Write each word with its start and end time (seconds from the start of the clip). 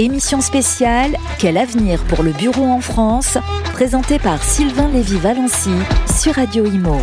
Émission 0.00 0.40
spéciale 0.40 1.14
Quel 1.38 1.58
avenir 1.58 2.02
pour 2.04 2.22
le 2.22 2.32
bureau 2.32 2.64
en 2.64 2.80
France 2.80 3.36
Présentée 3.74 4.18
par 4.18 4.42
Sylvain 4.42 4.90
Lévy-Valency 4.90 5.74
sur 6.22 6.36
Radio 6.36 6.64
Imo. 6.64 6.96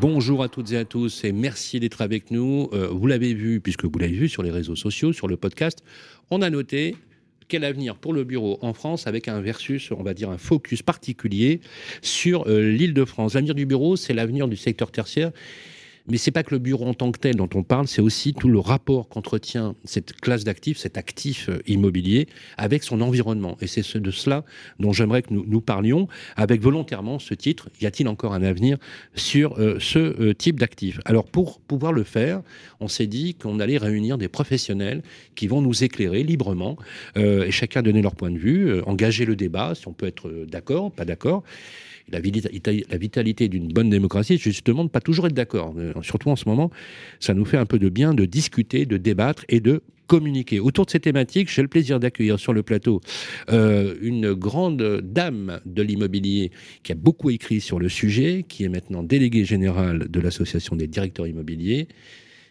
Bonjour 0.00 0.42
à 0.42 0.48
toutes 0.48 0.72
et 0.72 0.76
à 0.76 0.84
tous 0.84 1.22
et 1.22 1.30
merci 1.30 1.78
d'être 1.78 2.00
avec 2.00 2.32
nous. 2.32 2.68
Euh, 2.72 2.88
vous 2.88 3.06
l'avez 3.06 3.32
vu, 3.32 3.60
puisque 3.60 3.84
vous 3.84 3.96
l'avez 3.96 4.14
vu 4.14 4.28
sur 4.28 4.42
les 4.42 4.50
réseaux 4.50 4.74
sociaux, 4.74 5.12
sur 5.12 5.28
le 5.28 5.36
podcast, 5.36 5.84
on 6.32 6.42
a 6.42 6.50
noté 6.50 6.96
quel 7.46 7.62
avenir 7.62 7.94
pour 7.94 8.12
le 8.12 8.24
bureau 8.24 8.58
en 8.60 8.74
France 8.74 9.06
avec 9.06 9.28
un 9.28 9.40
versus, 9.40 9.92
on 9.92 10.02
va 10.02 10.14
dire, 10.14 10.30
un 10.30 10.38
focus 10.38 10.82
particulier 10.82 11.60
sur 12.02 12.48
euh, 12.48 12.72
l'île 12.72 12.92
de 12.92 13.04
France. 13.04 13.34
L'avenir 13.34 13.54
du 13.54 13.66
bureau, 13.66 13.94
c'est 13.94 14.14
l'avenir 14.14 14.48
du 14.48 14.56
secteur 14.56 14.90
tertiaire 14.90 15.30
mais 16.08 16.18
c'est 16.18 16.30
pas 16.30 16.42
que 16.42 16.54
le 16.54 16.58
bureau 16.58 16.86
en 16.86 16.94
tant 16.94 17.10
que 17.10 17.18
tel 17.18 17.36
dont 17.36 17.48
on 17.54 17.62
parle, 17.62 17.88
c'est 17.88 18.02
aussi 18.02 18.32
tout 18.34 18.48
le 18.48 18.58
rapport 18.58 19.08
qu'entretient 19.08 19.74
cette 19.84 20.18
classe 20.20 20.44
d'actifs, 20.44 20.78
cet 20.78 20.96
actif 20.96 21.48
euh, 21.48 21.58
immobilier 21.66 22.28
avec 22.56 22.84
son 22.84 23.00
environnement. 23.00 23.56
Et 23.60 23.66
c'est 23.66 23.96
de 23.96 24.10
cela 24.10 24.44
dont 24.78 24.92
j'aimerais 24.92 25.22
que 25.22 25.32
nous, 25.32 25.60
parlions 25.60 26.08
avec 26.36 26.60
volontairement 26.60 27.18
ce 27.18 27.34
titre. 27.34 27.68
Y 27.80 27.86
a-t-il 27.86 28.08
encore 28.08 28.34
un 28.34 28.42
avenir 28.42 28.78
sur 29.14 29.58
euh, 29.58 29.78
ce 29.80 29.98
euh, 29.98 30.34
type 30.34 30.60
d'actifs? 30.60 31.00
Alors 31.04 31.24
pour 31.26 31.60
pouvoir 31.60 31.92
le 31.92 32.04
faire, 32.04 32.42
on 32.80 32.88
s'est 32.88 33.06
dit 33.06 33.34
qu'on 33.34 33.58
allait 33.58 33.78
réunir 33.78 34.18
des 34.18 34.28
professionnels 34.28 35.02
qui 35.34 35.48
vont 35.48 35.60
nous 35.60 35.82
éclairer 35.82 36.22
librement 36.22 36.76
et 37.16 37.50
chacun 37.50 37.82
donner 37.82 38.02
leur 38.02 38.14
point 38.14 38.30
de 38.30 38.38
vue, 38.38 38.80
engager 38.82 39.24
le 39.24 39.36
débat 39.36 39.74
si 39.74 39.88
on 39.88 39.92
peut 39.92 40.06
être 40.06 40.30
d'accord, 40.48 40.92
pas 40.92 41.04
d'accord 41.04 41.42
la, 42.08 42.20
vitalité 42.20 43.48
d'une 43.48 43.68
bonne 43.68 43.90
démocratie, 43.90 44.38
c'est 44.38 44.50
justement 44.50 44.84
de 44.84 44.90
pas 44.90 45.00
toujours 45.00 45.26
être 45.26 45.34
d'accord. 45.34 45.74
Euh, 45.76 45.92
surtout 46.02 46.30
en 46.30 46.36
ce 46.36 46.48
moment, 46.48 46.70
ça 47.20 47.34
nous 47.34 47.44
fait 47.44 47.56
un 47.56 47.66
peu 47.66 47.78
de 47.78 47.88
bien 47.88 48.14
de 48.14 48.24
discuter, 48.24 48.86
de 48.86 48.96
débattre 48.96 49.44
et 49.48 49.60
de 49.60 49.82
communiquer. 50.06 50.60
Autour 50.60 50.86
de 50.86 50.90
ces 50.90 51.00
thématiques, 51.00 51.50
j'ai 51.52 51.62
le 51.62 51.68
plaisir 51.68 51.98
d'accueillir 51.98 52.38
sur 52.38 52.52
le 52.52 52.62
plateau 52.62 53.00
euh, 53.50 53.96
une 54.00 54.34
grande 54.34 55.00
dame 55.02 55.60
de 55.66 55.82
l'immobilier 55.82 56.52
qui 56.84 56.92
a 56.92 56.94
beaucoup 56.94 57.30
écrit 57.30 57.60
sur 57.60 57.80
le 57.80 57.88
sujet, 57.88 58.44
qui 58.46 58.64
est 58.64 58.68
maintenant 58.68 59.02
déléguée 59.02 59.44
générale 59.44 60.08
de 60.08 60.20
l'Association 60.20 60.76
des 60.76 60.86
directeurs 60.86 61.26
immobiliers. 61.26 61.88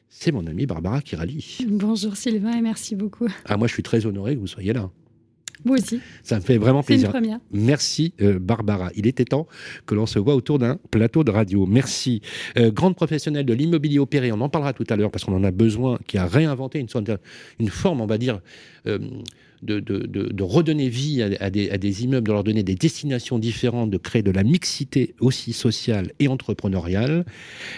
C'est 0.10 0.32
mon 0.32 0.46
amie 0.48 0.66
Barbara 0.66 1.02
Kirali. 1.02 1.60
Bonjour 1.68 2.16
Sylvain 2.16 2.58
et 2.58 2.62
merci 2.62 2.96
beaucoup. 2.96 3.28
Ah, 3.46 3.58
moi, 3.58 3.68
je 3.68 3.74
suis 3.74 3.84
très 3.84 4.06
honoré 4.06 4.36
que 4.36 4.40
vous 4.40 4.48
soyez 4.48 4.74
là. 4.74 4.90
Moi 5.66 5.78
aussi. 5.78 6.00
Ça 6.22 6.36
me 6.36 6.42
fait 6.42 6.58
vraiment 6.58 6.84
plaisir. 6.84 7.08
Une 7.08 7.14
première. 7.14 7.40
Merci 7.52 8.14
euh, 8.22 8.38
Barbara. 8.40 8.92
Il 8.96 9.08
était 9.08 9.26
temps 9.26 9.48
que 9.88 9.96
l'on 9.96 10.06
se 10.06 10.20
voit 10.20 10.36
autour 10.36 10.60
d'un 10.60 10.78
plateau 10.92 11.24
de 11.24 11.32
radio. 11.32 11.66
Merci. 11.66 12.22
Euh, 12.58 12.72
grande 12.72 12.96
professionnelle 12.96 13.46
de 13.46 13.54
l'immobilier 13.54 13.98
opéré, 13.98 14.32
on 14.32 14.42
en 14.42 14.50
parlera 14.50 14.74
tout 14.74 14.86
à 14.90 14.96
l'heure 14.96 15.10
parce 15.10 15.26
qu'on 15.26 15.36
en 15.36 15.44
a 15.44 15.52
besoin, 15.52 15.98
qui 16.06 16.20
a 16.20 16.28
réinventé 16.28 16.80
une, 16.80 16.88
sorte 16.88 17.06
de, 17.06 17.18
une 17.60 17.70
forme, 17.70 18.02
on 18.02 18.06
va 18.06 18.20
dire, 18.20 18.42
euh, 18.86 19.00
de, 19.64 19.80
de, 19.80 20.06
de, 20.06 20.44
redonner 20.44 20.90
vie 20.90 21.24
à, 21.24 21.50
des, 21.50 21.70
à, 21.72 21.78
des, 21.80 22.04
immeubles, 22.04 22.28
de 22.28 22.34
leur 22.34 22.44
donner 22.44 22.62
des 22.62 22.76
destinations 22.76 23.40
différentes, 23.40 23.90
de 23.90 23.98
créer 23.98 24.22
de 24.22 24.30
la 24.30 24.44
mixité 24.44 25.16
aussi 25.20 25.54
sociale 25.54 26.12
et 26.20 26.28
entrepreneuriale. 26.28 27.26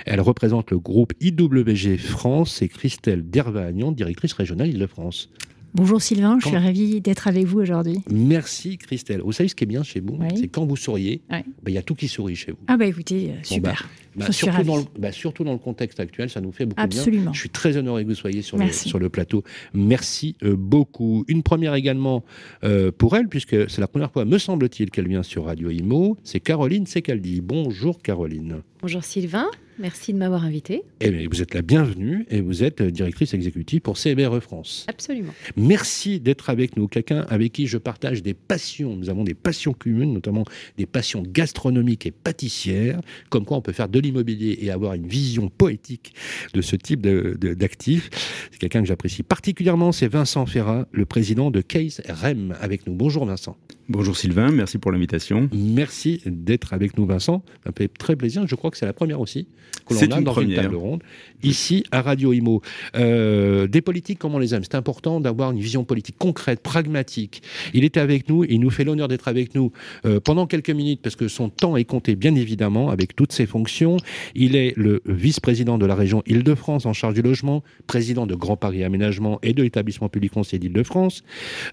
Elle 0.06 0.20
représente 0.20 0.72
le 0.72 0.80
groupe 0.80 1.14
IWG 1.22 1.98
France 1.98 2.62
et 2.62 2.68
Christelle 2.68 3.30
Dervagnon, 3.30 3.94
directrice 3.94 4.34
régionale 4.34 4.68
Île-de-France. 4.68 5.30
Bonjour 5.78 6.02
Sylvain, 6.02 6.40
je 6.42 6.48
suis 6.48 6.58
ravie 6.58 7.02
d'être 7.02 7.28
avec 7.28 7.46
vous 7.46 7.60
aujourd'hui. 7.60 8.00
Merci 8.10 8.80
Christelle. 8.80 9.22
Vous 9.22 9.32
savez 9.32 9.48
ce 9.48 9.54
qui 9.54 9.64
est 9.64 9.68
bien 9.68 9.84
chez 9.84 10.00
vous 10.00 10.18
C'est 10.36 10.48
quand 10.48 10.66
vous 10.66 10.76
souriez, 10.76 11.22
bah, 11.30 11.44
il 11.68 11.74
y 11.76 11.78
a 11.78 11.84
tout 11.84 11.94
qui 11.94 12.08
sourit 12.08 12.36
chez 12.36 12.52
vous. 12.52 12.58
Ah 12.66 12.78
bah 12.78 12.88
écoutez, 12.88 13.30
euh, 13.30 13.44
super. 13.44 13.88
Bah, 14.16 14.26
bah, 14.26 14.32
surtout, 14.32 14.64
dans 14.64 14.78
le, 14.78 15.12
surtout, 15.12 15.44
dans 15.44 15.52
le, 15.52 15.60
contexte 15.60 16.00
actuel, 16.00 16.32
ça 16.32 16.42
nous 16.42 16.52
fait 16.52 16.66
beaucoup 16.66 16.82
Absolument. 16.82 17.26
bien. 17.26 17.34
Je 17.34 17.40
suis 17.40 17.52
très 17.52 17.78
honoré 17.78 18.04
que 18.06 18.10
vous 18.10 18.16
soyez 18.16 18.42
sur, 18.42 18.58
le, 18.58 18.72
sur 18.72 18.98
le, 18.98 19.10
plateau. 19.10 19.44
Merci 19.76 20.36
euh, 20.42 20.56
beaucoup. 20.58 21.24
Une 21.28 21.44
première 21.44 21.76
également 21.76 22.24
euh, 22.64 22.92
pour 22.92 23.16
elle, 23.16 23.28
puisque 23.28 23.70
c'est 23.70 23.80
la 23.80 23.88
première 23.88 24.12
fois, 24.12 24.26
me 24.26 24.40
semble-t-il, 24.40 24.90
qu'elle 24.90 25.08
vient 25.08 25.22
sur 25.22 25.46
Radio 25.46 25.70
Imo. 25.70 26.18
C'est 26.24 26.40
Caroline 26.40 26.88
Secaldi. 26.88 27.40
Bonjour 27.42 28.02
Caroline. 28.02 28.64
Bonjour 28.82 29.04
Sylvain. 29.04 29.46
Merci 29.80 30.12
de 30.12 30.18
m'avoir 30.18 30.44
invité. 30.44 30.84
Et 31.02 31.08
eh 31.08 31.28
vous 31.28 31.42
êtes 31.42 31.54
la 31.54 31.62
bienvenue 31.62 32.26
et 32.32 32.42
vous 32.42 32.64
êtes 32.64 32.82
directrice 32.82 33.36
exécutive 33.36 33.82
pour 33.82 33.98
CBRE 33.98 34.40
France. 34.40 34.86
Absolument. 34.88 35.34
Merci 35.56 36.20
d'être 36.20 36.50
avec 36.50 36.78
nous, 36.78 36.88
quelqu'un 36.88 37.26
avec 37.30 37.54
qui 37.54 37.68
je 37.68 37.78
partage 37.78 38.24
des 38.24 38.34
passions. 38.34 38.96
Nous 38.96 39.10
avons 39.10 39.24
des 39.24 39.36
passions 39.36 39.74
communes, 39.74 40.14
notamment 40.14 40.46
des 40.78 40.88
passions 40.88 41.22
gastronomiques 41.22 42.08
et 42.08 42.12
pâtissières, 42.12 43.02
comme 43.30 43.46
quoi 43.46 43.58
on 43.58 43.62
peut 43.62 43.72
faire 43.72 43.90
de 43.90 44.00
l'immobilier 44.00 44.58
et 44.62 44.72
avoir 44.72 44.94
une 44.94 45.08
vision 45.08 45.50
poétique 45.50 46.14
de 46.54 46.62
ce 46.62 46.76
type 46.76 47.02
d'actifs. 47.02 48.10
C'est 48.52 48.60
quelqu'un 48.60 48.82
que 48.82 48.88
j'apprécie 48.88 49.22
particulièrement, 49.22 49.92
c'est 49.92 50.08
Vincent 50.08 50.46
Ferrat, 50.48 50.88
le 50.92 51.06
président 51.06 51.52
de 51.52 51.62
Case 51.62 52.02
REM 52.10 52.56
avec 52.60 52.88
nous. 52.88 52.94
Bonjour 52.94 53.26
Vincent. 53.26 53.56
Bonjour 53.90 54.18
Sylvain, 54.18 54.52
merci 54.52 54.80
pour 54.80 54.92
l'invitation. 54.92 55.50
Merci 55.54 56.22
d'être 56.26 56.74
avec 56.74 56.98
nous 56.98 57.06
Vincent, 57.06 57.42
fait 57.78 57.88
très 57.88 58.18
plaisir, 58.18 58.46
je 58.46 58.56
crois 58.56 58.70
que 58.70 58.78
c'est 58.78 58.86
la 58.86 58.92
première 58.92 59.22
aussi 59.22 59.48
que 59.88 59.94
l'on 59.94 60.02
a 60.02 60.22
dans 60.22 60.34
première. 60.34 60.58
une 60.58 60.64
table 60.64 60.76
ronde, 60.76 61.04
ici 61.44 61.86
à 61.92 62.02
Radio 62.02 62.34
Imo. 62.34 62.62
Euh, 62.96 63.68
des 63.68 63.82
politiques 63.82 64.20
comme 64.20 64.36
on 64.36 64.40
les 64.40 64.54
aime, 64.54 64.64
c'est 64.64 64.76
important 64.76 65.22
d'avoir 65.22 65.52
une 65.52 65.60
vision 65.60 65.86
politique 65.86 66.18
concrète, 66.18 66.62
pragmatique. 66.62 67.42
Il 67.74 67.84
était 67.84 68.00
avec 68.00 68.28
nous, 68.28 68.44
il 68.44 68.60
nous 68.60 68.70
fait 68.70 68.84
l'honneur 68.84 69.08
d'être 69.08 69.28
avec 69.28 69.56
nous 69.56 69.72
euh, 70.06 70.20
pendant 70.20 70.48
quelques 70.48 70.70
minutes 70.70 71.00
parce 71.02 71.16
que 71.16 71.28
son 71.28 71.50
temps 71.50 71.78
est 71.78 71.86
compté 71.86 72.16
bien 72.16 72.36
évidemment 72.36 72.90
avec 72.90 73.16
toutes 73.16 73.32
ses 73.32 73.46
fonctions. 73.46 73.98
Il 74.36 74.56
est 74.56 74.74
le 74.76 75.02
vice-président 75.06 75.78
de 75.78 75.86
la 75.86 75.96
région 75.96 76.24
Île-de-France 76.26 76.86
en 76.86 76.94
charge 76.94 77.14
du 77.14 77.22
logement, 77.22 77.64
président 77.88 78.28
de 78.28 78.36
Grand 78.36 78.58
Paris 78.58 78.84
Aménagement 78.84 79.40
et 79.44 79.54
de 79.54 79.64
l'établissement 79.64 80.10
public 80.10 80.34
foncier 80.34 80.60
d'Île-de-France. 80.60 81.24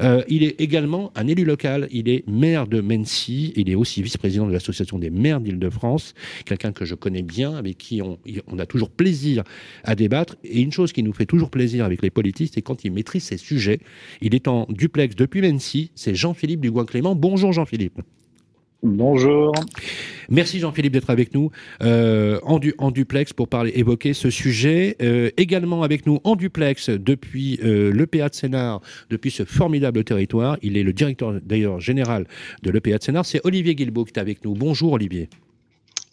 Euh, 0.00 0.22
il 0.28 0.44
est 0.44 0.60
également 0.60 1.10
un 1.16 1.26
élu 1.26 1.44
local, 1.44 1.88
il 1.90 2.03
est 2.08 2.26
maire 2.28 2.66
de 2.66 2.80
Mency, 2.80 3.52
il 3.56 3.70
est 3.70 3.74
aussi 3.74 4.02
vice-président 4.02 4.46
de 4.46 4.52
l'association 4.52 4.98
des 4.98 5.10
maires 5.10 5.40
d'Île-de-France, 5.40 6.14
quelqu'un 6.44 6.72
que 6.72 6.84
je 6.84 6.94
connais 6.94 7.22
bien, 7.22 7.54
avec 7.54 7.78
qui 7.78 8.02
on, 8.02 8.18
a 8.58 8.66
toujours 8.66 8.90
plaisir 8.90 9.44
à 9.84 9.94
débattre. 9.94 10.36
Et 10.44 10.60
une 10.60 10.72
chose 10.72 10.92
qui 10.92 11.02
nous 11.02 11.12
fait 11.12 11.26
toujours 11.26 11.50
plaisir 11.50 11.84
avec 11.84 12.02
les 12.02 12.10
politiques, 12.10 12.52
c'est 12.54 12.62
quand 12.62 12.84
ils 12.84 12.92
maîtrisent 12.92 13.24
ces 13.24 13.36
sujets. 13.36 13.80
Il 14.20 14.34
est 14.34 14.48
en 14.48 14.66
duplex 14.68 15.16
depuis 15.16 15.40
Mency, 15.40 15.90
c'est 15.94 16.14
Jean-Philippe 16.14 16.60
Dugoin-Clément. 16.60 17.14
Bonjour 17.14 17.52
Jean-Philippe. 17.52 18.00
Bonjour. 18.84 19.54
Merci 20.28 20.60
Jean-Philippe 20.60 20.92
d'être 20.92 21.08
avec 21.08 21.32
nous 21.32 21.50
euh, 21.82 22.38
en, 22.42 22.60
en, 22.76 22.90
duplex 22.90 23.32
pour 23.32 23.48
parler, 23.48 23.72
évoquer 23.76 24.12
ce 24.12 24.28
sujet. 24.28 24.96
Euh, 25.00 25.30
également 25.38 25.82
avec 25.84 26.04
nous 26.04 26.20
en 26.22 26.36
duplex 26.36 26.90
depuis 26.90 27.58
euh, 27.64 27.90
l'EPA 27.94 28.28
de 28.28 28.34
Sénart, 28.34 28.82
depuis 29.08 29.30
ce 29.30 29.46
formidable 29.46 30.04
territoire. 30.04 30.58
Il 30.60 30.76
est 30.76 30.82
le 30.82 30.92
directeur 30.92 31.32
d'ailleurs 31.42 31.80
général 31.80 32.26
de 32.62 32.70
l'EPA 32.70 32.98
de 32.98 33.02
Sénart. 33.02 33.24
C'est 33.24 33.40
Olivier 33.44 33.74
Guilbault 33.74 34.04
qui 34.04 34.12
est 34.12 34.20
avec 34.20 34.44
nous. 34.44 34.52
Bonjour 34.52 34.92
Olivier. 34.92 35.30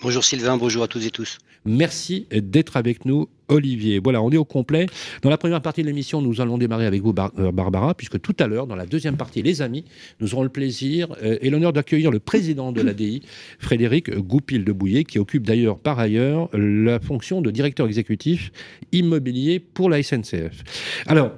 Bonjour 0.03 0.23
Sylvain, 0.23 0.57
bonjour 0.57 0.81
à 0.81 0.87
toutes 0.87 1.05
et 1.05 1.11
tous. 1.11 1.37
Merci 1.63 2.25
d'être 2.31 2.75
avec 2.75 3.05
nous, 3.05 3.29
Olivier. 3.49 3.99
Voilà, 4.03 4.23
on 4.23 4.31
est 4.31 4.37
au 4.37 4.45
complet. 4.45 4.87
Dans 5.21 5.29
la 5.29 5.37
première 5.37 5.61
partie 5.61 5.83
de 5.83 5.87
l'émission, 5.87 6.23
nous 6.23 6.41
allons 6.41 6.57
démarrer 6.57 6.87
avec 6.87 7.03
vous, 7.03 7.13
euh, 7.37 7.51
Barbara, 7.51 7.93
puisque 7.93 8.19
tout 8.19 8.35
à 8.39 8.47
l'heure, 8.47 8.65
dans 8.65 8.75
la 8.75 8.87
deuxième 8.87 9.15
partie, 9.15 9.43
les 9.43 9.61
amis, 9.61 9.85
nous 10.19 10.33
aurons 10.33 10.41
le 10.41 10.49
plaisir 10.49 11.15
euh, 11.21 11.37
et 11.39 11.51
l'honneur 11.51 11.71
d'accueillir 11.71 12.09
le 12.09 12.17
président 12.17 12.71
de 12.71 12.81
l'ADI, 12.81 13.21
Frédéric 13.59 14.11
Goupil 14.17 14.65
de 14.65 14.71
Bouillet, 14.71 15.03
qui 15.03 15.19
occupe 15.19 15.45
d'ailleurs 15.45 15.77
par 15.77 15.99
ailleurs 15.99 16.49
la 16.51 16.99
fonction 16.99 17.43
de 17.43 17.51
directeur 17.51 17.85
exécutif 17.85 18.51
immobilier 18.91 19.59
pour 19.59 19.87
la 19.91 20.01
SNCF. 20.01 20.63
Alors, 21.05 21.33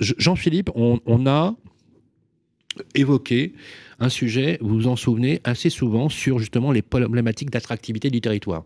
Jean-Philippe, 0.00 0.70
on 0.74 1.26
a 1.26 1.54
évoqué 2.96 3.52
un 3.98 4.08
sujet, 4.08 4.58
vous 4.60 4.74
vous 4.74 4.86
en 4.88 4.96
souvenez, 4.96 5.40
assez 5.44 5.70
souvent 5.70 6.08
sur 6.08 6.38
justement 6.38 6.72
les 6.72 6.82
problématiques 6.82 7.50
d'attractivité 7.50 8.10
du 8.10 8.20
territoire. 8.20 8.64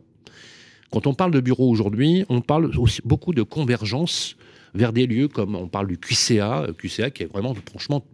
Quand 0.90 1.06
on 1.06 1.14
parle 1.14 1.30
de 1.30 1.40
bureaux 1.40 1.70
aujourd'hui, 1.70 2.24
on 2.28 2.42
parle 2.42 2.70
aussi 2.76 3.00
beaucoup 3.04 3.32
de 3.32 3.42
convergence 3.42 4.36
vers 4.74 4.92
des 4.92 5.06
lieux 5.06 5.28
comme 5.28 5.54
on 5.54 5.68
parle 5.68 5.86
du 5.86 5.98
QCA, 5.98 6.64
euh, 6.64 6.72
QCA 6.72 7.10
qui 7.10 7.22
est 7.22 7.26
vraiment, 7.26 7.54
franchement, 7.54 8.04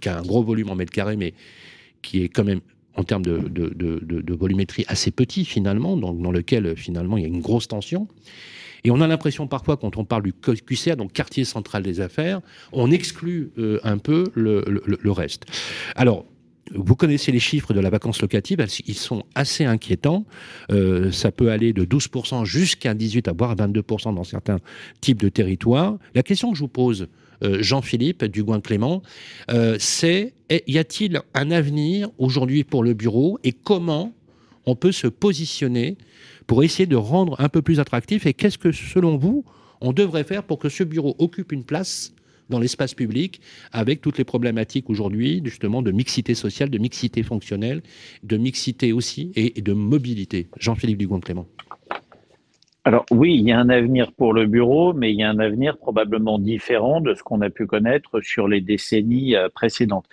qui 0.00 0.08
a 0.08 0.18
un 0.18 0.22
gros 0.22 0.42
volume 0.42 0.70
en 0.70 0.76
mètres 0.76 0.92
carrés, 0.92 1.16
mais 1.16 1.34
qui 2.02 2.22
est 2.22 2.28
quand 2.28 2.44
même 2.44 2.60
en 2.96 3.02
termes 3.02 3.24
de, 3.24 4.34
volumétrie 4.34 4.84
assez 4.86 5.10
petit 5.10 5.44
finalement, 5.44 5.96
donc 5.96 6.20
dans 6.22 6.30
lequel 6.30 6.76
finalement 6.76 7.16
il 7.16 7.22
y 7.22 7.24
a 7.24 7.28
une 7.28 7.40
grosse 7.40 7.66
tension. 7.66 8.06
Et 8.84 8.90
on 8.90 9.00
a 9.00 9.06
l'impression 9.06 9.48
parfois, 9.48 9.76
quand 9.76 9.96
on 9.96 10.04
parle 10.04 10.22
du 10.22 10.32
QCA, 10.32 10.94
donc 10.94 11.12
quartier 11.12 11.44
central 11.44 11.82
des 11.82 12.00
affaires, 12.00 12.40
on 12.72 12.90
exclut 12.90 13.50
euh, 13.58 13.80
un 13.82 13.98
peu 13.98 14.24
le, 14.34 14.62
le, 14.66 15.10
reste. 15.10 15.46
Alors, 15.96 16.26
vous 16.72 16.96
connaissez 16.96 17.32
les 17.32 17.38
chiffres 17.40 17.74
de 17.74 17.80
la 17.80 17.90
vacance 17.90 18.22
locative, 18.22 18.64
ils 18.86 18.94
sont 18.94 19.24
assez 19.34 19.64
inquiétants. 19.64 20.24
Euh, 20.70 21.10
ça 21.12 21.30
peut 21.30 21.50
aller 21.50 21.72
de 21.72 21.84
12% 21.84 22.44
jusqu'à 22.44 22.94
18%, 22.94 23.36
voire 23.36 23.54
22% 23.54 24.14
dans 24.14 24.24
certains 24.24 24.58
types 25.00 25.20
de 25.20 25.28
territoires. 25.28 25.98
La 26.14 26.22
question 26.22 26.50
que 26.50 26.56
je 26.56 26.62
vous 26.62 26.68
pose, 26.68 27.08
euh, 27.42 27.62
Jean-Philippe 27.62 28.24
Dugoin-Clément, 28.24 29.02
euh, 29.50 29.76
c'est 29.78 30.34
y 30.66 30.78
a-t-il 30.78 31.20
un 31.34 31.50
avenir 31.50 32.08
aujourd'hui 32.18 32.64
pour 32.64 32.84
le 32.84 32.94
bureau 32.94 33.38
et 33.44 33.52
comment 33.52 34.12
on 34.66 34.76
peut 34.76 34.92
se 34.92 35.06
positionner 35.06 35.96
pour 36.46 36.62
essayer 36.62 36.86
de 36.86 36.96
rendre 36.96 37.40
un 37.40 37.48
peu 37.48 37.60
plus 37.60 37.80
attractif 37.80 38.26
et 38.26 38.34
qu'est-ce 38.34 38.58
que, 38.58 38.72
selon 38.72 39.16
vous, 39.16 39.44
on 39.80 39.92
devrait 39.92 40.24
faire 40.24 40.44
pour 40.44 40.58
que 40.58 40.68
ce 40.68 40.84
bureau 40.84 41.16
occupe 41.18 41.52
une 41.52 41.64
place 41.64 42.14
dans 42.50 42.58
l'espace 42.58 42.94
public 42.94 43.40
avec 43.72 44.00
toutes 44.00 44.18
les 44.18 44.24
problématiques 44.24 44.90
aujourd'hui 44.90 45.40
justement 45.44 45.82
de 45.82 45.90
mixité 45.90 46.34
sociale, 46.34 46.70
de 46.70 46.78
mixité 46.78 47.22
fonctionnelle, 47.22 47.82
de 48.22 48.36
mixité 48.36 48.92
aussi 48.92 49.32
et, 49.36 49.60
de 49.60 49.72
mobilité. 49.72 50.48
Jean-Philippe 50.58 50.98
Dugon-Clément. 50.98 51.46
Alors 52.86 53.06
oui, 53.10 53.34
il 53.34 53.48
y 53.48 53.52
a 53.52 53.58
un 53.58 53.70
avenir 53.70 54.12
pour 54.12 54.34
le 54.34 54.46
bureau, 54.46 54.92
mais 54.92 55.10
il 55.10 55.18
y 55.18 55.22
a 55.22 55.30
un 55.30 55.38
avenir 55.38 55.78
probablement 55.78 56.38
différent 56.38 57.00
de 57.00 57.14
ce 57.14 57.22
qu'on 57.22 57.40
a 57.40 57.48
pu 57.48 57.66
connaître 57.66 58.20
sur 58.20 58.46
les 58.46 58.60
décennies 58.60 59.36
euh, 59.36 59.48
précédentes. 59.48 60.06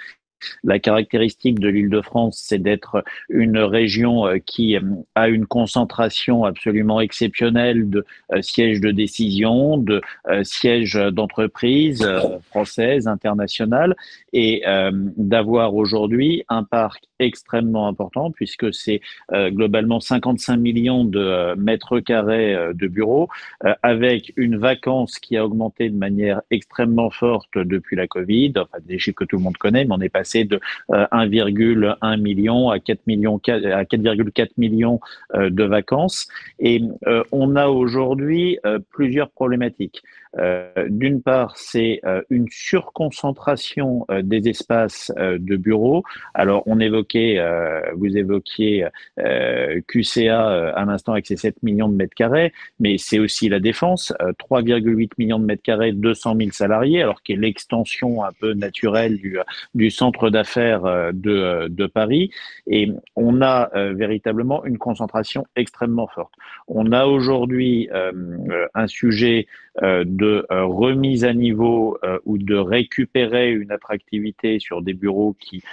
La 0.64 0.80
caractéristique 0.80 1.60
de 1.60 1.68
l'Île-de-France, 1.68 2.42
c'est 2.44 2.60
d'être 2.60 3.04
une 3.30 3.58
région 3.58 4.28
euh, 4.28 4.38
qui 4.38 4.76
euh, 4.76 4.82
a 5.16 5.28
une 5.30 5.46
concentration 5.46 6.46
absolument 6.46 7.02
exceptionnelle 7.02 7.90
de 7.90 8.06
euh, 8.32 8.42
sièges 8.42 8.82
de 8.82 8.92
décision, 8.92 9.78
de 9.78 10.02
sièges 10.44 10.96
d'entreprises 11.12 12.08
françaises, 12.50 13.08
internationales, 13.08 13.96
et 14.34 14.64
d'avoir 15.18 15.76
aujourd'hui 15.76 16.44
un 16.50 16.64
parc 16.64 17.04
extrêmement 17.20 17.88
important 17.88 18.32
puisque 18.32 18.74
c'est 18.74 19.02
globalement 19.32 20.00
55 20.00 20.58
millions 20.58 21.06
de 21.06 21.56
mètres 21.56 22.00
carrés 22.00 22.56
de 22.74 22.88
bureaux, 22.88 23.30
avec 23.84 24.34
une 24.36 24.58
vacance 24.58 25.20
qui 25.20 25.38
a 25.38 25.46
augmenté 25.46 25.90
de 25.90 25.98
manière 25.98 26.42
extrêmement 26.50 27.10
forte 27.10 27.58
depuis 27.58 27.96
la 27.96 28.08
Covid, 28.08 28.54
enfin 28.58 28.78
des 28.84 29.00
chiffres 29.00 29.18
que 29.18 29.26
tout 29.26 29.38
le 29.38 29.44
monde 29.44 29.58
connaît, 29.58 29.86
mais 29.86 29.96
on 29.96 30.02
est 30.02 30.10
passé 30.10 30.31
de 30.40 30.60
1,1 30.90 32.14
euh, 32.14 32.18
million 32.18 32.70
à 32.70 32.80
4 32.80 33.00
millions 33.08 33.38
à 33.38 33.84
4,4 33.84 34.50
millions 34.58 35.00
euh, 35.36 35.50
de 35.50 35.64
vacances 35.64 36.28
et 36.60 36.82
euh, 37.08 37.24
on 37.32 37.56
a 37.56 37.68
aujourd'hui 37.68 38.60
plusieurs 38.92 39.30
problématiques. 39.30 40.02
D'une 40.88 41.22
part, 41.22 41.58
c'est 41.58 42.02
une 42.30 42.48
surconcentration 42.50 44.06
des 44.24 44.48
espaces 44.48 45.12
de 45.18 45.56
bureaux. 45.56 46.04
Alors, 46.34 46.64
on 46.68 46.80
évoquait, 46.80 47.40
vous 47.96 48.18
évoquiez 48.18 48.88
QCA 49.18 50.72
à 50.72 50.86
l'instant 50.86 51.14
avec 51.14 51.28
ses 51.28 51.36
7 51.36 51.64
millions 51.64 51.90
de 51.90 51.96
mètres 51.96 52.16
carrés, 52.16 52.54
mais 52.80 52.98
c'est 52.98 53.20
aussi 53.20 53.50
la 53.50 53.60
défense, 53.60 54.14
3,8 54.20 55.12
millions 55.18 55.40
de 55.40 55.46
mètres 55.46 55.64
carrés, 55.64 55.92
200 55.92 56.36
000 56.38 56.52
salariés, 56.52 57.02
alors 57.02 57.22
qui 57.24 57.34
est 57.34 57.38
l'extension 57.38 58.24
un 58.24 58.32
peu 58.40 58.54
naturelle 58.54 59.18
du, 59.18 59.38
du 59.76 59.90
centre 59.90 60.30
d'affaires 60.30 60.86
euh, 60.86 61.12
de, 61.14 61.68
de, 61.68 61.88
Paris 61.88 62.32
et 62.68 62.90
on 63.16 63.42
a 63.42 63.70
euh, 63.76 63.94
véritablement 63.94 64.64
une 64.66 64.78
concentration 64.78 65.46
extrêmement 65.56 66.08
forte. 66.08 66.34
On 66.68 66.92
a 66.92 67.06
aujourd'hui 67.06 67.90
euh, 67.92 68.68
un 68.74 68.88
sujet 68.88 69.48
de 69.80 70.46
remise 70.50 71.24
à 71.24 71.34
niveau 71.34 71.98
ou 72.26 72.38
de 72.38 72.56
récupérer 72.56 73.52
une 73.52 73.72
attractivité 73.72 74.60
sur 74.60 74.82
des 74.82 74.94
bureaux 74.94 75.36
qui 75.40 75.64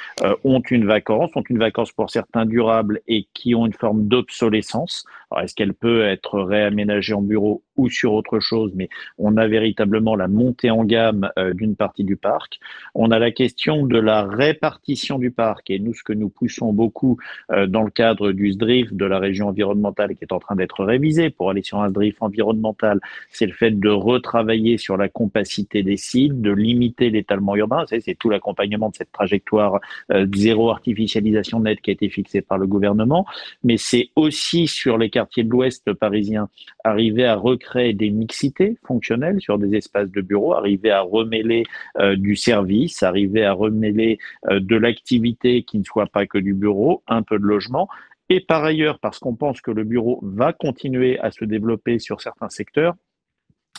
ont 0.44 0.60
une 0.70 0.86
vacance, 0.86 1.30
ont 1.34 1.44
une 1.48 1.58
vacance 1.58 1.92
pour 1.92 2.10
certains 2.10 2.46
durables 2.46 3.00
et 3.08 3.26
qui 3.34 3.54
ont 3.54 3.66
une 3.66 3.72
forme 3.72 4.06
d'obsolescence. 4.06 5.04
Est-ce 5.42 5.54
qu'elle 5.54 5.74
peut 5.74 6.04
être 6.04 6.40
réaménagée 6.40 7.14
en 7.14 7.22
bureau 7.22 7.62
ou 7.78 7.88
sur 7.88 8.12
autre 8.12 8.40
chose, 8.40 8.72
mais 8.74 8.90
on 9.16 9.36
a 9.36 9.46
véritablement 9.46 10.16
la 10.16 10.28
montée 10.28 10.70
en 10.70 10.84
gamme 10.84 11.30
d'une 11.54 11.76
partie 11.76 12.04
du 12.04 12.16
parc. 12.16 12.58
On 12.94 13.10
a 13.10 13.18
la 13.18 13.30
question 13.30 13.86
de 13.86 13.98
la 13.98 14.24
répartition 14.24 15.18
du 15.18 15.30
parc, 15.30 15.70
et 15.70 15.78
nous, 15.78 15.94
ce 15.94 16.02
que 16.02 16.12
nous 16.12 16.28
poussons 16.28 16.72
beaucoup 16.72 17.18
euh, 17.52 17.66
dans 17.66 17.82
le 17.82 17.90
cadre 17.90 18.32
du 18.32 18.52
SDRIF 18.52 18.92
de 18.92 19.04
la 19.04 19.18
région 19.18 19.48
environnementale 19.48 20.14
qui 20.14 20.24
est 20.24 20.32
en 20.32 20.40
train 20.40 20.56
d'être 20.56 20.84
révisé 20.84 21.30
pour 21.30 21.50
aller 21.50 21.62
sur 21.62 21.80
un 21.80 21.88
SDRIF 21.88 22.16
environnemental, 22.20 23.00
c'est 23.30 23.46
le 23.46 23.52
fait 23.52 23.70
de 23.70 23.88
retravailler 23.88 24.78
sur 24.78 24.96
la 24.96 25.08
compacité 25.08 25.82
des 25.82 25.96
sites, 25.96 26.40
de 26.40 26.50
limiter 26.50 27.10
l'étalement 27.10 27.56
urbain. 27.56 27.84
C'est 27.86 28.18
tout 28.18 28.30
l'accompagnement 28.30 28.90
de 28.90 28.96
cette 28.96 29.12
trajectoire 29.12 29.80
euh, 30.12 30.26
zéro 30.34 30.70
artificialisation 30.70 31.60
nette 31.60 31.80
qui 31.80 31.90
a 31.90 31.92
été 31.92 32.08
fixée 32.08 32.42
par 32.42 32.58
le 32.58 32.66
gouvernement, 32.66 33.26
mais 33.62 33.76
c'est 33.76 34.10
aussi 34.16 34.66
sur 34.66 34.98
les 34.98 35.10
quartiers 35.10 35.44
de 35.44 35.50
l'Ouest 35.50 35.92
parisien 35.92 36.48
arriver 36.84 37.24
à 37.24 37.34
recréer 37.36 37.67
des 37.76 38.10
mixités 38.10 38.78
fonctionnelles 38.86 39.40
sur 39.40 39.58
des 39.58 39.76
espaces 39.76 40.10
de 40.10 40.20
bureaux, 40.20 40.54
arriver 40.54 40.90
à 40.90 41.00
remêler 41.00 41.64
euh, 41.98 42.16
du 42.16 42.36
service, 42.36 43.02
arriver 43.02 43.44
à 43.44 43.52
remêler 43.52 44.18
euh, 44.50 44.60
de 44.60 44.76
l'activité 44.76 45.62
qui 45.62 45.78
ne 45.78 45.84
soit 45.84 46.06
pas 46.06 46.26
que 46.26 46.38
du 46.38 46.54
bureau, 46.54 47.02
un 47.06 47.22
peu 47.22 47.38
de 47.38 47.44
logement. 47.44 47.88
Et 48.28 48.40
par 48.40 48.64
ailleurs, 48.64 48.98
parce 48.98 49.18
qu'on 49.18 49.34
pense 49.34 49.60
que 49.60 49.70
le 49.70 49.84
bureau 49.84 50.20
va 50.22 50.52
continuer 50.52 51.18
à 51.20 51.30
se 51.30 51.44
développer 51.44 51.98
sur 51.98 52.20
certains 52.20 52.50
secteurs, 52.50 52.94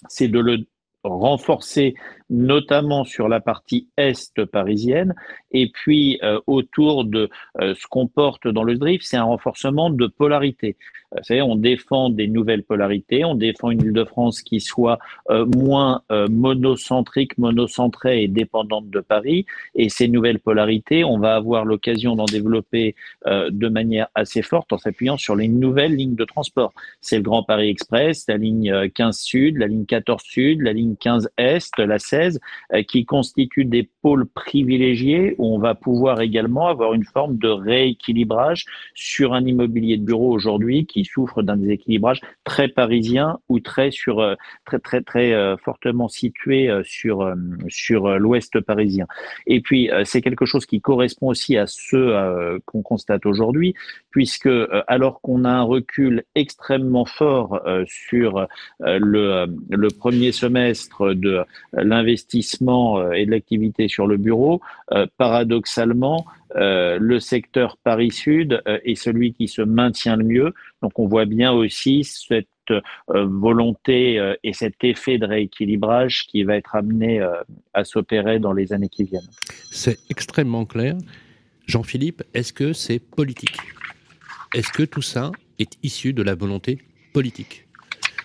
c'est 0.07 0.27
de 0.27 0.39
le 0.39 0.65
renforcer 1.03 1.93
notamment 2.29 3.05
sur 3.05 3.29
la 3.29 3.39
partie 3.39 3.87
est 3.95 4.43
parisienne 4.45 5.15
et 5.51 5.71
puis 5.71 6.19
euh, 6.23 6.41
autour 6.45 7.05
de 7.05 7.29
ce 7.57 7.87
qu'on 7.89 8.07
porte 8.07 8.49
dans 8.49 8.63
le 8.63 8.75
drift, 8.75 9.05
c'est 9.07 9.15
un 9.15 9.23
renforcement 9.23 9.89
de 9.89 10.07
polarité. 10.07 10.75
Euh, 11.15 11.41
on 11.41 11.55
défend 11.55 12.09
des 12.09 12.27
nouvelles 12.27 12.63
polarités, 12.63 13.25
on 13.25 13.35
défend 13.35 13.71
une 13.71 13.81
Île-de-France 13.81 14.41
qui 14.41 14.59
soit 14.59 14.99
moins 15.29 16.01
monocentrique, 16.29 17.37
monocentrée 17.37 18.23
et 18.23 18.27
dépendante 18.27 18.89
de 18.89 18.99
Paris 18.99 19.45
et 19.75 19.89
ces 19.89 20.07
nouvelles 20.07 20.39
polarités, 20.39 21.03
on 21.03 21.17
va 21.17 21.35
avoir 21.35 21.65
l'occasion 21.65 22.15
d'en 22.15 22.25
développer 22.25 22.95
de 23.25 23.67
manière 23.67 24.07
assez 24.15 24.41
forte 24.41 24.73
en 24.73 24.77
s'appuyant 24.77 25.17
sur 25.17 25.35
les 25.35 25.47
nouvelles 25.47 25.95
lignes 25.95 26.15
de 26.15 26.25
transport. 26.25 26.73
C'est 27.01 27.17
le 27.17 27.23
Grand 27.23 27.43
Paris 27.43 27.69
Express, 27.69 28.25
la 28.27 28.37
ligne 28.37 28.89
15 28.89 29.19
Sud, 29.19 29.57
la 29.57 29.67
ligne 29.67 29.85
14 29.85 30.21
Sud, 30.23 30.61
la 30.61 30.73
ligne 30.73 30.95
15 30.95 31.29
Est, 31.37 31.77
la 31.77 31.99
16, 31.99 32.39
euh, 32.73 32.83
qui 32.83 33.05
constituent 33.05 33.65
des 33.65 33.89
pôles 34.01 34.25
privilégiés 34.25 35.35
où 35.37 35.55
on 35.55 35.59
va 35.59 35.75
pouvoir 35.75 36.21
également 36.21 36.67
avoir 36.67 36.93
une 36.93 37.03
forme 37.03 37.37
de 37.37 37.49
rééquilibrage 37.49 38.65
sur 38.95 39.33
un 39.33 39.45
immobilier 39.45 39.97
de 39.97 40.03
bureau 40.03 40.31
aujourd'hui 40.31 40.85
qui 40.85 40.98
souffre 41.05 41.41
d'un 41.41 41.57
déséquilibrage 41.57 42.21
très 42.43 42.67
parisien 42.67 43.39
ou 43.49 43.59
très 43.59 43.91
sur 43.91 44.19
euh, 44.19 44.35
très 44.65 44.79
très 44.79 45.01
très 45.01 45.33
euh, 45.33 45.57
fortement 45.57 46.07
situé 46.07 46.69
sur 46.83 47.33
sur 47.67 48.19
l'ouest 48.19 48.59
parisien. 48.61 49.05
Et 49.47 49.61
puis 49.61 49.89
c'est 50.03 50.21
quelque 50.21 50.45
chose 50.45 50.65
qui 50.65 50.81
correspond 50.81 51.27
aussi 51.27 51.57
à 51.57 51.67
ce 51.67 52.59
qu'on 52.65 52.81
constate 52.81 53.25
aujourd'hui 53.25 53.73
puisque 54.11 54.49
alors 54.87 55.21
qu'on 55.21 55.45
a 55.45 55.49
un 55.49 55.63
recul 55.63 56.23
extrêmement 56.35 57.05
fort 57.05 57.61
sur 57.85 58.47
le, 58.79 59.45
le 59.69 59.87
premier 59.89 60.31
semestre 60.31 61.13
de 61.13 61.43
l'investissement 61.73 62.99
euh, 62.99 63.11
et 63.11 63.25
de 63.25 63.31
l'activité 63.31 63.87
sur 63.87 64.07
le 64.07 64.17
bureau, 64.17 64.61
euh, 64.91 65.05
paradoxalement, 65.17 66.25
euh, 66.55 66.97
le 66.99 67.19
secteur 67.19 67.77
Paris-Sud 67.83 68.61
est 68.65 68.95
celui 68.95 69.33
qui 69.33 69.47
se 69.47 69.61
maintient 69.61 70.15
le 70.15 70.23
mieux. 70.23 70.53
Donc 70.81 70.97
on 70.99 71.07
voit 71.07 71.25
bien 71.25 71.51
aussi 71.51 72.03
cette 72.03 72.47
volonté 73.07 74.35
et 74.43 74.53
cet 74.53 74.83
effet 74.83 75.17
de 75.17 75.25
rééquilibrage 75.25 76.27
qui 76.27 76.43
va 76.43 76.55
être 76.55 76.75
amené 76.75 77.19
à 77.73 77.83
s'opérer 77.83 78.37
dans 78.37 78.53
les 78.53 78.73
années 78.73 78.89
qui 78.89 79.05
viennent. 79.05 79.27
C'est 79.71 79.97
extrêmement 80.11 80.65
clair. 80.65 80.95
Jean-Philippe, 81.65 82.23
est-ce 82.35 82.53
que 82.53 82.73
c'est 82.73 82.99
politique? 82.99 83.57
Est-ce 84.53 84.71
que 84.71 84.83
tout 84.83 85.01
ça 85.01 85.31
est 85.59 85.77
issu 85.83 86.13
de 86.13 86.23
la 86.23 86.35
volonté 86.35 86.79
politique? 87.13 87.68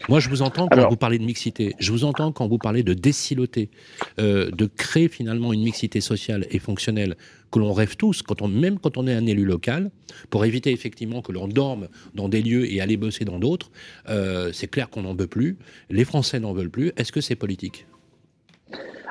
Moi, 0.09 0.21
je 0.21 0.29
vous 0.29 0.43
entends 0.43 0.69
quand 0.69 0.89
vous 0.89 0.97
parlez 0.97 1.19
de 1.19 1.25
mixité. 1.25 1.75
Je 1.79 1.91
vous 1.93 2.05
entends 2.05 2.33
quand 2.33 2.47
vous 2.47 2.59
parlez 2.59 2.83
de 2.83 2.95
déciloter, 2.95 3.71
euh, 4.19 4.51
de 4.51 4.67
créer 4.67 5.09
finalement 5.09 5.53
une 5.53 5.63
mixité 5.63 6.01
sociale 6.01 6.47
et 6.51 6.59
fonctionnelle 6.59 7.17
que 7.51 7.59
l'on 7.59 7.73
rêve 7.73 7.97
tous, 7.97 8.23
quand 8.23 8.43
on, 8.43 8.49
même 8.49 8.79
quand 8.79 8.97
on 8.97 9.07
est 9.07 9.15
un 9.15 9.27
élu 9.27 9.45
local, 9.45 9.91
pour 10.29 10.45
éviter 10.45 10.73
effectivement 10.73 11.23
que 11.23 11.33
l'on 11.33 11.49
dorme 11.49 11.89
dans 12.15 12.29
des 12.29 12.43
lieux 12.43 12.71
et 12.71 12.81
aller 12.81 12.97
bosser 12.97 13.25
dans 13.25 13.39
d'autres. 13.39 13.71
Euh, 14.09 14.51
c'est 14.53 14.69
clair 14.69 14.91
qu'on 14.91 15.03
n'en 15.03 15.15
veut 15.15 15.27
plus. 15.27 15.57
Les 15.89 16.05
Français 16.05 16.41
n'en 16.41 16.53
veulent 16.53 16.71
plus. 16.71 16.93
Est-ce 16.97 17.13
que 17.13 17.21
c'est 17.21 17.37
politique? 17.37 17.87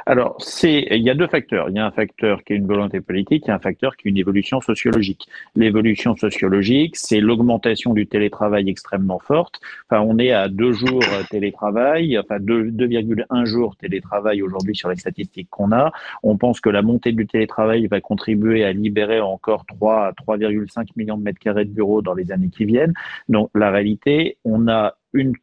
Alors, 0.06 0.36
c'est, 0.40 0.88
il 0.92 1.02
y 1.02 1.10
a 1.10 1.16
deux 1.16 1.28
facteurs. 1.28 1.70
Il 1.70 1.76
y 1.76 1.80
a 1.80 1.86
un 1.86 1.92
facteur 1.92 2.44
qui 2.44 2.54
est 2.54 2.56
une 2.58 2.68
volonté 2.68 3.00
politique, 3.00 3.44
il 3.46 3.48
y 3.50 3.52
a 3.52 3.56
un 3.56 3.60
facteur 3.60 3.96
qui 3.96 4.08
est 4.08 4.12
une 4.12 4.18
évolution 4.18 4.60
sociologique. 4.60 5.28
L'évolution 5.56 6.16
sociologique, 6.16 6.98
c'est 6.98 7.22
l'augmentation 7.22 7.94
du 7.94 8.08
télétravail 8.08 8.70
extrêmement 8.70 9.20
forte. 9.20 9.62
Enfin, 9.90 10.02
on 10.02 10.18
est 10.18 10.32
à 10.32 10.50
deux 10.50 10.74
jours 10.74 11.04
télétravail, 11.30 12.20
enfin 12.20 12.38
2,1 12.40 13.46
jours 13.46 13.76
télétravail 13.78 14.42
aujourd'hui 14.42 14.76
sur 14.76 14.90
les 14.90 14.98
statistiques 14.98 15.50
qu'on 15.50 15.72
a. 15.72 15.92
On 16.22 16.38
pense 16.38 16.60
que 16.60 16.70
la 16.70 16.82
montée 16.82 17.14
du 17.14 17.26
télétravail 17.26 17.88
va 17.88 18.02
contribuer 18.02 18.66
à 18.66 18.74
libérer 18.74 19.22
encore 19.22 19.66
3 19.66 20.08
à 20.08 20.12
3,5 20.12 20.90
millions 20.98 21.18
de 21.18 21.24
mètres 21.24 21.40
carrés 21.40 21.66
de 21.66 21.72
bureaux 21.72 22.02
dans 22.02 22.14
les 22.14 22.32
années 22.32 22.50
qui 22.50 22.66
viennent. 22.66 22.94
Donc, 23.30 23.50
la 23.56 23.72
réalité, 23.72 24.38
on 24.44 24.68
a 24.68 24.96
une 25.14 25.34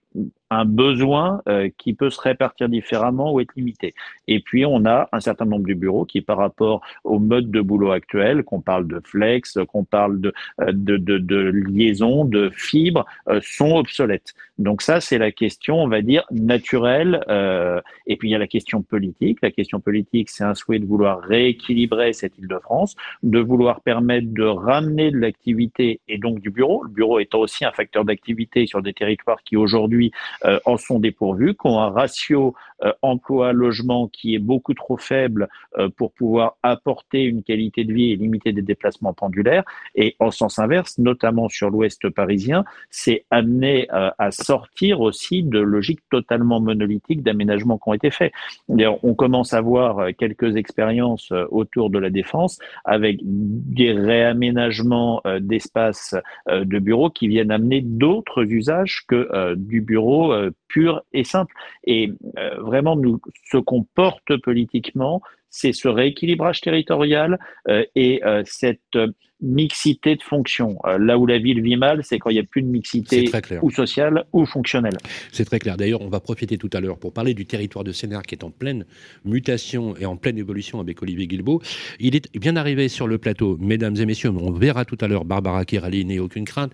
un 0.50 0.64
besoin 0.64 1.42
euh, 1.48 1.68
qui 1.78 1.94
peut 1.94 2.10
se 2.10 2.20
répartir 2.20 2.68
différemment 2.68 3.32
ou 3.32 3.40
être 3.40 3.54
limité. 3.56 3.94
Et 4.28 4.40
puis, 4.40 4.66
on 4.66 4.84
a 4.84 5.08
un 5.12 5.20
certain 5.20 5.44
nombre 5.44 5.66
de 5.66 5.74
bureaux 5.74 6.04
qui, 6.04 6.20
par 6.20 6.38
rapport 6.38 6.82
au 7.04 7.18
mode 7.18 7.50
de 7.50 7.60
boulot 7.60 7.92
actuel, 7.92 8.42
qu'on 8.42 8.60
parle 8.60 8.86
de 8.86 9.00
flex, 9.04 9.58
qu'on 9.68 9.84
parle 9.84 10.20
de, 10.20 10.32
euh, 10.60 11.52
liaison, 11.68 12.24
de 12.24 12.50
fibres, 12.50 13.06
euh, 13.28 13.40
sont 13.42 13.76
obsolètes. 13.76 14.34
Donc 14.60 14.82
ça, 14.82 15.00
c'est 15.00 15.16
la 15.16 15.32
question, 15.32 15.82
on 15.82 15.88
va 15.88 16.02
dire, 16.02 16.24
naturelle. 16.30 17.24
Euh, 17.30 17.80
et 18.06 18.16
puis 18.16 18.28
il 18.28 18.32
y 18.32 18.34
a 18.34 18.38
la 18.38 18.46
question 18.46 18.82
politique. 18.82 19.38
La 19.42 19.50
question 19.50 19.80
politique, 19.80 20.28
c'est 20.28 20.44
un 20.44 20.54
souhait 20.54 20.78
de 20.78 20.84
vouloir 20.84 21.20
rééquilibrer 21.20 22.12
cette 22.12 22.36
Île-de-France, 22.36 22.94
de 23.22 23.38
vouloir 23.40 23.80
permettre 23.80 24.26
de 24.30 24.44
ramener 24.44 25.12
de 25.12 25.16
l'activité 25.16 26.00
et 26.08 26.18
donc 26.18 26.40
du 26.40 26.50
bureau. 26.50 26.82
Le 26.84 26.90
bureau 26.90 27.18
étant 27.20 27.40
aussi 27.40 27.64
un 27.64 27.72
facteur 27.72 28.04
d'activité 28.04 28.66
sur 28.66 28.82
des 28.82 28.92
territoires 28.92 29.42
qui 29.42 29.56
aujourd'hui 29.56 30.12
euh, 30.44 30.60
en 30.66 30.76
sont 30.76 31.00
dépourvus, 31.00 31.54
qui 31.54 31.66
ont 31.66 31.80
un 31.80 31.88
ratio 31.88 32.54
euh, 32.82 32.94
emploi-logement 33.02 34.08
qui 34.08 34.34
est 34.34 34.38
beaucoup 34.38 34.72
trop 34.72 34.96
faible 34.96 35.48
euh, 35.76 35.90
pour 35.90 36.12
pouvoir 36.12 36.56
apporter 36.62 37.24
une 37.24 37.42
qualité 37.42 37.84
de 37.84 37.92
vie 37.92 38.12
et 38.12 38.16
limiter 38.16 38.52
des 38.52 38.62
déplacements 38.62 39.12
pendulaires. 39.12 39.64
Et 39.94 40.16
en 40.18 40.30
sens 40.30 40.58
inverse, 40.58 40.96
notamment 40.96 41.50
sur 41.50 41.68
l'ouest 41.68 42.08
parisien, 42.08 42.64
c'est 42.88 43.26
amené 43.30 43.86
euh, 43.92 44.10
à 44.16 44.30
sortir 44.50 45.00
aussi 45.00 45.44
de 45.44 45.60
logiques 45.60 46.02
totalement 46.10 46.60
monolithiques 46.60 47.22
d'aménagement 47.22 47.78
qui 47.78 47.88
ont 47.88 47.94
été 47.94 48.10
faits. 48.10 48.32
On 48.68 49.14
commence 49.14 49.52
à 49.52 49.60
voir 49.60 50.08
quelques 50.18 50.56
expériences 50.56 51.32
autour 51.50 51.88
de 51.88 52.00
la 52.00 52.10
défense 52.10 52.58
avec 52.84 53.20
des 53.22 53.92
réaménagements 53.92 55.22
d'espaces 55.40 56.16
de 56.48 56.78
bureaux 56.80 57.10
qui 57.10 57.28
viennent 57.28 57.52
amener 57.52 57.80
d'autres 57.80 58.42
usages 58.42 59.04
que 59.06 59.54
du 59.54 59.80
bureau 59.80 60.50
pur 60.72 61.02
et 61.12 61.24
simple. 61.24 61.54
Et 61.84 62.12
vraiment, 62.58 62.96
nous, 62.96 63.20
ce 63.50 63.58
qu'on 63.58 63.84
porte 63.94 64.36
politiquement, 64.42 65.22
c'est 65.50 65.72
ce 65.72 65.88
rééquilibrage 65.88 66.60
territorial 66.60 67.38
euh, 67.68 67.84
et 67.94 68.24
euh, 68.24 68.42
cette 68.46 68.80
euh, 68.94 69.08
mixité 69.42 70.16
de 70.16 70.22
fonctions. 70.22 70.78
là 70.98 71.16
où 71.16 71.24
la 71.24 71.38
ville 71.38 71.62
vit 71.62 71.76
mal, 71.76 72.04
c'est 72.04 72.18
quand 72.18 72.28
il 72.28 72.34
n'y 72.34 72.40
a 72.40 72.44
plus 72.44 72.60
de 72.60 72.68
mixité 72.68 73.30
ou 73.62 73.70
sociale 73.70 74.26
ou 74.34 74.44
fonctionnelle. 74.44 74.98
C'est 75.32 75.46
très 75.46 75.58
clair. 75.58 75.78
D'ailleurs, 75.78 76.02
on 76.02 76.10
va 76.10 76.20
profiter 76.20 76.58
tout 76.58 76.68
à 76.74 76.80
l'heure 76.80 76.98
pour 76.98 77.14
parler 77.14 77.32
du 77.32 77.46
territoire 77.46 77.82
de 77.82 77.90
Sénart 77.90 78.22
qui 78.22 78.34
est 78.34 78.44
en 78.44 78.50
pleine 78.50 78.84
mutation 79.24 79.96
et 79.96 80.04
en 80.04 80.16
pleine 80.16 80.36
évolution 80.36 80.78
avec 80.78 81.00
Olivier 81.00 81.26
Guilbeault. 81.26 81.62
Il 82.00 82.16
est 82.16 82.36
bien 82.38 82.54
arrivé 82.54 82.88
sur 82.88 83.06
le 83.06 83.16
plateau, 83.16 83.56
mesdames 83.58 83.96
et 83.96 84.04
messieurs, 84.04 84.28
on 84.28 84.52
verra 84.52 84.84
tout 84.84 84.98
à 85.00 85.08
l'heure 85.08 85.24
Barbara 85.24 85.64
Kirali, 85.64 86.04
n'ayez 86.04 86.20
aucune 86.20 86.44
crainte 86.44 86.72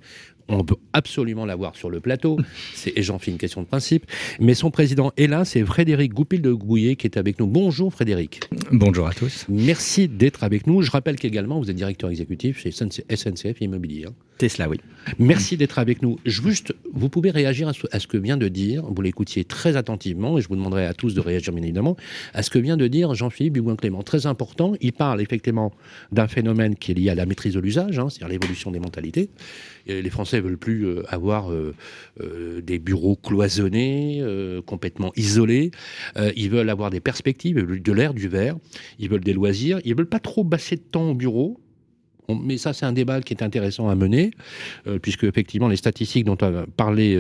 on 0.48 0.64
peut 0.64 0.76
absolument 0.92 1.46
l'avoir 1.46 1.76
sur 1.76 1.90
le 1.90 2.00
plateau, 2.00 2.38
et 2.86 3.02
j'en 3.02 3.18
fais 3.18 3.30
une 3.30 3.38
question 3.38 3.62
de 3.62 3.66
principe, 3.66 4.06
mais 4.40 4.54
son 4.54 4.70
président 4.70 5.12
est 5.16 5.26
là, 5.26 5.44
c'est 5.44 5.64
Frédéric 5.64 6.12
Goupil 6.12 6.42
de 6.42 6.52
Gouillet 6.52 6.96
qui 6.96 7.06
est 7.06 7.16
avec 7.16 7.38
nous. 7.38 7.46
Bonjour 7.46 7.92
Frédéric. 7.92 8.40
Bonjour 8.72 9.06
à 9.06 9.12
tous. 9.12 9.46
Merci 9.48 10.08
d'être 10.08 10.44
avec 10.44 10.66
nous. 10.66 10.82
Je 10.82 10.90
rappelle 10.90 11.16
qu'également 11.16 11.58
vous 11.58 11.70
êtes 11.70 11.76
directeur 11.76 12.10
exécutif 12.10 12.60
chez 12.60 12.70
SNCF 12.70 13.60
Immobilier. 13.60 14.06
Tesla, 14.38 14.68
oui. 14.68 14.78
Merci 15.18 15.56
d'être 15.56 15.78
avec 15.78 16.02
nous. 16.02 16.18
Juste, 16.24 16.74
vous 16.92 17.08
pouvez 17.08 17.30
réagir 17.30 17.68
à 17.68 18.00
ce 18.00 18.06
que 18.06 18.16
vient 18.16 18.36
de 18.36 18.48
dire, 18.48 18.84
vous 18.84 19.02
l'écoutiez 19.02 19.44
très 19.44 19.76
attentivement, 19.76 20.36
et 20.36 20.40
je 20.40 20.48
vous 20.48 20.56
demanderai 20.56 20.86
à 20.86 20.94
tous 20.94 21.14
de 21.14 21.20
réagir 21.20 21.52
bien 21.52 21.62
évidemment, 21.62 21.96
à 22.34 22.42
ce 22.42 22.50
que 22.50 22.58
vient 22.58 22.76
de 22.76 22.86
dire 22.88 23.14
Jean-Philippe 23.14 23.54
Dugoin-Clément. 23.54 24.02
Très 24.02 24.26
important, 24.26 24.74
il 24.80 24.92
parle 24.92 25.20
effectivement 25.20 25.72
d'un 26.12 26.26
phénomène 26.26 26.74
qui 26.74 26.90
est 26.90 26.94
lié 26.94 27.10
à 27.10 27.14
la 27.14 27.24
maîtrise 27.24 27.54
de 27.54 27.60
l'usage, 27.60 27.98
hein, 27.98 28.08
c'est-à-dire 28.08 28.28
l'évolution 28.28 28.70
des 28.70 28.80
mentalités. 28.80 29.30
les 29.86 30.10
Français 30.10 30.40
veulent 30.40 30.58
plus 30.58 30.86
euh, 30.86 31.02
avoir 31.08 31.52
euh, 31.52 31.74
euh, 32.20 32.60
des 32.60 32.78
bureaux 32.78 33.16
cloisonnés, 33.16 34.22
complètement 34.66 35.12
isolés. 35.16 35.70
ils 36.36 36.50
veulent 36.50 36.70
avoir 36.70 36.90
des 36.90 37.00
perspectives, 37.00 37.56
de 37.56 37.92
l'air, 37.92 38.14
du 38.14 38.28
verre. 38.28 38.56
Ils 38.98 39.08
veulent 39.08 39.24
des 39.24 39.32
loisirs. 39.32 39.80
Ils 39.84 39.94
veulent 39.94 40.08
pas 40.08 40.20
trop 40.20 40.44
passer 40.44 40.76
de 40.76 40.80
temps 40.80 41.10
au 41.10 41.14
bureau 41.14 41.60
mais 42.28 42.58
ça, 42.58 42.72
c'est 42.72 42.86
un 42.86 42.92
débat 42.92 43.20
qui 43.20 43.34
est 43.34 43.42
intéressant 43.42 43.88
à 43.88 43.94
mener, 43.94 44.30
puisque 45.02 45.24
effectivement, 45.24 45.68
les 45.68 45.76
statistiques 45.76 46.24
dont 46.24 46.36
a 46.36 46.66
parlé 46.76 47.18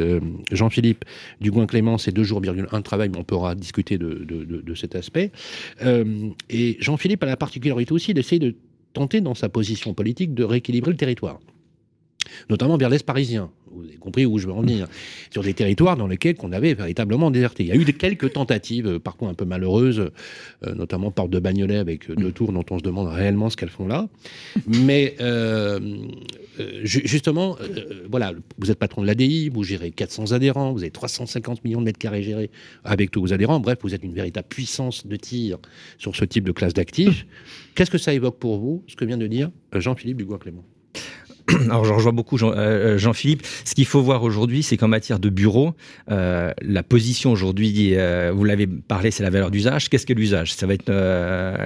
Jean-Philippe 0.52 1.04
Dugoin-Clément, 1.40 1.98
c'est 1.98 2.12
deux 2.12 2.24
jours, 2.24 2.42
un 2.72 2.82
travail, 2.82 3.08
mais 3.10 3.18
on 3.18 3.24
pourra 3.24 3.54
discuter 3.54 3.98
de, 3.98 4.24
de 4.24 4.74
cet 4.74 4.94
aspect. 4.96 5.30
et 6.50 6.76
Jean-Philippe 6.80 7.22
a 7.22 7.26
la 7.26 7.36
particularité 7.36 7.92
aussi 7.92 8.14
d'essayer 8.14 8.38
de 8.38 8.54
tenter, 8.92 9.20
dans 9.20 9.34
sa 9.34 9.48
position 9.48 9.94
politique, 9.94 10.34
de 10.34 10.44
rééquilibrer 10.44 10.90
le 10.90 10.96
territoire 10.96 11.38
notamment 12.50 12.76
vers 12.76 12.88
l'Est 12.88 13.04
parisien. 13.04 13.50
Vous 13.76 13.84
avez 13.84 13.96
compris 13.96 14.24
où 14.24 14.38
je 14.38 14.46
veux 14.46 14.52
en 14.52 14.62
venir. 14.62 14.88
Sur 15.30 15.42
des 15.42 15.52
territoires 15.52 15.96
dans 15.96 16.06
lesquels 16.06 16.36
on 16.42 16.52
avait 16.52 16.74
véritablement 16.74 17.30
déserté. 17.30 17.64
Il 17.64 17.68
y 17.68 17.72
a 17.72 17.76
eu 17.76 17.84
quelques 17.84 18.32
tentatives, 18.32 18.86
euh, 18.86 18.98
par 18.98 19.16
contre 19.16 19.32
un 19.32 19.34
peu 19.34 19.44
malheureuses, 19.44 20.10
euh, 20.66 20.74
notamment 20.74 21.10
Porte 21.10 21.30
de 21.30 21.38
Bagnolet 21.38 21.76
avec 21.76 22.10
euh, 22.10 22.14
deux 22.14 22.32
tours 22.32 22.52
dont 22.52 22.64
on 22.70 22.78
se 22.78 22.82
demande 22.82 23.08
réellement 23.08 23.50
ce 23.50 23.56
qu'elles 23.56 23.68
font 23.68 23.86
là. 23.86 24.08
Mais 24.66 25.16
justement, 26.82 27.56
voilà, 28.10 28.32
vous 28.58 28.70
êtes 28.70 28.78
patron 28.78 29.02
de 29.02 29.06
l'ADI, 29.06 29.50
vous 29.50 29.62
gérez 29.62 29.90
400 29.90 30.32
adhérents, 30.32 30.72
vous 30.72 30.82
avez 30.82 30.90
350 30.90 31.64
millions 31.64 31.80
de 31.80 31.84
mètres 31.84 31.98
carrés 31.98 32.22
gérés 32.22 32.50
avec 32.84 33.10
tous 33.10 33.20
vos 33.20 33.32
adhérents. 33.32 33.60
Bref, 33.60 33.78
vous 33.82 33.94
êtes 33.94 34.02
une 34.02 34.14
véritable 34.14 34.48
puissance 34.48 35.06
de 35.06 35.16
tir 35.16 35.58
sur 35.98 36.16
ce 36.16 36.24
type 36.24 36.44
de 36.44 36.52
classe 36.52 36.74
d'actifs. 36.74 37.26
Qu'est-ce 37.74 37.90
que 37.90 37.98
ça 37.98 38.14
évoque 38.14 38.38
pour 38.38 38.58
vous, 38.58 38.82
ce 38.86 38.96
que 38.96 39.04
vient 39.04 39.18
de 39.18 39.26
dire 39.26 39.50
Jean-Philippe 39.72 40.16
Dugois-Clément? 40.16 40.64
alors 41.70 41.84
je 41.84 41.92
rejoins 41.92 42.12
beaucoup 42.12 42.38
Jean, 42.38 42.52
euh, 42.52 42.96
euh, 42.98 43.12
philippe 43.12 43.46
Ce 43.64 43.74
qu'il 43.74 43.86
faut 43.86 44.02
voir 44.02 44.22
aujourd'hui, 44.24 44.62
c'est 44.62 44.76
qu'en 44.76 44.88
matière 44.88 45.18
de 45.18 45.28
bureau, 45.28 45.74
euh, 46.10 46.52
la 46.60 46.82
position 46.82 47.30
aujourd'hui, 47.30 47.94
vous 48.32 48.44
l'avez 48.44 48.66
parlé, 48.66 49.10
c'est 49.10 49.22
la 49.22 49.30
valeur 49.30 49.50
d'usage. 49.50 49.88
Qu'est-ce 49.88 50.06
que 50.06 50.12
l'usage? 50.12 50.54
Ça 50.54 50.66
va 50.66 50.74
être 50.74 50.92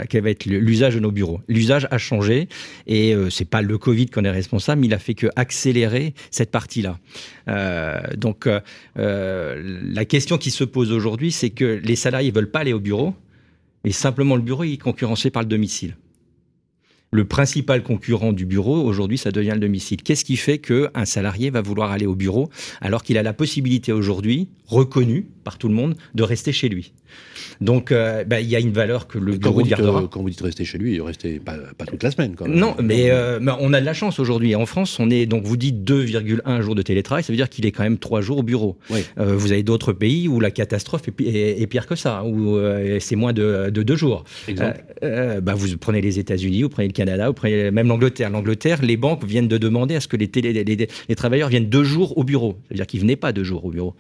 quel 0.08 0.22
va 0.22 0.30
être 0.30 0.44
l'usage 0.46 0.94
de 0.94 1.00
nos 1.00 1.10
bureaux? 1.10 1.40
L'usage 1.48 1.86
a 1.90 1.98
changé 1.98 2.48
et 2.86 3.14
c'est 3.30 3.48
pas 3.48 3.62
le 3.62 3.78
Covid 3.78 4.06
qu'on 4.06 4.24
est 4.24 4.30
responsable, 4.30 4.82
mais 4.82 4.86
il 4.88 4.94
a 4.94 4.98
fait 4.98 5.14
que 5.14 5.28
accélérer 5.36 6.14
cette 6.30 6.50
partie-là. 6.50 6.98
donc 8.16 8.48
la 8.96 10.04
question 10.04 10.38
qui 10.38 10.50
se 10.50 10.64
pose 10.64 10.92
aujourd'hui, 10.92 11.32
c'est 11.32 11.50
que 11.50 11.80
les 11.82 11.96
salariés 11.96 12.30
veulent 12.30 12.50
pas 12.50 12.60
aller 12.60 12.72
au 12.72 12.80
bureau, 12.80 13.14
et 13.84 13.92
simplement 13.92 14.36
le 14.36 14.42
bureau 14.42 14.64
est 14.64 14.76
concurrencé 14.76 15.30
par 15.30 15.42
le 15.42 15.48
domicile 15.48 15.94
le 17.12 17.24
principal 17.24 17.82
concurrent 17.82 18.32
du 18.32 18.46
bureau, 18.46 18.84
aujourd'hui, 18.84 19.18
ça 19.18 19.32
devient 19.32 19.52
le 19.54 19.60
domicile. 19.60 20.02
Qu'est-ce 20.02 20.24
qui 20.24 20.36
fait 20.36 20.58
qu'un 20.58 21.04
salarié 21.04 21.50
va 21.50 21.60
vouloir 21.60 21.90
aller 21.90 22.06
au 22.06 22.14
bureau 22.14 22.50
alors 22.80 23.02
qu'il 23.02 23.18
a 23.18 23.22
la 23.22 23.32
possibilité 23.32 23.92
aujourd'hui, 23.92 24.48
reconnue 24.66 25.26
par 25.42 25.58
tout 25.58 25.68
le 25.68 25.74
monde, 25.74 25.96
de 26.14 26.22
rester 26.22 26.52
chez 26.52 26.68
lui? 26.68 26.92
Donc, 27.60 27.92
euh, 27.92 28.24
bah, 28.24 28.40
il 28.40 28.48
y 28.48 28.56
a 28.56 28.58
une 28.58 28.72
valeur 28.72 29.06
que 29.06 29.18
le 29.18 29.36
bureau 29.36 29.62
gardera. 29.62 30.02
Euh, 30.02 30.06
quand 30.06 30.22
vous 30.22 30.30
dites 30.30 30.40
rester 30.40 30.64
chez 30.64 30.78
lui, 30.78 31.00
restez 31.00 31.38
pas, 31.38 31.56
pas 31.76 31.84
toute 31.84 32.02
la 32.02 32.10
semaine. 32.10 32.34
Quand 32.34 32.46
même. 32.46 32.58
Non, 32.58 32.74
mais, 32.82 33.10
euh, 33.10 33.38
on 33.60 33.72
a 33.74 33.80
de 33.80 33.84
la 33.84 33.92
chance 33.92 34.18
aujourd'hui. 34.18 34.54
En 34.54 34.66
France, 34.66 34.98
on 34.98 35.10
est 35.10 35.26
donc 35.26 35.44
vous 35.44 35.56
dites 35.56 35.84
2,1 35.84 36.60
jours 36.62 36.74
de 36.74 36.82
télétravail, 36.82 37.22
ça 37.22 37.32
veut 37.32 37.36
dire 37.36 37.48
qu'il 37.48 37.66
est 37.66 37.72
quand 37.72 37.82
même 37.82 37.98
3 37.98 38.20
jours 38.20 38.38
au 38.38 38.42
bureau. 38.42 38.78
vous 39.16 39.52
avez 39.52 39.62
d'autres 39.62 39.92
pays 39.92 40.28
où 40.28 40.40
la 40.40 40.50
catastrophe 40.50 41.02
est, 41.08 41.66
pire 41.66 41.86
que 41.86 41.96
ça, 41.96 42.24
où 42.24 42.58
c'est 42.98 43.16
moins 43.16 43.32
de, 43.32 43.70
de 43.70 43.82
2 43.82 43.96
jours. 43.96 44.24
Bah, 45.02 45.54
vous 45.54 45.76
prenez 45.78 46.00
les 46.00 46.18
États-Unis, 46.18 46.62
vous 46.62 46.68
prenez 46.68 46.88
le 46.88 46.92
Canada, 46.92 47.28
vous 47.28 47.34
prenez 47.34 47.70
même 47.70 47.88
l'Angleterre. 47.88 48.30
L'Angleterre, 48.30 48.82
les 48.82 48.96
banques 48.96 49.24
viennent 49.24 49.48
de 49.48 49.58
demander 49.58 49.96
à 49.96 50.00
ce 50.00 50.08
que 50.08 50.16
les, 50.16 50.30
les, 50.34 51.14
travailleurs 51.14 51.48
viennent 51.48 51.68
2 51.68 51.84
jours 51.84 52.16
au 52.16 52.24
bureau. 52.24 52.56
C'est-à-dire 52.68 52.86
qu'ils 52.86 53.00
venaient 53.00 53.16
pas 53.16 53.32
2 53.32 53.44
jours 53.44 53.64
au 53.64 53.70
bureau. 53.70 53.94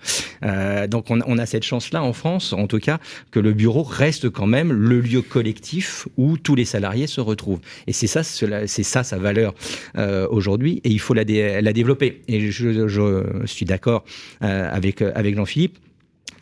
donc 0.88 1.10
on, 1.10 1.20
on 1.26 1.38
a 1.38 1.46
cette 1.46 1.64
chance-là 1.64 2.02
en 2.02 2.12
France, 2.12 2.52
en 2.52 2.66
tout 2.66 2.78
cas, 2.78 2.99
que 3.30 3.40
le 3.40 3.52
bureau 3.52 3.82
reste 3.82 4.30
quand 4.30 4.46
même 4.46 4.72
le 4.72 5.00
lieu 5.00 5.22
collectif 5.22 6.08
où 6.16 6.36
tous 6.36 6.54
les 6.54 6.64
salariés 6.64 7.06
se 7.06 7.20
retrouvent. 7.20 7.60
Et 7.86 7.92
c'est 7.92 8.06
ça, 8.06 8.22
c'est 8.22 8.82
ça 8.82 9.04
sa 9.04 9.18
valeur 9.18 9.54
euh, 9.96 10.26
aujourd'hui, 10.30 10.80
et 10.84 10.90
il 10.90 11.00
faut 11.00 11.14
la, 11.14 11.24
développer. 11.24 12.22
Et 12.28 12.50
je, 12.50 13.40
suis 13.46 13.66
d'accord 13.66 14.04
euh, 14.42 14.68
avec, 14.72 15.02
avec 15.02 15.36
Jean-Philippe 15.36 15.78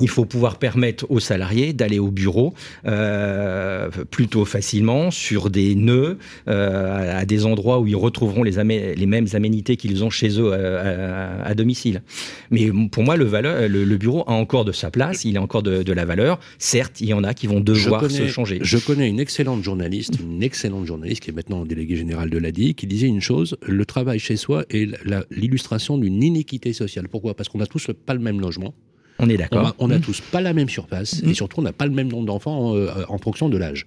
il 0.00 0.08
faut 0.08 0.24
pouvoir 0.24 0.58
permettre 0.58 1.06
aux 1.10 1.20
salariés 1.20 1.72
d'aller 1.72 1.98
au 1.98 2.10
bureau 2.10 2.54
euh, 2.86 3.88
plutôt 4.10 4.44
facilement 4.44 5.10
sur 5.10 5.50
des 5.50 5.74
nœuds, 5.74 6.18
euh, 6.48 7.20
à 7.20 7.24
des 7.24 7.46
endroits 7.46 7.80
où 7.80 7.86
ils 7.86 7.96
retrouveront 7.96 8.42
les, 8.42 8.94
les 8.94 9.06
mêmes 9.06 9.26
aménités 9.32 9.76
qu'ils 9.76 10.04
ont 10.04 10.10
chez 10.10 10.40
eux 10.40 10.50
euh, 10.52 11.42
à, 11.44 11.54
domicile. 11.54 12.02
Mais 12.50 12.70
pour 12.90 13.02
moi, 13.02 13.16
le, 13.16 13.24
valeur, 13.24 13.68
le, 13.68 13.96
bureau 13.96 14.24
a 14.26 14.32
encore 14.32 14.64
de 14.64 14.72
sa 14.72 14.90
place, 14.90 15.24
il 15.24 15.36
a 15.36 15.42
encore 15.42 15.62
de, 15.62 15.92
la 15.92 16.04
valeur. 16.04 16.38
Certes, 16.58 17.00
il 17.00 17.08
y 17.08 17.14
en 17.14 17.24
a 17.24 17.34
qui 17.34 17.46
vont 17.46 17.60
devoir 17.60 18.10
se 18.10 18.28
changer. 18.28 18.58
Je 18.62 18.78
connais 18.78 19.08
une 19.08 19.20
excellente 19.20 19.62
journaliste, 19.62 20.18
une 20.20 20.42
excellente 20.42 20.86
journaliste 20.86 21.22
qui 21.22 21.30
est 21.30 21.34
maintenant 21.34 21.64
déléguée 21.64 21.96
générale 21.96 22.30
de 22.30 22.38
l'ADI, 22.38 22.74
qui 22.74 22.86
disait 22.86 23.06
une 23.06 23.20
chose 23.20 23.56
le 23.62 23.84
travail 23.84 24.18
chez 24.18 24.36
soi 24.36 24.64
est 24.70 24.88
l'illustration 25.30 25.98
d'une 25.98 26.22
iniquité 26.22 26.72
sociale. 26.72 27.08
Pourquoi? 27.08 27.34
Parce 27.34 27.48
qu'on 27.48 27.58
n'a 27.58 27.66
tous 27.66 27.90
pas 28.06 28.14
le 28.14 28.20
même 28.20 28.40
logement. 28.40 28.74
On 29.18 29.28
est 29.28 29.36
d'accord. 29.36 29.74
On 29.78 29.88
n'a 29.88 29.98
mmh. 29.98 30.02
tous 30.02 30.20
pas 30.20 30.40
la 30.40 30.52
même 30.52 30.68
surface 30.68 31.22
et 31.22 31.28
mmh. 31.28 31.34
surtout 31.34 31.60
on 31.60 31.62
n'a 31.62 31.72
pas 31.72 31.86
le 31.86 31.92
même 31.92 32.08
nombre 32.08 32.26
d'enfants 32.26 32.74
euh, 32.76 32.90
en 33.08 33.18
fonction 33.18 33.48
de 33.48 33.56
l'âge. 33.56 33.86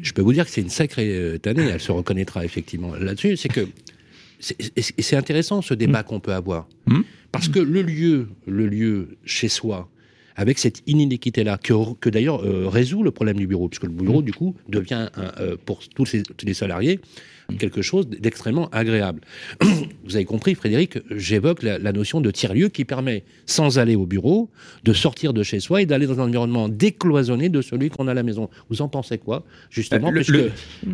Je 0.00 0.12
peux 0.12 0.22
vous 0.22 0.32
dire 0.32 0.44
que 0.44 0.50
c'est 0.50 0.60
une 0.60 0.70
sacrée 0.70 1.08
euh, 1.08 1.38
année, 1.44 1.68
elle 1.70 1.80
se 1.80 1.92
reconnaîtra 1.92 2.44
effectivement 2.44 2.94
là-dessus. 2.94 3.36
C'est 3.36 3.48
que 3.48 3.66
c'est 4.40 5.16
intéressant 5.16 5.62
ce 5.62 5.74
débat 5.74 6.00
mmh. 6.00 6.04
qu'on 6.04 6.20
peut 6.20 6.34
avoir. 6.34 6.66
Parce 7.30 7.48
que 7.48 7.60
le 7.60 7.82
lieu, 7.82 8.28
le 8.46 8.66
lieu 8.66 9.16
chez 9.24 9.48
soi, 9.48 9.88
avec 10.36 10.58
cette 10.58 10.82
inéquité-là, 10.86 11.58
que, 11.58 11.94
que 11.94 12.10
d'ailleurs 12.10 12.44
euh, 12.44 12.68
résout 12.68 13.02
le 13.02 13.10
problème 13.10 13.36
du 13.36 13.46
bureau, 13.46 13.68
puisque 13.68 13.84
le 13.84 13.90
bureau, 13.90 14.22
du 14.22 14.32
coup, 14.32 14.54
devient, 14.68 15.08
euh, 15.18 15.56
pour 15.64 15.80
tous, 15.88 16.16
les 16.42 16.54
salariés, 16.54 17.00
quelque 17.58 17.82
chose 17.82 18.08
d'extrêmement 18.08 18.68
agréable. 18.70 19.20
Vous 20.04 20.16
avez 20.16 20.24
compris, 20.24 20.54
Frédéric, 20.54 20.98
j'évoque 21.10 21.62
la, 21.62 21.92
notion 21.92 22.20
de 22.20 22.30
tiers-lieu 22.30 22.68
qui 22.68 22.84
permet, 22.84 23.24
sans 23.46 23.78
aller 23.78 23.96
au 23.96 24.06
bureau, 24.06 24.50
de 24.84 24.92
sortir 24.92 25.32
de 25.32 25.42
chez 25.42 25.60
soi 25.60 25.82
et 25.82 25.86
d'aller 25.86 26.06
dans 26.06 26.20
un 26.20 26.24
environnement 26.24 26.68
décloisonné 26.68 27.48
de 27.48 27.60
celui 27.62 27.90
qu'on 27.90 28.08
a 28.08 28.12
à 28.12 28.14
la 28.14 28.22
maison. 28.22 28.48
Vous 28.70 28.82
en 28.82 28.88
pensez 28.88 29.18
quoi, 29.18 29.44
justement, 29.70 30.08
euh, 30.08 30.12
puisque 30.12 30.38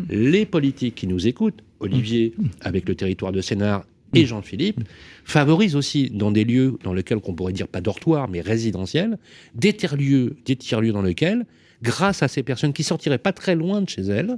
les 0.09 0.45
politiques 0.45 0.95
qui 0.95 1.07
nous 1.07 1.27
écoutent, 1.27 1.63
Olivier, 1.79 2.33
avec 2.61 2.87
le 2.87 2.95
territoire 2.95 3.31
de 3.31 3.41
Sénart 3.41 3.85
et 4.13 4.25
Jean-Philippe, 4.25 4.81
favorisent 5.23 5.75
aussi 5.75 6.09
dans 6.09 6.31
des 6.31 6.43
lieux 6.43 6.77
dans 6.83 6.93
lesquels 6.93 7.19
on 7.23 7.33
pourrait 7.33 7.53
dire 7.53 7.67
pas 7.67 7.81
dortoir, 7.81 8.27
mais 8.27 8.41
résidentiels, 8.41 9.17
des 9.55 9.73
tiers-lieux, 9.73 10.37
des 10.45 10.55
tiers-lieux 10.55 10.91
dans 10.91 11.01
lesquels, 11.01 11.45
grâce 11.81 12.23
à 12.23 12.27
ces 12.27 12.43
personnes 12.43 12.73
qui 12.73 12.83
sortiraient 12.83 13.19
pas 13.19 13.33
très 13.33 13.55
loin 13.55 13.81
de 13.81 13.89
chez 13.89 14.01
elles, 14.01 14.37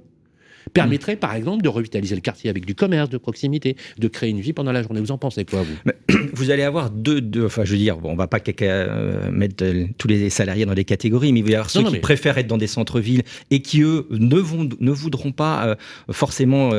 permettrait 0.74 1.16
par 1.16 1.36
exemple 1.36 1.64
de 1.64 1.70
revitaliser 1.70 2.16
le 2.16 2.22
quartier 2.22 2.50
avec 2.50 2.66
du 2.66 2.76
commerce 2.76 3.10
de 3.10 3.18
proximité, 3.18 3.76
de 3.98 4.08
créer 4.08 4.30
une 4.30 4.42
vie 4.42 4.54
pendant 4.54 4.72
la 4.72 4.84
journée. 4.84 5.00
Vous 5.00 5.12
en 5.12 5.18
pensez 5.18 5.46
quoi, 5.46 5.64
vous? 5.64 5.92
Vous 6.34 6.50
allez 6.50 6.64
avoir 6.64 6.90
deux, 6.90 7.22
deux, 7.22 7.46
enfin 7.46 7.66
je 7.66 7.72
veux 7.72 7.78
dire, 7.78 7.98
bon, 7.98 8.12
on 8.12 8.16
va 8.16 8.28
pas 8.28 8.40
euh, 8.62 9.32
mettre 9.32 9.64
euh, 9.64 9.86
tous 9.98 10.08
les 10.08 10.30
salariés 10.30 10.66
dans 10.66 10.74
des 10.74 10.86
catégories, 10.86 11.34
mais 11.34 11.40
il 11.40 11.46
va 11.46 11.52
y 11.52 11.56
avoir 11.56 11.70
ceux 11.70 11.84
qui 11.84 12.00
préfèrent 12.00 12.38
être 12.38 12.48
dans 12.48 12.58
des 12.58 12.68
centres-villes 12.68 13.24
et 13.50 13.62
qui, 13.62 13.82
eux, 13.82 14.08
ne, 14.12 14.38
vont, 14.38 14.68
ne 14.80 14.92
voudront 14.92 15.32
pas 15.32 15.66
euh, 15.66 15.76
forcément 16.12 16.72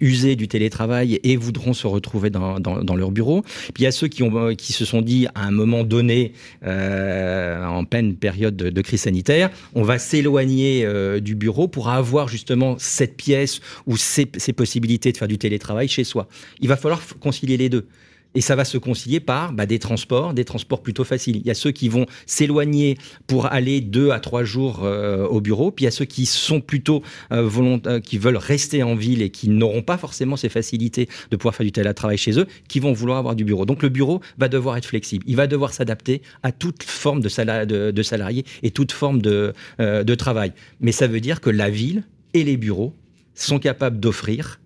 user 0.00 0.36
du 0.36 0.48
télétravail 0.48 1.20
et 1.22 1.36
voudront 1.36 1.72
se 1.72 1.86
retrouver 1.86 2.30
dans, 2.30 2.60
dans, 2.60 2.96
leur 2.96 3.10
bureau. 3.10 3.42
Puis 3.42 3.80
il 3.80 3.82
y 3.84 3.86
a 3.86 3.92
ceux 3.92 4.08
qui, 4.08 4.22
ont, 4.22 4.54
qui 4.54 4.72
se 4.72 4.84
sont 4.84 5.02
dit, 5.02 5.26
à 5.34 5.44
un 5.44 5.50
moment 5.50 5.84
donné, 5.84 6.32
en 6.64 7.84
pleine 7.84 8.14
période 8.14 8.56
de, 8.56 8.70
de, 8.70 8.82
crise 8.82 9.02
sanitaire, 9.02 9.50
on 9.74 9.82
va 9.82 9.98
s'éloigner 9.98 10.86
du 11.20 11.34
bureau 11.34 11.68
pour 11.68 11.88
avoir 11.88 12.28
justement 12.28 12.76
cette 12.90 13.16
pièce 13.16 13.60
ou 13.86 13.96
ces, 13.96 14.26
possibilités 14.26 15.12
de 15.12 15.16
faire 15.16 15.28
du 15.28 15.38
télétravail 15.38 15.88
chez 15.88 16.04
soi. 16.04 16.28
Il 16.60 16.68
va 16.68 16.76
falloir 16.76 17.00
concilier 17.20 17.56
les 17.56 17.68
deux. 17.68 17.86
Et 18.34 18.40
ça 18.40 18.54
va 18.54 18.64
se 18.64 18.78
concilier 18.78 19.18
par 19.18 19.52
bah, 19.52 19.66
des 19.66 19.78
transports, 19.78 20.34
des 20.34 20.44
transports 20.44 20.82
plutôt 20.82 21.02
faciles. 21.02 21.38
Il 21.38 21.46
y 21.46 21.50
a 21.50 21.54
ceux 21.54 21.72
qui 21.72 21.88
vont 21.88 22.06
s'éloigner 22.26 22.96
pour 23.26 23.46
aller 23.46 23.80
deux 23.80 24.10
à 24.10 24.20
trois 24.20 24.44
jours 24.44 24.84
euh, 24.84 25.26
au 25.26 25.40
bureau, 25.40 25.72
puis 25.72 25.84
il 25.84 25.86
y 25.86 25.88
a 25.88 25.90
ceux 25.90 26.04
qui 26.04 26.26
sont 26.26 26.60
plutôt 26.60 27.02
euh, 27.32 27.50
euh, 27.86 28.00
qui 28.00 28.18
veulent 28.18 28.36
rester 28.36 28.84
en 28.84 28.94
ville 28.94 29.22
et 29.22 29.30
qui 29.30 29.48
n'auront 29.48 29.82
pas 29.82 29.98
forcément 29.98 30.36
ces 30.36 30.48
facilités 30.48 31.08
de 31.30 31.36
pouvoir 31.36 31.56
faire 31.56 31.66
du 31.66 31.72
télétravail 31.72 32.18
chez 32.18 32.38
eux, 32.38 32.46
qui 32.68 32.78
vont 32.78 32.92
vouloir 32.92 33.18
avoir 33.18 33.34
du 33.34 33.44
bureau. 33.44 33.66
Donc 33.66 33.82
le 33.82 33.88
bureau 33.88 34.20
va 34.38 34.48
devoir 34.48 34.76
être 34.76 34.86
flexible. 34.86 35.24
Il 35.26 35.34
va 35.34 35.48
devoir 35.48 35.72
s'adapter 35.72 36.22
à 36.44 36.52
toute 36.52 36.84
forme 36.84 37.20
de, 37.20 37.90
de, 37.90 38.02
salariés 38.02 38.44
et 38.62 38.70
toute 38.70 38.92
forme 38.92 39.20
de, 39.20 39.52
de 39.78 40.14
travail. 40.14 40.52
Mais 40.80 40.92
ça 40.92 41.08
veut 41.08 41.20
dire 41.20 41.40
que 41.40 41.50
la 41.50 41.68
ville 41.68 42.04
et 42.34 42.44
les 42.44 42.56
bureaux 42.56 42.94
sont 43.34 43.58
capables 43.58 44.00
d'offrir 44.00 44.60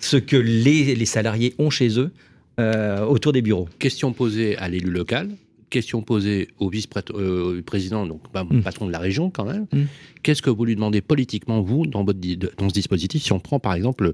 ce 0.00 0.16
que 0.16 0.36
les, 0.36 1.04
salariés 1.04 1.54
ont 1.58 1.70
chez 1.70 1.98
eux 1.98 2.10
euh, 2.58 3.04
autour 3.04 3.32
des 3.32 3.42
bureaux. 3.42 3.68
Question 3.78 4.12
posée 4.12 4.56
à 4.58 4.68
l'élu 4.68 4.90
local, 4.90 5.30
question 5.72 6.02
posée 6.02 6.48
au 6.58 6.68
vice-président, 6.68 8.06
donc 8.06 8.22
mmh. 8.34 8.60
patron 8.60 8.86
de 8.86 8.92
la 8.92 9.00
région 9.00 9.30
quand 9.30 9.44
même. 9.44 9.66
Mmh. 9.72 9.82
Qu'est-ce 10.22 10.42
que 10.42 10.50
vous 10.50 10.64
lui 10.64 10.76
demandez 10.76 11.00
politiquement, 11.00 11.60
vous, 11.60 11.86
dans, 11.86 12.04
votre, 12.04 12.20
dans 12.20 12.68
ce 12.68 12.74
dispositif, 12.74 13.22
si 13.22 13.32
on 13.32 13.40
prend 13.40 13.58
par 13.58 13.74
exemple 13.74 14.12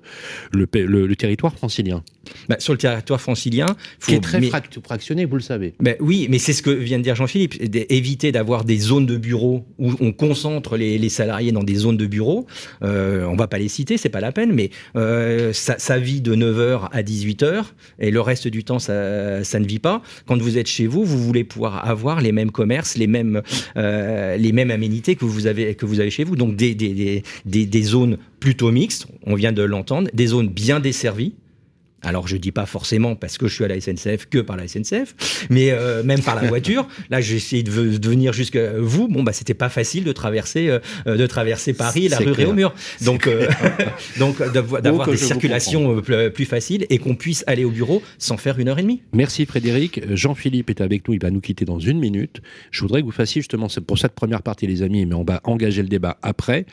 le, 0.53 0.69
le, 0.73 1.17
territoire 1.17 1.55
francilien? 1.55 2.03
Bah, 2.49 2.57
Sur 2.59 2.73
le 2.73 2.79
territoire 2.79 3.21
francilien. 3.21 3.67
Faut, 3.99 4.13
qui 4.13 4.15
est 4.15 4.21
très 4.21 4.41
fractionné, 4.83 5.27
vous 5.27 5.37
le 5.37 5.43
savez. 5.43 5.75
Bah, 5.81 5.93
oui, 6.01 6.27
mais 6.31 6.39
c'est 6.39 6.53
ce 6.55 6.63
que 6.63 6.71
vient 6.71 6.99
de 6.99 7.03
dire 7.03 7.15
Jean-Philippe. 7.15 7.57
Éviter 7.91 8.33
d'avoir 8.33 8.65
des 8.65 8.79
zones 8.79 9.07
de 9.07 9.17
bureaux 9.17 9.67
où 9.79 9.93
on 10.01 10.13
concentre 10.13 10.77
les, 10.77 11.09
salariés 11.09 11.53
dans 11.53 11.63
des 11.63 11.75
zones 11.75 11.97
de 11.97 12.07
bureaux. 12.07 12.47
Euh, 12.83 13.25
on 13.25 13.37
va 13.37 13.49
pas 13.49 13.59
les 13.59 13.69
citer, 13.69 13.97
c'est 13.97 14.09
pas 14.09 14.21
la 14.21 14.33
peine, 14.33 14.53
mais 14.53 14.71
euh, 14.97 15.53
ça, 15.53 15.99
vit 15.99 16.21
de 16.21 16.35
9h 16.35 16.89
à 16.91 17.03
18h 17.03 17.65
et 17.99 18.11
le 18.11 18.21
reste 18.21 18.49
du 18.49 18.65
temps, 18.65 18.79
ça, 18.79 19.45
ça, 19.45 19.59
ne 19.59 19.67
vit 19.67 19.79
pas. 19.79 20.03
Quand 20.27 20.41
vous 20.41 20.59
êtes 20.59 20.67
chez 20.67 20.87
vous, 20.87 21.05
vous 21.05 21.19
voulez 21.19 21.45
pouvoir 21.49 21.89
avoir 21.89 22.21
les 22.21 22.33
mêmes 22.33 22.51
commerces, 22.51 22.97
les 22.97 23.07
mêmes, 23.07 23.43
euh, 23.77 24.37
les 24.37 24.53
mêmes 24.53 24.71
aménités 24.71 25.17
que 25.17 25.25
vous 25.25 25.47
avez, 25.47 25.75
que 25.75 25.87
vous 25.87 26.01
avez 26.01 26.11
chez 26.11 26.25
vous. 26.25 26.37
Donc 26.37 26.57
des, 26.57 26.75
des, 26.75 27.23
des, 27.45 27.67
des 27.67 27.83
zones 27.83 28.19
plutôt 28.41 28.71
mixtes, 28.71 29.07
on 29.27 29.35
vient 29.35 29.53
de 29.53 29.63
l'entendre, 29.63 30.09
des 30.13 30.29
zones 30.29 30.49
bien 30.49 30.81
desservies, 30.81 31.35
alors 32.03 32.29
je 32.29 32.37
dis 32.37 32.53
pas 32.53 32.67
forcément 32.67 33.17
parce 33.17 33.39
que 33.39 33.49
je 33.49 33.55
suis 33.55 33.65
à 33.65 33.69
la 33.69 33.81
SNCF 33.81 34.27
que 34.31 34.39
par 34.39 34.57
la 34.57 34.69
SNCF, 34.69 35.47
mais 35.51 35.71
euh, 35.71 36.03
même 36.03 36.23
par 36.23 36.41
la 36.41 36.49
voiture. 36.49 36.87
Là, 37.11 37.21
j'ai 37.21 37.37
essayé 37.37 37.63
de, 37.63 37.71
venir 37.71 38.33
jusqu'à 38.33 38.79
vous. 38.79 39.09
Bon, 39.09 39.23
bah 39.23 39.33
c'était 39.33 39.55
pas 39.55 39.69
facile 39.69 40.05
de 40.05 40.13
traverser 40.13 40.69
euh, 40.69 41.17
de 41.17 41.27
traverser 41.27 41.73
Paris 41.73 42.09
la 42.09 42.19
rue 42.19 42.31
Réaumur. 42.31 42.73
Donc 43.05 43.27
euh, 43.27 43.49
donc 44.19 44.41
d'avoir 44.53 45.09
des 45.09 45.17
circulations 45.17 46.01
plus, 46.01 46.45
faciles 46.45 46.87
et 46.89 46.99
qu'on 46.99 47.17
puisse 47.17 47.45
aller 47.47 47.65
au 47.65 47.71
bureau 47.71 48.03
sans 48.19 48.37
faire 48.37 48.59
une 48.59 48.69
heure 48.69 48.79
et 48.79 48.83
demie. 48.83 49.03
Merci 49.13 49.45
Frédéric. 49.45 50.01
Jean-Philippe 50.15 50.71
est 50.71 50.81
avec 50.81 51.07
nous. 51.09 51.15
Il 51.15 51.21
va 51.21 51.31
nous 51.31 51.41
quitter 51.41 51.65
dans 51.65 51.81
une 51.81 51.99
minute. 51.99 52.41
Je 52.71 52.81
voudrais 52.83 53.01
que 53.01 53.07
vous 53.07 53.13
fassiez 53.13 53.41
justement 53.41 53.67
pour 53.87 53.99
cette 53.99 54.15
première 54.15 54.43
partie, 54.43 54.67
les 54.67 54.83
amis, 54.83 55.05
mais 55.05 55.15
on 55.15 55.25
va 55.25 55.41
engager 55.45 55.83
le 55.83 55.89
débat 55.89 56.17
après. 56.23 56.67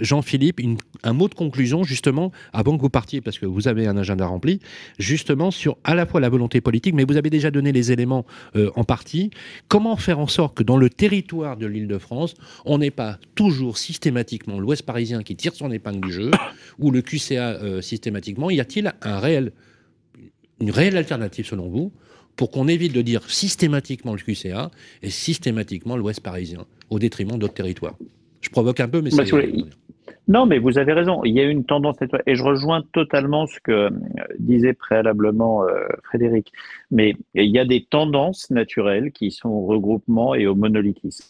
Jean-Philippe, 0.00 0.60
un 1.02 1.12
mot 1.12 1.28
de 1.28 1.34
conclusion 1.34 1.84
justement 1.84 2.32
avant 2.52 2.76
que 2.76 2.82
vous 2.82 2.90
partiez 2.90 3.20
parce 3.20 3.38
que 3.38 3.46
vous 3.46 3.68
avez 3.68 3.86
un 3.86 3.96
agenda 3.96 4.26
rempli 4.26 4.60
justement 4.98 5.50
sur 5.50 5.76
à 5.84 5.94
la 5.94 6.06
fois 6.06 6.20
la 6.20 6.28
volonté 6.28 6.60
politique, 6.60 6.94
mais 6.94 7.04
vous 7.04 7.16
avez 7.16 7.30
déjà 7.30 7.50
donné 7.50 7.72
les 7.72 7.92
éléments 7.92 8.24
euh, 8.56 8.70
en 8.76 8.84
partie. 8.84 9.30
Comment 9.68 9.96
faire 9.96 10.18
en 10.18 10.26
sorte 10.26 10.56
que 10.56 10.62
dans 10.62 10.76
le 10.76 10.90
territoire 10.90 11.56
de 11.56 11.66
l'Île-de-France, 11.66 12.34
on 12.64 12.78
n'ait 12.78 12.90
pas 12.90 13.18
toujours 13.34 13.78
systématiquement 13.78 14.58
l'Ouest 14.58 14.82
parisien 14.82 15.22
qui 15.22 15.36
tire 15.36 15.54
son 15.54 15.70
épingle 15.70 16.06
du 16.06 16.12
jeu, 16.12 16.30
ou 16.78 16.90
le 16.90 17.02
QCA 17.02 17.50
euh, 17.50 17.80
systématiquement? 17.80 18.50
Y 18.50 18.60
a-t-il 18.60 18.92
un 19.02 19.18
réel, 19.18 19.52
une 20.60 20.70
réelle 20.70 20.96
alternative 20.96 21.46
selon 21.46 21.68
vous 21.68 21.92
pour 22.36 22.50
qu'on 22.50 22.66
évite 22.68 22.92
de 22.92 23.02
dire 23.02 23.28
systématiquement 23.28 24.14
le 24.14 24.20
QCA 24.20 24.70
et 25.02 25.10
systématiquement 25.10 25.96
l'Ouest 25.96 26.20
parisien, 26.20 26.64
au 26.90 26.98
détriment 26.98 27.38
d'autres 27.38 27.54
territoires? 27.54 27.96
Je 28.40 28.50
provoque 28.50 28.80
un 28.80 28.88
peu, 28.88 29.00
mais 29.00 29.10
c'est... 29.10 29.24
Non, 30.28 30.46
mais 30.46 30.58
vous 30.58 30.78
avez 30.78 30.92
raison. 30.92 31.22
Il 31.24 31.34
y 31.34 31.40
a 31.40 31.44
une 31.44 31.64
tendance 31.64 31.96
et 32.26 32.34
je 32.34 32.42
rejoins 32.42 32.82
totalement 32.92 33.46
ce 33.46 33.58
que 33.60 33.72
euh, 33.72 33.90
disait 34.38 34.72
préalablement 34.72 35.64
euh, 35.64 35.86
Frédéric. 36.04 36.52
Mais 36.90 37.14
il 37.34 37.50
y 37.50 37.58
a 37.58 37.64
des 37.64 37.84
tendances 37.84 38.50
naturelles 38.50 39.12
qui 39.12 39.30
sont 39.30 39.48
au 39.48 39.66
regroupement 39.66 40.34
et 40.34 40.46
au 40.46 40.54
monolithisme. 40.54 41.26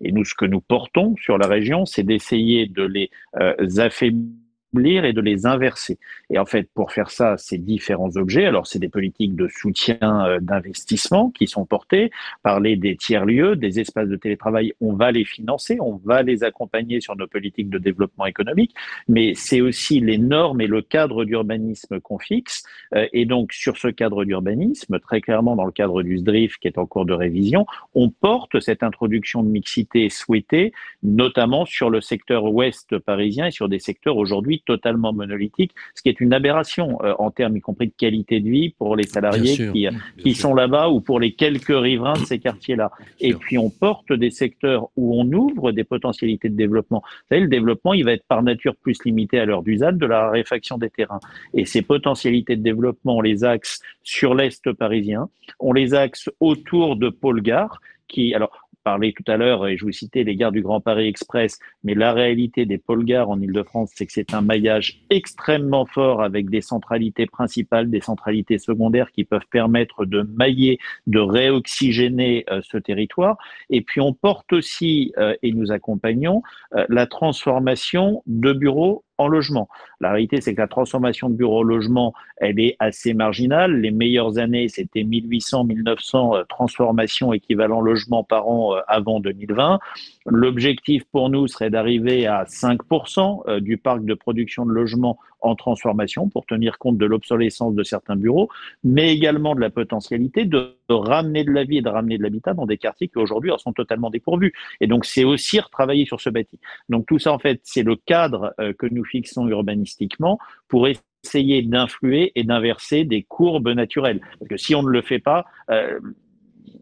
Et 0.00 0.12
nous, 0.12 0.24
ce 0.24 0.34
que 0.34 0.44
nous 0.44 0.60
portons 0.60 1.14
sur 1.16 1.38
la 1.38 1.46
région, 1.46 1.86
c'est 1.86 2.02
d'essayer 2.02 2.66
de 2.66 2.82
les 2.82 3.10
euh, 3.40 3.54
affaiblir 3.78 4.43
et 4.76 5.12
de 5.12 5.20
les 5.20 5.46
inverser. 5.46 5.98
Et 6.30 6.38
en 6.38 6.46
fait, 6.46 6.68
pour 6.74 6.92
faire 6.92 7.10
ça, 7.10 7.36
ces 7.36 7.58
différents 7.58 8.16
objets, 8.16 8.44
alors 8.44 8.66
c'est 8.66 8.78
des 8.78 8.88
politiques 8.88 9.36
de 9.36 9.48
soutien 9.48 9.98
euh, 10.02 10.40
d'investissement 10.40 11.30
qui 11.30 11.46
sont 11.46 11.64
portées, 11.64 12.10
parler 12.42 12.76
des 12.76 12.96
tiers-lieux, 12.96 13.56
des 13.56 13.80
espaces 13.80 14.08
de 14.08 14.16
télétravail, 14.16 14.72
on 14.80 14.94
va 14.94 15.12
les 15.12 15.24
financer, 15.24 15.78
on 15.80 16.00
va 16.04 16.22
les 16.22 16.42
accompagner 16.44 17.00
sur 17.00 17.16
nos 17.16 17.26
politiques 17.26 17.70
de 17.70 17.78
développement 17.78 18.26
économique, 18.26 18.74
mais 19.08 19.34
c'est 19.34 19.60
aussi 19.60 20.00
les 20.00 20.18
normes 20.18 20.60
et 20.60 20.66
le 20.66 20.82
cadre 20.82 21.24
d'urbanisme 21.24 22.00
qu'on 22.00 22.18
fixe. 22.18 22.64
Euh, 22.94 23.06
et 23.12 23.26
donc, 23.26 23.52
sur 23.52 23.76
ce 23.76 23.88
cadre 23.88 24.24
d'urbanisme, 24.24 24.98
très 24.98 25.20
clairement 25.20 25.56
dans 25.56 25.66
le 25.66 25.72
cadre 25.72 26.02
du 26.02 26.18
SDRIF 26.18 26.58
qui 26.58 26.68
est 26.68 26.78
en 26.78 26.86
cours 26.86 27.06
de 27.06 27.14
révision, 27.14 27.66
on 27.94 28.10
porte 28.10 28.60
cette 28.60 28.82
introduction 28.82 29.42
de 29.42 29.48
mixité 29.48 30.08
souhaitée, 30.08 30.72
notamment 31.02 31.64
sur 31.64 31.90
le 31.90 32.00
secteur 32.00 32.44
ouest 32.44 32.98
parisien 32.98 33.46
et 33.46 33.50
sur 33.50 33.68
des 33.68 33.78
secteurs 33.78 34.16
aujourd'hui 34.16 34.63
totalement 34.64 35.12
monolithique, 35.12 35.72
ce 35.94 36.02
qui 36.02 36.08
est 36.08 36.20
une 36.20 36.32
aberration 36.32 36.98
euh, 37.02 37.14
en 37.18 37.30
termes 37.30 37.56
y 37.56 37.60
compris 37.60 37.88
de 37.88 37.92
qualité 37.96 38.40
de 38.40 38.48
vie 38.48 38.70
pour 38.70 38.96
les 38.96 39.06
salariés 39.06 39.70
qui, 39.72 39.88
qui 40.18 40.34
sont 40.34 40.54
là-bas 40.54 40.88
ou 40.88 41.00
pour 41.00 41.20
les 41.20 41.32
quelques 41.32 41.66
riverains 41.68 42.14
de 42.14 42.24
ces 42.24 42.38
quartiers-là. 42.38 42.90
Et 43.20 43.34
puis 43.34 43.58
on 43.58 43.70
porte 43.70 44.12
des 44.12 44.30
secteurs 44.30 44.88
où 44.96 45.20
on 45.20 45.30
ouvre 45.32 45.72
des 45.72 45.84
potentialités 45.84 46.48
de 46.48 46.56
développement. 46.56 47.02
Vous 47.04 47.28
savez, 47.28 47.42
le 47.42 47.48
développement, 47.48 47.94
il 47.94 48.04
va 48.04 48.12
être 48.12 48.24
par 48.26 48.42
nature 48.42 48.74
plus 48.76 48.98
limité 49.04 49.38
à 49.38 49.44
l'heure 49.44 49.62
d'usage 49.62 49.94
de 49.94 50.06
la 50.06 50.26
raréfaction 50.26 50.78
des 50.78 50.90
terrains. 50.90 51.20
Et 51.52 51.64
ces 51.64 51.82
potentialités 51.82 52.56
de 52.56 52.62
développement, 52.62 53.16
on 53.16 53.20
les 53.20 53.44
axe 53.44 53.80
sur 54.02 54.34
l'Est 54.34 54.72
parisien, 54.72 55.28
on 55.60 55.72
les 55.72 55.94
axe 55.94 56.30
autour 56.40 56.96
de 56.96 57.08
Paul 57.08 57.40
Gare, 57.42 57.80
qui, 58.08 58.34
alors, 58.34 58.63
parlé 58.84 59.12
tout 59.12 59.24
à 59.26 59.36
l'heure, 59.36 59.66
et 59.66 59.76
je 59.76 59.84
vous 59.84 59.92
citais 59.92 60.22
les 60.22 60.36
gares 60.36 60.52
du 60.52 60.62
Grand 60.62 60.80
Paris 60.80 61.08
Express, 61.08 61.58
mais 61.82 61.94
la 61.94 62.12
réalité 62.12 62.66
des 62.66 62.78
pôles 62.78 63.04
gares 63.04 63.30
en 63.30 63.40
Ile-de-France, 63.40 63.90
c'est 63.94 64.06
que 64.06 64.12
c'est 64.12 64.34
un 64.34 64.42
maillage 64.42 65.00
extrêmement 65.10 65.86
fort 65.86 66.22
avec 66.22 66.50
des 66.50 66.60
centralités 66.60 67.26
principales, 67.26 67.90
des 67.90 68.00
centralités 68.00 68.58
secondaires 68.58 69.10
qui 69.10 69.24
peuvent 69.24 69.48
permettre 69.50 70.04
de 70.04 70.22
mailler, 70.22 70.78
de 71.06 71.18
réoxygéner 71.18 72.44
euh, 72.50 72.60
ce 72.62 72.76
territoire. 72.76 73.38
Et 73.70 73.80
puis 73.80 74.00
on 74.00 74.12
porte 74.12 74.52
aussi, 74.52 75.12
euh, 75.18 75.34
et 75.42 75.52
nous 75.52 75.72
accompagnons, 75.72 76.42
euh, 76.74 76.84
la 76.88 77.06
transformation 77.06 78.22
de 78.26 78.52
bureaux 78.52 79.03
en 79.18 79.28
logement. 79.28 79.68
La 80.00 80.12
réalité, 80.12 80.40
c'est 80.40 80.54
que 80.54 80.60
la 80.60 80.68
transformation 80.68 81.28
de 81.28 81.34
bureaux 81.34 81.60
en 81.60 81.62
logement, 81.62 82.12
elle 82.36 82.58
est 82.58 82.76
assez 82.78 83.14
marginale. 83.14 83.80
Les 83.80 83.90
meilleures 83.90 84.38
années, 84.38 84.68
c'était 84.68 85.04
1800, 85.04 85.64
1900 85.64 86.36
euh, 86.36 86.44
transformations 86.48 87.32
équivalent 87.32 87.80
logement 87.80 88.24
par 88.24 88.48
an 88.48 88.74
euh, 88.76 88.80
avant 88.88 89.20
2020. 89.20 89.78
L'objectif 90.26 91.04
pour 91.04 91.28
nous 91.28 91.46
serait 91.46 91.70
d'arriver 91.70 92.26
à 92.26 92.44
5% 92.44 93.42
euh, 93.46 93.60
du 93.60 93.76
parc 93.76 94.04
de 94.04 94.14
production 94.14 94.64
de 94.64 94.72
logements 94.72 95.18
en 95.40 95.54
transformation 95.54 96.28
pour 96.28 96.46
tenir 96.46 96.78
compte 96.78 96.96
de 96.96 97.04
l'obsolescence 97.04 97.74
de 97.74 97.82
certains 97.82 98.16
bureaux, 98.16 98.48
mais 98.82 99.12
également 99.14 99.54
de 99.54 99.60
la 99.60 99.68
potentialité 99.70 100.46
de 100.46 100.74
ramener 100.88 101.44
de 101.44 101.50
la 101.50 101.64
vie 101.64 101.78
et 101.78 101.82
de 101.82 101.88
ramener 101.88 102.16
de 102.16 102.22
l'habitat 102.22 102.54
dans 102.54 102.64
des 102.64 102.78
quartiers 102.78 103.08
qui 103.08 103.18
aujourd'hui 103.18 103.50
en 103.50 103.58
sont 103.58 103.74
totalement 103.74 104.08
dépourvus. 104.08 104.54
Et 104.80 104.86
donc, 104.86 105.04
c'est 105.04 105.24
aussi 105.24 105.60
retravailler 105.60 106.06
sur 106.06 106.20
ce 106.20 106.30
bâti. 106.30 106.58
Donc, 106.88 107.06
tout 107.06 107.18
ça, 107.18 107.32
en 107.32 107.38
fait, 107.38 107.60
c'est 107.62 107.82
le 107.82 107.96
cadre 107.96 108.54
que 108.78 108.86
nous 108.86 109.04
fixons 109.04 109.46
urbanistiquement 109.48 110.38
pour 110.68 110.88
essayer 111.24 111.62
d'influer 111.62 112.32
et 112.34 112.44
d'inverser 112.44 113.04
des 113.04 113.22
courbes 113.22 113.70
naturelles. 113.70 114.20
Parce 114.38 114.48
que 114.48 114.56
si 114.56 114.74
on 114.74 114.82
ne 114.82 114.90
le 114.90 115.02
fait 115.02 115.18
pas, 115.18 115.44
euh, 115.70 115.98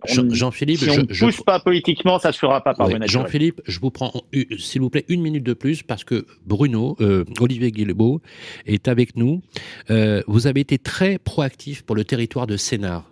Jean-Philippe, 0.06 0.80
si 0.80 0.90
on 0.90 0.96
ne 0.96 1.18
pousse 1.18 1.42
pas 1.42 1.60
politiquement, 1.60 2.18
ça 2.18 2.28
ne 2.28 2.32
se 2.32 2.38
fera 2.38 2.62
pas 2.62 2.74
par 2.74 2.88
ouais, 2.88 2.98
Jean-Philippe, 3.06 3.60
je 3.66 3.80
vous 3.80 3.90
prends, 3.90 4.12
s'il 4.58 4.80
vous 4.80 4.90
plaît, 4.90 5.04
une 5.08 5.20
minute 5.20 5.44
de 5.44 5.52
plus 5.52 5.82
parce 5.82 6.04
que 6.04 6.26
Bruno, 6.46 6.96
euh, 7.00 7.24
Olivier 7.40 7.70
Guilbeault 7.70 8.20
est 8.66 8.88
avec 8.88 9.16
nous. 9.16 9.42
Euh, 9.90 10.22
vous 10.26 10.46
avez 10.46 10.60
été 10.60 10.78
très 10.78 11.18
proactif 11.18 11.82
pour 11.82 11.96
le 11.96 12.04
territoire 12.04 12.46
de 12.46 12.56
Sénart. 12.56 13.10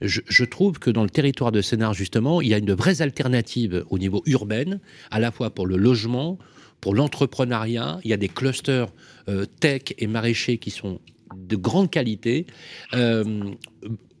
Je, 0.00 0.20
je, 0.26 0.44
trouve 0.44 0.78
que 0.78 0.90
dans 0.90 1.04
le 1.04 1.10
territoire 1.10 1.52
de 1.52 1.60
Sénart, 1.60 1.94
justement, 1.94 2.40
il 2.40 2.48
y 2.48 2.54
a 2.54 2.58
une 2.58 2.72
vraie 2.72 3.02
alternative 3.02 3.84
au 3.88 3.98
niveau 3.98 4.22
urbain, 4.26 4.80
à 5.12 5.20
la 5.20 5.30
fois 5.30 5.50
pour 5.50 5.66
le 5.66 5.76
logement, 5.76 6.38
pour 6.80 6.94
l'entrepreneuriat. 6.94 8.00
Il 8.02 8.10
y 8.10 8.14
a 8.14 8.16
des 8.16 8.28
clusters 8.28 8.88
euh, 9.28 9.46
tech 9.60 9.82
et 9.98 10.08
maraîchers 10.08 10.58
qui 10.58 10.70
sont 10.70 10.98
de 11.36 11.56
grande 11.56 11.88
qualité. 11.88 12.46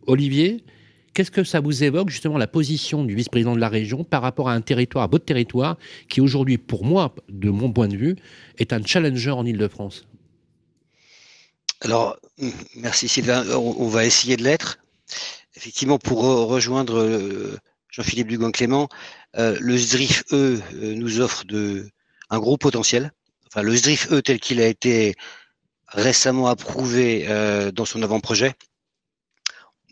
Olivier, 0.06 0.64
qu'est-ce 1.14 1.30
que 1.30 1.44
ça 1.44 1.60
vous 1.60 1.84
évoque 1.84 2.10
justement 2.10 2.38
la 2.38 2.46
position 2.46 3.04
du 3.04 3.14
vice-président 3.14 3.54
de 3.54 3.60
la 3.60 3.68
région 3.68 4.04
par 4.04 4.22
rapport 4.22 4.48
à 4.48 4.54
un 4.54 4.60
territoire, 4.60 5.04
à 5.04 5.06
votre 5.06 5.24
territoire, 5.24 5.76
qui 6.08 6.20
aujourd'hui, 6.20 6.58
pour 6.58 6.84
moi, 6.84 7.14
de 7.28 7.50
mon 7.50 7.72
point 7.72 7.88
de 7.88 7.96
vue, 7.96 8.16
est 8.58 8.72
un 8.72 8.84
challenger 8.84 9.30
en 9.30 9.44
Ile-de-France? 9.44 10.06
Alors, 11.80 12.16
merci 12.76 13.08
Sylvain, 13.08 13.44
on, 13.56 13.88
va 13.88 14.04
essayer 14.04 14.36
de 14.36 14.44
l'être. 14.44 14.78
Effectivement, 15.56 15.98
pour 15.98 16.22
rejoindre 16.22 16.98
euh, 16.98 17.58
Jean-Philippe 17.90 18.28
Dugan-Clément, 18.28 18.88
le 19.34 19.76
SDRIF, 19.76 20.24
eux, 20.32 20.62
nous 20.80 21.20
offre 21.20 21.44
un 22.30 22.38
gros 22.38 22.56
potentiel. 22.56 23.12
Enfin, 23.48 23.62
le 23.62 23.74
SDRIF 23.74 24.12
E 24.12 24.22
tel 24.22 24.40
qu'il 24.40 24.60
a 24.60 24.66
été 24.66 25.14
récemment 25.88 26.46
approuvé 26.46 27.26
euh, 27.28 27.70
dans 27.70 27.84
son 27.84 28.02
avant-projet, 28.02 28.54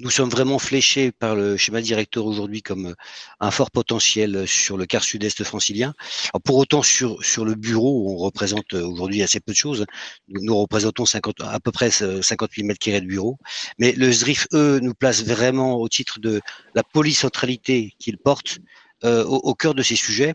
nous 0.01 0.11
sommes 0.11 0.31
vraiment 0.31 0.59
fléchés 0.59 1.13
par 1.13 1.35
le 1.35 1.57
schéma 1.57 1.81
directeur 1.81 2.25
aujourd'hui 2.27 2.63
comme 2.63 2.87
euh, 2.87 2.95
un 3.39 3.51
fort 3.51 3.71
potentiel 3.71 4.49
sur 4.49 4.77
le 4.77 4.87
quart 4.87 5.05
sud-est 5.05 5.45
francilien. 5.45 5.95
pour 6.45 6.57
autant, 6.57 6.83
sur, 6.83 7.23
sur 7.23 7.45
le 7.45 7.55
bureau, 7.55 8.11
on 8.11 8.17
représente 8.17 8.75
euh, 8.75 8.83
aujourd'hui 8.83 9.23
assez 9.23 9.41
peu 9.41 9.53
de 9.53 9.57
choses. 9.57 9.85
Nous, 10.29 10.57
représentons 10.57 11.05
50, 11.05 11.43
à 11.43 11.61
peu 11.61 11.71
près 11.71 11.91
58 11.91 12.63
mètres 12.65 12.79
carrés 12.79 13.01
de 13.01 13.07
bureau. 13.07 13.37
Mais 13.79 13.93
le 13.93 14.11
SDRIF 14.11 14.47
E 14.55 14.81
nous 14.83 14.95
place 14.95 15.23
vraiment 15.23 15.77
au 15.77 15.89
titre 15.89 16.19
de 16.19 16.41
la 16.75 16.83
polycentralité 16.83 17.93
qu'il 17.99 18.19
porte 18.19 18.59
au, 19.03 19.55
cœur 19.55 19.75
de 19.75 19.83
ces 19.83 19.97
sujets 19.97 20.35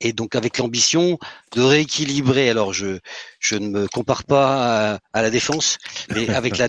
et 0.00 0.12
donc 0.12 0.36
avec 0.36 0.58
l'ambition 0.58 1.18
de 1.56 1.62
rééquilibrer. 1.62 2.48
Alors 2.48 2.72
je 2.72 2.98
je 3.40 3.56
ne 3.56 3.68
me 3.68 3.88
compare 3.88 4.24
pas 4.24 5.00
à, 5.12 5.22
la 5.22 5.30
défense, 5.30 5.78
mais 6.14 6.28
avec 6.28 6.58
la 6.58 6.68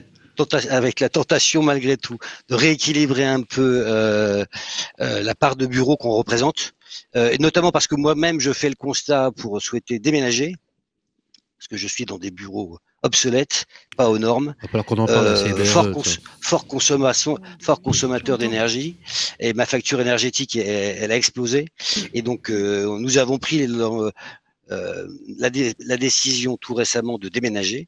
avec 0.70 1.00
la 1.00 1.10
tentation 1.10 1.64
malgré 1.64 1.98
tout 1.98 2.18
de 2.50 2.56
rééquilibrer 2.56 3.26
un 3.26 3.42
peu 3.42 3.84
euh, 3.86 4.46
euh, 5.00 5.22
la 5.22 5.36
part 5.36 5.56
de 5.56 5.66
bureau 5.66 5.98
qu'on 5.98 6.12
représente, 6.12 6.74
euh, 7.16 7.32
et 7.32 7.38
notamment 7.38 7.72
parce 7.72 7.88
que 7.88 7.96
moi-même 7.96 8.40
je 8.40 8.54
fais 8.54 8.70
le 8.70 8.76
constat 8.76 9.32
pour 9.32 9.62
souhaiter 9.62 10.00
déménager, 10.00 10.56
parce 11.58 11.68
que 11.68 11.78
je 11.78 11.88
suis 11.88 12.06
dans 12.06 12.18
des 12.18 12.32
bureaux 12.32 12.78
obsolète, 13.06 13.66
pas 13.96 14.10
aux 14.10 14.18
normes, 14.18 14.56
euh, 14.74 15.66
fort, 15.66 15.88
fort, 16.42 16.68
consommation, 16.68 17.38
fort 17.62 17.82
consommateur 17.82 18.38
d'énergie, 18.38 18.98
et 19.40 19.54
ma 19.54 19.66
facture 19.66 20.02
énergétique, 20.02 20.56
elle, 20.56 21.12
a 21.12 21.16
explosé. 21.16 21.68
Et 22.14 22.22
donc, 22.22 22.50
euh, 22.50 22.98
nous 23.00 23.18
avons 23.18 23.38
pris 23.38 23.62
euh, 23.62 24.12
la, 25.38 25.50
la, 25.80 25.98
décision 25.98 26.58
tout 26.58 26.74
récemment 26.74 27.18
de 27.20 27.30
déménager. 27.30 27.88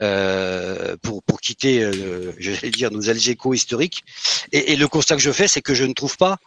Pour, 0.00 1.22
pour 1.22 1.40
quitter, 1.40 1.90
je 2.38 2.50
vais 2.50 2.70
dire, 2.70 2.90
nos 2.90 3.08
Algeco 3.08 3.54
historiques. 3.54 4.04
Et, 4.52 4.72
et, 4.72 4.76
le 4.76 4.88
constat 4.88 5.16
que 5.16 5.22
je 5.22 5.32
fais, 5.32 5.48
c'est 5.48 5.62
que 5.62 5.74
je 5.74 5.84
ne 5.84 5.92
trouve 5.92 6.16
pas 6.16 6.38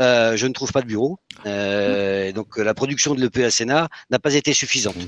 euh, 0.00 0.36
je 0.36 0.46
ne 0.46 0.52
trouve 0.52 0.70
pas 0.72 0.82
de 0.82 0.86
bureau. 0.86 1.18
Euh, 1.46 2.32
donc 2.32 2.56
la 2.56 2.74
production 2.74 3.14
de 3.14 3.30
Sénat 3.50 3.88
n'a 4.10 4.18
pas 4.18 4.34
été 4.34 4.52
suffisante. 4.52 4.96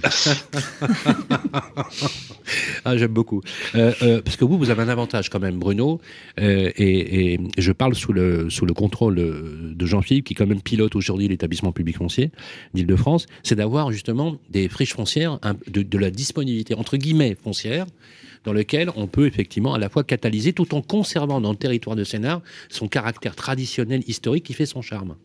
ah, 2.84 2.96
J'aime 2.96 3.12
beaucoup. 3.12 3.40
Euh, 3.74 4.20
parce 4.22 4.36
que 4.36 4.44
vous, 4.44 4.58
vous 4.58 4.70
avez 4.70 4.82
un 4.82 4.88
avantage 4.88 5.28
quand 5.30 5.40
même, 5.40 5.58
Bruno, 5.58 6.00
et, 6.38 7.34
et, 7.34 7.40
je 7.58 7.72
parle 7.72 7.94
sous 7.94 8.12
le, 8.12 8.50
sous 8.50 8.66
le 8.66 8.74
contrôle 8.74 9.16
de 9.16 9.86
Jean-Philippe, 9.86 10.26
qui 10.26 10.34
quand 10.34 10.46
même 10.46 10.62
pilote 10.62 10.96
aujourd'hui 10.96 11.28
l'établissement 11.28 11.72
public 11.72 11.96
foncier 11.96 12.30
d'Île-de-France, 12.74 13.26
c'est 13.42 13.56
d'avoir 13.56 13.92
justement 13.92 14.36
des 14.50 14.68
friches 14.68 14.94
foncières, 14.94 15.38
de, 15.68 15.82
de 15.82 15.98
la 15.98 16.10
disponibilité, 16.10 16.74
entre 16.74 16.96
guillemets, 16.96 17.36
foncière, 17.40 17.86
dans 18.44 18.52
lequel 18.52 18.90
on 18.96 19.06
peut 19.06 19.26
effectivement 19.26 19.74
à 19.74 19.78
la 19.78 19.88
fois 19.88 20.04
catalyser 20.04 20.52
tout 20.52 20.74
en 20.74 20.82
conservant 20.82 21.40
dans 21.40 21.50
le 21.50 21.56
territoire 21.56 21.96
de 21.96 22.04
Sénart 22.04 22.40
son 22.68 22.88
caractère 22.88 23.36
traditionnel 23.36 24.02
historique 24.06 24.44
qui 24.44 24.54
fait 24.54 24.66
son 24.66 24.82
charme. 24.82 25.16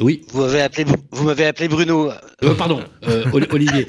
Oui. 0.00 0.22
Vous 0.28 0.40
m'avez 0.40 0.62
appelé, 0.62 0.84
vous 1.10 1.24
m'avez 1.24 1.44
appelé 1.46 1.68
Bruno. 1.68 2.10
Euh, 2.42 2.54
pardon, 2.54 2.82
euh, 3.06 3.24
Olivier. 3.50 3.86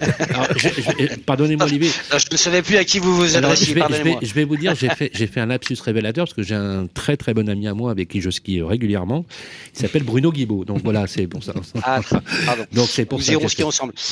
Pardonnez-moi, 1.25 1.65
Olivier. 1.65 1.89
je 1.89 2.25
ne 2.31 2.37
savais 2.37 2.61
plus 2.61 2.75
à 2.75 2.83
qui 2.83 2.99
vous 2.99 3.15
vous 3.15 3.37
adressiez. 3.37 3.67
Je 3.67 3.73
vais, 3.73 4.17
je, 4.21 4.33
vais, 4.33 4.43
vous 4.43 4.57
dire, 4.57 4.75
j'ai 4.75 4.89
fait, 4.89 5.09
j'ai 5.13 5.27
fait 5.27 5.39
un 5.39 5.45
lapsus 5.45 5.77
révélateur 5.81 6.25
parce 6.25 6.33
que 6.33 6.43
j'ai 6.43 6.55
un 6.55 6.87
très 6.87 7.15
très 7.15 7.33
bon 7.33 7.47
ami 7.47 7.67
à 7.67 7.73
moi 7.73 7.91
avec 7.91 8.09
qui 8.09 8.19
je 8.19 8.29
skie 8.29 8.61
régulièrement. 8.61 9.25
Il 9.73 9.79
s'appelle 9.79 10.03
Bruno 10.03 10.31
Guibaud. 10.33 10.65
Donc 10.65 10.81
voilà, 10.83 11.07
c'est 11.07 11.27
pour 11.27 11.43
ça. 11.43 11.53
Ah, 11.83 12.01
pardon. 12.45 12.65
Donc 12.73 12.89
c'est 12.89 13.05
pour 13.05 13.19
Nous 13.19 13.25
ça. 13.25 13.31
irons 13.31 13.47
skier 13.47 13.63
ensemble. 13.63 13.93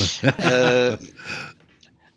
Euh, 0.42 0.96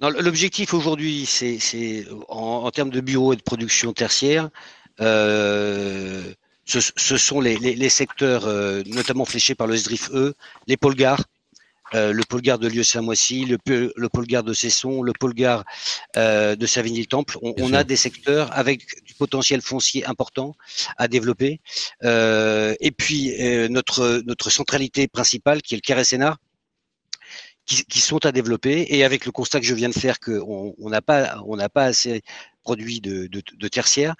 L'objectif 0.09 0.73
aujourd'hui, 0.73 1.25
c'est 1.25 2.05
en, 2.27 2.69
termes 2.71 2.89
de 2.89 2.99
bureaux 2.99 3.31
et 3.31 3.37
de 3.37 3.41
production 3.41 3.93
tertiaire, 3.93 4.49
euh, 4.99 6.33
ce, 6.65 7.17
sont 7.17 7.39
les, 7.39 7.89
secteurs 7.89 8.45
euh, 8.45 8.83
notamment 8.85 9.23
fléchés 9.23 9.55
par 9.55 9.65
le 9.65 9.77
SDRIF 9.77 10.11
E, 10.13 10.33
les 10.67 10.75
pôles 10.75 10.95
gares, 10.95 11.23
euh, 11.93 12.11
le 12.11 12.23
pôle 12.23 12.41
gare 12.41 12.59
de 12.59 12.67
Lieu-Saint-Moissy, 12.67 13.45
le, 13.45 13.57
le 13.95 14.09
pôle 14.09 14.25
gare 14.27 14.43
de 14.43 14.53
Cesson, 14.53 15.03
le 15.03 15.13
pôle 15.13 15.33
gare 15.33 15.63
de 16.15 16.65
Savigny-le-Temple. 16.65 17.37
On, 17.41 17.73
a 17.73 17.85
des 17.85 17.95
secteurs 17.95 18.49
avec 18.51 19.03
du 19.05 19.13
potentiel 19.13 19.61
foncier 19.61 20.05
important 20.05 20.53
à 20.97 21.07
développer. 21.07 21.61
et 22.03 22.91
puis 22.97 23.33
notre 23.69 24.21
notre 24.25 24.49
centralité 24.49 25.07
principale, 25.07 25.61
qui 25.61 25.75
est 25.75 25.77
le 25.77 25.81
Carré 25.81 26.03
Sénat, 26.03 26.37
qui, 27.65 27.99
sont 27.99 28.25
à 28.25 28.31
développer. 28.31 28.85
Et 28.89 29.03
avec 29.03 29.25
le 29.25 29.31
constat 29.31 29.59
que 29.59 29.65
je 29.65 29.73
viens 29.73 29.89
de 29.89 29.93
faire 29.93 30.19
qu'on 30.19 30.75
n'a 30.79 31.01
pas, 31.01 31.41
on 31.45 31.55
n'a 31.55 31.69
pas 31.69 31.85
assez 31.85 32.21
produits 32.63 33.01
de, 33.01 33.27
de, 33.27 33.41
de 33.57 33.67
tertiaire, 33.67 34.15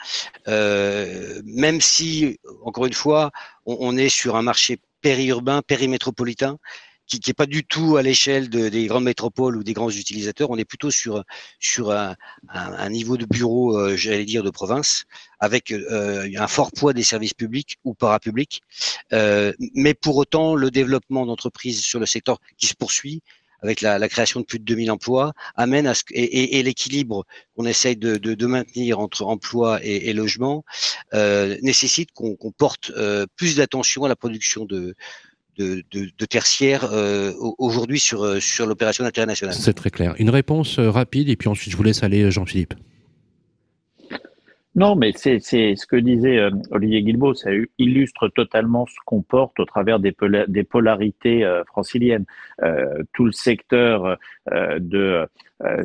euh, 0.48 1.42
même 1.46 1.80
si, 1.82 2.40
encore 2.64 2.86
une 2.86 2.94
fois, 2.94 3.32
on, 3.66 3.96
est 3.96 4.10
sur 4.10 4.36
un 4.36 4.42
marché 4.42 4.80
périurbain, 5.02 5.62
périmétropolitain, 5.62 6.58
qui 7.08 7.20
n'est 7.28 7.34
pas 7.34 7.46
du 7.46 7.64
tout 7.66 7.98
à 7.98 8.02
l'échelle 8.02 8.50
de, 8.50 8.70
des 8.70 8.88
grandes 8.88 9.04
métropoles 9.04 9.58
ou 9.58 9.64
des 9.64 9.74
grands 9.74 9.90
utilisateurs. 9.90 10.50
On 10.50 10.58
est 10.58 10.66
plutôt 10.66 10.92
sur 10.92 11.24
sur 11.60 11.92
un, 11.92 12.16
un, 12.50 12.90
niveau 12.90 13.18
de 13.18 13.26
bureau, 13.26 13.78
euh, 13.78 13.96
j'allais 13.96 14.26
dire, 14.26 14.44
de 14.44 14.50
province, 14.50 15.06
avec 15.40 15.72
euh, 15.72 16.30
un 16.38 16.48
fort 16.48 16.72
poids 16.72 16.94
des 16.94 17.04
services 17.04 17.34
publics 17.34 17.78
ou 17.84 17.94
parapublics. 17.94 18.62
Euh, 19.12 19.54
mais 19.76 19.94
pour 19.94 20.18
autant, 20.18 20.56
le 20.56 20.72
développement 20.72 21.26
d'entreprises 21.26 21.82
sur 21.82 22.00
le 22.00 22.06
secteur 22.06 22.40
qui 22.58 22.68
se 22.68 22.76
poursuit 22.76 23.22
avec 23.64 23.80
la, 23.80 23.98
la, 23.98 24.10
création 24.10 24.42
de 24.42 24.46
plus 24.46 24.60
de 24.60 24.66
2000 24.66 24.92
emplois, 24.92 25.32
amène 25.56 25.88
à 25.88 25.94
ce 25.94 26.04
et, 26.12 26.60
et, 26.60 26.64
l'équilibre 26.64 27.26
qu'on 27.56 27.66
essaye 27.66 27.96
de, 27.96 28.18
de, 28.18 28.34
de, 28.34 28.46
maintenir 28.46 29.00
entre 29.00 29.24
emploi 29.24 29.80
et, 29.82 30.10
et 30.10 30.14
logement 30.14 30.66
euh, 31.14 31.58
nécessite 31.62 32.12
qu'on 32.12 32.36
porte 32.58 32.92
euh, 32.98 33.26
plus 33.38 33.56
d'attention 33.56 34.04
à 34.04 34.10
la 34.10 34.18
production 34.18 34.66
de, 34.66 34.96
de, 35.58 35.84
de, 35.92 36.10
de 36.18 36.26
tertiaire 36.26 36.90
euh, 36.92 37.32
aujourd'hui 37.58 38.00
sur, 38.00 38.24
euh, 38.24 38.40
sur 38.40 38.66
l'opération 38.66 39.06
internationale. 39.06 39.56
C'est 39.56 39.74
très 39.74 39.90
clair. 39.90 40.16
Une 40.18 40.30
réponse 40.30 40.80
euh, 40.80 40.90
rapide 40.90 41.30
et 41.30 41.36
puis 41.36 41.50
ensuite 41.50 41.72
je 41.72 41.78
vous 41.78 41.84
laisse 41.84 42.04
aller 42.04 42.32
Jean-Philippe. 42.32 42.74
Non, 44.76 44.96
mais 44.96 45.12
c'est 45.16 45.40
ce 45.40 45.86
que 45.86 45.96
disait 45.98 46.40
euh, 46.40 46.50
Olivier 46.72 47.04
Guilbault, 47.04 47.36
ça 47.36 47.52
illustre 47.78 48.28
totalement 48.30 48.88
ce 48.88 48.96
qu'on 49.06 49.22
porte 49.22 49.60
au 49.60 49.66
travers 49.66 50.00
des, 50.00 50.16
des 50.48 50.64
polarités 50.64 51.44
euh, 51.44 51.64
franciliennes. 51.66 52.26
Euh, 52.64 53.04
tout 53.14 53.26
le 53.26 53.32
secteur 53.32 54.18
de 54.52 55.28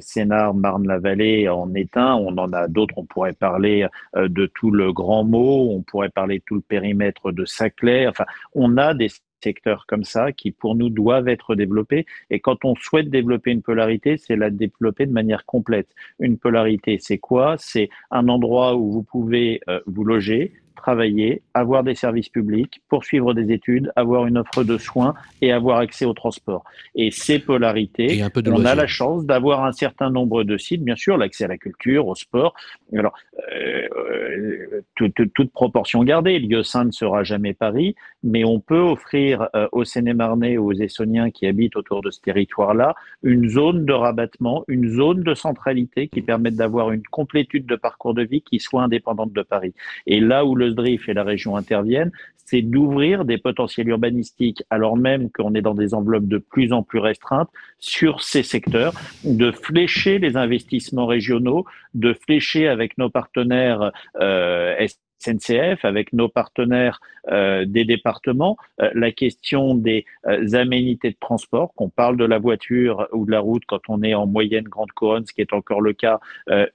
Sénart, 0.00 0.54
Marne-la-Vallée 0.54 1.48
en 1.48 1.72
est 1.74 1.96
un, 1.96 2.14
on 2.14 2.36
en 2.38 2.52
a 2.52 2.66
d'autres, 2.66 2.94
on 2.96 3.04
pourrait 3.04 3.34
parler 3.34 3.86
de 4.16 4.46
tout 4.46 4.72
le 4.72 4.92
Grand 4.92 5.22
Mot, 5.22 5.70
on 5.70 5.82
pourrait 5.82 6.08
parler 6.08 6.38
de 6.38 6.44
tout 6.44 6.56
le 6.56 6.60
périmètre 6.62 7.30
de 7.30 7.44
Saclay, 7.44 8.08
enfin, 8.08 8.24
on 8.54 8.76
a 8.76 8.94
des 8.94 9.08
secteurs 9.42 9.86
comme 9.86 10.04
ça 10.04 10.32
qui, 10.32 10.50
pour 10.50 10.74
nous, 10.74 10.90
doivent 10.90 11.28
être 11.28 11.54
développés. 11.54 12.06
Et 12.30 12.40
quand 12.40 12.64
on 12.64 12.74
souhaite 12.74 13.10
développer 13.10 13.50
une 13.50 13.62
polarité, 13.62 14.16
c'est 14.16 14.36
la 14.36 14.50
développer 14.50 15.06
de 15.06 15.12
manière 15.12 15.44
complète. 15.46 15.88
Une 16.18 16.38
polarité, 16.38 16.98
c'est 17.00 17.18
quoi? 17.18 17.56
C'est 17.58 17.88
un 18.10 18.28
endroit 18.28 18.76
où 18.76 18.90
vous 18.90 19.02
pouvez 19.02 19.60
euh, 19.68 19.80
vous 19.86 20.04
loger, 20.04 20.52
travailler, 20.78 21.42
avoir 21.54 21.82
des 21.84 21.94
services 21.94 22.30
publics, 22.30 22.80
poursuivre 22.88 23.34
des 23.34 23.52
études, 23.52 23.92
avoir 23.96 24.26
une 24.26 24.38
offre 24.38 24.64
de 24.64 24.78
soins 24.78 25.14
et 25.42 25.52
avoir 25.52 25.78
accès 25.78 26.06
au 26.06 26.14
transport. 26.14 26.64
Et 26.94 27.10
ces 27.10 27.38
polarités, 27.38 28.22
on 28.46 28.64
a 28.64 28.74
la 28.74 28.86
chance 28.86 29.26
d'avoir 29.26 29.64
un 29.64 29.72
certain 29.72 30.10
nombre 30.10 30.44
de 30.44 30.56
sites, 30.56 30.82
bien 30.82 30.96
sûr, 30.96 31.18
l'accès 31.18 31.44
à 31.44 31.48
la 31.48 31.58
culture, 31.58 32.06
au 32.06 32.14
sport. 32.14 32.54
Alors, 32.96 33.14
euh, 33.52 34.82
toute, 34.94 35.50
proportion 35.52 36.02
gardée, 36.02 36.38
Lieu-Saint 36.38 36.84
ne 36.84 36.90
sera 36.90 37.22
jamais 37.22 37.54
Paris, 37.54 37.94
mais 38.22 38.44
on 38.44 38.60
peut 38.60 38.80
offrir 38.80 39.48
euh, 39.54 39.68
aux 39.72 39.84
Sénémarnais 39.84 40.58
ou 40.58 40.70
aux 40.70 40.72
Essoniens 40.72 41.30
qui 41.30 41.46
habitent 41.46 41.76
autour 41.76 42.02
de 42.02 42.10
ce 42.10 42.20
territoire-là 42.20 42.94
une 43.22 43.48
zone 43.48 43.84
de 43.84 43.92
rabattement, 43.92 44.64
une 44.68 44.88
zone 44.88 45.22
de 45.22 45.34
centralité 45.34 46.08
qui 46.08 46.22
permette 46.22 46.56
d'avoir 46.56 46.92
une 46.92 47.02
complétude 47.02 47.66
de 47.66 47.76
parcours 47.76 48.14
de 48.14 48.22
vie 48.22 48.42
qui 48.42 48.58
soit 48.58 48.82
indépendante 48.82 49.32
de 49.32 49.42
Paris. 49.42 49.74
Et 50.06 50.20
là 50.20 50.44
où 50.44 50.54
le 50.54 50.67
et 51.08 51.14
la 51.14 51.24
région 51.24 51.56
interviennent, 51.56 52.10
c'est 52.44 52.62
d'ouvrir 52.62 53.24
des 53.24 53.36
potentiels 53.36 53.88
urbanistiques 53.88 54.62
alors 54.70 54.96
même 54.96 55.30
qu'on 55.30 55.54
est 55.54 55.60
dans 55.60 55.74
des 55.74 55.92
enveloppes 55.92 56.26
de 56.26 56.38
plus 56.38 56.72
en 56.72 56.82
plus 56.82 56.98
restreintes 56.98 57.50
sur 57.78 58.22
ces 58.22 58.42
secteurs, 58.42 58.94
de 59.24 59.52
flécher 59.52 60.18
les 60.18 60.36
investissements 60.36 61.06
régionaux, 61.06 61.66
de 61.94 62.14
flécher 62.14 62.66
avec 62.66 62.96
nos 62.96 63.10
partenaires 63.10 63.92
euh, 64.20 64.74
SNCF, 65.18 65.84
avec 65.84 66.12
nos 66.12 66.28
partenaires 66.28 67.00
euh, 67.30 67.64
des 67.66 67.84
départements, 67.84 68.56
euh, 68.80 68.90
la 68.94 69.12
question 69.12 69.74
des 69.74 70.04
euh, 70.26 70.54
aménités 70.54 71.10
de 71.10 71.16
transport, 71.20 71.74
qu'on 71.74 71.88
parle 71.88 72.16
de 72.16 72.24
la 72.24 72.38
voiture 72.38 73.06
ou 73.12 73.26
de 73.26 73.30
la 73.30 73.40
route 73.40 73.64
quand 73.66 73.80
on 73.88 74.02
est 74.02 74.14
en 74.14 74.26
moyenne 74.26 74.64
grande 74.64 74.92
couronne, 74.92 75.26
ce 75.26 75.32
qui 75.32 75.40
est 75.40 75.52
encore 75.52 75.80
le 75.80 75.92
cas, 75.92 76.20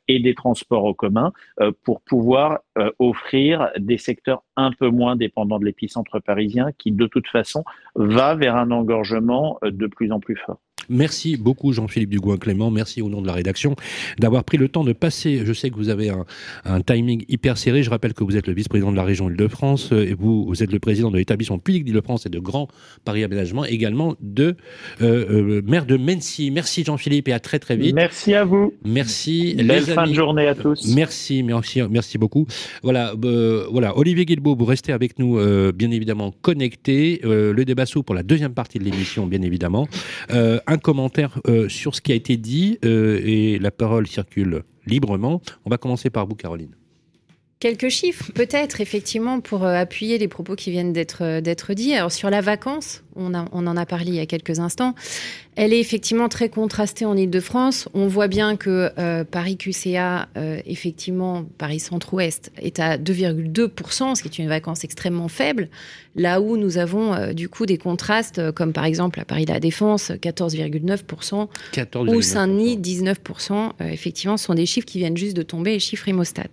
et 0.08 0.20
des 0.20 0.36
transports 0.36 0.86
en 0.86 0.94
commun, 0.94 1.32
pour 1.84 2.02
pouvoir 2.02 2.60
offrir 3.00 3.70
des 3.78 3.98
secteurs 3.98 4.44
un 4.56 4.72
peu 4.72 4.90
moins 4.90 5.16
dépendants 5.16 5.60
de 5.60 5.66
l'épicentre 5.66 6.20
parisien, 6.20 6.72
qui 6.78 6.92
de 6.92 7.08
toute 7.08 7.28
façon 7.28 7.64
va 7.96 8.36
vers 8.36 8.56
un 8.56 8.72
engorgement 8.72 9.60
de 9.64 9.88
plus 9.88 10.12
en 10.12 10.20
plus 10.20 10.36
fort. 10.36 10.60
Merci 10.90 11.38
beaucoup 11.38 11.74
Jean-Philippe 11.74 12.10
Dugouin-Clément, 12.10 12.72
merci 12.72 13.02
au 13.02 13.10
nom 13.10 13.22
de 13.22 13.28
la 13.28 13.34
rédaction 13.34 13.76
d'avoir 14.20 14.44
pris 14.44 14.58
le 14.58 14.68
temps 14.68 14.84
de 14.84 14.94
passer. 14.94 15.42
Je 15.46 15.54
sais 15.54 15.70
que 15.70 15.76
vous 15.76 15.90
avez 15.90 16.12
un, 16.66 16.82
timing 16.82 17.24
hyper 17.30 17.58
serré. 17.58 17.84
Je 17.84 17.90
rappelle 17.90 18.14
que 18.14 18.24
vous 18.24 18.38
êtes 18.38 18.48
le 18.48 18.54
vice-président 18.54 18.92
de 18.92 18.98
la 18.98 19.04
région 19.04 19.30
Île-de-France 19.30 19.92
euh, 19.92 20.06
et 20.08 20.14
vous, 20.14 20.46
vous 20.46 20.64
êtes 20.64 20.72
le 20.72 20.80
président 20.80 21.12
de 21.12 21.18
l'établissement 21.18 21.60
public 21.60 21.86
d'Île-de-France 21.86 22.26
et 22.26 22.30
de 22.30 22.40
Grand 22.40 22.68
Paris 23.06 23.24
Aménagement, 23.24 23.66
également 23.66 24.16
de 24.22 24.56
euh, 25.02 25.60
euh, 25.60 25.62
maire 25.66 25.86
de 25.86 25.98
Mency. 25.98 26.52
Merci 26.52 26.84
Jean-Philippe 26.84 27.28
et 27.28 27.34
à 27.34 27.40
très 27.40 27.60
très 27.60 27.76
vite. 27.76 27.96
Merci 27.96 28.34
à 28.34 28.44
vous. 28.44 28.74
Merci. 28.86 29.56
Belle 29.56 29.84
fin 29.84 30.08
de 30.08 30.14
journée 30.14 30.48
à 30.48 30.56
tous. 30.56 30.94
Merci, 30.96 31.44
merci, 31.44 31.82
merci 31.90 32.18
beaucoup. 32.18 32.46
Voilà, 32.82 33.14
voilà. 33.72 33.98
Olivier 33.98 34.26
Guilbeault, 34.26 34.56
vous 34.56 34.66
restez 34.66 34.92
avec 34.92 35.20
nous 35.20 35.40
bien 35.74 35.92
évidemment 35.92 36.34
connecté. 36.42 37.22
le 37.24 37.64
débat 37.64 37.86
sous 37.86 38.04
pour 38.04 38.16
la 38.16 38.24
deuxième 38.24 38.54
partie 38.54 38.80
de 38.80 38.84
l'émission, 38.84 39.28
bien 39.28 39.42
évidemment 39.42 39.88
un 40.74 40.80
commentaire 40.80 41.40
euh, 41.48 41.70
sur 41.70 41.96
ce 41.96 42.02
qui 42.02 42.12
a 42.12 42.16
été 42.16 42.36
dit 42.36 42.80
euh, 42.84 43.22
et 43.24 43.60
la 43.60 43.72
parole 43.72 44.08
circule 44.08 44.64
librement. 44.86 45.42
On 45.66 45.70
va 45.70 45.78
commencer 45.78 46.10
par 46.10 46.26
vous, 46.26 46.36
Caroline. 46.36 46.76
Quelques 47.60 47.90
chiffres, 47.90 48.32
peut-être, 48.34 48.82
effectivement, 48.82 49.40
pour 49.40 49.64
euh, 49.64 49.76
appuyer 49.76 50.18
les 50.18 50.28
propos 50.28 50.56
qui 50.56 50.72
viennent 50.72 50.92
d'être 50.92 51.74
dits. 51.74 51.94
Alors, 51.94 52.12
sur 52.12 52.30
la 52.30 52.42
vacance, 52.42 53.04
on, 53.16 53.34
on 53.34 53.68
en 53.68 53.78
a 53.78 53.86
parlé 53.86 54.08
il 54.08 54.16
y 54.16 54.20
a 54.20 54.26
quelques 54.26 54.60
instants. 54.60 54.96
Elle 55.56 55.74
est 55.74 55.80
effectivement 55.80 56.30
très 56.30 56.50
contrastée 56.50 57.06
en 57.06 57.16
Ile-de-France. 57.16 57.88
On 57.94 58.08
voit 58.08 58.28
bien 58.28 58.56
que 58.56 58.92
euh, 58.98 59.24
Paris 59.24 59.58
QCA, 59.58 60.28
euh, 60.36 60.60
effectivement, 60.66 61.46
Paris 61.58 61.80
Centre-Ouest, 61.80 62.52
est 62.58 62.80
à 62.80 62.98
2,2%, 62.98 64.16
ce 64.16 64.24
qui 64.24 64.28
est 64.28 64.44
une 64.44 64.50
vacance 64.50 64.84
extrêmement 64.84 65.28
faible. 65.28 65.70
Là 66.16 66.42
où 66.42 66.58
nous 66.58 66.78
avons 66.78 67.14
euh, 67.14 67.34
du 67.34 67.50
coup 67.50 67.66
des 67.66 67.78
contrastes, 67.78 68.52
comme 68.52 68.74
par 68.74 68.86
exemple 68.86 69.20
à 69.20 69.26
Paris 69.26 69.46
La 69.46 69.60
Défense, 69.60 70.10
14,9%, 70.10 71.48
ou 72.08 72.22
Saint-Denis, 72.22 72.78
19%. 72.78 73.72
effectivement, 73.92 74.38
ce 74.38 74.46
sont 74.46 74.56
des 74.56 74.66
chiffres 74.66 74.88
qui 74.88 75.00
viennent 75.00 75.18
juste 75.18 75.36
de 75.36 75.44
tomber, 75.44 75.74
les 75.74 75.80
chiffres 75.80 76.08
Imostat. 76.08 76.44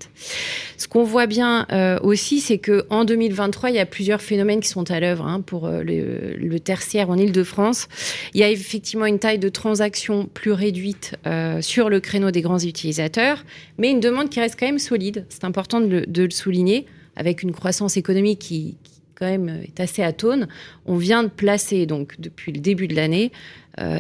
Ce 0.77 0.89
qu'on 0.89 1.05
voit 1.05 1.27
bien 1.27 1.67
aussi, 2.03 2.41
c'est 2.41 2.59
qu'en 2.59 3.05
2023, 3.05 3.71
il 3.71 3.77
y 3.77 3.79
a 3.79 3.87
plusieurs 3.87 4.21
phénomènes 4.21 4.61
qui 4.61 4.69
sont 4.69 4.91
à 4.91 5.01
l'œuvre 5.01 5.27
hein, 5.27 5.41
pour 5.41 5.69
le, 5.69 6.37
le 6.37 6.61
tertiaire 6.61 7.11
en 7.11 7.17
Ile-de-France. 7.17 7.89
Il 8.35 8.41
y 8.41 8.43
a 8.43 8.51
effectivement 8.51 8.90
une 8.95 9.19
taille 9.19 9.39
de 9.39 9.49
transaction 9.49 10.29
plus 10.33 10.53
réduite 10.53 11.17
euh, 11.27 11.61
sur 11.61 11.89
le 11.89 12.01
créneau 12.01 12.31
des 12.31 12.43
grands 12.43 12.59
utilisateurs, 12.59 13.45
mais 13.79 13.91
une 13.91 14.01
demande 14.01 14.29
qui 14.29 14.41
reste 14.41 14.59
quand 14.59 14.67
même 14.67 14.79
solide. 14.79 15.27
C'est 15.29 15.45
important 15.45 15.81
de 15.81 16.05
le, 16.07 16.31
souligner, 16.31 16.87
avec 17.17 17.43
une 17.43 17.53
croissance 17.53 17.97
économique 17.97 18.39
qui, 18.39 18.77
quand 19.15 19.27
même 19.27 19.63
est 19.63 19.81
assez 19.81 20.03
atone. 20.03 20.49
On 20.87 20.97
vient 20.97 21.23
de 21.23 21.29
placer, 21.29 21.87
donc 21.87 22.15
depuis 22.19 22.53
le 22.53 22.61
début 22.61 22.89
de 22.89 22.97
l'année, 22.97 23.33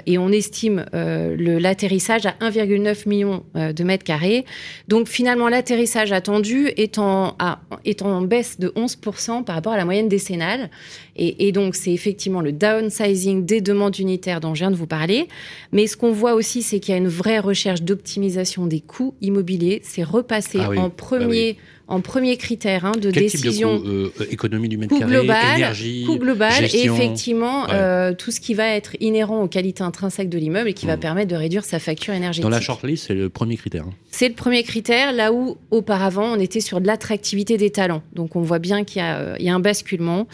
et 0.06 0.18
on 0.18 0.30
estime 0.30 0.84
euh, 0.94 1.36
l'atterrissage 1.38 2.26
à 2.26 2.32
1,9 2.40 3.08
million 3.08 3.44
euh, 3.56 3.72
de 3.72 3.84
mètres 3.84 4.04
carrés. 4.04 4.44
Donc 4.88 5.08
finalement, 5.08 5.48
l'atterrissage 5.48 6.12
attendu 6.12 6.68
est 6.76 6.98
en, 6.98 7.36
est 7.84 8.02
en 8.02 8.22
baisse 8.22 8.58
de 8.58 8.68
11% 8.68 9.44
par 9.44 9.54
rapport 9.54 9.72
à 9.72 9.76
la 9.76 9.84
moyenne 9.84 10.08
décennale. 10.08 10.70
Et, 11.16 11.48
et 11.48 11.52
donc 11.52 11.74
c'est 11.74 11.92
effectivement 11.92 12.40
le 12.40 12.52
downsizing 12.52 13.44
des 13.44 13.60
demandes 13.60 13.98
unitaires 13.98 14.40
dont 14.40 14.54
je 14.54 14.60
viens 14.60 14.70
de 14.70 14.76
vous 14.76 14.86
parler. 14.86 15.28
Mais 15.72 15.86
ce 15.86 15.96
qu'on 15.96 16.12
voit 16.12 16.34
aussi, 16.34 16.62
c'est 16.62 16.80
qu'il 16.80 16.92
y 16.92 16.94
a 16.94 16.98
une 16.98 17.08
vraie 17.08 17.38
recherche 17.38 17.82
d'optimisation 17.82 18.66
des 18.66 18.80
coûts 18.80 19.14
immobiliers. 19.20 19.80
C'est 19.84 20.04
repassé 20.04 20.58
ah 20.60 20.70
en 20.70 20.88
bah 20.88 20.92
premier 20.96 21.56
en 21.90 22.00
premier 22.00 22.36
critère 22.36 22.84
hein, 22.86 22.92
de 22.92 23.10
décision. 23.10 23.76
Type 23.76 23.86
de 23.86 24.08
coût, 24.08 24.22
euh, 24.22 24.26
économie 24.30 24.68
du 24.68 24.78
mètre 24.78 24.96
carré, 24.96 25.10
global, 25.10 25.56
énergie, 25.56 26.04
coût 26.06 26.16
global 26.16 26.64
et 26.64 26.84
effectivement 26.84 27.68
euh, 27.70 28.14
tout 28.14 28.30
ce 28.30 28.40
qui 28.40 28.54
va 28.54 28.68
être 28.68 28.96
inhérent 29.00 29.42
aux 29.42 29.48
qualités 29.48 29.82
intrinsèques 29.82 30.28
de 30.28 30.38
l'immeuble 30.38 30.70
et 30.70 30.72
qui 30.72 30.86
va 30.86 30.96
mmh. 30.96 31.00
permettre 31.00 31.30
de 31.30 31.36
réduire 31.36 31.64
sa 31.64 31.80
facture 31.80 32.14
énergétique. 32.14 32.44
Dans 32.44 32.48
la 32.48 32.60
shortlist, 32.60 33.08
c'est 33.08 33.14
le 33.14 33.28
premier 33.28 33.56
critère. 33.56 33.84
Hein. 33.88 33.94
C'est 34.10 34.28
le 34.28 34.34
premier 34.34 34.62
critère, 34.62 35.12
là 35.12 35.32
où 35.32 35.58
auparavant 35.72 36.32
on 36.32 36.40
était 36.40 36.60
sur 36.60 36.80
de 36.80 36.86
l'attractivité 36.86 37.56
des 37.56 37.70
talents. 37.70 38.02
Donc 38.14 38.36
on 38.36 38.40
voit 38.40 38.60
bien 38.60 38.84
qu'il 38.84 39.02
y, 39.02 39.04
euh, 39.04 39.36
y, 39.40 39.50
a 39.50 39.54
un 39.54 39.60
basculement. 39.60 40.28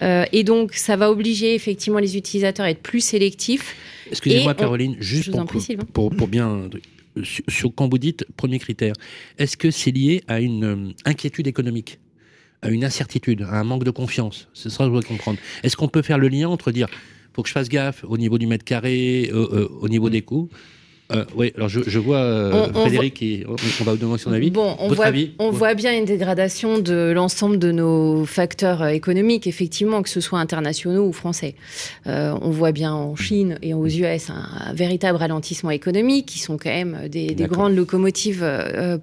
et 0.00 0.42
donc 0.42 0.72
ça 0.72 0.96
va 0.96 1.10
obliger 1.10 1.54
effectivement 1.54 1.98
les 1.98 2.16
utilisateurs 2.16 2.64
à 2.64 2.70
être 2.70 2.82
plus 2.82 3.00
sélectifs. 3.00 3.76
Excusez-moi 4.10 4.54
Caroline, 4.54 4.96
juste 5.00 5.30
pour, 5.92 6.10
pour, 6.10 6.28
bien 6.28 6.68
sur, 7.22 7.74
quand 7.74 7.88
vous 7.88 7.98
dites 7.98 8.26
premier 8.36 8.58
critère, 8.58 8.94
est-ce 9.38 9.56
que 9.56 9.70
c'est 9.70 9.90
lié 9.90 10.22
à 10.28 10.40
une 10.40 10.64
euh, 10.64 10.92
inquiétude 11.04 11.46
économique, 11.46 12.00
à 12.62 12.70
une 12.70 12.84
incertitude, 12.84 13.42
à 13.42 13.58
un 13.60 13.64
manque 13.64 13.84
de 13.84 13.90
confiance? 13.90 14.48
C'est 14.54 14.70
ça 14.70 14.78
que 14.78 14.84
je 14.84 14.90
voudrais 14.90 15.08
comprendre. 15.08 15.38
Est-ce 15.62 15.76
qu'on 15.76 15.88
peut 15.88 16.02
faire 16.02 16.18
le 16.18 16.28
lien 16.28 16.48
entre 16.48 16.72
dire 16.72 16.88
faut 17.34 17.42
que 17.42 17.48
je 17.48 17.52
fasse 17.52 17.68
gaffe 17.68 18.04
au 18.04 18.16
niveau 18.16 18.38
du 18.38 18.46
mètre 18.46 18.64
carré, 18.64 19.28
euh, 19.32 19.48
euh, 19.52 19.68
au 19.80 19.88
niveau 19.88 20.08
des 20.08 20.22
coûts 20.22 20.48
euh, 21.12 21.24
oui, 21.36 21.52
alors 21.54 21.68
je, 21.68 21.98
vois 21.98 22.16
euh, 22.16 22.72
Frédéric, 22.72 23.14
qui, 23.14 23.44
on, 23.46 23.84
va 23.84 23.92
vous 23.92 23.98
demander 23.98 24.18
son 24.18 24.32
avis. 24.32 24.50
Bon, 24.50 24.74
on, 24.78 24.88
voit, 24.88 25.08
on 25.38 25.50
voit 25.50 25.74
bien 25.74 25.96
une 25.96 26.06
dégradation 26.06 26.78
de 26.78 27.12
l'ensemble 27.14 27.58
de 27.58 27.72
nos 27.72 28.24
facteurs 28.24 28.80
euh, 28.82 28.88
économiques, 28.88 29.46
effectivement, 29.46 30.02
que 30.02 30.08
ce 30.08 30.22
soit 30.22 30.38
internationaux 30.38 31.06
ou 31.06 31.12
français. 31.12 31.56
on 32.06 32.50
voit 32.50 32.72
bien 32.72 32.94
en 32.94 33.16
Chine 33.16 33.58
et 33.60 33.74
aux 33.74 33.86
US 33.86 34.30
un, 34.30 34.72
véritable 34.72 35.18
ralentissement 35.18 35.70
économique, 35.70 36.26
qui 36.26 36.38
sont 36.38 36.56
quand 36.56 36.70
même 36.70 37.08
des, 37.08 37.34
grandes 37.48 37.76
locomotives 37.76 38.46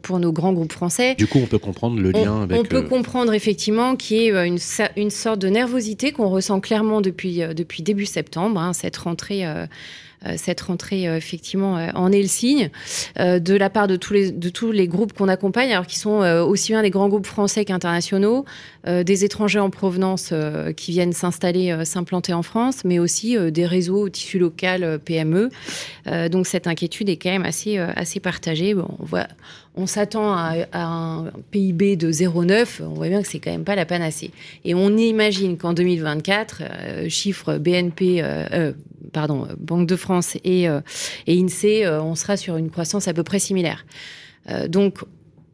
pour 0.02 0.20
nos 0.20 0.32
grands 0.32 0.54
groupes 0.54 0.74
français. 0.74 1.14
Du 1.16 1.28
coup, 1.28 1.40
on 1.44 1.48
peut 1.48 1.60
comprendre 1.60 2.00
le 2.00 2.12
lien 2.12 2.34
on, 2.34 2.42
avec. 2.42 2.60
On 2.60 2.64
peut 2.64 2.82
comprendre 2.82 3.34
effectivement 3.34 3.96
qu'il 3.96 4.18
y 4.18 4.26
ait 4.26 4.48
une, 4.48 4.58
une 4.98 5.10
sorte 5.12 5.40
de 5.40 5.50
nervosité 5.50 6.12
qu'on 6.12 6.30
ressent 6.30 6.60
clairement 6.62 7.02
depuis, 7.02 7.42
depuis 7.56 7.84
début 7.84 8.08
septembre, 8.08 8.60
hein, 8.60 8.74
cette 8.74 8.98
rentrée 8.98 9.46
cette 10.38 10.62
rentrée 10.62 11.08
euh, 11.08 11.18
effectivement 11.18 11.78
euh, 11.78 11.90
en 11.96 12.12
est 12.12 12.22
le 12.22 12.28
signe 12.28 12.70
de 13.18 13.56
la 13.56 13.70
part 13.70 13.88
de 13.88 13.96
tous 13.96 14.14
les, 14.14 14.32
de 14.32 14.50
tous 14.50 14.72
les 14.72 14.88
groupes 14.88 15.14
qu'on 15.14 15.28
accompagne, 15.28 15.72
alors 15.72 15.88
qui 15.88 15.98
sont 15.98 16.20
aussi 16.20 16.72
bien 16.72 16.82
des 16.82 16.90
grands 16.90 17.10
groupes 17.10 17.26
français 17.26 17.66
qu'internationaux, 17.66 18.46
des 18.86 19.26
étrangers 19.26 19.60
en 19.60 19.70
provenance 19.70 20.34
qui 20.76 20.92
viennent 20.92 21.14
s'installer, 21.14 21.86
s'implanter 21.86 22.34
en 22.34 22.44
France, 22.44 22.84
mais 22.86 23.00
aussi 23.00 23.38
des 23.52 23.66
réseaux 23.66 24.04
au 24.04 24.10
tissu 24.10 24.42
PME. 25.06 25.50
donc 26.30 26.48
cette 26.48 26.68
inquiétude 26.68 27.10
est 27.10 27.18
quand 27.18 27.30
même 27.30 27.46
assez, 27.46 27.78
assez 27.78 28.20
partagée. 28.20 28.74
Bon, 28.74 28.88
on 29.00 29.06
voit 29.06 29.28
on 29.76 29.86
s'attend 29.86 30.34
à, 30.34 30.66
un 30.74 31.32
PIB 31.52 31.96
de 31.96 32.12
0,9, 32.12 32.82
on 32.84 32.94
voit 32.94 33.08
bien 33.08 33.22
que 33.22 33.28
c'est 33.28 33.40
quand 33.40 33.52
même 33.52 33.64
pas 33.64 33.76
la 33.76 33.86
panacée. 33.86 34.32
Et 34.66 34.76
on 34.76 34.96
imagine 34.98 35.58
qu'en 35.58 35.74
2024, 35.74 36.62
euh, 36.62 37.10
chiffre 37.10 37.58
BNP, 37.58 38.22
euh, 38.22 38.46
euh, 38.52 38.74
pardon, 39.14 39.48
Banque 39.58 39.88
de 39.88 39.96
France 39.96 40.38
et, 40.44 40.64
et 40.64 41.42
INSEE, 41.42 41.88
on 41.88 42.16
sera 42.16 42.38
sur 42.38 42.58
une 42.58 42.70
croissance 42.70 43.08
à 43.08 43.14
peu 43.14 43.24
près 43.24 43.40
similaire. 43.40 43.86
donc 44.68 45.00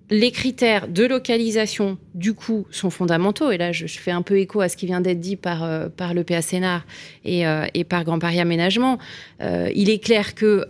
les 0.10 0.32
critères 0.32 0.88
de 0.88 1.04
localisation, 1.04 1.98
du 2.15 2.34
coup, 2.34 2.65
sont 2.72 2.89
fondamentaux. 2.89 3.52
Et 3.52 3.58
là, 3.58 3.74
je, 3.74 3.86
fais 3.88 4.12
un 4.12 4.22
peu 4.22 4.39
écho 4.39 4.62
à 4.62 4.70
ce 4.70 4.78
qui 4.78 4.86
vient 4.86 5.02
d'être 5.02 5.20
dit 5.20 5.36
par, 5.36 5.63
euh, 5.63 5.89
par 5.89 6.13
le 6.13 6.24
PA 6.24 6.41
Sénart 6.41 6.86
et, 7.26 7.46
euh, 7.46 7.65
et, 7.74 7.84
par 7.84 8.06
Grand 8.06 8.17
Paris 8.17 8.39
Aménagement. 8.39 9.00
Euh, 9.41 9.70
il 9.76 9.89
est 9.89 10.02
clair 10.02 10.34
que 10.34 10.65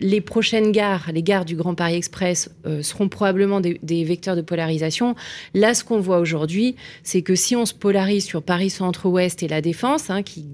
les 0.00 0.20
prochaines 0.20 0.72
gares, 0.72 1.10
les 1.12 1.22
gares 1.22 1.44
du 1.44 1.56
Grand 1.56 1.74
Paris 1.74 1.96
Express, 1.96 2.50
seront 2.82 3.08
probablement 3.08 3.60
des, 3.60 4.04
vecteurs 4.04 4.36
de 4.36 4.40
polarisation. 4.40 5.14
Là, 5.54 5.74
ce 5.74 5.84
qu'on 5.84 6.00
voit 6.00 6.18
aujourd'hui, 6.18 6.76
c'est 7.02 7.22
que 7.22 7.34
si 7.34 7.54
on 7.56 7.66
se 7.66 7.74
polarise 7.74 8.24
sur 8.24 8.42
Paris 8.42 8.70
Centre-Ouest 8.70 9.42
et 9.42 9.48
la 9.48 9.60
Défense, 9.60 10.10
hein, 10.10 10.22
qui, 10.22 10.46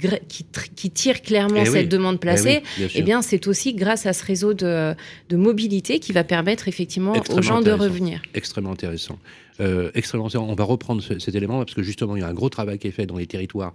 qui, 0.75 0.91
tire 0.91 1.23
clairement 1.23 1.63
eh 1.63 1.67
cette 1.67 1.89
demande 1.89 2.17
eh 2.17 2.19
placée, 2.19 2.63
eh, 2.95 3.03
bien, 3.03 3.23
c'est 3.23 3.47
aussi 3.47 3.75
grâce 3.75 4.07
à 4.07 4.13
ce 4.13 4.25
réseau 4.25 4.55
de, 4.55 4.95
de 5.29 5.37
mobilité 5.37 5.99
qui 5.99 6.13
va 6.13 6.25
permettre 6.25 6.69
effectivement 6.69 7.15
aux 7.31 7.43
gens 7.43 7.61
de 7.61 7.71
revenir. 7.71 8.16
Extrêmement 8.35 8.73
intéressant. 8.73 9.19
Euh, 9.61 9.91
extrêmement 9.95 10.27
intéressant. 10.27 10.49
On 10.51 10.55
va 10.55 10.65
reprendre 10.65 11.03
cet 11.03 11.35
élément 11.35 11.59
parce 11.59 11.75
que 11.75 11.83
justement, 11.83 12.17
il 12.17 12.21
y 12.21 12.23
a 12.23 12.29
un 12.29 12.35
gros 12.35 12.49
travail 12.49 12.79
qui 12.79 12.89
est 12.89 12.93
fait 12.93 13.07
dans 13.07 13.17
les 13.17 13.27
territoires 13.27 13.75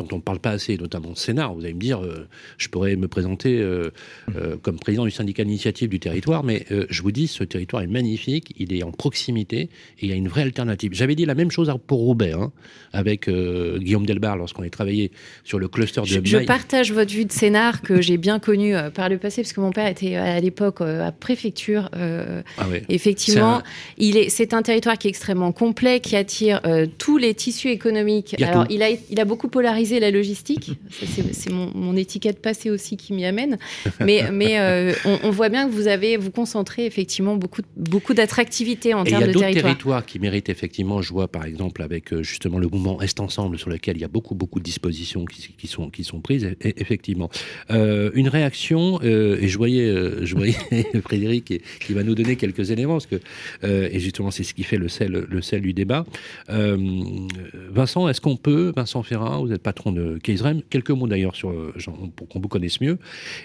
dont 0.00 0.08
on 0.12 0.16
ne 0.16 0.22
parle 0.22 0.38
pas 0.38 0.50
assez, 0.50 0.76
notamment 0.76 1.10
au 1.10 1.14
Sénat. 1.14 1.48
Vous 1.48 1.64
allez 1.64 1.74
me 1.74 1.80
dire, 1.80 2.02
euh, 2.02 2.26
je 2.58 2.68
pourrais 2.68 2.96
me 2.96 3.08
présenter 3.08 3.58
euh, 3.58 3.90
euh, 4.36 4.56
comme 4.62 4.78
président 4.78 5.04
du 5.04 5.10
syndicat 5.10 5.44
d'initiative 5.44 5.88
du 5.88 6.00
territoire, 6.00 6.42
mais 6.44 6.66
je 6.88 7.02
vous 7.02 7.12
dis, 7.12 7.26
ce 7.26 7.44
territoire 7.44 7.82
est 7.82 7.86
magnifique, 7.86 8.54
il 8.58 8.72
est 8.72 8.82
en 8.82 8.92
proximité 8.92 9.62
et 9.62 9.68
il 10.02 10.08
y 10.08 10.12
a 10.12 10.16
une 10.16 10.28
vraie 10.28 10.42
alternative. 10.42 10.92
J'avais 10.94 11.14
dit 11.14 11.26
la 11.26 11.34
même 11.34 11.50
chose 11.50 11.72
pour 11.86 11.98
Roubaix, 11.98 12.32
hein, 12.32 12.52
avec 12.92 13.28
Guillaume 13.28 14.06
Delbar, 14.06 14.36
lorsqu'on 14.36 14.62
a 14.62 14.70
travaillé 14.70 15.10
sur 15.44 15.58
le 15.58 15.68
cluster 15.68 16.00
de... 16.02 16.06
Je, 16.06 16.20
je 16.24 16.38
partage 16.38 16.92
votre 16.92 17.12
vue 17.12 17.24
de 17.24 17.32
scénar 17.32 17.82
que 17.82 18.00
j'ai 18.00 18.16
bien 18.16 18.38
connu 18.38 18.74
par 18.94 19.08
le 19.08 19.18
passé, 19.18 19.42
parce 19.42 19.52
que 19.52 19.60
mon 19.60 19.72
père 19.72 19.86
était 19.86 20.16
à 20.16 20.40
l'époque 20.40 20.80
à 20.80 21.12
préfecture. 21.12 21.90
Ah 21.92 22.66
Effectivement, 22.88 23.62
il 23.98 24.16
est, 24.16 24.28
c'est 24.28 24.54
un 24.54 24.62
territoire 24.62 24.98
qui 24.98 25.08
est 25.08 25.10
extrêmement 25.10 25.52
complet, 25.52 26.00
qui 26.00 26.16
attire 26.16 26.60
tous 26.98 27.18
les 27.18 27.34
tissus 27.34 27.68
économiques. 27.68 28.40
Alors, 28.42 28.66
il 28.70 28.82
a, 28.82 28.90
il 28.90 29.20
a 29.20 29.24
beaucoup 29.24 29.48
polarisé 29.48 29.89
la 29.98 30.10
logistique. 30.10 30.72
C'est 30.90 31.50
mon, 31.50 31.96
étiquette 31.96 32.40
passée 32.40 32.70
aussi 32.70 32.96
qui 32.96 33.12
m'y 33.12 33.24
amène. 33.24 33.58
Mais, 34.00 34.30
mais 34.32 34.58
euh, 34.58 34.92
on, 35.24 35.30
voit 35.30 35.48
bien 35.48 35.68
que 35.68 35.72
vous 35.72 35.88
avez, 35.88 36.16
vous 36.16 36.30
concentrez 36.30 36.86
effectivement 36.86 37.36
beaucoup, 37.36 37.62
beaucoup 37.76 38.14
d'attractivité 38.14 38.94
en 38.94 39.04
termes 39.04 39.22
de 39.22 39.26
territoire. 39.26 39.50
Il 39.50 39.54
y 39.54 39.58
a 39.58 39.62
d'autres 39.62 39.68
territoires 39.68 40.06
qui 40.06 40.18
méritent 40.18 40.48
effectivement, 40.48 41.02
je 41.02 41.12
vois 41.12 41.28
par 41.28 41.44
exemple 41.44 41.82
avec 41.82 42.12
euh, 42.12 42.22
justement 42.22 42.58
le 42.58 42.68
mouvement 42.68 43.02
Est 43.02 43.20
Ensemble 43.20 43.58
sur 43.58 43.70
lequel 43.70 43.96
il 43.96 44.00
y 44.00 44.04
a 44.04 44.08
beaucoup, 44.08 44.34
beaucoup 44.34 44.60
de 44.60 44.64
dispositions 44.64 45.24
qui, 45.24 45.66
sont, 45.66 45.90
qui 45.90 46.04
sont 46.04 46.20
prises, 46.20 46.54
effectivement. 46.60 47.30
Euh, 47.70 48.10
une 48.14 48.28
réaction, 48.28 49.02
et 49.02 49.48
je 49.48 49.56
voyais, 49.56 49.92
je 50.22 50.34
voyais 50.34 50.54
Frédéric 51.02 51.60
qui, 51.80 51.92
va 51.92 52.02
nous 52.02 52.14
donner 52.14 52.36
quelques 52.36 52.70
éléments, 52.70 52.94
parce 52.94 53.06
que, 53.06 53.20
et 53.64 53.98
justement 53.98 54.30
c'est 54.30 54.44
ce 54.44 54.54
qui 54.54 54.62
fait 54.62 54.76
le 54.76 54.88
sel, 54.88 55.26
le 55.28 55.42
sel 55.42 55.60
du 55.60 55.72
débat. 55.72 56.06
Vincent, 56.48 58.08
est-ce 58.08 58.20
qu'on 58.20 58.36
peut, 58.36 58.72
Vincent 58.76 59.02
Ferrand, 59.02 59.40
vous 59.40 59.48
n'êtes 59.48 59.62
pas 59.62 59.72
de 59.86 60.18
Keisrem. 60.18 60.62
Quelques 60.68 60.90
mots 60.90 61.06
d'ailleurs 61.06 61.34
sur, 61.34 61.50
euh, 61.50 61.72
pour 62.14 62.28
qu'on 62.28 62.40
vous 62.40 62.48
connaisse 62.48 62.80
mieux. 62.80 62.98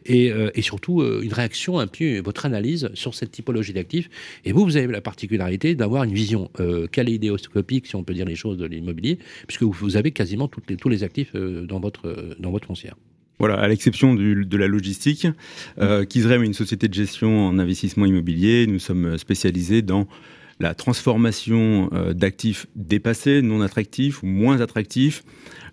Et, 0.05 0.31
euh, 0.31 0.51
et 0.53 0.61
surtout, 0.61 1.01
euh, 1.01 1.21
une 1.23 1.33
réaction, 1.33 1.79
un 1.79 1.87
peu, 1.87 2.19
votre 2.19 2.45
analyse 2.45 2.89
sur 2.93 3.15
cette 3.15 3.31
typologie 3.31 3.73
d'actifs. 3.73 4.09
Et 4.43 4.51
vous, 4.51 4.65
vous 4.65 4.77
avez 4.77 4.87
la 4.87 5.01
particularité 5.01 5.75
d'avoir 5.75 6.03
une 6.03 6.13
vision 6.13 6.49
kaléidoscopique, 6.91 7.87
si 7.87 7.95
on 7.95 8.03
peut 8.03 8.13
dire 8.13 8.25
les 8.25 8.35
choses, 8.35 8.57
de 8.57 8.65
l'immobilier, 8.65 9.17
puisque 9.47 9.63
vous 9.63 9.97
avez 9.97 10.11
quasiment 10.11 10.47
toutes 10.47 10.69
les, 10.69 10.77
tous 10.77 10.89
les 10.89 11.03
actifs 11.03 11.33
dans, 11.35 11.79
votre, 11.79 12.35
dans 12.39 12.51
votre 12.51 12.67
foncière. 12.67 12.95
Voilà, 13.39 13.55
à 13.55 13.67
l'exception 13.67 14.13
de 14.13 14.57
la 14.57 14.67
logistique, 14.67 15.27
euh, 15.79 16.03
est 16.03 16.15
une 16.15 16.53
société 16.53 16.87
de 16.87 16.93
gestion 16.93 17.47
en 17.47 17.59
investissement 17.59 18.05
immobilier. 18.05 18.65
Nous 18.67 18.79
sommes 18.79 19.17
spécialisés 19.17 19.81
dans 19.81 20.07
la 20.59 20.73
transformation 20.73 21.89
d'actifs 22.13 22.65
dépassés, 22.75 23.41
non 23.41 23.61
attractifs 23.61 24.23
ou 24.23 24.27
moins 24.27 24.61
attractifs, 24.61 25.23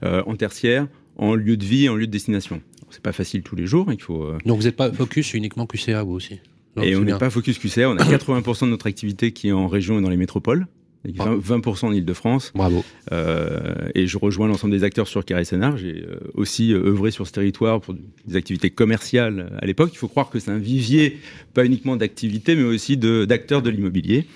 en 0.02 0.36
tertiaire, 0.36 0.88
en 1.16 1.34
lieu 1.34 1.56
de 1.56 1.64
vie 1.64 1.84
et 1.84 1.88
en 1.88 1.94
lieu 1.94 2.06
de 2.06 2.12
destination. 2.12 2.60
C'est 2.92 3.02
pas 3.02 3.12
facile 3.12 3.42
tous 3.42 3.56
les 3.56 3.66
jours, 3.66 3.90
il 3.90 4.00
faut. 4.00 4.22
Euh, 4.22 4.38
Donc 4.44 4.58
vous 4.58 4.64
n'êtes 4.64 4.76
pas 4.76 4.92
focus 4.92 5.32
uniquement 5.34 5.66
QCA 5.66 6.02
vous 6.02 6.12
aussi? 6.12 6.40
Et 6.82 6.94
on 6.96 7.00
n'est 7.00 7.18
pas 7.18 7.30
focus 7.30 7.58
QCA, 7.58 7.88
on 7.88 7.96
a 7.96 8.04
80% 8.04 8.66
de 8.66 8.70
notre 8.70 8.86
activité 8.86 9.32
qui 9.32 9.48
est 9.48 9.52
en 9.52 9.66
région 9.66 9.98
et 9.98 10.02
dans 10.02 10.10
les 10.10 10.16
métropoles. 10.16 10.66
20%, 11.04 11.86
en 11.86 11.92
Ile-de-France. 11.92 12.52
Bravo. 12.54 12.84
Euh, 13.10 13.88
et 13.96 14.06
je 14.06 14.16
rejoins 14.18 14.46
l'ensemble 14.46 14.72
des 14.72 14.84
acteurs 14.84 15.08
sur 15.08 15.24
Carré 15.24 15.44
Sénard. 15.44 15.76
J'ai 15.76 16.06
aussi 16.34 16.72
œuvré 16.72 17.10
sur 17.10 17.26
ce 17.26 17.32
territoire 17.32 17.80
pour 17.80 17.94
des 18.24 18.36
activités 18.36 18.70
commerciales 18.70 19.58
à 19.60 19.66
l'époque. 19.66 19.90
Il 19.92 19.96
faut 19.96 20.06
croire 20.06 20.30
que 20.30 20.38
c'est 20.38 20.52
un 20.52 20.58
vivier, 20.58 21.18
pas 21.54 21.64
uniquement 21.64 21.96
d'activités, 21.96 22.54
mais 22.54 22.62
aussi 22.62 22.96
d'acteurs 22.96 23.62
de, 23.62 23.70
l'immobilier. 23.70 24.26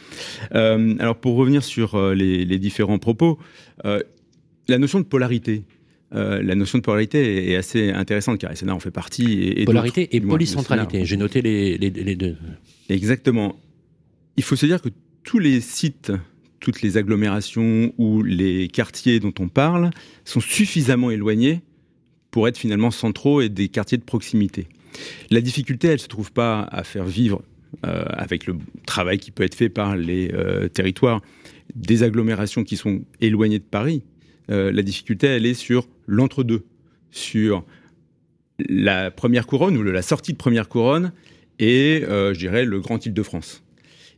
alors, 0.50 1.14
pour 1.14 1.37
revenir 1.37 1.62
sur 1.62 1.96
les, 2.12 2.44
les 2.44 2.59
différents 2.59 2.98
propos, 2.98 3.38
la 4.68 4.79
notion 4.79 5.00
de 5.00 5.05
polarité, 5.05 5.64
euh, 6.14 6.42
la 6.42 6.55
notion 6.55 6.79
de 6.79 6.83
polarité 6.83 7.50
est, 7.52 7.57
assez 7.57 7.90
intéressante 7.90 8.38
car 8.38 8.57
SNA 8.57 8.74
en 8.74 8.81
fait 8.81 8.90
partie. 8.90 9.52
Et, 9.57 9.64
polarité 9.64 10.14
et 10.14 10.20
polycentralité. 10.20 11.05
J'ai 11.05 11.16
noté 11.16 11.42
les, 11.42 12.16
deux. 12.16 12.37
Exactement. 12.88 13.59
Il 14.37 14.42
faut 14.42 14.57
se 14.57 14.66
dire 14.66 14.81
que 14.81 14.90
tous 15.24 15.38
les 15.38 15.61
sites, 15.61 16.12
toutes 16.61 16.83
les 16.83 16.96
agglomérations 16.96 17.92
ou 17.98 18.22
les 18.22 18.68
quartiers 18.68 19.20
dont 19.20 19.35
on 19.38 19.48
parle 19.48 19.90
sont 20.24 20.40
suffisamment 20.40 21.11
éloignés 21.11 21.62
pour 22.31 22.48
être 22.48 22.59
finalement 22.59 22.90
centraux 22.90 23.40
et 23.40 23.48
des 23.48 23.68
quartiers 23.68 23.98
de 23.98 24.05
proximité. 24.05 24.68
La 25.31 25.40
difficulté, 25.40 25.88
elle 25.88 25.94
ne 25.94 25.98
se 25.98 26.09
trouve 26.09 26.33
pas 26.33 26.62
à 26.70 26.85
faire 26.85 27.05
vivre 27.05 27.42
euh, 27.85 28.05
avec 28.09 28.46
le 28.46 28.57
travail 28.87 29.18
qui 29.18 29.31
peut 29.31 29.42
être 29.42 29.55
fait 29.55 29.68
par 29.68 29.96
les 29.96 30.31
euh, 30.33 30.68
territoires 30.68 31.20
des 31.74 32.02
agglomérations 32.02 32.64
qui 32.64 32.76
sont 32.76 33.02
éloignées 33.20 33.59
de 33.59 33.64
Paris, 33.64 34.02
euh, 34.51 34.73
la 34.73 34.83
difficulté, 34.83 35.27
elle 35.27 35.47
est 35.47 35.55
sur 35.55 35.89
l'entre-deux, 36.07 36.65
sur 37.11 37.65
la 38.59 39.11
première 39.11 39.47
couronne 39.47 39.77
ou 39.77 39.83
la 39.83 40.03
sortie 40.03 40.33
de 40.33 40.39
première 40.39 40.69
couronne 40.69 41.13
et, 41.59 42.05
euh, 42.09 42.33
je 42.33 42.39
dirais, 42.39 42.65
le 42.65 42.81
Grand 42.81 43.05
Île-de-France. 43.05 43.63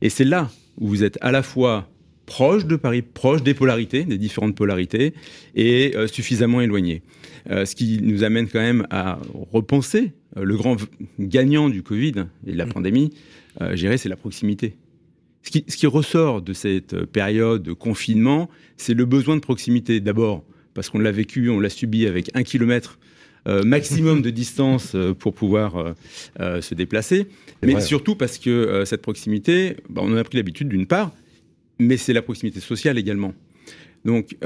Et 0.00 0.10
c'est 0.10 0.24
là 0.24 0.50
où 0.78 0.88
vous 0.88 1.04
êtes 1.04 1.18
à 1.20 1.32
la 1.32 1.42
fois 1.42 1.88
proche 2.26 2.66
de 2.66 2.76
Paris, 2.76 3.02
proche 3.02 3.42
des 3.42 3.54
polarités, 3.54 4.04
des 4.04 4.18
différentes 4.18 4.54
polarités, 4.54 5.14
et 5.54 5.94
euh, 5.96 6.06
suffisamment 6.06 6.60
éloigné. 6.60 7.02
ce 7.48 7.74
qui 7.74 8.00
nous 8.02 8.22
amène 8.22 8.48
quand 8.48 8.60
même 8.60 8.86
à 8.90 9.18
repenser 9.50 10.12
le 10.36 10.56
grand 10.56 10.76
gagnant 11.18 11.70
du 11.70 11.82
Covid 11.82 12.26
et 12.46 12.52
de 12.52 12.58
la 12.58 12.66
mmh. 12.66 12.72
pandémie, 12.72 13.10
je 13.60 13.74
dirais, 13.74 13.96
c'est 13.96 14.10
la 14.10 14.16
proximité. 14.16 14.76
Ce 15.42 15.76
qui, 15.76 15.86
ressort 15.86 16.42
de 16.42 16.52
cette 16.52 17.04
période 17.06 17.62
de 17.62 17.72
confinement, 17.72 18.50
c'est 18.76 18.94
le 18.94 19.06
besoin 19.06 19.36
de 19.36 19.40
proximité. 19.40 20.00
D'abord, 20.00 20.44
parce 20.74 20.90
qu'on 20.90 20.98
l'a 20.98 21.12
vécu, 21.12 21.48
on 21.48 21.58
l'a 21.58 21.70
subi 21.70 22.06
avec 22.06 22.30
un 22.34 22.42
kilomètre 22.42 22.98
euh, 23.46 23.62
maximum 23.62 24.20
de 24.20 24.30
distance 24.42 24.92
euh, 24.94 25.14
pour 25.14 25.32
pouvoir 25.32 25.94
euh, 26.40 26.60
se 26.60 26.74
déplacer, 26.74 27.28
mais 27.62 27.80
surtout 27.80 28.14
parce 28.14 28.38
que 28.38 28.82
cette 28.84 29.00
proximité, 29.00 29.76
bah, 29.88 30.02
on 30.04 30.12
en 30.12 30.16
a 30.16 30.24
pris 30.24 30.36
l'habitude 30.36 30.68
d'une 30.68 30.86
part, 30.86 31.12
mais 31.78 31.96
c'est 31.96 32.12
la 32.12 32.22
proximité 32.22 32.60
sociale 32.60 32.98
également. 32.98 33.32
Donc, 34.04 34.36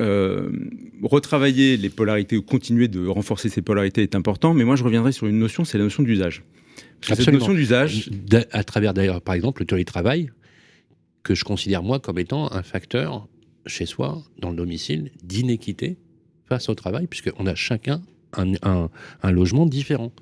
retravailler 1.03 1.77
les 1.77 1.91
polarités 1.91 2.37
ou 2.37 2.43
continuer 2.43 2.89
de 2.89 3.07
renforcer 3.07 3.49
ces 3.49 3.63
polarités 3.63 4.03
est 4.03 4.15
important, 4.15 4.55
mais 4.55 4.65
moi 4.65 4.77
je 4.77 4.85
reviendrai 4.85 5.13
sur 5.13 5.27
une 5.27 5.39
notion, 5.39 5.65
c'est 5.65 5.79
la 5.79 5.85
notion 5.85 6.03
d'usage. 6.03 6.45
Cette 7.03 7.29
notion 7.33 7.53
d'usage. 7.53 8.11
À 8.53 8.65
travers 8.65 8.95
d'ailleurs, 8.95 9.21
par 9.21 9.35
exemple, 9.35 9.63
le 9.63 9.67
télétravail, 9.67 10.31
que 11.23 11.35
je 11.35 11.45
considère 11.45 11.83
moi 11.83 12.01
comme 12.01 12.19
étant 12.19 12.53
un 12.53 12.63
facteur 12.63 13.29
chez 13.67 13.87
soi, 13.87 14.23
dans 14.39 14.51
le 14.51 14.57
domicile, 14.57 15.11
d'inéquité 15.23 15.97
face 16.49 16.69
au 16.69 16.75
travail, 16.75 17.07
puisqu'on 17.07 17.47
a 17.47 17.55
chacun 17.55 18.03
un, 18.37 18.89
logement 19.31 19.67
différent. 19.67 20.13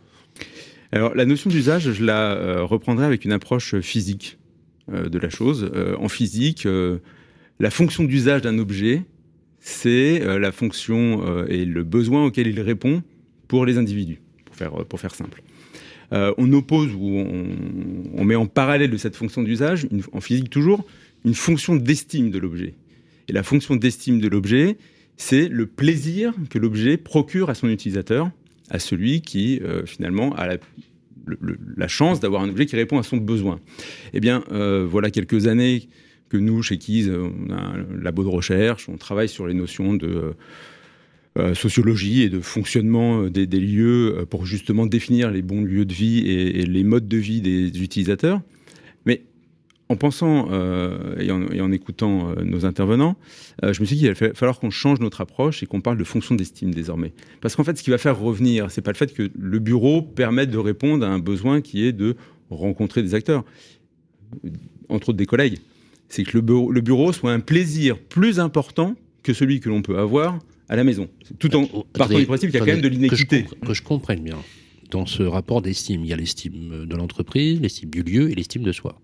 Alors 0.92 1.14
la 1.14 1.24
notion 1.24 1.50
d'usage, 1.50 1.92
je 1.92 2.04
la 2.04 2.32
euh, 2.32 2.64
reprendrai 2.64 3.06
avec 3.06 3.24
une 3.24 3.32
approche 3.32 3.78
physique 3.80 4.38
euh, 4.92 5.08
de 5.08 5.18
la 5.18 5.30
chose. 5.30 5.70
Euh, 5.74 5.96
en 5.98 6.08
physique, 6.08 6.66
la 7.58 7.70
fonction 7.70 8.04
d'usage 8.04 8.42
d'un 8.42 8.58
objet, 8.58 9.04
c'est 9.60 10.20
la 10.38 10.52
fonction 10.52 11.44
et 11.46 11.66
le 11.66 11.84
besoin 11.84 12.24
auquel 12.24 12.46
il 12.46 12.60
répond 12.60 13.02
pour 13.46 13.66
les 13.66 13.76
individus, 13.76 14.20
pour 14.46 14.56
faire, 14.56 14.72
pour 14.86 14.98
faire 14.98 15.14
simple. 15.14 15.42
On 16.12 16.52
oppose 16.52 16.92
ou 16.94 17.24
on, 18.16 18.24
met 18.24 18.34
en 18.34 18.46
parallèle 18.46 18.90
de 18.90 18.96
cette 18.96 19.16
fonction 19.16 19.42
d'usage, 19.42 19.86
en 20.12 20.20
physique 20.20 20.50
toujours, 20.50 20.84
une 21.24 21.34
fonction 21.34 21.76
d'estime 21.76 22.30
de 22.30 22.38
l'objet. 22.38 22.74
Et 23.28 23.32
la 23.32 23.42
fonction 23.42 23.76
d'estime 23.76 24.20
de 24.20 24.28
l'objet, 24.28 24.76
c'est 25.16 25.48
le 25.48 25.66
plaisir 25.66 26.34
que 26.48 26.58
l'objet 26.58 26.96
procure 26.96 27.50
à 27.50 27.54
son 27.54 27.68
utilisateur, 27.68 28.30
à 28.70 28.78
celui 28.78 29.20
qui, 29.20 29.60
euh, 29.62 29.86
finalement, 29.86 30.34
a 30.34 30.46
la 30.46 30.56
la 31.76 31.88
chance 31.88 32.20
d'avoir 32.20 32.42
un 32.42 32.48
objet 32.48 32.66
qui 32.66 32.76
répond 32.76 32.98
à 32.98 33.02
son 33.02 33.16
besoin. 33.16 33.60
Eh 34.12 34.20
bien, 34.20 34.44
euh, 34.52 34.86
voilà 34.88 35.10
quelques 35.10 35.46
années 35.46 35.88
que 36.28 36.36
nous, 36.36 36.62
chez 36.62 36.78
Keys, 36.78 37.10
on 37.10 37.50
a 37.50 37.56
un 37.56 37.86
labo 38.00 38.22
de 38.22 38.28
recherche, 38.28 38.88
on 38.88 38.96
travaille 38.96 39.28
sur 39.28 39.46
les 39.46 39.54
notions 39.54 39.94
de 39.94 40.34
euh, 41.38 41.54
sociologie 41.54 42.22
et 42.22 42.28
de 42.28 42.40
fonctionnement 42.40 43.24
des, 43.24 43.46
lieux 43.46 44.26
pour 44.28 44.46
justement 44.46 44.86
définir 44.86 45.30
les 45.30 45.42
bons 45.42 45.62
lieux 45.62 45.84
de 45.84 45.94
vie 45.94 46.18
et, 46.28 46.66
les 46.66 46.84
modes 46.84 47.06
de 47.06 47.16
vie 47.16 47.40
des 47.40 47.68
utilisateurs. 47.82 48.40
Mais 49.06 49.22
en 49.88 49.96
pensant 49.96 50.48
et, 51.18 51.30
en, 51.30 51.72
écoutant 51.72 52.34
nos 52.44 52.64
intervenants, 52.64 53.16
je 53.62 53.80
me 53.80 53.84
suis 53.86 53.96
dit 53.96 53.98
qu'il 53.98 54.08
allait 54.08 54.34
falloir 54.34 54.58
qu'on 54.58 54.70
change 54.70 55.00
notre 55.00 55.20
approche 55.20 55.62
et 55.62 55.66
qu'on 55.66 55.80
parle 55.80 55.98
de 55.98 56.04
fonction 56.04 56.34
d'estime 56.34 56.74
désormais. 56.74 57.12
Parce 57.40 57.56
qu'en 57.56 57.64
fait, 57.64 57.76
ce 57.76 57.82
qui 57.82 57.90
va 57.90 57.98
faire 57.98 58.18
revenir, 58.18 58.70
c'est 58.70 58.82
pas 58.82 58.92
le 58.92 58.96
fait 58.96 59.12
que 59.12 59.30
le 59.36 59.58
bureau 59.58 60.02
permette 60.02 60.50
de 60.50 60.58
répondre 60.58 61.06
à 61.06 61.08
un 61.08 61.18
besoin 61.18 61.60
qui 61.60 61.84
est 61.84 61.92
de 61.92 62.16
rencontrer 62.50 63.02
des 63.02 63.14
acteurs, 63.14 63.44
entre 64.88 65.10
autres 65.10 65.18
des 65.18 65.26
collègues. 65.26 65.58
C'est 66.08 66.24
que 66.24 66.36
le 66.36 66.80
bureau 66.80 67.12
soit 67.12 67.32
un 67.32 67.40
plaisir 67.40 67.98
plus 67.98 68.40
important 68.40 68.96
que 69.22 69.32
celui 69.32 69.60
que 69.60 69.68
l'on 69.68 69.82
peut 69.82 69.98
avoir 69.98 70.38
à 70.70 70.76
la 70.76 70.84
maison. 70.84 71.08
Tout 71.38 71.54
en 71.54 71.66
partant 71.92 72.18
du 72.18 72.24
principe 72.24 72.50
qu'il 72.50 72.58
y 72.58 72.62
a 72.62 72.64
quand 72.64 72.72
même 72.72 72.80
de 72.80 72.88
l'inéquité. 72.88 73.44
que 73.66 73.74
je 73.74 73.82
comprenne 73.82 74.22
bien. 74.22 74.38
Dans 74.90 75.04
ce 75.04 75.22
rapport 75.22 75.60
d'estime, 75.60 76.04
il 76.04 76.08
y 76.08 76.12
a 76.12 76.16
l'estime 76.16 76.86
de 76.86 76.96
l'entreprise, 76.96 77.60
l'estime 77.60 77.90
du 77.90 78.02
lieu 78.02 78.30
et 78.30 78.34
l'estime 78.34 78.62
de 78.62 78.72
soi 78.72 78.98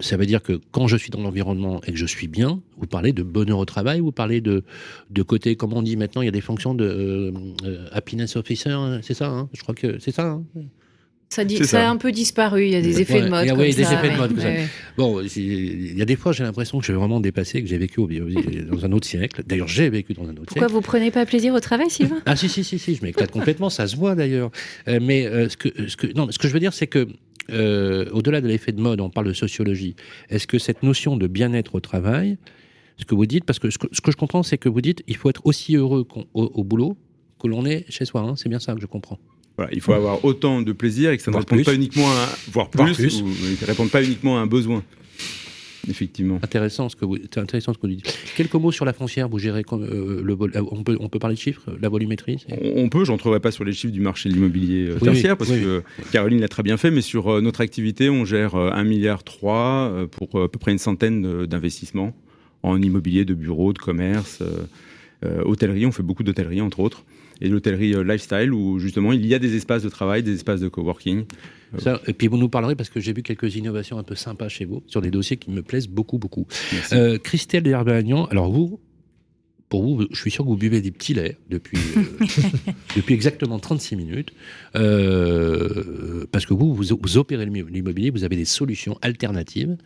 ça 0.00 0.16
veut 0.16 0.26
dire 0.26 0.42
que 0.42 0.60
quand 0.72 0.86
je 0.86 0.96
suis 0.96 1.10
dans 1.10 1.22
l'environnement 1.22 1.80
et 1.86 1.92
que 1.92 1.96
je 1.98 2.06
suis 2.06 2.28
bien, 2.28 2.60
vous 2.76 2.86
parlez 2.86 3.12
de 3.12 3.22
bonheur 3.22 3.58
au 3.58 3.64
travail, 3.64 4.00
vous 4.00 4.12
parlez 4.12 4.40
de, 4.40 4.62
de 5.10 5.22
côté, 5.22 5.56
comme 5.56 5.72
on 5.72 5.82
dit 5.82 5.96
maintenant, 5.96 6.22
il 6.22 6.26
y 6.26 6.28
a 6.28 6.32
des 6.32 6.40
fonctions 6.40 6.74
de 6.74 6.84
euh, 6.84 7.32
euh, 7.64 7.88
happiness 7.92 8.36
officer, 8.36 8.70
hein, 8.70 9.00
c'est 9.02 9.14
ça, 9.14 9.28
hein 9.28 9.48
je 9.52 9.62
crois 9.62 9.74
que 9.74 9.98
c'est 9.98 10.12
ça. 10.12 10.26
Hein 10.26 10.44
ça, 11.28 11.44
dit, 11.44 11.64
ça, 11.64 11.86
a 11.86 11.90
un 11.90 11.96
peu 11.96 12.12
disparu, 12.12 12.66
il 12.66 12.70
y 12.70 12.76
a 12.76 12.80
des 12.80 13.00
effets 13.00 13.22
de 13.22 13.28
mode. 13.28 13.50
Oui, 13.56 13.74
des 13.74 13.82
effets 13.82 14.10
de 14.10 14.16
mode. 14.16 14.34
Bon, 14.96 15.20
il 15.20 15.98
y 15.98 16.02
a 16.02 16.04
des 16.04 16.16
fois, 16.16 16.32
j'ai 16.32 16.44
l'impression 16.44 16.78
que 16.78 16.86
j'ai 16.86 16.92
vraiment 16.92 17.20
dépassé, 17.20 17.62
que 17.62 17.68
j'ai 17.68 17.78
vécu 17.78 18.00
dans 18.70 18.84
un 18.84 18.92
autre 18.92 19.06
siècle. 19.06 19.42
D'ailleurs, 19.46 19.68
j'ai 19.68 19.90
vécu 19.90 20.14
dans 20.14 20.24
un 20.24 20.30
autre 20.30 20.52
siècle. 20.52 20.54
Pourquoi 20.54 20.68
vous 20.68 20.80
prenez 20.80 21.10
pas 21.10 21.26
plaisir 21.26 21.54
au 21.54 21.60
travail, 21.60 21.90
Sylvain? 21.90 22.22
Ah, 22.26 22.36
si, 22.36 22.48
si, 22.48 22.64
si, 22.64 22.78
si, 22.78 22.94
je 22.94 23.02
m'éclate 23.02 23.30
complètement, 23.30 23.70
ça 23.70 23.86
se 23.86 23.96
voit 23.96 24.14
d'ailleurs. 24.14 24.50
Euh, 24.88 25.00
mais 25.02 25.24
ce, 25.48 25.56
que, 25.56 25.88
ce, 25.88 25.96
que, 25.96 26.06
non, 26.14 26.28
ce 26.30 26.38
que 26.38 26.48
je 26.48 26.52
veux 26.52 26.60
dire, 26.60 26.72
c'est 26.72 26.86
que 26.86 27.08
euh, 27.50 28.06
au-delà 28.12 28.40
de 28.40 28.48
l'effet 28.48 28.72
de 28.72 28.80
mode, 28.80 29.00
on 29.00 29.10
parle 29.10 29.26
de 29.26 29.32
sociologie. 29.32 29.94
Est-ce 30.30 30.46
que 30.46 30.58
cette 30.58 30.82
notion 30.82 31.16
de 31.16 31.26
bien-être 31.26 31.74
au 31.74 31.80
travail, 31.80 32.38
ce 32.98 33.04
que 33.04 33.14
vous 33.14 33.26
dites, 33.26 33.44
parce 33.44 33.58
que 33.58 33.70
ce 33.70 33.78
que, 33.78 33.88
je 34.10 34.16
comprends, 34.16 34.42
c'est 34.42 34.58
que 34.58 34.68
vous 34.68 34.80
dites, 34.80 35.02
il 35.06 35.16
faut 35.16 35.30
être 35.30 35.42
aussi 35.44 35.76
heureux 35.76 36.06
au, 36.34 36.64
boulot 36.64 36.96
que 37.38 37.46
l'on 37.46 37.64
est 37.64 37.84
chez 37.90 38.04
soi. 38.04 38.22
Hein. 38.22 38.34
c'est 38.36 38.48
bien 38.48 38.58
ça 38.58 38.74
que 38.74 38.80
je 38.80 38.86
comprends. 38.86 39.18
Voilà, 39.56 39.72
il 39.72 39.80
faut 39.80 39.92
avoir 39.92 40.24
autant 40.24 40.60
de 40.60 40.72
plaisir 40.72 41.10
et 41.10 41.16
que 41.16 41.22
ça 41.22 41.30
ne 41.30 41.36
réponde 41.36 41.64
pas 41.64 41.74
uniquement 41.74 42.10
à, 42.10 42.28
voire 42.50 42.68
plus, 42.68 43.22
Ou, 43.22 43.88
pas 43.90 44.02
uniquement 44.02 44.38
à 44.38 44.42
un 44.42 44.46
besoin. 44.46 44.82
Effectivement. 45.88 46.40
Intéressant 46.42 46.88
ce 46.88 46.96
que 46.96 47.04
vous, 47.04 47.16
intéressant 47.36 47.72
ce 47.72 47.78
que 47.78 47.86
vous 47.86 47.94
dites. 47.94 48.18
Quelques 48.36 48.54
mots 48.54 48.72
sur 48.72 48.84
la 48.84 48.92
foncière, 48.92 49.28
vous 49.28 49.38
gérez 49.38 49.62
euh, 49.72 50.20
le, 50.22 50.32
euh, 50.32 50.62
on 50.70 50.82
peut, 50.82 50.96
on 51.00 51.08
peut 51.08 51.18
parler 51.18 51.36
de 51.36 51.40
chiffres, 51.40 51.62
la 51.80 51.88
volumétrie 51.88 52.44
On 52.60 52.88
peut, 52.88 53.04
j'entrerai 53.04 53.40
pas 53.40 53.50
sur 53.50 53.64
les 53.64 53.72
chiffres 53.72 53.92
du 53.92 54.00
marché 54.00 54.28
de 54.28 54.34
l'immobilier 54.34 54.88
euh, 54.88 54.98
tertiaire, 54.98 55.36
parce 55.36 55.50
que 55.50 55.82
Caroline 56.12 56.40
l'a 56.40 56.48
très 56.48 56.62
bien 56.62 56.76
fait, 56.76 56.90
mais 56.90 57.02
sur 57.02 57.40
notre 57.40 57.60
activité, 57.60 58.10
on 58.10 58.24
gère 58.24 58.54
1,3 58.54 58.84
milliard 58.84 59.22
pour 60.10 60.42
à 60.42 60.50
peu 60.50 60.58
près 60.58 60.72
une 60.72 60.78
centaine 60.78 61.46
d'investissements 61.46 62.14
en 62.62 62.82
immobilier, 62.82 63.24
de 63.24 63.34
bureaux, 63.34 63.72
de 63.72 63.78
commerce, 63.78 64.42
hôtellerie, 65.44 65.86
on 65.86 65.92
fait 65.92 66.02
beaucoup 66.02 66.24
d'hôtellerie 66.24 66.60
entre 66.60 66.80
autres 66.80 67.04
et 67.40 67.48
l'hôtellerie 67.48 67.94
lifestyle 68.04 68.52
où 68.52 68.78
justement 68.78 69.12
il 69.12 69.26
y 69.26 69.34
a 69.34 69.38
des 69.38 69.56
espaces 69.56 69.82
de 69.82 69.88
travail, 69.88 70.22
des 70.22 70.34
espaces 70.34 70.60
de 70.60 70.68
coworking 70.68 71.24
et 72.06 72.12
puis 72.12 72.28
vous 72.28 72.36
nous 72.36 72.48
parlerez 72.48 72.74
parce 72.74 72.88
que 72.88 73.00
j'ai 73.00 73.12
vu 73.12 73.22
quelques 73.22 73.56
innovations 73.56 73.98
un 73.98 74.02
peu 74.02 74.14
sympas 74.14 74.48
chez 74.48 74.64
vous 74.64 74.82
sur 74.86 75.00
des 75.00 75.10
dossiers 75.10 75.36
qui 75.36 75.50
me 75.50 75.62
plaisent 75.62 75.88
beaucoup, 75.88 76.18
beaucoup. 76.18 76.46
Euh, 76.92 77.18
Christelle 77.18 77.64
Derbagnan, 77.64 78.26
alors 78.26 78.50
vous, 78.50 78.80
pour 79.68 79.82
vous, 79.82 80.06
je 80.12 80.20
suis 80.20 80.30
sûr 80.30 80.44
que 80.44 80.48
vous 80.48 80.56
buvez 80.56 80.80
des 80.80 80.92
petits 80.92 81.14
laits 81.14 81.38
depuis, 81.50 81.78
euh, 81.96 82.02
depuis 82.96 83.14
exactement 83.14 83.58
36 83.58 83.96
minutes, 83.96 84.32
euh, 84.76 86.24
parce 86.30 86.46
que 86.46 86.54
vous, 86.54 86.74
vous, 86.74 87.16
opérez 87.16 87.46
l'immobilier, 87.46 88.10
vous 88.10 88.22
avez 88.22 88.36
des 88.36 88.44
solutions 88.44 88.96
alternatives 89.02 89.76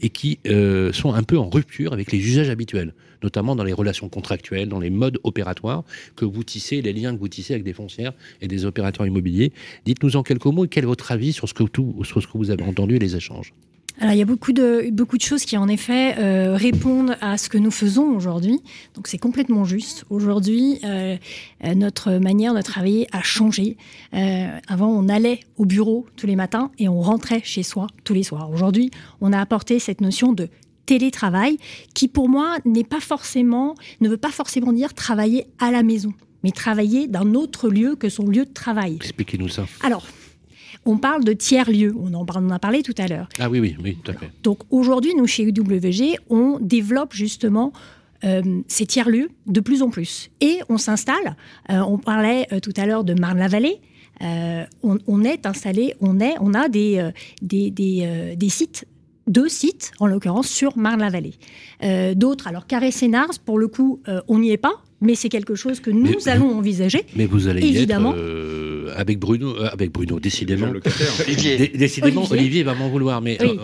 et 0.00 0.10
qui 0.10 0.38
euh, 0.46 0.92
sont 0.92 1.12
un 1.12 1.24
peu 1.24 1.38
en 1.38 1.48
rupture 1.48 1.92
avec 1.92 2.12
les 2.12 2.18
usages 2.18 2.50
habituels, 2.50 2.94
notamment 3.24 3.56
dans 3.56 3.64
les 3.64 3.72
relations 3.72 4.08
contractuelles, 4.08 4.68
dans 4.68 4.80
les 4.80 4.90
modes 4.90 5.18
opératoires 5.24 5.82
que 6.14 6.24
vous 6.24 6.44
tissez, 6.44 6.80
les 6.80 6.92
liens 6.92 7.12
que 7.12 7.18
vous 7.18 7.28
tissez 7.28 7.54
avec 7.54 7.64
des 7.64 7.72
foncières 7.72 8.12
et 8.40 8.46
des 8.46 8.64
opérateurs 8.64 9.06
immobiliers. 9.06 9.52
Dites-nous 9.86 10.16
en 10.16 10.22
quelques 10.22 10.46
mots 10.46 10.66
quel 10.68 10.84
est 10.84 10.86
votre 10.86 11.10
avis 11.10 11.32
sur 11.32 11.48
ce 11.48 11.54
que, 11.54 11.64
tout, 11.64 11.96
sur 12.04 12.22
ce 12.22 12.28
que 12.28 12.38
vous 12.38 12.50
avez 12.50 12.62
entendu 12.62 12.94
et 12.96 13.00
les 13.00 13.16
échanges? 13.16 13.52
Alors, 13.98 14.12
il 14.12 14.18
y 14.18 14.22
a 14.22 14.26
beaucoup 14.26 14.52
de, 14.52 14.90
beaucoup 14.92 15.16
de 15.16 15.22
choses 15.22 15.44
qui, 15.44 15.56
en 15.56 15.68
effet, 15.68 16.16
euh, 16.18 16.54
répondent 16.54 17.16
à 17.22 17.38
ce 17.38 17.48
que 17.48 17.56
nous 17.56 17.70
faisons 17.70 18.14
aujourd'hui. 18.14 18.60
Donc, 18.94 19.08
c'est 19.08 19.18
complètement 19.18 19.64
juste. 19.64 20.04
Aujourd'hui, 20.10 20.80
euh, 20.84 21.16
euh, 21.64 21.74
notre 21.74 22.12
manière 22.12 22.52
de 22.52 22.60
travailler 22.60 23.06
a 23.12 23.22
changé. 23.22 23.76
avant, 24.12 24.88
on 24.88 25.08
allait 25.08 25.40
au 25.56 25.64
bureau 25.64 26.06
tous 26.16 26.26
les 26.26 26.36
matins 26.36 26.70
et 26.78 26.88
on 26.88 27.00
rentrait 27.00 27.40
chez 27.44 27.62
soi 27.62 27.86
tous 28.04 28.14
les 28.14 28.22
soirs. 28.22 28.50
Aujourd'hui, 28.50 28.90
on 29.20 29.32
a 29.32 29.40
apporté 29.40 29.78
cette 29.78 30.00
notion 30.00 30.32
de 30.32 30.48
télétravail 30.84 31.58
qui, 31.94 32.08
pour 32.08 32.28
moi, 32.28 32.56
n'est 32.64 32.84
pas 32.84 33.00
forcément, 33.00 33.74
ne 34.00 34.08
veut 34.08 34.16
pas 34.16 34.30
forcément 34.30 34.72
dire 34.72 34.94
travailler 34.94 35.46
à 35.58 35.70
la 35.70 35.82
maison, 35.82 36.12
mais 36.44 36.50
travailler 36.50 37.08
d'un 37.08 37.34
autre 37.34 37.68
lieu 37.68 37.96
que 37.96 38.08
son 38.08 38.26
lieu 38.26 38.44
de 38.44 38.52
travail. 38.52 38.96
Expliquez-nous 38.96 39.48
ça. 39.48 39.66
Alors, 39.82 40.06
on 40.86 40.96
parle 40.96 41.24
de 41.24 41.32
tiers-lieux. 41.32 41.94
On 41.98 42.14
en 42.14 42.50
a 42.50 42.58
parlé 42.58 42.82
tout 42.82 42.94
à 42.96 43.06
l'heure. 43.06 43.28
Ah 43.38 43.50
oui, 43.50 43.60
oui, 43.60 43.76
oui, 43.82 43.98
tout 44.02 44.12
à 44.12 44.14
fait. 44.14 44.30
Donc 44.42 44.60
aujourd'hui, 44.70 45.14
nous, 45.16 45.26
chez 45.26 45.42
UWG, 45.42 46.16
on 46.30 46.58
développe 46.60 47.12
justement 47.12 47.72
euh, 48.24 48.62
ces 48.66 48.86
tiers-lieux 48.86 49.28
de 49.46 49.60
plus 49.60 49.82
en 49.82 49.90
plus. 49.90 50.30
Et 50.40 50.60
on 50.68 50.78
s'installe. 50.78 51.36
Euh, 51.70 51.80
on 51.80 51.98
parlait 51.98 52.46
euh, 52.52 52.60
tout 52.60 52.72
à 52.76 52.86
l'heure 52.86 53.04
de 53.04 53.14
Marne-la-Vallée. 53.14 53.80
On, 54.82 55.24
est 55.24 55.44
installé, 55.44 55.94
on, 56.00 56.20
est, 56.20 56.36
on 56.40 56.54
a 56.54 56.70
des, 56.70 57.10
des, 57.42 57.70
des, 57.70 58.48
sites 58.48 58.86
deux 59.26 59.48
sites, 59.50 59.92
en 60.00 60.06
l'occurrence, 60.06 60.48
sur 60.48 60.78
Marne-la-Vallée. 60.78 61.34
D'autres, 62.14 62.46
alors 62.46 62.66
Carré-Sénars, 62.66 63.38
pour 63.44 63.58
le 63.58 63.68
coup, 63.68 64.00
on 64.26 64.38
n'y 64.38 64.52
est 64.52 64.56
pas, 64.56 64.82
mais 65.00 65.14
c'est 65.14 65.28
quelque 65.28 65.54
chose 65.54 65.80
que 65.80 65.90
nous 65.90 66.28
allons 66.28 66.56
envisager. 66.56 67.04
Mais 67.16 67.26
vous 67.26 67.48
allez 67.48 67.66
évidemment. 67.66 68.14
y 68.14 68.18
être 68.18 68.66
avec 68.96 69.18
Bruno, 69.18 69.56
euh, 69.56 69.68
avec 69.72 69.92
Bruno, 69.92 70.18
décidément. 70.20 70.68
Olivier. 71.26 71.68
décidément, 71.68 72.24
Olivier. 72.30 72.62
va 72.62 72.74
m'en 72.74 72.88
vouloir. 72.88 73.20
Mais 73.20 73.38
euh, 73.40 73.54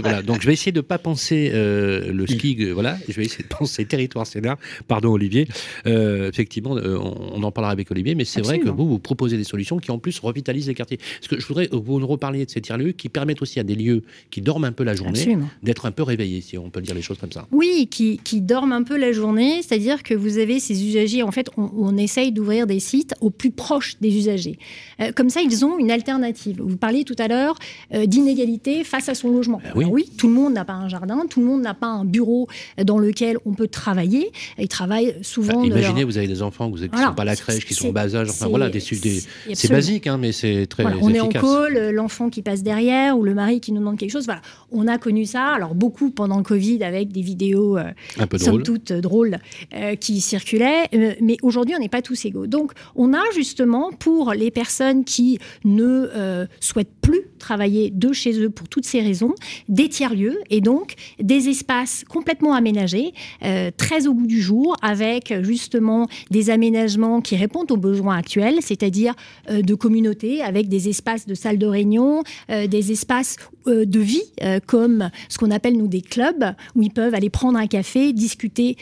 voilà. 0.00 0.22
Donc, 0.22 0.40
je 0.42 0.46
vais 0.46 0.52
essayer 0.52 0.72
de 0.72 0.78
ne 0.78 0.82
pas 0.82 0.98
penser 0.98 1.50
euh, 1.52 2.12
le 2.12 2.26
ski. 2.26 2.70
Voilà. 2.72 2.98
Je 3.08 3.14
vais 3.14 3.24
essayer 3.24 3.44
de 3.44 3.48
penser 3.48 3.84
territoire 3.84 4.26
scénar. 4.26 4.56
Pardon, 4.88 5.12
Olivier. 5.12 5.48
effectivement, 5.86 6.72
on, 6.72 7.42
en 7.42 7.52
parlera 7.52 7.72
avec 7.72 7.90
Olivier. 7.90 8.14
Mais 8.14 8.24
c'est 8.24 8.42
vrai 8.42 8.58
que 8.58 8.68
vous, 8.68 8.88
vous 8.88 8.98
proposez 8.98 9.36
des 9.36 9.44
solutions 9.44 9.78
qui, 9.78 9.90
en 9.90 9.98
plus, 9.98 10.18
revitalisent 10.18 10.68
les 10.68 10.74
quartiers. 10.74 10.98
Parce 10.98 11.28
que 11.28 11.40
je 11.40 11.46
voudrais 11.46 11.68
que 11.68 11.76
vous 11.76 12.00
nous 12.00 12.06
reparliez 12.06 12.44
de 12.44 12.50
ces 12.50 12.60
tiers-lieux 12.60 12.92
qui 12.92 13.08
permettent 13.08 13.42
aussi 13.42 13.60
à 13.60 13.62
des 13.62 13.74
lieux 13.74 14.02
qui 14.30 14.40
dorment 14.40 14.64
un 14.64 14.72
peu 14.72 14.84
la 14.84 14.94
journée 14.94 15.38
d'être 15.62 15.86
un 15.86 15.90
peu 15.90 16.02
réveillés, 16.02 16.40
si 16.40 16.58
on 16.58 16.70
peut 16.70 16.80
dire 16.80 16.94
les 16.94 17.02
choses 17.02 17.18
comme 17.18 17.32
ça. 17.32 17.46
Oui, 17.52 17.88
qui, 17.90 18.20
qui 18.22 18.40
dorment 18.40 18.72
un 18.72 18.82
peu 18.82 18.96
la 18.96 19.12
journée. 19.12 19.62
C'est-à-dire 19.62 20.02
que 20.02 20.14
vous 20.14 20.38
avez 20.38 20.60
ces 20.60 20.79
usagers. 20.84 21.22
En 21.22 21.32
fait, 21.32 21.50
on, 21.56 21.70
on 21.76 21.96
essaye 21.96 22.32
d'ouvrir 22.32 22.66
des 22.66 22.80
sites 22.80 23.14
au 23.20 23.30
plus 23.30 23.50
proche 23.50 23.96
des 24.00 24.16
usagers. 24.16 24.58
Euh, 25.00 25.12
comme 25.12 25.30
ça, 25.30 25.40
ils 25.40 25.64
ont 25.64 25.78
une 25.78 25.90
alternative. 25.90 26.60
Vous 26.60 26.76
parliez 26.76 27.04
tout 27.04 27.16
à 27.18 27.28
l'heure 27.28 27.56
euh, 27.94 28.06
d'inégalité 28.06 28.84
face 28.84 29.08
à 29.08 29.14
son 29.14 29.30
logement. 29.30 29.60
Ben 29.74 29.88
oui. 29.88 30.10
tout 30.16 30.28
le 30.28 30.34
monde 30.34 30.52
n'a 30.54 30.64
pas 30.64 30.74
un 30.74 30.88
jardin, 30.88 31.24
tout 31.28 31.40
le 31.40 31.46
monde 31.46 31.62
n'a 31.62 31.74
pas 31.74 31.86
un 31.86 32.04
bureau 32.04 32.48
dans 32.82 32.98
lequel 32.98 33.38
on 33.44 33.52
peut 33.52 33.68
travailler. 33.68 34.32
Ils 34.58 34.68
travaillent 34.68 35.16
souvent. 35.22 35.62
imaginez, 35.62 36.04
vous 36.04 36.18
avez 36.18 36.26
des 36.26 36.42
enfants 36.42 36.70
qui 36.70 36.82
ne 36.82 36.86
sont 36.86 37.14
pas 37.14 37.22
à 37.22 37.24
la 37.24 37.36
crèche, 37.36 37.66
qui 37.66 37.74
sont 37.74 37.88
en 37.88 37.92
bas 37.92 38.14
âge. 38.14 38.28
Enfin 38.30 38.48
voilà, 38.48 38.70
c'est 38.72 39.70
basique, 39.70 40.06
hein, 40.06 40.18
mais 40.18 40.32
c'est 40.32 40.66
très 40.66 40.84
On 40.84 41.10
est 41.10 41.20
en 41.20 41.28
call, 41.28 41.76
euh, 41.76 41.92
l'enfant 41.92 42.30
qui 42.30 42.42
passe 42.42 42.62
derrière 42.62 43.18
ou 43.18 43.22
le 43.22 43.34
mari 43.34 43.60
qui 43.60 43.72
nous 43.72 43.80
demande 43.80 43.98
quelque 43.98 44.10
chose. 44.10 44.24
Voilà, 44.24 44.42
on 44.70 44.86
a 44.86 44.98
connu 44.98 45.26
ça. 45.26 45.48
Alors 45.48 45.74
beaucoup 45.74 46.10
pendant 46.10 46.38
le 46.38 46.42
Covid 46.42 46.82
avec 46.82 47.12
des 47.12 47.22
vidéos 47.22 47.76
un 47.76 48.26
peu 48.26 48.38
somme 48.38 48.62
toute 48.62 48.92
drôles 48.92 49.38
qui 50.00 50.20
circulaient. 50.20 50.69
Mais 51.20 51.36
aujourd'hui, 51.42 51.74
on 51.76 51.80
n'est 51.80 51.88
pas 51.88 52.02
tous 52.02 52.24
égaux. 52.24 52.46
Donc, 52.46 52.72
on 52.94 53.12
a 53.14 53.22
justement 53.34 53.90
pour 53.92 54.32
les 54.32 54.50
personnes 54.50 55.04
qui 55.04 55.38
ne 55.64 56.08
euh, 56.14 56.46
souhaitent 56.60 56.94
plus 57.00 57.22
travailler 57.38 57.90
de 57.90 58.12
chez 58.12 58.38
eux 58.40 58.50
pour 58.50 58.68
toutes 58.68 58.84
ces 58.84 59.00
raisons, 59.00 59.34
des 59.68 59.88
tiers-lieux 59.88 60.38
et 60.50 60.60
donc 60.60 60.94
des 61.20 61.48
espaces 61.48 62.04
complètement 62.08 62.54
aménagés, 62.54 63.12
euh, 63.44 63.70
très 63.76 64.06
au 64.06 64.14
goût 64.14 64.26
du 64.26 64.40
jour, 64.40 64.76
avec 64.82 65.34
justement 65.42 66.06
des 66.30 66.50
aménagements 66.50 67.20
qui 67.20 67.36
répondent 67.36 67.70
aux 67.70 67.76
besoins 67.76 68.16
actuels, 68.16 68.58
c'est-à-dire 68.60 69.14
euh, 69.48 69.62
de 69.62 69.74
communautés, 69.74 70.42
avec 70.42 70.68
des 70.68 70.88
espaces 70.88 71.26
de 71.26 71.34
salles 71.34 71.58
de 71.58 71.66
réunion, 71.66 72.22
des 72.48 72.92
espaces 72.92 73.36
de 73.66 74.00
vie, 74.00 74.22
comme 74.66 75.10
ce 75.28 75.38
qu'on 75.38 75.50
appelle 75.50 75.76
nous 75.76 75.86
des 75.86 76.00
clubs, 76.00 76.54
où 76.74 76.82
ils 76.82 76.90
peuvent 76.90 77.14
aller 77.14 77.30
prendre 77.30 77.58
un 77.58 77.66
café, 77.66 78.12
discuter 78.12 78.76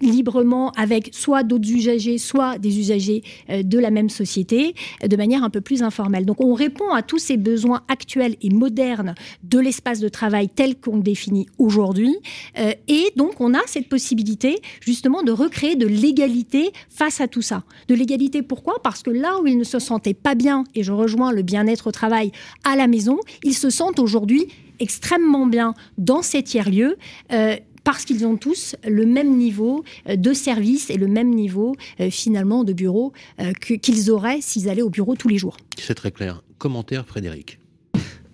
librement 0.00 0.70
avec 0.72 1.10
soit 1.24 1.42
d'autres 1.42 1.70
usagers, 1.70 2.18
soit 2.18 2.58
des 2.58 2.78
usagers 2.78 3.22
de 3.48 3.78
la 3.78 3.90
même 3.90 4.10
société, 4.10 4.74
de 5.02 5.14
de 5.14 5.16
manière 5.16 5.44
un 5.44 5.50
peu 5.50 5.60
plus 5.60 5.84
informelle. 5.84 6.26
Donc 6.26 6.40
on 6.40 6.54
répond 6.54 6.90
à 6.92 7.02
tous 7.02 7.18
ces 7.18 7.36
besoins 7.36 7.82
actuels 7.86 8.34
et 8.42 8.50
modernes 8.50 9.14
de 9.44 9.60
l'espace 9.60 10.00
de 10.00 10.08
travail 10.08 10.48
tel 10.48 10.74
qu'on 10.74 10.96
le 10.96 11.02
définit 11.02 11.46
aujourd'hui. 11.58 12.16
Euh, 12.58 12.72
et 12.88 13.12
donc 13.14 13.40
on 13.40 13.54
a 13.54 13.60
cette 13.66 13.88
possibilité 13.88 14.60
justement 14.80 15.22
de 15.22 15.30
recréer 15.30 15.76
de 15.76 15.86
l'égalité 15.86 16.72
face 16.90 17.20
à 17.20 17.28
tout 17.28 17.42
ça. 17.42 17.62
De 17.86 17.94
l'égalité 17.94 18.42
pourquoi? 18.42 18.82
Parce 18.82 19.04
que 19.04 19.10
là 19.10 19.40
où 19.40 19.46
ils 19.46 19.56
ne 19.56 19.64
se 19.64 19.78
sentaient 19.78 20.14
pas 20.14 20.34
bien, 20.34 20.64
et 20.74 20.82
je 20.82 20.90
rejoins 20.90 21.30
le 21.30 21.42
bien-être 21.42 21.86
au 21.86 21.92
travail 21.92 22.32
à 22.64 22.74
la 22.74 22.88
maison, 22.88 23.20
ils 23.44 23.54
se 23.54 23.70
sentent 23.70 24.00
aujourd'hui 24.00 24.48
extrêmement 24.80 25.46
bien 25.46 25.74
dans 25.96 26.22
ces 26.22 26.42
tiers-lieux. 26.42 26.96
Euh, 27.32 27.56
parce 27.84 28.04
qu'ils 28.04 28.26
ont 28.26 28.36
tous 28.36 28.74
le 28.86 29.06
même 29.06 29.36
niveau 29.36 29.84
euh, 30.08 30.16
de 30.16 30.32
service 30.32 30.90
et 30.90 30.96
le 30.96 31.06
même 31.06 31.32
niveau 31.32 31.76
euh, 32.00 32.10
finalement 32.10 32.64
de 32.64 32.72
bureau 32.72 33.12
euh, 33.40 33.52
qu'ils 33.52 34.10
auraient 34.10 34.40
s'ils 34.40 34.68
allaient 34.68 34.82
au 34.82 34.90
bureau 34.90 35.14
tous 35.14 35.28
les 35.28 35.38
jours. 35.38 35.56
C'est 35.78 35.94
très 35.94 36.10
clair. 36.10 36.42
Commentaire, 36.58 37.06
Frédéric 37.06 37.58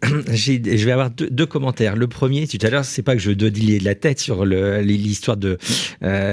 je 0.33 0.85
vais 0.87 0.93
avoir 0.93 1.11
deux, 1.11 1.45
commentaires. 1.45 1.95
Le 1.95 2.09
premier, 2.09 2.49
tout 2.49 2.57
à 2.63 2.71
l'heure, 2.71 2.87
c'est 2.87 3.03
pas 3.03 3.15
que 3.15 3.21
je 3.21 3.33
dois 3.33 3.51
de 3.51 3.85
la 3.85 3.95
tête 3.95 4.19
sur 4.19 4.47
l'histoire 4.47 5.37
de, 5.37 5.59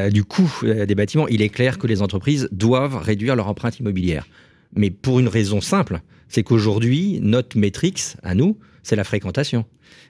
du 0.09 0.24
coût 0.24 0.49
des 0.63 0.95
bâtiments. 0.95 1.28
Il 1.28 1.41
est 1.41 1.49
clair 1.49 1.78
que 1.78 1.86
les 1.86 2.01
entreprises 2.01 2.47
doivent 2.53 2.95
réduire 2.95 3.36
leur 3.36 3.49
empreinte 3.49 3.78
immobilière. 3.80 4.26
Mais 4.74 4.89
pour 4.89 5.20
une 5.20 5.28
raison 5.28 5.59
simple, 5.59 5.99
c'est 6.30 6.43
qu'aujourd'hui, 6.43 7.20
notre 7.22 7.57
métrix, 7.57 7.93
à 8.24 8.36
nous, 8.36 8.57
c'est 8.88 8.95
la 8.95 9.03
fréquentation. 9.03 9.65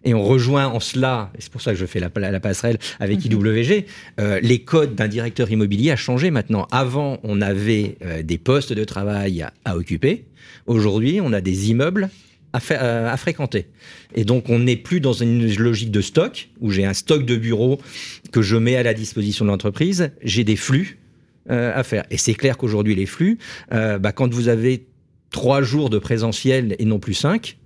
Et 0.06 0.14
on 0.14 0.24
rejoint 0.24 0.68
en 0.68 0.80
cela, 0.80 1.32
et 1.36 1.42
c'est 1.42 1.52
pour 1.52 1.62
ça 1.62 1.72
que 1.72 1.80
je 1.80 1.86
fais 1.88 2.00
la, 2.00 2.40
passerelle 2.40 2.78
avec 3.00 3.26
mhm. 3.26 3.32
IWG, 3.32 3.86
euh, 4.20 4.40
les 4.42 4.60
codes 4.60 4.94
d'un 4.94 5.08
directeur 5.08 5.50
immobilier 5.50 5.90
a 5.90 5.96
changé 5.96 6.30
maintenant. 6.30 6.68
Avant, 6.72 7.18
on 7.24 7.42
avait 7.42 7.98
euh, 8.04 8.22
des 8.22 8.38
postes 8.38 8.74
de 8.74 8.84
travail 8.84 9.44
à, 9.66 9.76
occuper. 9.76 10.26
Aujourd'hui, 10.68 11.20
on 11.22 11.34
a 11.34 11.42
des 11.42 11.72
immeubles 11.72 12.10
à, 12.54 12.60
euh, 12.72 13.12
à, 13.12 13.18
fréquenter. 13.18 13.66
Et 14.14 14.26
donc, 14.26 14.48
on 14.50 14.60
n'est 14.60 14.76
plus 14.76 15.02
dans 15.02 15.14
une 15.14 15.52
logique 15.56 15.90
de 15.90 16.02
stock, 16.02 16.50
où 16.60 16.70
j'ai 16.70 16.86
un 16.86 16.94
stock 16.94 17.26
de 17.26 17.36
bureaux 17.36 17.80
que 18.32 18.44
je 18.44 18.58
mets 18.58 18.76
à 18.76 18.84
la 18.84 18.94
disposition 18.94 19.44
de 19.44 19.50
l'entreprise. 19.50 20.12
J'ai 20.22 20.44
des 20.44 20.56
flux 20.56 21.00
à 21.50 21.82
faire. 21.84 22.04
Et 22.12 22.18
c'est 22.18 22.34
clair 22.34 22.58
qu'aujourd'hui, 22.58 22.94
les 22.94 23.06
flux, 23.06 23.38
bah, 23.72 24.12
quand 24.14 24.34
vous 24.34 24.50
avez 24.50 24.86
trois 25.30 25.62
jours 25.62 25.90
de 25.90 25.98
présentiel 25.98 26.76
et 26.78 26.84
non 26.84 27.00
plus 27.00 27.14
cinq, 27.14 27.58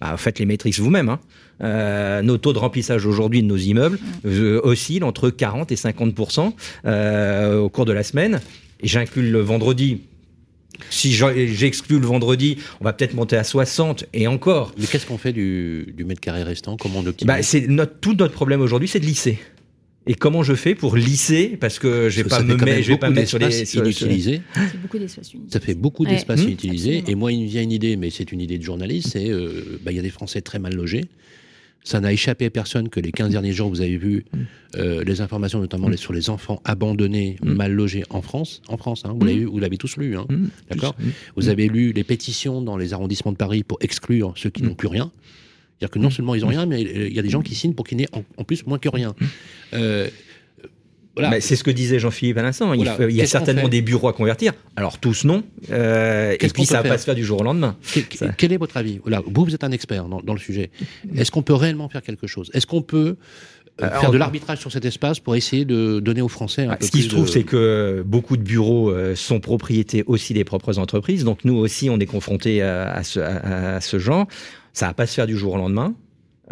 bah, 0.00 0.16
faites 0.16 0.38
les 0.38 0.46
métriques 0.46 0.78
vous-même. 0.78 1.08
Hein. 1.08 1.20
Euh, 1.62 2.22
nos 2.22 2.38
taux 2.38 2.52
de 2.52 2.58
remplissage 2.58 3.04
aujourd'hui 3.04 3.42
de 3.42 3.46
nos 3.46 3.56
immeubles 3.56 3.98
euh, 4.24 4.60
oscillent 4.64 5.02
entre 5.02 5.28
40 5.28 5.72
et 5.72 5.76
50 5.76 6.14
euh, 6.86 7.58
au 7.58 7.68
cours 7.68 7.84
de 7.84 7.92
la 7.92 8.02
semaine. 8.02 8.40
Et 8.80 8.88
j'inclus 8.88 9.30
le 9.30 9.40
vendredi. 9.40 10.00
Si 10.88 11.12
j'exclus 11.12 11.98
le 11.98 12.06
vendredi, 12.06 12.56
on 12.80 12.84
va 12.84 12.94
peut-être 12.94 13.12
monter 13.12 13.36
à 13.36 13.44
60 13.44 14.06
et 14.14 14.26
encore. 14.26 14.72
Mais 14.78 14.86
qu'est-ce 14.86 15.04
qu'on 15.04 15.18
fait 15.18 15.34
du, 15.34 15.94
mètre 16.06 16.22
carré 16.22 16.42
restant? 16.42 16.78
Comment 16.78 17.00
on 17.00 17.06
optimise? 17.06 17.26
Bah, 17.26 17.42
c'est 17.42 17.66
notre, 17.68 18.00
Tout 18.00 18.14
notre 18.14 18.32
problème 18.32 18.62
aujourd'hui, 18.62 18.88
c'est 18.88 19.00
de 19.00 19.04
lisser. 19.04 19.38
Et 20.06 20.14
comment 20.14 20.42
je 20.42 20.54
fais 20.54 20.74
pour 20.74 20.96
lisser 20.96 21.58
Parce 21.60 21.78
que 21.78 22.08
je 22.08 22.22
vais 22.22 22.28
pas 22.28 22.42
me 22.42 22.56
mettre, 22.56 22.82
je 22.82 22.88
vais 22.92 22.98
pas 22.98 23.10
mettre 23.10 23.28
sur 23.28 23.38
les 23.38 23.76
inutilisés. 23.76 24.40
beaucoup 24.82 24.98
d'espace 24.98 25.32
Ça 25.48 25.60
fait 25.60 25.74
beaucoup 25.74 26.06
d'espace 26.06 26.42
inutilisé. 26.42 27.04
Et 27.06 27.14
moi, 27.14 27.32
il 27.32 27.42
me 27.42 27.48
vient 27.48 27.62
une 27.62 27.72
idée, 27.72 27.96
mais 27.96 28.10
c'est 28.10 28.32
une 28.32 28.40
idée 28.40 28.58
de 28.58 28.64
journaliste. 28.64 29.10
C'est, 29.12 29.30
bah, 29.82 29.92
il 29.92 29.96
y 29.96 29.98
a 29.98 30.02
des 30.02 30.10
Français 30.10 30.40
très 30.40 30.58
mal 30.58 30.74
logés. 30.74 31.04
Ça 31.82 32.00
n'a 32.00 32.12
échappé 32.12 32.44
à 32.46 32.50
personne 32.50 32.88
que 32.88 33.00
les 33.00 33.10
15 33.10 33.30
derniers 33.30 33.52
jours, 33.52 33.70
vous 33.70 33.80
avez 33.80 33.96
vu 33.96 34.24
mm. 34.32 34.38
euh, 34.76 35.04
les 35.04 35.20
informations, 35.20 35.60
notamment 35.60 35.88
mm. 35.88 35.96
sur 35.96 36.12
les 36.12 36.28
enfants 36.28 36.60
abandonnés, 36.64 37.36
mal 37.42 37.72
logés 37.72 38.04
en 38.10 38.20
France. 38.22 38.60
En 38.68 38.76
France, 38.76 39.02
hein, 39.06 39.16
vous 39.18 39.58
l'avez 39.58 39.78
tous 39.78 39.96
lu, 39.96 40.16
hein, 40.16 40.26
d'accord 40.68 40.94
Vous 41.36 41.48
avez 41.48 41.68
lu 41.68 41.92
les 41.92 42.04
pétitions 42.04 42.60
dans 42.60 42.76
les 42.76 42.92
arrondissements 42.92 43.32
de 43.32 43.36
Paris 43.36 43.62
pour 43.62 43.78
exclure 43.80 44.34
ceux 44.36 44.50
qui 44.50 44.62
n'ont 44.62 44.74
plus 44.74 44.88
rien. 44.88 45.10
C'est-à-dire 45.80 45.92
que 45.94 45.98
non 45.98 46.10
seulement 46.10 46.34
ils 46.34 46.42
n'ont 46.42 46.48
rien, 46.48 46.66
mais 46.66 46.82
il 46.82 47.14
y 47.14 47.18
a 47.18 47.22
des 47.22 47.30
gens 47.30 47.40
qui 47.40 47.54
signent 47.54 47.72
pour 47.72 47.86
qu'ils 47.86 47.96
n'aient 47.96 48.08
en, 48.36 48.44
plus 48.44 48.66
moins 48.66 48.78
que 48.78 48.90
rien. 48.90 49.14
Euh, 49.72 50.10
c'est 51.40 51.56
ce 51.56 51.64
que 51.64 51.70
disait 51.70 51.98
Jean-Philippe 51.98 52.36
à 52.36 52.42
l'instant. 52.42 52.74
Il, 52.74 52.84
y 52.84 53.22
a 53.22 53.26
certainement 53.26 53.68
des 53.68 53.80
bureaux 53.80 54.08
à 54.08 54.12
convertir. 54.12 54.52
Alors 54.76 54.98
tous 54.98 55.24
non. 55.24 55.42
Euh, 55.70 56.36
et 56.38 56.48
puis 56.48 56.66
ça 56.66 56.82
va 56.82 56.88
pas 56.90 56.98
se 56.98 57.04
faire 57.04 57.14
du 57.14 57.24
jour 57.24 57.40
au 57.40 57.44
lendemain. 57.44 57.76
Quel, 58.36 58.52
est 58.52 58.58
votre 58.58 58.76
avis? 58.76 59.00
Vous, 59.26 59.44
vous 59.44 59.54
êtes 59.54 59.64
un 59.64 59.72
expert 59.72 60.04
dans, 60.04 60.34
le 60.34 60.38
sujet. 60.38 60.70
Est-ce 61.16 61.30
qu'on 61.30 61.42
peut 61.42 61.54
réellement 61.54 61.88
faire 61.88 62.02
quelque 62.02 62.26
chose? 62.26 62.50
Est-ce 62.52 62.66
qu'on 62.66 62.82
peut 62.82 63.16
euh, 63.82 64.00
faire 64.00 64.10
de 64.10 64.18
l'arbitrage 64.18 64.58
sur 64.58 64.70
cet 64.70 64.84
espace 64.84 65.18
pour 65.20 65.34
essayer 65.36 65.64
de 65.64 66.00
donner 66.00 66.20
aux 66.20 66.28
Français 66.28 66.64
un 66.64 66.68
bah, 66.68 66.76
peu 66.76 66.84
Ce 66.84 66.90
qui 66.90 67.02
se 67.02 67.08
trouve, 67.08 67.28
c'est 67.28 67.44
que 67.44 68.04
beaucoup 68.06 68.36
de 68.36 68.42
bureaux 68.42 68.90
euh, 68.90 69.14
sont 69.14 69.40
propriétés 69.40 70.04
aussi 70.06 70.34
des 70.34 70.44
propres 70.44 70.78
entreprises. 70.78 71.24
Donc 71.24 71.44
nous 71.44 71.56
aussi, 71.56 71.88
on 71.88 71.98
est 71.98 72.06
confrontés 72.06 72.60
à, 72.62 73.02
ce, 73.02 73.20
à 73.20 73.80
ce 73.80 73.98
genre. 73.98 74.26
Ça 74.72 74.86
va 74.86 74.94
pas 74.94 75.06
se 75.06 75.14
faire 75.14 75.26
du 75.26 75.36
jour 75.36 75.54
au 75.54 75.56
lendemain. 75.56 75.94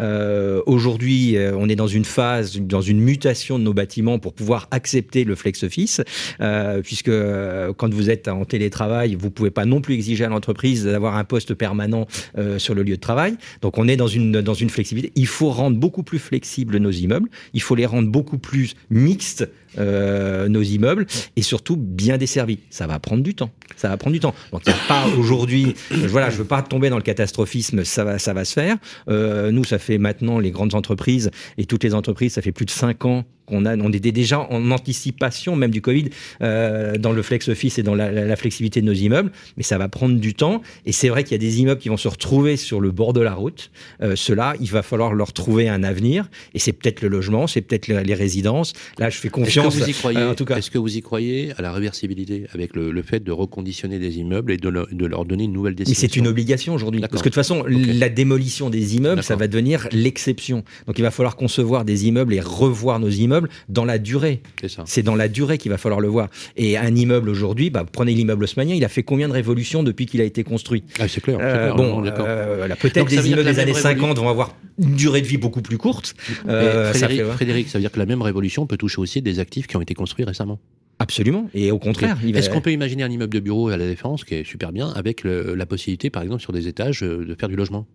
Euh, 0.01 0.61
Aujourd'hui, 0.65 1.35
euh, 1.35 1.55
on 1.57 1.67
est 1.67 1.75
dans 1.75 1.87
une 1.87 2.05
phase, 2.05 2.57
dans 2.57 2.81
une 2.81 2.99
mutation 2.99 3.59
de 3.59 3.63
nos 3.63 3.73
bâtiments 3.73 4.19
pour 4.19 4.33
pouvoir 4.33 4.67
accepter 4.71 5.23
le 5.23 5.35
flex 5.35 5.63
office, 5.63 6.01
euh, 6.41 6.81
puisque 6.81 7.09
euh, 7.09 7.73
quand 7.73 7.93
vous 7.93 8.09
êtes 8.09 8.27
en 8.27 8.45
télétravail, 8.45 9.15
vous 9.15 9.29
pouvez 9.29 9.51
pas 9.51 9.65
non 9.65 9.81
plus 9.81 9.95
exiger 9.95 10.23
à 10.25 10.29
l'entreprise 10.29 10.85
d'avoir 10.85 11.15
un 11.15 11.23
poste 11.23 11.53
permanent 11.53 12.07
euh, 12.37 12.59
sur 12.59 12.75
le 12.75 12.83
lieu 12.83 12.95
de 12.95 13.01
travail. 13.01 13.35
Donc, 13.61 13.77
on 13.77 13.87
est 13.87 13.97
dans 13.97 14.07
une 14.07 14.41
dans 14.41 14.53
une 14.53 14.69
flexibilité. 14.69 15.11
Il 15.15 15.27
faut 15.27 15.49
rendre 15.49 15.77
beaucoup 15.77 16.03
plus 16.03 16.19
flexibles 16.19 16.77
nos 16.77 16.91
immeubles. 16.91 17.29
Il 17.53 17.61
faut 17.61 17.75
les 17.75 17.85
rendre 17.85 18.09
beaucoup 18.09 18.37
plus 18.37 18.75
mixtes 18.89 19.49
euh, 19.77 20.47
nos 20.47 20.61
immeubles 20.61 21.05
et 21.35 21.41
surtout 21.41 21.77
bien 21.77 22.17
desservis. 22.17 22.59
Ça 22.69 22.87
va 22.87 22.99
prendre 22.99 23.23
du 23.23 23.35
temps. 23.35 23.51
Ça 23.75 23.89
va 23.89 23.97
prendre 23.97 24.13
du 24.13 24.19
temps. 24.19 24.33
Donc 24.51 24.61
il 24.65 24.69
n'y 24.69 24.75
a 24.75 24.87
pas 24.87 25.05
aujourd'hui, 25.17 25.75
euh, 25.91 26.07
voilà, 26.07 26.29
je 26.29 26.37
veux 26.37 26.45
pas 26.45 26.61
tomber 26.61 26.89
dans 26.89 26.97
le 26.97 27.03
catastrophisme, 27.03 27.83
ça 27.83 28.03
va, 28.03 28.19
ça 28.19 28.33
va 28.33 28.45
se 28.45 28.53
faire. 28.53 28.77
Euh, 29.09 29.51
nous, 29.51 29.63
ça 29.63 29.79
fait 29.79 29.97
maintenant 29.97 30.39
les 30.39 30.51
grandes 30.51 30.75
entreprises 30.75 31.31
et 31.57 31.65
toutes 31.65 31.83
les 31.83 31.93
entreprises, 31.93 32.33
ça 32.33 32.41
fait 32.41 32.51
plus 32.51 32.65
de 32.65 32.71
cinq 32.71 33.05
ans 33.05 33.25
on, 33.51 33.65
a, 33.65 33.77
on 33.77 33.91
était 33.91 34.11
déjà 34.11 34.39
en 34.39 34.71
anticipation 34.71 35.55
même 35.55 35.71
du 35.71 35.81
Covid 35.81 36.09
euh, 36.41 36.97
dans 36.97 37.11
le 37.11 37.21
flex 37.21 37.47
office 37.49 37.77
et 37.77 37.83
dans 37.83 37.95
la, 37.95 38.35
flexibilité 38.35 38.81
de 38.81 38.85
nos 38.85 38.93
immeubles, 38.93 39.31
mais 39.57 39.63
ça 39.63 39.77
va 39.77 39.89
prendre 39.89 40.17
du 40.17 40.33
temps. 40.33 40.61
Et 40.85 40.91
c'est 40.91 41.09
vrai 41.09 41.23
qu'il 41.23 41.33
y 41.33 41.35
a 41.35 41.39
des 41.39 41.59
immeubles 41.59 41.81
qui 41.81 41.89
vont 41.89 41.97
se 41.97 42.07
retrouver 42.07 42.57
sur 42.57 42.79
le 42.79 42.91
bord 42.91 43.13
de 43.13 43.21
la 43.21 43.33
route. 43.33 43.71
Euh, 44.01 44.15
Cela, 44.15 44.53
il 44.61 44.69
va 44.69 44.81
falloir 44.81 45.13
leur 45.13 45.33
trouver 45.33 45.67
un 45.67 45.83
avenir. 45.83 46.29
Et 46.53 46.59
c'est 46.59 46.73
peut-être 46.73 47.01
le 47.01 47.09
logement, 47.09 47.47
c'est 47.47 47.61
peut-être 47.61 47.87
les, 47.87 48.13
résidences. 48.13 48.73
Là, 48.97 49.09
je 49.09 49.17
fais 49.17 49.29
confiance. 49.29 49.75
Est-ce 49.75 49.79
que 49.79 49.83
vous 49.83 49.89
y 49.89 49.93
croyez, 49.93 50.23
en 50.23 50.35
tout 50.35 50.45
cas. 50.45 50.57
Est-ce 50.57 50.71
que 50.71 50.77
vous 50.77 50.97
y 50.97 51.01
croyez 51.01 51.53
à 51.57 51.61
la 51.61 51.71
réversibilité 51.71 52.45
avec 52.53 52.75
le, 52.75 53.01
fait 53.01 53.23
de 53.23 53.31
reconditionner 53.31 53.99
des 53.99 54.19
immeubles 54.19 54.51
et 54.51 54.57
de, 54.57 54.69
leur 54.69 55.25
donner 55.25 55.45
une 55.45 55.53
nouvelle 55.53 55.75
décision 55.75 55.99
Mais 56.01 56.07
c'est 56.07 56.15
une 56.17 56.27
obligation 56.27 56.73
aujourd'hui. 56.73 56.99
Parce 57.01 57.21
que 57.21 57.29
de 57.29 57.33
toute 57.33 57.35
façon, 57.35 57.63
la 57.67 58.09
démolition 58.09 58.69
des 58.69 58.95
immeubles, 58.95 59.23
ça 59.23 59.35
va 59.35 59.47
devenir 59.47 59.87
l'exception. 59.91 60.63
Donc 60.87 60.97
il 60.99 61.01
va 61.01 61.11
falloir 61.11 61.35
concevoir 61.35 61.85
des 61.85 62.07
immeubles 62.07 62.33
et 62.33 62.41
revoir 62.41 62.99
nos 62.99 63.09
immeubles 63.09 63.38
dans 63.67 63.85
la 63.85 63.97
durée. 63.97 64.41
C'est 64.85 65.03
dans 65.03 65.15
la 65.15 65.27
durée 65.27 65.57
qu'il 65.57 65.71
va 65.71 65.77
falloir 65.77 65.99
le 65.99 66.07
voir. 66.07 66.29
Et 66.57 66.77
un 66.77 66.95
immeuble 66.95 67.29
aujourd'hui, 67.29 67.69
bah, 67.69 67.85
prenez 67.91 68.13
l'immeuble 68.13 68.43
haussmanien, 68.43 68.75
il 68.75 68.85
a 68.85 68.89
fait 68.89 69.03
combien 69.03 69.27
de 69.27 69.33
révolutions 69.33 69.83
depuis 69.83 70.05
qu'il 70.05 70.21
a 70.21 70.23
été 70.23 70.43
construit? 70.43 70.83
Ah, 70.99 71.07
C'est 71.07 71.21
clair. 71.21 71.37
Euh, 71.41 71.73
bon, 71.73 72.03
euh, 72.05 72.67
peut-être 72.79 73.07
des 73.07 73.29
immeubles 73.29 73.45
des 73.45 73.59
années 73.59 73.73
50 73.73 74.17
vont 74.17 74.29
avoir 74.29 74.55
une 74.77 74.95
durée 74.95 75.21
de 75.21 75.27
vie 75.27 75.37
beaucoup 75.37 75.61
plus 75.61 75.77
courte. 75.77 76.15
Euh, 76.47 76.93
Frédéric, 76.93 77.69
ça 77.69 77.77
veut 77.77 77.81
dire 77.81 77.91
que 77.91 77.99
la 77.99 78.05
même 78.05 78.21
révolution 78.21 78.65
peut 78.65 78.77
toucher 78.77 78.99
aussi 78.99 79.21
des 79.21 79.39
actifs 79.39 79.67
qui 79.67 79.77
ont 79.77 79.81
été 79.81 79.93
construits 79.93 80.25
récemment. 80.25 80.59
Absolument. 80.99 81.49
Et 81.53 81.71
au 81.71 81.79
contraire, 81.79 82.17
est-ce 82.23 82.49
qu'on 82.49 82.61
peut 82.61 82.71
imaginer 82.71 83.03
un 83.03 83.09
immeuble 83.09 83.33
de 83.33 83.39
bureau 83.39 83.69
à 83.69 83.77
la 83.77 83.87
Défense 83.87 84.25
qui 84.25 84.35
est 84.35 84.43
super 84.43 84.71
bien 84.71 84.89
avec 84.89 85.23
la 85.23 85.65
possibilité, 85.65 86.09
par 86.09 86.23
exemple, 86.23 86.41
sur 86.41 86.53
des 86.53 86.67
étages, 86.67 87.01
de 87.01 87.35
faire 87.39 87.49
du 87.49 87.55
logement? 87.55 87.85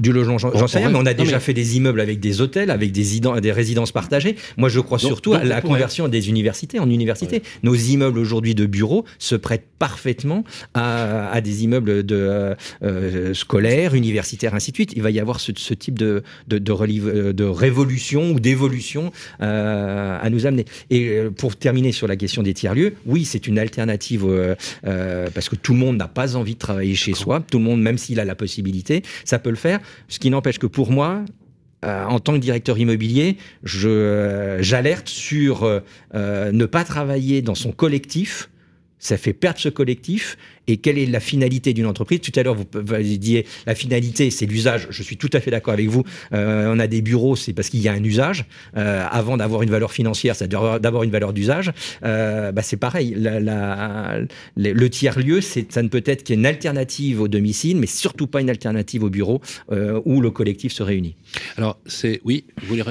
Du 0.00 0.12
logement, 0.12 0.38
j'en 0.38 0.68
sais 0.68 0.78
rien, 0.78 0.90
mais 0.90 0.98
on 0.98 1.06
a 1.06 1.14
déjà 1.14 1.40
fait 1.40 1.54
des 1.54 1.76
immeubles 1.76 2.00
avec 2.00 2.20
des 2.20 2.40
hôtels, 2.40 2.70
avec 2.70 2.92
des, 2.92 3.18
des 3.18 3.50
résidences 3.50 3.90
partagées. 3.90 4.36
Moi, 4.56 4.68
je 4.68 4.78
crois 4.78 5.00
surtout 5.00 5.34
à 5.34 5.42
la 5.42 5.60
conversion 5.60 6.06
des 6.06 6.28
universités 6.28 6.78
en 6.78 6.88
universités. 6.88 7.42
Nos 7.64 7.74
immeubles 7.74 8.20
aujourd'hui 8.20 8.54
de 8.54 8.66
bureaux 8.66 9.04
se 9.18 9.34
prêtent 9.34 9.66
parfaitement 9.80 10.44
à, 10.74 11.28
à 11.32 11.40
des 11.40 11.64
immeubles 11.64 12.06
de 12.06 12.14
euh, 12.14 12.54
euh 12.84 13.34
scolaires, 13.34 13.94
universitaires, 13.94 14.54
ainsi 14.54 14.70
de 14.70 14.76
suite. 14.76 14.92
Il 14.94 15.02
va 15.02 15.10
y 15.10 15.18
avoir 15.18 15.40
ce, 15.40 15.50
ce 15.56 15.74
type 15.74 15.98
de, 15.98 16.22
de, 16.46 16.58
de, 16.58 16.72
euh, 16.72 17.32
de, 17.32 17.44
révolution 17.44 18.30
ou 18.30 18.38
d'évolution 18.38 19.10
euh, 19.42 20.18
à 20.20 20.30
nous 20.30 20.46
amener. 20.46 20.64
Et 20.90 21.08
euh, 21.08 21.30
pour 21.30 21.56
terminer 21.56 21.90
sur 21.90 22.06
la 22.06 22.14
question 22.14 22.44
des 22.44 22.54
tiers-lieux, 22.54 22.94
oui, 23.04 23.24
c'est 23.24 23.48
une 23.48 23.58
alternative 23.58 24.24
euh, 24.24 25.26
parce 25.34 25.48
que 25.48 25.56
tout 25.56 25.72
le 25.72 25.80
monde 25.80 25.96
n'a 25.96 26.06
pas 26.06 26.36
envie 26.36 26.54
de 26.54 26.60
travailler 26.60 26.94
chez 26.94 27.14
soi. 27.14 27.42
Tout 27.50 27.58
le 27.58 27.64
monde, 27.64 27.82
même 27.82 27.98
s'il 27.98 28.20
a 28.20 28.24
la 28.24 28.36
possibilité, 28.36 29.02
ça 29.24 29.40
peut 29.40 29.50
le 29.50 29.56
faire. 29.56 29.80
Ce 30.08 30.18
qui 30.18 30.30
n'empêche 30.30 30.58
que 30.58 30.66
pour 30.66 30.90
moi, 30.90 31.24
euh, 31.84 32.04
en 32.04 32.18
tant 32.18 32.32
que 32.32 32.38
directeur 32.38 32.76
immobilier, 32.78 33.36
euh, 33.84 34.58
j'alerte 34.60 35.08
sur 35.08 35.62
euh, 35.62 35.80
ne 36.12 36.66
pas 36.66 36.82
travailler 36.82 37.40
dans 37.40 37.54
son 37.54 37.70
collectif. 37.70 38.50
Ça 38.98 39.16
fait 39.16 39.32
perdre 39.32 39.60
ce 39.60 39.68
collectif 39.68 40.36
et 40.68 40.76
quelle 40.76 40.98
est 40.98 41.06
la 41.06 41.20
finalité 41.20 41.72
d'une 41.72 41.86
entreprise? 41.86 42.20
Tout 42.20 42.32
à 42.36 42.42
l'heure, 42.42 42.54
vous, 42.54 42.66
vous 42.72 42.96
disiez 42.96 43.46
la 43.66 43.74
finalité, 43.74 44.30
c'est 44.30 44.46
l'usage. 44.46 44.86
Je 44.90 45.02
suis 45.02 45.16
tout 45.16 45.30
à 45.32 45.40
fait 45.40 45.50
d'accord 45.50 45.74
avec 45.74 45.88
vous. 45.88 46.04
Euh, 46.32 46.72
on 46.72 46.78
a 46.78 46.86
des 46.86 47.00
bureaux, 47.00 47.36
c'est 47.36 47.54
parce 47.54 47.70
qu'il 47.70 47.80
y 47.80 47.88
a 47.88 47.92
un 47.92 48.04
usage. 48.04 48.44
Euh, 48.76 49.04
avant 49.10 49.38
d'avoir 49.38 49.62
une 49.62 49.70
valeur 49.70 49.90
financière, 49.90 50.36
c'est 50.36 50.48
d'avoir 50.48 51.02
une 51.02 51.10
valeur 51.10 51.32
d'usage. 51.32 51.72
Euh, 52.04 52.52
bah, 52.52 52.62
c'est 52.62 52.76
pareil. 52.76 53.14
La, 53.16 53.40
la, 53.40 54.20
le 54.56 54.90
tiers-lieu, 54.90 55.40
ça 55.40 55.82
ne 55.82 55.88
peut 55.88 56.02
être 56.04 56.24
qu'une 56.24 56.44
alternative 56.44 57.22
au 57.22 57.28
domicile, 57.28 57.78
mais 57.78 57.86
surtout 57.86 58.26
pas 58.26 58.40
une 58.40 58.50
alternative 58.50 59.02
au 59.02 59.10
bureau 59.10 59.40
où 60.04 60.20
le 60.20 60.30
collectif 60.30 60.72
se 60.72 60.82
réunit. 60.82 61.16
Alors, 61.56 61.78
c'est. 61.86 62.20
Oui, 62.24 62.44
vous 62.60 62.68
voulez. 62.68 62.82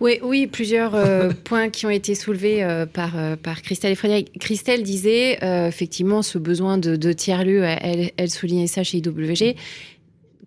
Oui, 0.00 0.18
oui, 0.22 0.46
plusieurs 0.46 0.96
points 1.44 1.68
qui 1.68 1.84
ont 1.84 1.90
été 1.90 2.14
soulevés 2.14 2.86
par, 2.92 3.12
par 3.42 3.60
Christelle 3.62 3.92
et 3.92 3.96
Frédéric. 3.96 4.38
Christelle 4.38 4.82
disait 4.82 5.38
effectivement 5.68 6.22
ce 6.22 6.38
besoin 6.38 6.78
de, 6.78 6.96
de 6.96 7.09
tiers-lieu, 7.14 7.62
elle, 7.64 8.10
elle 8.16 8.30
soulignait 8.30 8.66
ça 8.66 8.82
chez 8.82 8.98
IWG. 8.98 9.56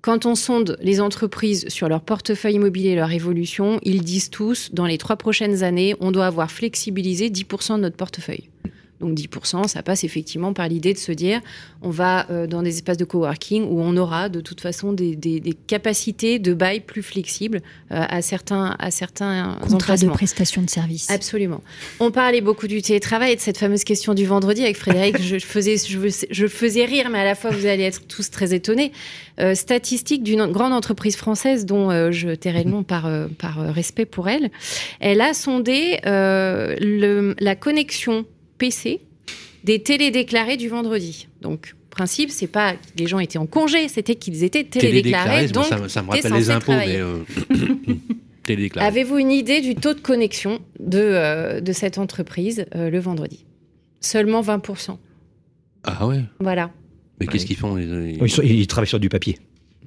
Quand 0.02 0.26
on 0.26 0.36
sonde 0.36 0.78
les 0.82 1.00
entreprises 1.00 1.70
sur 1.70 1.88
leur 1.88 2.02
portefeuille 2.02 2.56
immobilier, 2.56 2.94
leur 2.96 3.12
évolution, 3.12 3.80
ils 3.84 4.02
disent 4.02 4.30
tous, 4.30 4.70
dans 4.74 4.86
les 4.86 4.98
trois 4.98 5.16
prochaines 5.16 5.64
années, 5.64 5.96
on 6.02 6.12
doit 6.12 6.26
avoir 6.26 6.52
flexibilisé 6.52 7.30
10% 7.30 7.78
de 7.78 7.82
notre 7.82 7.96
portefeuille. 7.96 8.50
Donc 9.00 9.18
10%, 9.18 9.68
ça 9.68 9.84
passe 9.84 10.04
effectivement 10.04 10.54
par 10.54 10.68
l'idée 10.68 10.94
de 10.94 10.98
se 10.98 11.12
dire, 11.12 11.42
on 11.82 11.90
va 11.90 12.30
euh, 12.30 12.48
dans 12.48 12.62
des 12.62 12.76
espaces 12.76 12.98
de 12.98 13.06
coworking 13.06 13.64
où 13.64 13.82
on 13.82 13.98
aura 13.98 14.30
de 14.30 14.40
toute 14.40 14.62
façon 14.62 14.94
des, 14.94 15.18
capacités 15.68 16.40
de 16.40 16.54
bail 16.54 16.80
plus 16.80 17.04
flexibles 17.04 17.62
euh, 17.92 18.06
à 18.08 18.22
certains 18.22 18.76
à 18.80 18.92
certains 18.92 19.58
contrats 19.68 19.98
de 19.98 20.08
prestation 20.08 20.62
de 20.62 20.70
services. 20.70 21.10
Absolument. 21.10 21.62
On 22.00 22.12
parlait 22.12 22.42
beaucoup 22.42 22.68
du 22.68 22.82
télétravail 22.82 23.34
et 23.34 23.36
de 23.36 23.42
cette 23.42 23.58
fameuse 23.58 23.84
question 23.84 24.14
du 24.14 24.26
vendredi 24.26 24.62
avec 24.64 24.78
Frédéric. 24.78 25.22
je 25.22 25.38
faisais 25.40 25.76
je, 25.78 26.48
faisais 26.48 26.86
rire, 26.86 27.10
mais 27.10 27.20
à 27.20 27.26
la 27.26 27.36
fois 27.36 27.52
vous 27.52 27.66
allez 27.66 27.84
être 27.84 28.08
tous 28.08 28.30
très 28.30 28.54
étonnés. 28.54 28.92
Euh, 29.40 29.56
statistique 29.56 30.24
d'une 30.24 30.46
grande 30.46 30.74
entreprise 30.74 31.16
française 31.16 31.66
dont 31.66 32.12
je 32.12 32.36
tairai 32.36 32.64
le 32.64 32.70
nom 32.70 32.84
par 32.84 33.10
par 33.40 33.58
respect 33.74 34.06
pour 34.06 34.30
elle. 34.30 34.52
Elle 35.00 35.22
a 35.22 35.34
sondé 35.34 36.00
le, 36.06 37.36
la 37.40 37.56
connexion 37.56 38.26
PC 38.64 39.02
des 39.66 39.80
télédéclarés 39.80 40.56
du 40.56 40.70
vendredi. 40.70 41.28
Donc, 41.42 41.76
principe, 41.90 42.30
c'est 42.32 42.48
pas 42.48 42.74
que 42.74 42.80
les 42.98 43.08
gens 43.08 43.20
étaient 43.20 43.38
en 43.38 43.46
congé, 43.46 43.90
c'était 43.90 44.16
qu'ils 44.16 44.44
étaient 44.44 44.64
télédéclarés. 44.64 45.48
donc, 45.48 45.66
ça, 45.66 46.02
me 46.02 46.10
rappelle 46.10 46.32
les 46.32 46.50
impôts, 46.50 46.72
mais 46.72 46.96
euh, 46.96 47.20
télédéclarés. 48.44 48.88
Avez-vous 48.88 49.18
une 49.18 49.32
idée 49.32 49.60
du 49.60 49.76
taux 49.76 49.94
de 49.94 50.00
connexion 50.00 50.62
de, 50.80 50.98
euh, 50.98 51.60
de 51.60 51.74
cette 51.74 51.98
entreprise 51.98 52.66
euh, 52.76 52.90
le 52.90 53.00
vendredi? 53.00 53.46
Seulement 54.00 54.42
20%. 54.42 54.98
Ah 55.84 56.08
ouais? 56.08 56.22
Voilà. 56.40 56.72
Mais 57.20 57.28
qu'est-ce 57.28 57.46
qu'ils 57.46 57.58
font 57.58 57.78
ils 57.78 58.68
travaillent 58.68 58.88
sur 58.88 59.00
du 59.00 59.10
papier. 59.10 59.40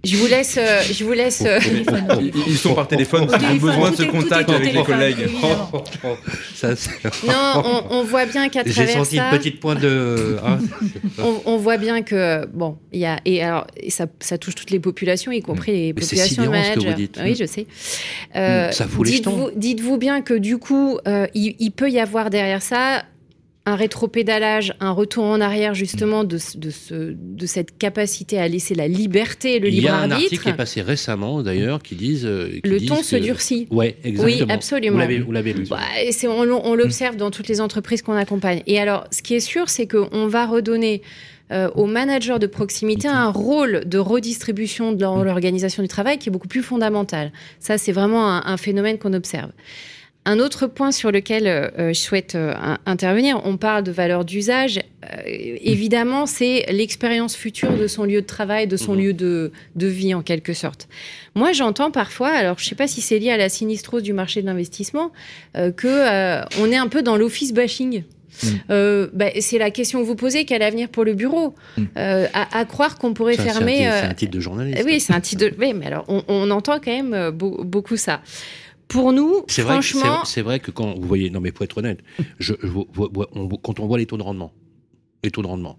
Je 0.04 0.16
vous 0.16 0.26
laisse. 0.26 0.56
Euh, 0.58 0.82
je 0.82 1.04
vous 1.04 1.12
laisse. 1.12 1.42
Euh, 1.44 1.58
ils 2.46 2.56
sont 2.56 2.74
par 2.74 2.88
téléphone. 2.88 3.26
Ils 3.40 3.56
ont 3.56 3.66
besoin 3.66 3.90
de 3.90 3.96
ce 3.96 4.02
contact 4.04 4.50
avec 4.50 4.72
les 4.72 4.82
collègues. 4.82 5.28
non, 7.26 7.84
on, 7.90 8.04
voit 8.04 8.26
bien 8.26 8.48
qu'à 8.48 8.64
travers 8.64 8.86
J'ai 8.86 8.92
senti 8.92 9.18
une 9.18 9.30
petite 9.30 9.60
pointe 9.60 9.80
de. 9.80 10.38
Hein, 10.44 10.58
on, 11.46 11.56
voit 11.56 11.76
bien 11.76 12.02
que 12.02 12.46
bon, 12.46 12.78
il 12.92 13.00
y 13.00 13.06
a 13.06 13.18
et 13.24 13.42
alors 13.42 13.66
ça, 13.88 14.06
ça, 14.20 14.38
touche 14.38 14.54
toutes 14.54 14.70
les 14.70 14.80
populations, 14.80 15.32
y 15.32 15.42
compris 15.42 15.72
les 15.72 15.94
populations 15.94 16.50
managers. 16.50 17.08
Oui, 17.22 17.34
je 17.34 17.44
sais. 17.44 17.66
Euh, 18.36 18.70
ça 18.70 18.86
fout 18.86 19.06
dites-vous, 19.06 19.50
dites-vous 19.56 19.96
bien 19.98 20.22
que 20.22 20.34
du 20.34 20.58
coup, 20.58 20.98
il 21.34 21.70
peut 21.74 21.90
y 21.90 22.00
avoir 22.00 22.30
derrière 22.30 22.62
ça 22.62 23.02
un 23.66 23.74
rétropédalage, 23.74 24.74
un 24.80 24.92
retour 24.92 25.24
en 25.24 25.40
arrière 25.40 25.74
justement 25.74 26.24
de, 26.24 26.38
de, 26.56 26.70
ce, 26.70 27.14
de 27.14 27.46
cette 27.46 27.76
capacité 27.76 28.38
à 28.38 28.46
laisser 28.48 28.74
la 28.74 28.88
liberté 28.88 29.56
et 29.56 29.58
le 29.58 29.68
libre 29.68 29.90
arbitre. 29.90 30.06
Il 30.06 30.10
y 30.10 30.12
a 30.12 30.16
un 30.16 30.22
article 30.22 30.42
qui 30.42 30.48
est 30.48 30.56
passé 30.56 30.82
récemment 30.82 31.42
d'ailleurs 31.42 31.82
qui 31.82 31.96
disent... 31.96 32.24
Euh, 32.24 32.60
le 32.64 32.80
ton 32.80 33.02
se 33.02 33.16
durcit. 33.16 33.66
Ouais, 33.70 33.96
exactement. 34.04 34.46
Oui, 34.46 34.52
absolument. 34.52 35.04
Vous 35.26 35.32
l'avez 35.32 35.52
lu. 35.52 35.66
Bah, 35.68 35.80
on, 36.24 36.48
on 36.48 36.74
l'observe 36.74 37.16
dans 37.16 37.30
toutes 37.30 37.48
les 37.48 37.60
entreprises 37.60 38.02
qu'on 38.02 38.14
accompagne. 38.14 38.62
Et 38.66 38.78
alors, 38.78 39.04
ce 39.10 39.20
qui 39.20 39.34
est 39.34 39.40
sûr, 39.40 39.68
c'est 39.68 39.86
qu'on 39.86 40.26
va 40.28 40.46
redonner... 40.46 41.02
Euh, 41.52 41.70
aux 41.76 41.86
managers 41.86 42.40
de 42.40 42.48
proximité 42.48 43.06
un 43.06 43.30
rôle 43.30 43.84
de 43.86 43.98
redistribution 43.98 44.90
dans 44.90 45.22
l'organisation 45.22 45.80
du 45.80 45.88
travail 45.88 46.18
qui 46.18 46.28
est 46.28 46.32
beaucoup 46.32 46.48
plus 46.48 46.64
fondamental. 46.64 47.30
Ça, 47.60 47.78
c'est 47.78 47.92
vraiment 47.92 48.28
un, 48.28 48.42
un 48.44 48.56
phénomène 48.56 48.98
qu'on 48.98 49.12
observe. 49.12 49.52
Un 50.28 50.40
autre 50.40 50.66
point 50.66 50.90
sur 50.90 51.12
lequel 51.12 51.46
euh, 51.46 51.68
euh, 51.78 51.88
je 51.92 52.00
souhaite 52.00 52.34
euh, 52.34 52.52
intervenir, 52.84 53.40
on 53.44 53.56
parle 53.56 53.84
de 53.84 53.92
valeur 53.92 54.24
d'usage. 54.24 54.80
évidemment, 55.24 56.26
c'est 56.26 56.66
l'expérience 56.68 57.36
future 57.36 57.72
de 57.76 57.86
son 57.86 58.02
lieu 58.02 58.22
de 58.22 58.26
travail, 58.26 58.66
de 58.66 58.76
son 58.76 58.94
mhm. 58.94 59.00
lieu 59.00 59.12
de, 59.12 59.52
vie 59.76 60.14
en 60.14 60.22
quelque 60.22 60.52
sorte. 60.52 60.88
Moi, 61.36 61.52
j'entends 61.52 61.92
parfois, 61.92 62.30
alors 62.30 62.58
je 62.58 62.64
ne 62.64 62.68
sais 62.68 62.74
pas 62.74 62.88
si 62.88 63.00
c'est 63.00 63.20
lié 63.20 63.30
à 63.30 63.36
la 63.36 63.48
sinistrose 63.48 64.02
du 64.02 64.12
marché 64.12 64.42
de 64.42 64.46
l'investissement, 64.46 65.12
que 65.54 66.60
on 66.60 66.72
est 66.72 66.76
un 66.76 66.88
peu 66.88 67.02
dans 67.02 67.16
l'office 67.16 67.52
bashing. 67.52 68.02
Mhm. 68.42 69.10
Bah, 69.12 69.26
c'est 69.38 69.58
la 69.58 69.70
question 69.70 70.00
que 70.00 70.06
vous 70.06 70.16
posez, 70.16 70.44
quel 70.44 70.62
avenir 70.62 70.88
pour 70.88 71.04
le 71.04 71.14
bureau? 71.14 71.54
Mhm. 71.76 71.86
à, 71.94 72.64
croire 72.64 72.98
qu'on 72.98 73.14
pourrait 73.14 73.36
fermer. 73.36 73.78
C'est 73.78 74.08
un, 74.08 74.14
titre 74.14 74.32
de 74.32 74.40
journaliste. 74.40 74.82
oui, 74.84 74.98
c'est 74.98 75.12
un 75.12 75.20
titre 75.20 75.44
de. 75.44 75.54
Oui, 75.56 75.72
mais 75.72 75.86
alors 75.86 76.04
on, 76.08 76.24
on 76.26 76.50
entend 76.50 76.80
quand 76.80 76.90
même 76.90 77.30
beaucoup 77.30 77.96
ça 77.96 78.22
pour 78.88 79.12
nous, 79.12 79.44
franchement. 79.48 80.24
C'est 80.24 80.42
vrai 80.42 80.60
que 80.60 80.70
quand 80.70 80.94
vous 80.94 81.06
voyez, 81.06 81.30
non 81.30 81.40
mais 81.40 81.52
pour 81.52 81.64
être 81.64 81.78
honnête, 81.78 82.00
je, 82.38 82.54
quand 83.62 83.80
on 83.80 83.86
voit 83.86 83.98
les 83.98 84.06
taux 84.06 84.16
de 84.16 84.22
rendement, 84.22 84.52
les 85.24 85.30
taux 85.30 85.42
de 85.42 85.46
rendement, 85.46 85.78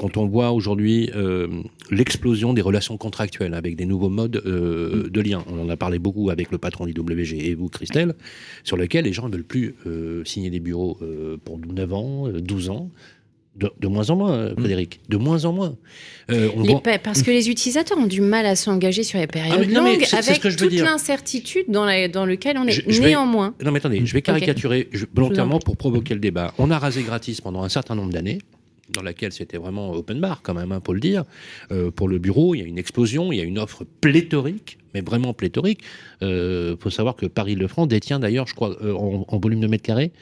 quand 0.00 0.16
on 0.16 0.26
voit 0.26 0.52
aujourd'hui 0.52 1.10
euh, 1.14 1.62
l'explosion 1.90 2.54
des 2.54 2.62
relations 2.62 2.96
contractuelles 2.96 3.52
avec 3.52 3.76
des 3.76 3.84
nouveaux 3.84 4.08
modes 4.08 4.42
euh, 4.46 5.10
de 5.10 5.20
lien, 5.20 5.44
on 5.46 5.60
en 5.60 5.68
a 5.68 5.76
parlé 5.76 5.98
beaucoup 5.98 6.30
avec 6.30 6.50
le 6.50 6.56
patron 6.56 6.86
d'IWG 6.86 7.34
et 7.34 7.54
vous, 7.54 7.68
Christelle, 7.68 8.14
sur 8.64 8.78
lequel 8.78 9.04
les 9.04 9.12
gens 9.12 9.28
ne 9.28 9.32
veulent 9.34 9.44
plus 9.44 9.74
euh, 9.86 10.24
signer 10.24 10.48
des 10.48 10.60
bureaux 10.60 10.98
pour 11.44 11.58
9 11.58 11.92
ans, 11.92 12.28
12 12.30 12.70
ans. 12.70 12.90
De, 13.56 13.88
moins 13.88 14.08
en 14.10 14.16
moins, 14.16 14.32
euh, 14.32 14.52
mm. 14.52 14.58
Frédéric. 14.60 15.00
De 15.08 15.16
moins 15.16 15.44
en 15.44 15.52
moins. 15.52 15.76
Euh, 16.30 16.48
parce 17.02 17.22
que 17.22 17.30
les 17.30 17.50
utilisateurs 17.50 17.98
ont 17.98 18.06
du 18.06 18.20
mal 18.20 18.46
à 18.46 18.54
s'engager 18.54 19.02
sur 19.02 19.18
les 19.18 19.26
périodes 19.26 19.68
ah, 19.68 19.74
longues 19.74 20.06
avec 20.12 20.40
toute 20.40 20.72
l'incertitude 20.72 21.64
dans, 21.68 21.84
dans 22.08 22.24
lequel 22.24 22.56
on 22.58 22.66
est. 22.66 22.86
Néanmoins. 23.00 23.54
non, 23.62 23.72
mais 23.72 23.78
attendez, 23.78 24.06
je 24.06 24.12
vais 24.14 24.22
caricaturer 24.22 24.88
volontairement 25.14 25.58
pour 25.58 25.76
provoquer 25.76 26.14
le 26.14 26.20
débat. 26.20 26.54
On 26.58 26.70
a 26.70 26.78
rasé 26.78 27.02
gratis 27.02 27.40
pendant 27.40 27.62
un 27.62 27.68
certain 27.68 27.94
nombre 27.94 28.12
d'années 28.12 28.38
dans 28.90 29.02
laquelle 29.02 29.32
c'était 29.32 29.58
vraiment 29.58 29.92
open 29.92 30.20
bar 30.20 30.42
quand 30.42 30.54
même, 30.54 30.72
hein, 30.72 30.80
pour 30.80 30.94
le 30.94 31.00
dire. 31.00 31.24
Euh, 31.70 31.92
pour 31.92 32.08
le 32.08 32.18
bureau, 32.18 32.56
il 32.56 32.58
y 32.58 32.62
a 32.62 32.66
une 32.66 32.78
explosion, 32.78 33.30
il 33.30 33.38
y 33.38 33.40
a 33.40 33.44
une 33.44 33.58
offre 33.58 33.84
pléthorique, 34.00 34.78
mais 34.94 35.00
vraiment 35.00 35.32
pléthorique. 35.32 35.82
Il 36.22 36.76
faut 36.80 36.90
savoir 36.90 37.14
que 37.14 37.26
Paris-Le-France 37.26 37.88
détient 37.88 38.18
d'ailleurs, 38.18 38.46
je 38.46 38.54
crois, 38.54 38.76
en, 38.82 39.24
en, 39.28 39.38
volume 39.38 39.60
de 39.60 39.68
mètres 39.68 39.84
carrés, 39.84 40.12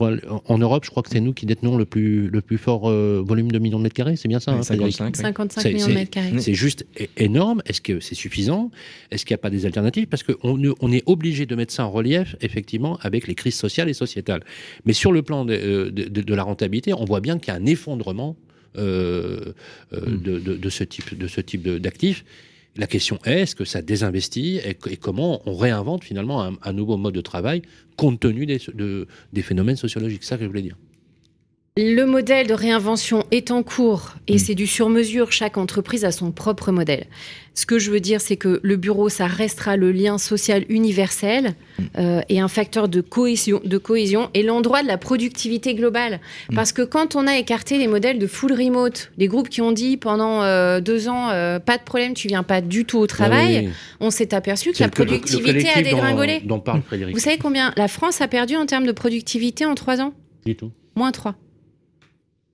en 0.00 0.58
Europe, 0.58 0.84
je 0.84 0.90
crois 0.90 1.02
que 1.02 1.10
c'est 1.10 1.20
nous 1.20 1.32
qui 1.32 1.46
détenons 1.46 1.76
le 1.76 1.84
plus, 1.84 2.28
le 2.28 2.40
plus 2.40 2.58
fort 2.58 2.88
euh, 2.88 3.22
volume 3.24 3.50
de 3.50 3.58
millions 3.58 3.78
de 3.78 3.82
mètres 3.82 3.94
carrés, 3.94 4.16
c'est 4.16 4.28
bien 4.28 4.40
ça 4.40 4.52
hein, 4.52 4.62
55, 4.62 5.16
55 5.16 5.64
millions 5.72 5.88
de 5.88 5.92
mètres 5.92 6.10
carrés. 6.10 6.38
C'est 6.38 6.54
juste 6.54 6.86
énorme. 7.16 7.62
Est-ce 7.66 7.80
que 7.80 8.00
c'est 8.00 8.14
suffisant? 8.14 8.70
Est-ce 9.10 9.24
qu'il 9.24 9.34
n'y 9.34 9.40
a 9.40 9.42
pas 9.42 9.50
des 9.50 9.66
alternatives? 9.66 10.06
Parce 10.06 10.22
qu'on 10.22 10.58
on 10.80 10.92
est 10.92 11.02
obligé 11.06 11.46
de 11.46 11.54
mettre 11.54 11.72
ça 11.72 11.84
en 11.84 11.90
relief, 11.90 12.36
effectivement, 12.40 12.98
avec 13.02 13.26
les 13.26 13.34
crises 13.34 13.56
sociales 13.56 13.88
et 13.88 13.94
sociétales. 13.94 14.42
Mais 14.86 14.92
sur 14.92 15.12
le 15.12 15.22
plan 15.22 15.44
de, 15.44 15.54
euh, 15.54 16.24
la 16.28 16.42
rentabilité, 16.42 16.94
on 16.94 17.04
voit 17.04 17.20
bien 17.20 17.38
qu'il 17.38 17.52
y 17.52 17.56
a 17.56 17.60
un 17.60 17.66
effondrement 17.66 18.36
euh, 18.78 19.52
hmm. 19.92 20.22
de, 20.22 20.70
ce 20.70 20.84
type, 20.84 21.16
de 21.18 21.26
ce 21.26 21.40
type 21.40 21.68
d'actifs. 21.68 22.24
La 22.76 22.86
question 22.86 23.18
est, 23.24 23.40
est-ce 23.40 23.56
que 23.56 23.64
ça 23.64 23.82
désinvestit 23.82 24.60
et, 24.64 24.74
comment 24.96 25.42
on 25.46 25.56
réinvente 25.56 26.04
finalement 26.04 26.52
un, 26.62 26.72
nouveau 26.72 26.96
mode 26.96 27.14
de 27.14 27.20
travail 27.20 27.62
compte 27.96 28.20
tenu 28.20 28.46
des, 28.46 28.60
des 29.32 29.42
phénomènes 29.42 29.76
sociologiques? 29.76 30.22
C'est 30.22 30.30
ça 30.30 30.36
que 30.36 30.44
je 30.44 30.48
voulais 30.48 30.62
dire. 30.62 30.76
Le 31.76 32.04
modèle 32.04 32.48
de 32.48 32.52
réinvention 32.52 33.24
est 33.30 33.52
en 33.52 33.62
cours 33.62 34.16
et 34.26 34.34
mm. 34.34 34.38
c'est 34.38 34.54
du 34.56 34.66
sur-mesure. 34.66 35.30
Chaque 35.30 35.56
entreprise 35.56 36.04
a 36.04 36.10
son 36.10 36.32
propre 36.32 36.72
modèle. 36.72 37.06
Ce 37.54 37.64
que 37.64 37.78
je 37.78 37.92
veux 37.92 38.00
dire, 38.00 38.20
c'est 38.20 38.36
que 38.36 38.58
le 38.64 38.76
bureau, 38.76 39.08
ça 39.08 39.28
restera 39.28 39.76
le 39.76 39.92
lien 39.92 40.18
social 40.18 40.64
universel 40.68 41.54
mm. 41.78 41.84
euh, 41.98 42.20
et 42.28 42.40
un 42.40 42.48
facteur 42.48 42.88
de 42.88 43.00
cohésion, 43.00 43.60
de 43.64 43.78
cohésion 43.78 44.30
et 44.34 44.42
l'endroit 44.42 44.82
de 44.82 44.88
la 44.88 44.98
productivité 44.98 45.74
globale. 45.74 46.18
Mm. 46.50 46.56
Parce 46.56 46.72
que 46.72 46.82
quand 46.82 47.14
on 47.14 47.28
a 47.28 47.38
écarté 47.38 47.78
les 47.78 47.86
modèles 47.86 48.18
de 48.18 48.26
full 48.26 48.52
remote, 48.52 49.12
les 49.16 49.28
groupes 49.28 49.48
qui 49.48 49.60
ont 49.60 49.72
dit 49.72 49.96
pendant 49.96 50.42
euh, 50.42 50.80
deux 50.80 51.08
ans, 51.08 51.30
euh, 51.30 51.60
pas 51.60 51.78
de 51.78 51.84
problème, 51.84 52.14
tu 52.14 52.26
viens 52.26 52.42
pas 52.42 52.60
du 52.60 52.84
tout 52.84 52.98
au 52.98 53.06
travail, 53.06 53.70
on 54.00 54.10
s'est 54.10 54.34
aperçu 54.34 54.72
que 54.72 54.80
la 54.80 54.88
productivité 54.88 55.68
a 55.68 55.82
dégringolé. 55.82 56.42
Vous 57.12 57.20
savez 57.20 57.38
combien 57.38 57.72
la 57.76 57.86
France 57.86 58.20
a 58.20 58.26
perdu 58.26 58.56
en 58.56 58.66
termes 58.66 58.86
de 58.86 58.92
productivité 58.92 59.64
en 59.64 59.76
trois 59.76 60.00
ans? 60.00 60.12
Du 60.44 60.56
tout. 60.56 60.72
Moins 60.96 61.12
trois. 61.12 61.36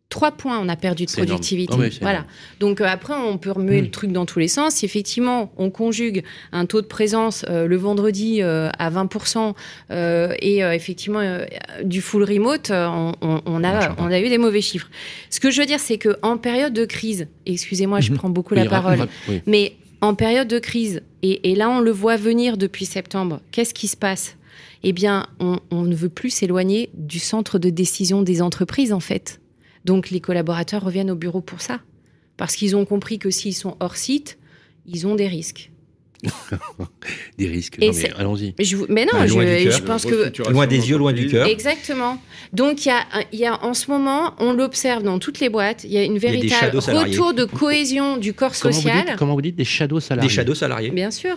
Trois 0.09 0.33
points, 0.33 0.59
on 0.61 0.69
a 0.69 0.77
perdu 0.77 1.05
de 1.07 1.11
productivité. 1.11 1.75
voilà. 2.01 2.25
Donc 2.61 2.81
après, 2.81 3.15
on 3.15 3.39
peut 3.39 3.51
remuer 3.51 3.81
le 3.81 3.89
hmm. 3.89 3.91
truc 3.91 4.13
dans 4.13 4.27
tous 4.27 4.39
les 4.39 4.49
sens. 4.49 4.77
Si 4.77 4.85
effectivement, 4.85 5.53
on 5.57 5.71
conjugue 5.71 6.23
un 6.53 6.67
taux 6.67 6.81
de 6.81 6.87
présence 6.87 7.45
le 7.49 7.77
vendredi 7.77 8.43
à 8.43 8.91
20% 8.91 9.55
et 9.91 10.59
effectivement 10.61 11.21
du 11.85 12.01
full 12.01 12.23
remote, 12.25 12.71
on, 12.71 13.65
a, 13.65 13.95
on 13.99 14.11
a 14.11 14.21
eu 14.21 14.29
des 14.29 14.39
mauvais 14.39 14.61
chiffres. 14.61 14.91
Ce 15.31 15.41
que 15.41 15.51
je 15.51 15.61
veux 15.61 15.67
dire, 15.67 15.81
c'est 15.81 15.99
qu'en 15.99 16.39
période 16.39 16.73
de 16.73 16.85
crise, 16.85 17.29
excusez-moi, 17.47 18.01
je 18.01 18.13
mhm. 18.13 18.19
prends 18.19 18.31
beaucoup 18.31 18.55
la 18.55 18.67
parole, 18.67 19.09
mais 19.47 19.77
en 20.01 20.15
période 20.15 20.49
de 20.49 20.59
crise, 20.59 21.03
et, 21.23 21.55
là 21.55 21.71
on 21.71 21.81
le 21.81 21.91
voit 21.91 22.17
venir 22.17 22.57
depuis 22.57 22.85
septembre, 22.85 23.41
qu'est-ce 23.51 23.75
qui 23.75 23.89
se 23.89 23.97
passe? 23.97 24.37
Eh 24.83 24.93
bien, 24.93 25.27
on, 25.41 25.59
ne 25.83 25.95
veut 25.95 26.09
plus 26.09 26.31
s'éloigner 26.31 26.91
du 26.95 27.19
centre 27.19 27.59
de 27.59 27.71
décision 27.71 28.23
des 28.23 28.41
entreprises, 28.41 28.93
en 28.93 29.01
fait. 29.01 29.41
Donc 29.87 30.11
les 30.11 30.21
collaborateurs 30.21 30.85
reviennent 30.85 31.13
au 31.13 31.15
bureau 31.15 31.41
pour 31.41 31.61
ça. 31.61 31.79
Parce 32.37 32.57
qu'ils 32.57 32.75
ont 32.75 32.85
compris 32.85 33.19
que 33.19 33.31
s'ils 33.31 33.55
sont 33.55 33.77
hors 33.79 33.97
site, 33.97 34.37
ils 34.85 35.07
ont 35.07 35.15
des 35.15 35.29
risques. 35.29 35.71
des 37.39 37.47
risques. 37.47 37.79
Non, 37.81 37.93
mais 37.95 38.13
allons-y. 38.17 38.55
Mais 38.89 39.05
non, 39.05 39.27
je, 39.27 39.83
pense 39.83 40.05
que. 40.05 40.51
Loin 40.51 40.67
des 40.67 40.91
yeux, 40.91 40.99
loin 40.99 41.13
du 41.13 41.29
cœur. 41.29 41.47
Exactement. 41.47 42.21
Donc, 42.53 42.85
il 42.85 42.89
y, 42.89 42.93
a, 42.93 43.05
il 43.33 43.39
y 43.39 43.47
a 43.47 43.63
en 43.65 43.75
ce 43.75 43.91
moment, 43.91 44.35
on 44.41 44.53
l'observe 44.53 45.05
dans 45.05 45.21
toutes 45.21 45.39
les 45.39 45.49
boîtes, 45.49 45.85
il 45.85 45.93
y 45.93 45.99
a 45.99 46.03
une 46.03 46.19
véritable 46.19 46.79
retour 46.79 47.33
de 47.33 47.45
cohésion 47.45 48.17
du 48.17 48.33
corps 48.33 48.57
social. 48.57 49.15
comment 49.17 49.35
vous 49.35 49.43
dites 49.43 49.57
Des 49.57 49.65
shadows 49.65 50.01
salariés 50.01 50.29
Des 50.29 50.35
shadows 50.35 50.55
salariés. 50.55 50.91
Bien 50.91 51.11
sûr 51.11 51.37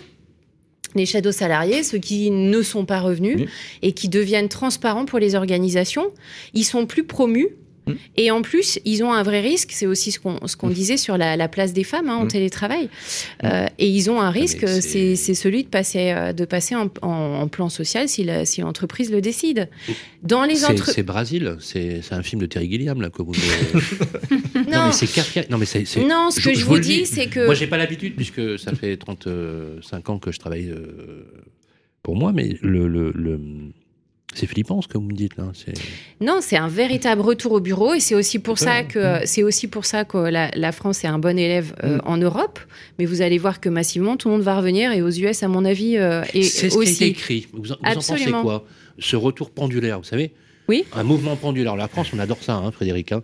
les 0.95 1.05
shadows 1.05 1.31
salariés, 1.31 1.83
ceux 1.83 1.99
qui 1.99 2.31
ne 2.31 2.63
sont 2.63 2.83
pas 2.83 2.99
revenus 2.99 3.47
et 3.83 3.91
qui 3.91 4.09
deviennent 4.09 4.49
transparents 4.49 5.05
pour 5.05 5.19
les 5.19 5.35
organisations, 5.35 6.11
ils 6.55 6.63
sont 6.63 6.87
plus 6.87 7.03
promus 7.03 7.49
Mm. 7.89 7.97
Et 8.17 8.31
en 8.31 8.41
plus, 8.41 8.79
ils 8.85 9.03
ont 9.03 9.13
un 9.13 9.23
vrai 9.23 9.41
risque, 9.41 9.71
c'est 9.71 9.85
aussi 9.85 10.11
ce 10.11 10.19
qu'on 10.19 10.47
ce 10.47 10.55
qu'on 10.55 10.69
mm. 10.69 10.73
disait 10.73 10.97
sur 10.97 11.17
la, 11.17 11.47
place 11.47 11.73
des 11.73 11.83
femmes 11.83 12.09
hein, 12.09 12.15
en 12.15 12.25
mm. 12.25 12.29
télétravail. 12.29 12.89
Euh, 13.43 13.67
et 13.77 13.87
ils 13.87 14.09
ont 14.09 14.21
un 14.21 14.27
ah, 14.27 14.31
risque, 14.31 14.67
c'est 14.67 15.15
celui 15.15 15.63
de 15.63 15.69
passer, 15.69 16.11
euh, 16.11 16.33
de 16.33 16.45
passer 16.45 16.75
en, 16.75 17.47
plan 17.47 17.69
social 17.69 18.07
si 18.07 18.25
l'entreprise 18.61 19.11
le 19.11 19.21
décide. 19.21 19.69
Dans 20.23 20.43
les 20.43 20.55
C'est 20.55 21.03
Brésil, 21.03 21.57
c'est 21.59 22.01
un 22.11 22.23
film 22.23 22.41
de 22.41 22.45
Terry 22.45 22.69
Gilliam, 22.69 23.01
là, 23.01 23.09
que 23.09 23.21
vous... 23.21 23.33
non, 24.71 24.87
mais 24.87 24.91
c'est 24.91 25.49
Non, 25.49 25.57
mais 25.57 25.65
c'est... 25.65 25.83
Non, 25.97 26.29
ce 26.29 26.41
que 26.41 26.53
je, 26.53 26.65
vous, 26.65 26.79
dis, 26.79 27.05
c'est 27.05 27.27
que... 27.27 27.45
Moi, 27.45 27.55
j'ai 27.55 27.67
pas 27.67 27.77
l'habitude, 27.77 28.15
puisque 28.15 28.59
ça 28.59 28.73
fait 28.75 28.97
35 28.97 30.09
ans 30.09 30.19
que 30.19 30.31
je 30.31 30.39
travaille 30.39 30.69
euh, 30.69 31.25
pour 32.03 32.15
moi, 32.15 32.31
mais 32.33 32.57
le, 32.61 32.87
le 32.87 33.13
c'est 34.33 34.45
flippant 34.45 34.81
ce 34.81 34.87
que 34.87 34.97
vous 34.97 35.05
me 35.05 35.13
dites 35.13 35.37
là. 35.37 35.51
Non, 36.21 36.37
c'est 36.41 36.57
un 36.57 36.67
véritable 36.67 37.21
retour 37.21 37.53
au 37.53 37.59
bureau 37.59 37.93
et 37.93 37.99
c'est 37.99 38.15
aussi 38.15 38.39
pour 38.39 38.59
ça 38.59 38.83
que 38.83 39.21
c'est 39.25 39.43
aussi 39.43 39.67
pour 39.67 39.85
ça 39.85 40.05
que 40.05 40.17
la, 40.17 40.71
France 40.71 41.03
est 41.03 41.07
un 41.07 41.19
bon 41.19 41.37
élève 41.37 41.75
euh, 41.83 41.97
mm. 41.97 42.01
en 42.05 42.17
Europe. 42.17 42.59
Mais 42.99 43.05
vous 43.05 43.21
allez 43.21 43.37
voir 43.37 43.59
que 43.59 43.69
massivement 43.69 44.17
tout 44.17 44.27
le 44.29 44.35
monde 44.35 44.43
va 44.43 44.55
revenir 44.55 44.91
et 44.91 45.01
aux 45.01 45.09
US, 45.09 45.41
à 45.43 45.47
mon 45.47 45.65
avis, 45.65 45.97
euh, 45.97 46.23
et 46.33 46.43
c'est 46.43 46.69
ce 46.69 46.79
qui 46.79 46.87
a 46.87 46.91
été 46.91 47.07
écrit. 47.07 47.47
Vous, 47.53 47.71
en 47.71 47.77
pensez 47.77 48.31
quoi? 48.31 48.65
Ce 48.99 49.15
retour 49.15 49.49
pendulaire, 49.49 49.97
vous 49.99 50.05
savez 50.05 50.31
un 50.93 51.03
mouvement 51.03 51.35
pendulaire. 51.35 51.75
La 51.75 51.87
France, 51.87 52.11
on 52.13 52.19
adore 52.19 52.41
ça, 52.41 52.55
hein, 52.55 52.71
Frédéric. 52.71 53.11
Hein. 53.11 53.23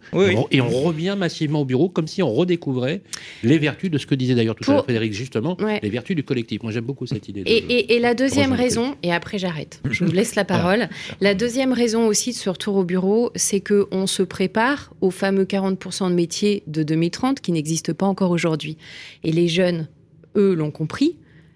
Et 0.52 0.62
on 0.62 0.70
revient 0.70 1.16
massivement 1.18 1.62
au 1.62 1.66
bureau 1.66 1.90
comme 1.90 2.08
si 2.08 2.22
on 2.24 2.34
redécouvrait 2.34 3.02
les 3.44 3.58
vertus 3.58 3.92
de 3.92 3.98
ce 3.98 4.06
que 4.06 4.16
disait 4.16 4.36
d'ailleurs 4.36 4.56
tout 4.56 4.70
à 4.70 4.74
l'heure 4.74 4.84
Frédéric, 4.84 5.14
justement, 5.14 5.58
les 5.82 5.90
vertus 5.90 6.16
du 6.16 6.24
collectif. 6.24 6.64
Moi, 6.64 6.72
j'aime 6.72 6.86
beaucoup 6.86 7.06
cette 7.06 7.28
idée. 7.30 7.44
et, 7.46 8.00
la 8.00 8.14
deuxième 8.14 8.54
raison, 8.54 8.96
et 9.04 9.12
après 9.12 9.40
j'arrête, 9.40 9.82
je 9.90 10.06
vous 10.06 10.12
laisse 10.12 10.36
la 10.36 10.46
parole. 10.46 10.90
La 11.22 11.34
deuxième 11.34 11.74
raison 11.74 12.08
aussi 12.08 12.32
de 12.32 12.36
ce 12.36 12.50
retour 12.50 12.76
au 12.76 12.84
bureau, 12.84 13.32
c'est 13.36 13.62
qu'on 13.62 14.08
se 14.08 14.24
prépare 14.24 14.94
aux 15.02 15.12
fameux 15.12 15.46
40% 15.46 16.10
de 16.10 16.16
métiers 16.16 16.64
de 16.68 16.84
2030 16.84 17.42
qui 17.42 17.52
n'existent 17.52 17.94
pas 17.94 18.06
encore 18.06 18.32
aujourd'hui. 18.32 18.78
Et 19.24 19.32
les 19.32 19.48
jeunes, 19.48 19.88
eux, 20.36 20.54
l'ont 20.54 20.72
compris 20.72 21.16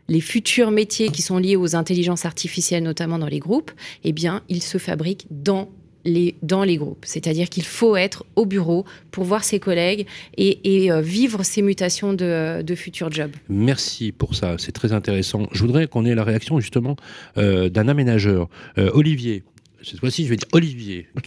les 0.09 0.21
futurs 0.21 0.71
métiers 0.71 1.09
qui 1.09 1.21
sont 1.21 1.37
liés 1.37 1.55
aux 1.55 1.75
intelligences 1.75 2.25
artificielles, 2.25 2.83
notamment 2.83 3.19
dans 3.19 3.27
les 3.27 3.39
groupes, 3.39 3.71
eh 4.03 4.11
bien, 4.11 4.41
ils 4.49 4.63
se 4.63 4.77
fabriquent 4.77 5.27
dans 5.29 5.69
les, 6.05 6.35
dans 6.41 6.63
les 6.63 6.77
groupes. 6.77 7.03
C'est-à-dire 7.05 7.49
qu'il 7.49 7.65
faut 7.65 7.95
être 7.95 8.25
au 8.35 8.45
bureau 8.45 8.85
pour 9.11 9.23
voir 9.23 9.43
ses 9.43 9.59
collègues 9.59 10.05
et, 10.37 10.91
euh, 10.91 11.01
vivre 11.01 11.43
ces 11.43 11.61
mutations 11.61 12.13
de, 12.13 12.61
de, 12.61 12.75
futurs 12.75 13.11
jobs. 13.11 13.31
Merci 13.49 14.11
pour 14.11 14.35
ça, 14.35 14.55
c'est 14.57 14.71
très 14.71 14.93
intéressant. 14.93 15.47
Je 15.51 15.61
voudrais 15.61 15.87
qu'on 15.87 16.05
ait 16.05 16.15
la 16.15 16.23
réaction 16.23 16.59
justement 16.59 16.95
euh, 17.37 17.69
d'un 17.69 17.87
aménageur. 17.87 18.49
Euh, 18.77 18.91
Olivier, 18.93 19.43
cette 19.81 19.99
fois-ci, 19.99 20.25
je 20.25 20.29
vais 20.29 20.35
dire 20.35 20.47
Olivier 20.51 21.07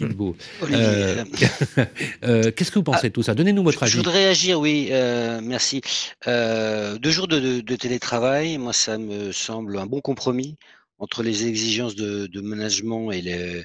Qu'est-ce 2.22 2.70
que 2.70 2.74
vous 2.74 2.82
pensez 2.82 3.08
de 3.08 3.12
tout 3.12 3.22
ça? 3.22 3.34
Donnez-nous 3.34 3.62
votre 3.62 3.82
avis. 3.82 3.92
Je 3.92 3.96
voudrais 3.96 4.24
réagir, 4.24 4.60
oui, 4.60 4.90
merci. 5.42 5.80
deux 6.26 7.10
jours 7.10 7.28
de, 7.28 7.60
de, 7.60 7.76
télétravail, 7.76 8.58
moi, 8.58 8.72
ça 8.72 8.98
me 8.98 9.32
semble 9.32 9.78
un 9.78 9.86
bon 9.86 10.00
compromis 10.00 10.56
entre 10.98 11.22
les 11.22 11.46
exigences 11.46 11.96
de, 11.96 12.26
de 12.26 12.40
management 12.40 13.10
et 13.10 13.22
les, 13.22 13.64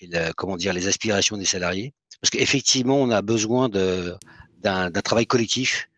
et 0.00 0.08
comment 0.36 0.56
dire, 0.56 0.72
les 0.72 0.88
aspirations 0.88 1.36
des 1.36 1.44
salariés. 1.44 1.94
Parce 2.20 2.30
qu'effectivement, 2.30 2.96
on 2.96 3.10
a 3.10 3.22
besoin 3.22 3.68
d'un 3.68 4.90
travail 5.02 5.26
collectif. 5.26 5.88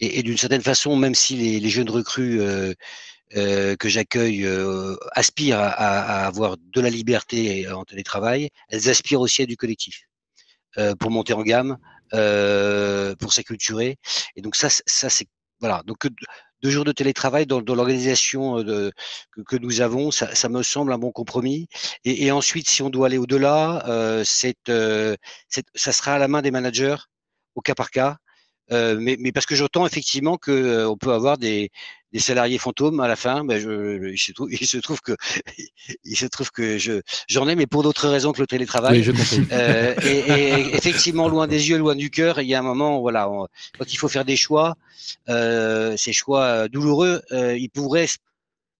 Et, 0.00 0.22
d'une 0.22 0.36
certaine 0.36 0.62
façon, 0.62 0.96
même 0.96 1.14
si 1.14 1.36
les, 1.36 1.70
jeunes 1.70 1.88
recrues 1.88 2.40
euh, 2.40 2.74
euh, 3.34 3.76
que 3.76 3.88
j'accueille 3.88 4.44
euh, 4.44 4.96
aspirent 5.12 5.58
à, 5.58 6.26
avoir 6.26 6.56
de 6.58 6.80
la 6.80 6.90
liberté 6.90 7.68
en 7.70 7.84
télétravail, 7.84 8.50
elles 8.68 8.90
aspirent 8.90 9.20
aussi 9.20 9.42
à 9.42 9.46
du 9.46 9.56
collectif 9.56 10.02
pour 10.98 11.10
monter 11.10 11.32
en 11.32 11.42
gamme, 11.42 11.78
pour 12.10 13.32
s'acculturer. 13.32 13.96
Et 14.36 14.42
donc 14.42 14.56
ça, 14.56 14.68
ça 14.68 15.08
c'est 15.08 15.28
voilà. 15.60 15.82
Donc 15.86 16.06
deux 16.62 16.70
jours 16.70 16.84
de 16.84 16.92
télétravail 16.92 17.46
dans, 17.46 17.60
l'organisation 17.60 18.58
euh, 18.58 18.90
que, 19.46 19.56
nous 19.56 19.80
avons, 19.80 20.10
ça, 20.10 20.48
me 20.48 20.62
semble 20.62 20.92
un 20.92 20.98
bon 20.98 21.12
compromis. 21.12 21.68
Et, 22.04 22.30
ensuite, 22.30 22.68
si 22.68 22.82
on 22.82 22.90
doit 22.90 23.06
aller 23.06 23.18
au-delà, 23.18 23.84
euh, 23.88 24.24
euh, 24.68 25.16
ça 25.74 25.92
sera 25.92 26.14
à 26.14 26.18
la 26.18 26.28
main 26.28 26.42
des 26.42 26.50
managers 26.50 26.96
au 27.54 27.60
cas 27.60 27.74
par 27.74 27.90
cas. 27.90 28.16
mais, 28.70 29.32
parce 29.32 29.46
que 29.46 29.54
j'entends 29.54 29.86
effectivement 29.86 30.38
qu'on 30.38 30.96
peut 30.98 31.12
avoir 31.12 31.38
des, 31.38 31.70
salariés 32.18 32.58
fantômes 32.58 33.00
à 33.00 33.08
la 33.08 33.16
fin. 33.16 33.44
Ben 33.44 33.60
je, 33.60 34.10
il, 34.10 34.18
se 34.18 34.32
trouve, 34.32 34.52
il, 34.52 34.66
se 34.66 34.78
trouve, 34.78 35.00
que 35.00 35.16
il 36.04 36.16
se 36.16 36.26
trouve 36.26 36.50
que 36.50 36.78
je 36.78 37.00
j'en 37.28 37.48
ai, 37.48 37.54
mais 37.54 37.66
pour 37.66 37.82
d'autres 37.82 38.08
raisons 38.08 38.32
que 38.32 38.40
le 38.40 38.46
télétravail. 38.46 38.98
Oui, 38.98 39.02
je 39.02 39.12
et, 40.06 40.76
effectivement, 40.76 41.28
loin 41.28 41.46
des 41.46 41.68
yeux, 41.68 41.78
loin 41.78 41.94
du 41.94 42.10
cœur, 42.10 42.40
il 42.40 42.48
y 42.48 42.54
a 42.54 42.58
un 42.58 42.62
moment, 42.62 43.00
voilà, 43.00 43.28
quand 43.78 43.92
il 43.92 43.96
faut 43.96 44.08
faire 44.08 44.24
des 44.24 44.36
choix, 44.36 44.76
euh, 45.28 45.96
ces 45.96 46.12
choix 46.12 46.42
euh, 46.42 46.68
douloureux, 46.68 47.22
euh, 47.32 47.56
ils 47.56 47.70
pourraient 47.70 48.08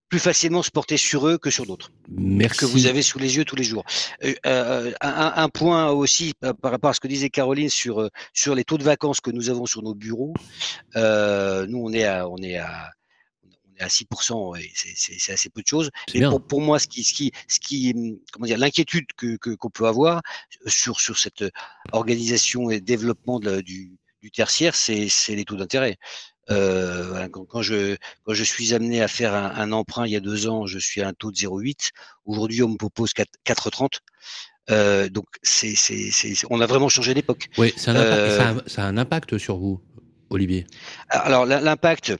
plus 0.08 0.20
facilement 0.20 0.62
se 0.62 0.70
porter 0.70 0.96
sur 0.96 1.26
eux 1.26 1.36
que 1.36 1.50
sur 1.50 1.66
d'autres. 1.66 1.90
Merci. 2.08 2.60
Que 2.60 2.66
vous 2.66 2.86
avez 2.86 3.02
sous 3.02 3.18
les 3.18 3.36
yeux 3.36 3.44
tous 3.44 3.56
les 3.56 3.64
jours. 3.64 3.84
un, 4.44 5.48
point 5.48 5.90
aussi 5.90 6.32
par 6.62 6.70
rapport 6.70 6.90
à 6.90 6.94
ce 6.94 7.00
que 7.00 7.08
disait 7.08 7.28
Caroline 7.28 7.68
sur 7.68 8.08
sur 8.32 8.54
les 8.54 8.62
taux 8.62 8.78
de 8.78 8.84
vacances 8.84 9.20
que 9.20 9.32
nous 9.32 9.50
avons 9.50 9.66
sur 9.66 9.82
nos 9.82 9.94
bureaux. 9.94 10.32
nous, 10.94 11.78
on 11.78 11.92
est 11.92 12.04
à 12.04 12.28
on 12.28 12.36
est 12.36 12.56
à 12.56 12.92
est 13.78 13.82
à 13.82 13.88
6%, 13.88 14.58
et 14.58 14.70
c'est 14.74 15.32
assez 15.32 15.48
peu 15.48 15.62
de 15.62 15.66
choses. 15.66 15.90
Mais 16.14 16.22
pour, 16.48 16.60
moi, 16.60 16.78
ce 16.78 16.86
qui, 16.86 17.04
ce 17.04 17.12
qui, 17.12 17.32
ce 17.48 17.60
qui, 17.60 17.94
comment 18.32 18.46
dire, 18.46 18.58
l'inquiétude 18.58 19.06
que 19.16 19.36
qu'on 19.36 19.70
peut 19.70 19.86
avoir 19.86 20.22
sur 20.66 21.00
sur 21.00 21.18
cette 21.18 21.44
organisation 21.92 22.70
et 22.70 22.80
développement 22.80 23.40
de, 23.40 23.60
du 23.60 23.98
du 24.22 24.30
tertiaire, 24.30 24.74
c'est 24.74 25.08
les 25.28 25.44
taux 25.44 25.56
d'intérêt. 25.56 25.98
Euh, 26.50 27.28
quand, 27.28 27.62
je, 27.62 27.96
quand 28.24 28.34
je 28.34 28.44
suis 28.44 28.74
amené 28.74 29.02
à 29.02 29.08
faire 29.08 29.34
un, 29.34 29.72
emprunt 29.72 30.06
il 30.06 30.12
y 30.12 30.16
a 30.16 30.20
deux 30.20 30.48
ans, 30.48 30.66
je 30.66 30.78
suis 30.78 31.00
à 31.00 31.08
un 31.08 31.12
taux 31.12 31.30
de 31.30 31.36
0,8. 31.36 31.90
Aujourd'hui, 32.24 32.62
on 32.62 32.68
me 32.68 32.76
propose 32.76 33.10
4,30. 33.10 33.98
Euh, 34.70 35.08
donc, 35.08 35.26
c'est, 35.42 35.74
on 36.50 36.60
a 36.60 36.66
vraiment 36.66 36.88
changé 36.88 37.14
d'époque. 37.14 37.48
Oui, 37.58 37.72
ça, 37.76 37.92
euh, 37.92 38.60
ça, 38.66 38.84
a 38.84 38.86
un 38.86 38.96
impact 38.96 39.38
sur 39.38 39.58
vous, 39.58 39.80
Olivier? 40.30 40.66
Alors, 41.08 41.46
l'impact, 41.46 42.14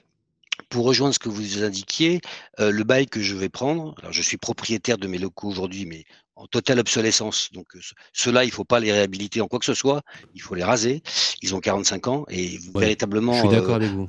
pour 0.69 0.85
rejoindre 0.85 1.15
ce 1.15 1.19
que 1.19 1.29
vous 1.29 1.63
indiquiez, 1.63 2.21
euh, 2.61 2.71
le 2.71 2.85
bail 2.85 3.07
que 3.07 3.21
je 3.21 3.35
vais 3.35 3.49
prendre, 3.49 3.95
alors 3.99 4.13
je 4.13 4.23
suis 4.23 4.37
propriétaire 4.37 4.99
de 4.99 5.07
mes 5.07 5.19
locaux 5.19 5.49
aujourd'hui, 5.49 5.87
mais 5.87 6.05
en 6.37 6.47
totale 6.47 6.79
obsolescence. 6.79 7.51
Donc 7.53 7.75
euh, 7.75 7.81
ceux-là, 8.13 8.45
il 8.45 8.49
ne 8.49 8.53
faut 8.53 8.65
pas 8.65 8.79
les 8.79 8.93
réhabiliter 8.93 9.41
en 9.41 9.49
quoi 9.49 9.59
que 9.59 9.65
ce 9.65 9.75
soit, 9.75 10.03
il 10.35 10.43
faut 10.43 10.55
les 10.55 10.65
raser. 10.65 11.03
Ils 11.43 11.55
ont 11.55 11.61
45 11.61 12.09
ans 12.09 12.25
et 12.29 12.59
véritablement. 12.75 13.33
Je 13.33 13.41
suis 13.41 13.49
d'accord 13.49 13.77
avec 13.77 13.91
vous. 13.91 14.07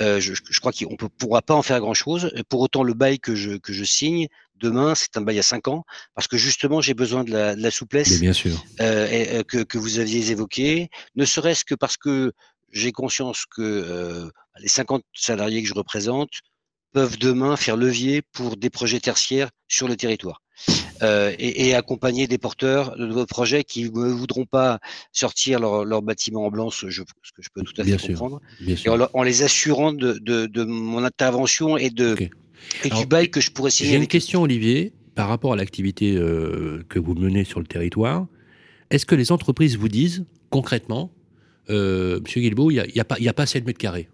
Euh, 0.00 0.20
je, 0.20 0.32
je, 0.34 0.60
crois 0.60 0.72
qu'on 0.72 0.92
ne 0.92 1.08
pourra 1.08 1.42
pas 1.42 1.54
en 1.54 1.62
faire 1.62 1.80
grand-chose. 1.80 2.32
Pour 2.48 2.60
autant, 2.60 2.82
le 2.82 2.94
bail 2.94 3.18
que 3.18 3.34
je, 3.34 3.56
que 3.56 3.72
je 3.72 3.84
signe 3.84 4.28
demain, 4.62 4.94
c'est 4.94 5.16
un 5.16 5.20
bail 5.20 5.38
à 5.38 5.42
5 5.42 5.68
ans, 5.68 5.84
parce 6.14 6.28
que 6.28 6.36
justement, 6.36 6.80
j'ai 6.80 6.94
besoin 6.94 7.24
de 7.24 7.32
la, 7.32 7.54
de 7.56 7.62
la 7.62 7.70
souplesse 7.70 8.20
bien 8.20 8.32
sûr. 8.32 8.64
Euh, 8.80 9.42
que, 9.42 9.58
que 9.58 9.76
vous 9.76 9.98
aviez 9.98 10.30
évoqué, 10.30 10.88
ne 11.16 11.24
serait-ce 11.24 11.64
que 11.64 11.74
parce 11.74 11.96
que 11.96 12.32
j'ai 12.72 12.92
conscience 12.92 13.44
que 13.46 13.62
euh, 13.62 14.30
les 14.60 14.68
50 14.68 15.02
salariés 15.14 15.62
que 15.62 15.68
je 15.68 15.74
représente 15.74 16.30
peuvent 16.92 17.18
demain 17.18 17.56
faire 17.56 17.76
levier 17.76 18.22
pour 18.32 18.56
des 18.56 18.70
projets 18.70 19.00
tertiaires 19.00 19.50
sur 19.68 19.88
le 19.88 19.96
territoire. 19.96 20.42
et, 21.00 21.74
accompagner 21.74 22.28
des 22.28 22.38
porteurs 22.38 22.96
de 22.96 23.12
vos 23.12 23.24
projets 23.24 23.64
qui 23.64 23.84
ne 23.84 24.12
voudront 24.12 24.44
pas 24.44 24.78
sortir 25.10 25.58
leur, 25.58 26.02
bâtiment 26.02 26.44
en 26.44 26.50
blanc, 26.50 26.70
ce, 26.70 26.86
que 26.86 26.90
je 26.90 27.48
peux 27.54 27.62
tout 27.62 27.80
à 27.80 27.84
fait 27.84 27.96
comprendre, 28.08 28.40
en, 29.14 29.22
les 29.22 29.42
assurant 29.42 29.92
de, 29.92 30.64
mon 30.64 31.02
intervention 31.02 31.78
et, 31.78 31.88
de, 31.88 32.14
du 32.84 33.06
bail 33.06 33.30
que 33.30 33.40
je 33.40 33.50
pourrais 33.50 33.70
signer. 33.70 33.92
J'ai 33.92 33.96
une 33.96 34.06
question, 34.06 34.42
Olivier, 34.42 34.92
par 35.14 35.28
rapport 35.28 35.54
à 35.54 35.56
l'activité 35.56 36.14
que 36.14 36.98
vous 36.98 37.14
menez 37.14 37.44
sur 37.44 37.58
le 37.58 37.66
territoire. 37.66 38.26
Est-ce 38.90 39.06
que 39.06 39.14
les 39.14 39.32
entreprises 39.32 39.78
vous 39.78 39.88
disent 39.88 40.26
concrètement, 40.52 41.10
euh, 41.70 42.20
Monsieur 42.20 42.40
Guilbeault, 42.40 42.70
il 42.70 42.82
n'y 42.94 43.00
a, 43.00 43.04
a, 43.08 43.30
a, 43.30 43.32
pas 43.32 43.42
assez 43.42 43.60
de 43.60 43.66
mètres 43.66 43.78
carrés 43.78 44.08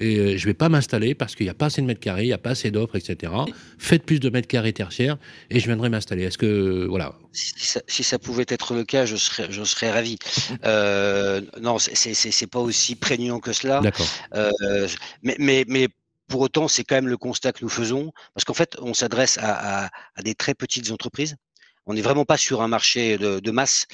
et 0.00 0.16
euh, 0.16 0.36
je 0.36 0.44
ne 0.44 0.50
vais 0.50 0.54
pas 0.54 0.68
m'installer 0.68 1.14
parce 1.14 1.34
qu'il 1.34 1.46
n'y 1.46 1.50
a 1.50 1.54
pas 1.54 1.66
assez 1.66 1.82
de 1.82 1.86
mètres 1.86 2.00
carrés, 2.00 2.24
il 2.24 2.28
n'y 2.28 2.32
a 2.32 2.38
pas 2.38 2.50
assez 2.50 2.70
d'offres, 2.70 2.96
etc. 2.96 3.32
Faites 3.78 4.04
plus 4.04 4.18
de 4.18 4.30
mètres 4.30 4.48
carrés 4.48 4.72
tertiaires 4.72 5.18
et 5.50 5.60
je 5.60 5.66
viendrai 5.66 5.90
m'installer. 5.90 6.24
Est-ce 6.24 6.38
que 6.38 6.86
voilà 6.88 7.14
si 7.32 8.02
ça, 8.02 8.18
pouvait 8.18 8.46
être 8.48 8.74
le 8.74 8.82
cas, 8.82 9.06
je 9.06 9.14
serais, 9.14 9.46
je 9.50 9.62
serais 9.62 9.90
ravi. 9.90 10.18
Euh, 10.64 11.40
non, 11.60 11.78
c'est 11.78 12.46
pas 12.46 12.58
aussi 12.58 12.94
prégnant 12.94 13.40
que 13.40 13.52
cela. 13.52 13.80
D'accord. 13.80 14.06
Euh, 14.34 14.88
mais, 15.22 15.36
mais, 15.38 15.64
mais 15.68 15.88
pour 16.28 16.40
autant, 16.40 16.68
c'est 16.68 16.84
quand 16.84 16.96
même 16.96 17.08
le 17.08 17.16
constat 17.16 17.52
que 17.52 17.60
nous 17.62 17.68
faisons, 17.68 18.12
parce 18.34 18.44
qu'en 18.44 18.54
fait, 18.54 18.76
on 18.80 18.94
s'adresse 18.94 19.38
à, 19.38 19.84
à, 19.84 19.90
à, 20.16 20.22
des 20.22 20.34
très 20.34 20.54
petites 20.54 20.90
entreprises 20.90 21.36
on 21.86 21.94
n'est 21.94 22.02
vraiment 22.02 22.24
pas 22.24 22.36
sur 22.36 22.62
un 22.62 22.68
marché 22.68 23.18
de, 23.18 23.50
masse. 23.50 23.86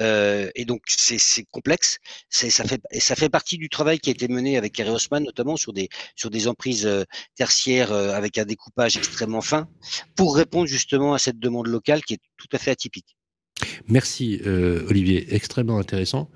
Euh, 0.00 0.50
et 0.54 0.64
donc, 0.64 0.82
c'est 0.86 1.44
complexe. 1.50 1.98
Ça 2.28 2.64
fait, 2.64 2.80
et 2.90 3.00
ça 3.00 3.14
fait 3.14 3.28
partie 3.28 3.58
du 3.58 3.68
travail 3.68 3.98
qui 3.98 4.10
a 4.10 4.12
été 4.12 4.28
mené 4.28 4.56
avec 4.56 4.72
Kerry 4.72 4.90
Haussmann, 4.90 5.24
notamment 5.24 5.56
sur 5.56 5.72
des, 5.72 5.88
sur 6.16 6.30
des 6.30 6.48
emprises 6.48 6.86
euh, 6.86 7.04
tertiaires 7.36 7.92
euh, 7.92 8.14
avec 8.14 8.38
un 8.38 8.44
découpage 8.44 8.96
extrêmement 8.96 9.40
fin, 9.40 9.68
pour 10.16 10.36
répondre 10.36 10.66
justement 10.66 11.14
à 11.14 11.18
cette 11.18 11.38
demande 11.38 11.66
locale 11.66 12.02
qui 12.02 12.14
est 12.14 12.20
tout 12.36 12.48
à 12.52 12.58
fait 12.58 12.70
atypique. 12.70 13.16
Merci, 13.86 14.40
Olivier. 14.44 15.32
Extrêmement 15.32 15.78
intéressant. 15.78 16.28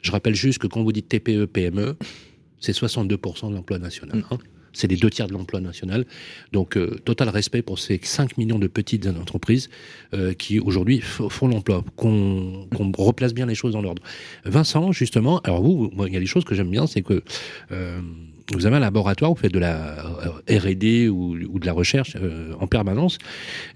Je 0.00 0.10
rappelle 0.10 0.34
juste 0.34 0.58
que 0.58 0.66
quand 0.66 0.82
vous 0.82 0.92
dites 0.92 1.08
TPE, 1.08 1.44
PME, 1.44 1.96
c'est 2.60 2.72
62% 2.72 3.50
de 3.50 3.54
l'emploi 3.54 3.78
national. 3.78 4.24
Hein. 4.30 4.38
C'est 4.72 4.88
les 4.88 4.96
deux 4.96 5.10
tiers 5.10 5.26
de 5.26 5.32
l'emploi 5.32 5.60
national. 5.60 6.06
Donc, 6.52 6.76
euh, 6.76 6.98
total 7.04 7.28
respect 7.28 7.62
pour 7.62 7.78
ces 7.78 8.00
5 8.02 8.38
millions 8.38 8.58
de 8.58 8.66
petites 8.66 9.06
entreprises 9.06 9.70
euh, 10.14 10.32
qui, 10.34 10.60
aujourd'hui, 10.60 11.00
font 11.00 11.48
l'emploi. 11.48 11.84
Qu'on 11.96 12.68
replace 12.96 13.34
bien 13.34 13.46
les 13.46 13.54
choses 13.54 13.72
dans 13.72 13.82
l'ordre. 13.82 14.02
Vincent, 14.44 14.92
justement, 14.92 15.40
alors 15.40 15.62
vous, 15.62 15.90
il 16.06 16.12
y 16.12 16.16
a 16.16 16.20
des 16.20 16.26
choses 16.26 16.44
que 16.44 16.54
j'aime 16.54 16.70
bien, 16.70 16.86
c'est 16.86 17.02
que 17.02 17.22
euh, 17.70 18.00
vous 18.52 18.66
avez 18.66 18.76
un 18.76 18.80
laboratoire, 18.80 19.30
vous 19.32 19.36
faites 19.36 19.52
de 19.52 19.58
la 19.58 20.04
euh, 20.50 20.58
R&D 20.58 21.08
ou, 21.08 21.58
de 21.58 21.66
la 21.66 21.72
recherche 21.72 22.16
euh, 22.16 22.52
en 22.60 22.66
permanence. 22.66 23.18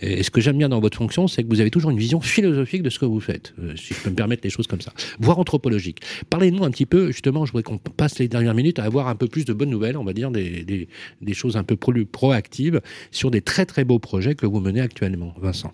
Et, 0.00 0.22
ce 0.22 0.30
que 0.30 0.40
j'aime 0.40 0.58
bien 0.58 0.68
dans 0.68 0.80
votre 0.80 0.98
fonction, 0.98 1.28
c'est 1.28 1.42
que 1.42 1.48
vous 1.48 1.60
avez 1.60 1.70
toujours 1.70 1.90
une 1.90 1.98
vision 1.98 2.20
philosophique 2.20 2.82
de 2.82 2.90
ce 2.90 2.98
que 2.98 3.04
vous 3.04 3.20
faites, 3.20 3.54
euh, 3.58 3.74
si 3.76 3.94
je 3.94 4.00
peux 4.00 4.10
me 4.10 4.16
permettre 4.16 4.42
les 4.44 4.50
choses 4.50 4.66
comme 4.66 4.80
ça, 4.80 4.92
voire 5.18 5.38
anthropologique. 5.38 6.00
Parlez-nous 6.30 6.64
un 6.64 6.70
petit 6.70 6.86
peu, 6.86 7.08
justement, 7.08 7.46
je 7.46 7.52
voudrais 7.52 7.62
qu'on 7.62 7.78
passe 7.78 8.18
les 8.18 8.28
dernières 8.28 8.54
minutes 8.54 8.78
à 8.78 8.84
avoir 8.84 9.08
un 9.08 9.14
peu 9.14 9.28
plus 9.28 9.44
de 9.44 9.52
bonnes 9.52 9.70
nouvelles, 9.70 9.96
on 9.96 10.04
va 10.04 10.12
dire 10.12 10.30
des, 10.30 10.88
des 11.20 11.34
choses 11.34 11.56
un 11.56 11.64
peu 11.64 11.76
plus 11.76 12.06
proactives 12.06 12.80
sur 13.10 13.30
des 13.30 13.40
très 13.40 13.66
très 13.66 13.84
beaux 13.84 13.98
projets 13.98 14.34
que 14.34 14.46
vous 14.46 14.60
menez 14.60 14.80
actuellement, 14.80 15.34
Vincent. 15.40 15.72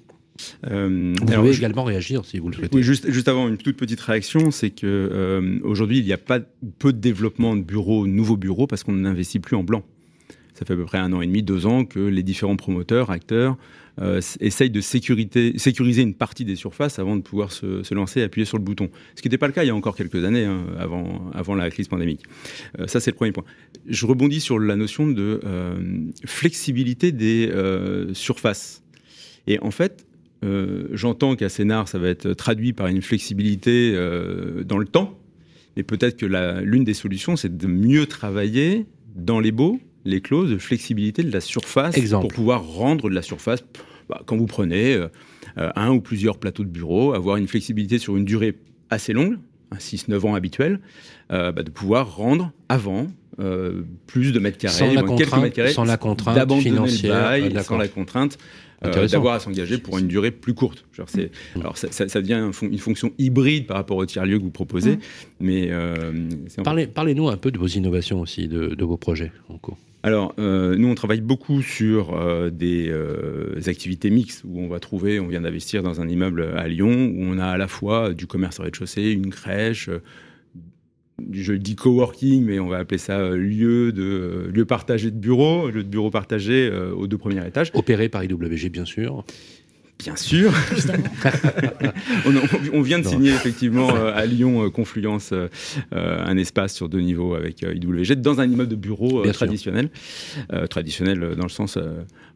Euh, 0.71 1.15
vous 1.19 1.27
pouvez 1.27 1.57
également 1.57 1.85
réagir 1.85 2.25
si 2.25 2.39
vous 2.39 2.49
le 2.49 2.57
souhaitez. 2.57 2.77
Oui, 2.77 2.83
juste, 2.83 3.11
juste 3.11 3.29
avant 3.29 3.49
une 3.49 3.59
toute 3.59 3.77
petite 3.77 4.01
réaction, 4.01 4.51
c'est 4.51 4.71
que 4.71 4.87
euh, 4.87 5.59
aujourd'hui 5.63 5.99
il 5.99 6.05
n'y 6.05 6.13
a 6.13 6.19
pas 6.19 6.41
peu 6.79 6.93
de 6.93 6.99
développement 6.99 7.57
de 7.57 7.63
bureaux, 7.63 8.07
nouveaux 8.07 8.37
bureaux, 8.37 8.67
parce 8.67 8.85
qu'on 8.85 8.93
n'investit 8.93 9.41
plus 9.41 9.57
en 9.57 9.63
blanc. 9.63 9.83
Ça 10.55 10.67
fait 10.67 10.75
à 10.75 10.77
peu 10.77 10.85
près 10.85 10.99
un 10.99 11.13
an 11.13 11.23
et 11.23 11.27
demi, 11.27 11.43
deux 11.43 11.67
ans 11.67 11.85
que 11.85 11.99
les 11.99 12.23
différents 12.23 12.57
promoteurs, 12.57 13.11
acteurs, 13.11 13.57
euh, 14.01 14.21
essayent 14.41 14.71
de 14.71 14.81
sécuriser 14.81 16.03
une 16.03 16.15
partie 16.15 16.45
des 16.45 16.57
surfaces 16.57 16.99
avant 16.99 17.17
de 17.17 17.21
pouvoir 17.21 17.53
se, 17.53 17.93
lancer 17.93 18.21
et 18.21 18.23
appuyer 18.23 18.45
sur 18.45 18.57
le 18.59 18.65
bouton. 18.65 18.91
Ce 19.17 19.23
qui 19.23 19.29
n'était 19.29 19.39
pas 19.39 19.47
le 19.47 19.53
cas 19.53 19.65
il 19.65 19.67
y 19.67 19.71
a 19.71 19.75
encore 19.75 19.97
quelques 19.97 20.25
années, 20.25 20.45
hein, 20.45 20.65
avant, 20.79 21.31
avant 21.35 21.55
la 21.55 21.71
crise 21.71 21.89
pandémique. 21.89 22.23
Euh, 22.79 22.87
ça, 22.87 23.01
c'est 23.01 23.11
le 23.11 23.17
premier 23.17 23.33
point. 23.33 23.45
Je 23.87 24.07
rebondis 24.07 24.41
sur 24.41 24.59
la 24.59 24.77
notion 24.77 25.09
de 25.09 25.41
flexibilité 26.25 27.13
des 27.13 27.51
surfaces. 28.13 28.83
Et 29.47 29.59
en 29.61 29.71
fait, 29.71 30.07
euh, 30.45 30.89
j'entends 30.93 31.37
qu'à 31.37 31.49
Sénard, 31.49 31.89
ça 31.89 31.99
va 31.99 32.09
être 32.09 32.33
traduit 32.33 32.73
par 32.73 32.89
une 32.89 33.03
flexibilité 33.03 33.93
euh, 33.95 34.65
dans 34.65 34.79
le 34.79 34.87
temps, 34.87 35.19
mais 35.77 35.83
peut-être 35.83 36.17
que 36.17 36.27
l'une 36.63 36.85
des 36.85 36.95
solutions, 36.95 37.37
c'est 37.37 37.57
de 37.57 37.67
mieux 37.67 38.07
travailler 38.07 38.87
dans 39.15 39.41
les 39.41 39.53
baux, 39.53 39.79
les 40.05 40.21
clauses 40.21 40.51
de 40.51 40.59
flexibilité 40.59 41.23
de 41.23 41.33
la 41.33 41.41
surface 41.41 41.97
pour 42.11 42.29
pouvoir 42.29 42.65
rendre 42.65 43.09
de 43.09 43.15
la 43.15 43.23
surface. 43.23 43.63
Bah, 44.09 44.21
quand 44.27 44.37
vous 44.37 44.47
prenez 44.47 44.95
euh, 44.95 45.09
un 45.57 45.91
ou 45.91 46.01
plusieurs 46.01 46.39
plateaux 46.39 46.65
de 46.65 46.69
bureau, 46.69 47.15
avoir 47.15 47.37
une 47.37 47.47
flexibilité 47.47 47.99
sur 47.99 48.17
une 48.17 48.25
durée 48.25 48.59
assez 48.91 49.13
longue, 49.13 49.39
6-9 49.75 50.27
ans 50.27 50.35
habituel, 50.35 50.81
bah, 51.31 51.53
de 51.53 51.71
pouvoir 51.71 52.17
rendre 52.17 52.53
avant 52.69 53.07
plus 54.07 54.33
de 54.33 54.39
mètres 54.39 54.59
carrés, 54.59 54.75
sans 54.75 54.93
la 54.93 55.03
quelques 55.03 55.37
mètres 55.37 55.57
carrés, 55.57 55.73
sans 55.73 55.85
la 55.85 55.97
contrainte 55.97 56.53
financière, 56.61 57.15
bail, 57.15 57.65
sans 57.65 57.79
la 57.79 57.89
contrainte. 57.89 58.37
Euh, 58.85 59.07
d'avoir 59.07 59.35
à 59.35 59.41
s'engager 59.41 59.79
pour 59.79 59.99
une 59.99 60.09
durée 60.09 60.31
plus 60.31 60.55
courte. 60.55 60.85
Genre 60.93 61.07
mm. 61.15 61.61
alors 61.61 61.77
ça, 61.77 61.89
ça, 61.91 62.21
devient 62.21 62.51
une 62.63 62.79
fonction 62.79 63.13
hybride 63.19 63.67
par 63.67 63.77
rapport 63.77 63.97
au 63.97 64.07
tiers-lieu 64.07 64.39
que 64.39 64.45
vous 64.45 64.51
proposez. 64.51 64.97
Mm. 64.97 65.01
Mais 65.41 65.69
euh, 65.71 66.13
Parlez, 66.65 66.87
parlez-nous 66.87 67.29
un 67.29 67.37
peu 67.37 67.51
de 67.51 67.59
vos 67.59 67.67
innovations 67.67 68.21
aussi, 68.21 68.49
de, 68.49 68.85
vos 68.85 68.97
projets 68.97 69.33
en 69.49 69.59
cours. 69.59 69.79
Alors, 70.05 70.35
euh, 70.41 70.77
nous, 70.77 70.89
on 70.89 70.95
travaille 70.97 71.21
beaucoup 71.21 71.63
sur 71.63 72.19
des 72.51 72.93
activités 73.67 74.11
mixtes 74.11 74.43
où 74.45 74.61
on 74.61 74.69
va 74.69 74.81
trouver, 74.81 75.21
on 75.21 75.29
vient 75.29 75.43
d'investir 75.43 75.83
dans 75.83 76.01
un 76.01 76.09
immeuble 76.09 76.55
à 76.57 76.67
Lyon 76.67 77.13
où 77.15 77.23
on 77.23 77.39
a 77.39 77.47
à 77.47 77.59
la 77.59 77.69
fois 77.69 78.13
du 78.13 78.27
commerce 78.27 78.59
au 78.59 78.65
rez-de-chaussée, 78.65 79.13
une 79.13 79.31
crèche, 79.31 79.91
je 81.31 81.53
dis 81.53 81.77
coworking, 81.77 82.45
mais 82.45 82.59
on 82.59 82.69
va 82.69 82.79
appeler 82.79 82.99
ça 82.99 83.19
euh, 83.19 83.37
lieu 83.37 83.93
de 83.93 84.03
euh, 84.03 84.51
lieu 84.53 84.65
partagé 84.65 85.11
de 85.11 85.17
bureaux, 85.17 85.69
lieu 85.69 85.83
de 85.83 85.89
bureaux 85.89 86.11
partagés 86.11 86.69
euh, 86.71 86.93
aux 86.95 87.07
deux 87.07 87.19
premiers 87.19 87.47
étages. 87.47 87.71
Opéré 87.75 88.09
par 88.09 88.25
IWG, 88.25 88.69
bien 88.71 88.85
sûr. 88.85 89.25
Bien 89.99 90.17
sûr. 90.17 90.53
on, 92.73 92.83
vient 92.83 92.99
de 92.99 93.07
signer 93.07 93.31
effectivement 93.31 93.95
à 93.95 94.27
Lyon 94.27 94.69
Confluence 94.71 95.33
un 95.93 96.37
espace 96.37 96.75
sur 96.75 96.89
deux 96.89 97.03
niveaux 97.03 97.35
avec 97.37 97.63
IWG 97.63 98.15
dans 98.15 98.41
un 98.41 98.51
immeuble 98.51 98.71
de 98.71 98.75
bureau 98.75 99.25
traditionnel, 99.31 99.91
traditionnel 100.71 101.37
dans 101.37 101.45
le 101.45 101.51
sens 101.51 101.79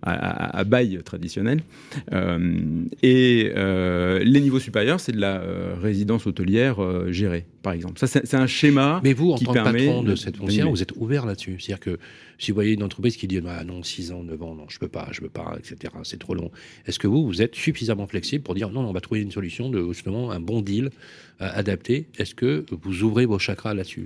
à, 0.02 0.62
bail 0.62 1.00
traditionnel. 1.04 1.62
et 3.02 3.52
les 3.56 4.40
niveaux 4.40 4.60
supérieurs, 4.60 5.00
c'est 5.00 5.12
de 5.12 5.20
la 5.20 5.42
résidence 5.82 6.28
hôtelière 6.28 6.76
gérée 7.10 7.46
par 7.66 7.74
exemple. 7.74 7.98
Ça, 7.98 8.06
c'est 8.06 8.34
un 8.34 8.46
schéma. 8.46 9.00
Mais 9.02 9.12
vous, 9.12 9.32
en 9.32 9.38
tant 9.38 9.52
que 9.52 9.58
patron 9.58 10.04
de 10.04 10.14
cette 10.14 10.36
foncière, 10.36 10.70
vous 10.70 10.82
êtes 10.82 10.92
ouvert 10.94 11.26
là-dessus. 11.26 11.56
C'est-à-dire 11.58 11.80
que 11.80 11.98
si 12.38 12.52
vous 12.52 12.54
voyez 12.54 12.74
une 12.74 12.84
entreprise 12.84 13.16
qui 13.16 13.26
dit 13.26 13.40
ah 13.44 13.64
non, 13.64 13.82
6 13.82 14.12
ans, 14.12 14.22
9 14.22 14.40
ans, 14.40 14.54
non, 14.54 14.66
je 14.68 14.78
peux 14.78 14.86
pas, 14.86 15.08
je 15.10 15.20
peux 15.20 15.28
pas, 15.28 15.56
etc., 15.58 15.92
c'est 16.04 16.20
trop 16.20 16.36
long. 16.36 16.52
Est-ce 16.86 17.00
que 17.00 17.08
vous, 17.08 17.26
vous 17.26 17.42
êtes 17.42 17.56
suffisamment 17.56 18.06
flexible 18.06 18.44
pour 18.44 18.54
dire 18.54 18.70
non, 18.70 18.82
non 18.82 18.90
on 18.90 18.92
va 18.92 19.00
trouver 19.00 19.20
une 19.20 19.32
solution, 19.32 19.68
de, 19.68 19.84
justement, 19.92 20.30
un 20.30 20.38
bon 20.38 20.62
deal 20.62 20.90
euh, 21.42 21.48
adapté 21.54 22.06
Est-ce 22.18 22.36
que 22.36 22.64
vous 22.70 23.02
ouvrez 23.02 23.26
vos 23.26 23.40
chakras 23.40 23.74
là-dessus 23.74 24.04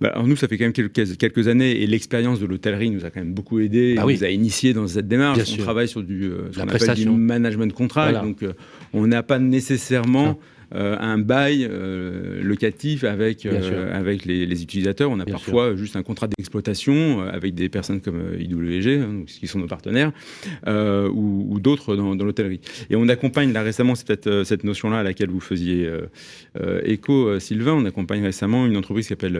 bah, 0.00 0.08
Alors 0.14 0.26
nous, 0.26 0.36
ça 0.36 0.48
fait 0.48 0.56
quand 0.56 0.64
même 0.64 0.72
quelques, 0.72 1.18
quelques 1.18 1.48
années 1.48 1.82
et 1.82 1.86
l'expérience 1.86 2.40
de 2.40 2.46
l'hôtellerie 2.46 2.88
nous 2.88 3.04
a 3.04 3.10
quand 3.10 3.20
même 3.20 3.34
beaucoup 3.34 3.60
aidé, 3.60 3.92
bah 3.94 4.04
nous 4.08 4.24
a 4.24 4.30
initié 4.30 4.72
dans 4.72 4.88
cette 4.88 5.06
démarche. 5.06 5.38
on 5.52 5.62
travaille 5.62 5.88
sur 5.88 6.02
du, 6.02 6.30
euh, 6.30 6.50
ce 6.50 6.60
qu'on 6.60 6.68
appelle 6.68 6.94
du 6.94 7.10
management 7.10 7.74
contrat, 7.74 8.10
donc 8.14 8.42
euh, 8.42 8.54
on 8.94 9.06
n'a 9.06 9.22
pas 9.22 9.38
nécessairement. 9.38 10.40
Un 10.74 11.18
bail 11.18 11.66
euh, 11.68 12.42
locatif 12.42 13.04
avec, 13.04 13.46
euh, 13.46 13.98
avec 13.98 14.24
les, 14.24 14.62
utilisateurs. 14.62 15.10
On 15.10 15.20
a 15.20 15.24
parfois 15.24 15.76
juste 15.76 15.96
un 15.96 16.02
contrat 16.02 16.28
d'exploitation 16.28 17.20
avec 17.20 17.54
des 17.54 17.68
personnes 17.68 18.00
comme 18.00 18.20
IWG, 18.38 19.00
hein, 19.00 19.24
qui 19.26 19.46
sont 19.46 19.58
nos 19.58 19.66
partenaires, 19.66 20.12
ou, 20.66 21.58
d'autres 21.60 21.96
dans, 21.96 22.14
l'hôtellerie. 22.14 22.60
Et 22.90 22.96
on 22.96 23.08
accompagne 23.08 23.52
là 23.52 23.62
récemment, 23.62 23.94
cette, 23.94 24.44
cette 24.44 24.64
notion-là 24.64 25.00
à 25.00 25.02
laquelle 25.02 25.30
vous 25.30 25.40
faisiez 25.40 25.90
écho, 26.84 27.38
Sylvain, 27.38 27.72
on 27.72 27.84
accompagne 27.84 28.22
récemment 28.22 28.66
une 28.66 28.76
entreprise 28.76 29.06
qui 29.06 29.10
s'appelle 29.10 29.38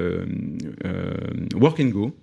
Work 1.55 1.81
and 1.81 1.89
Go 1.89 2.15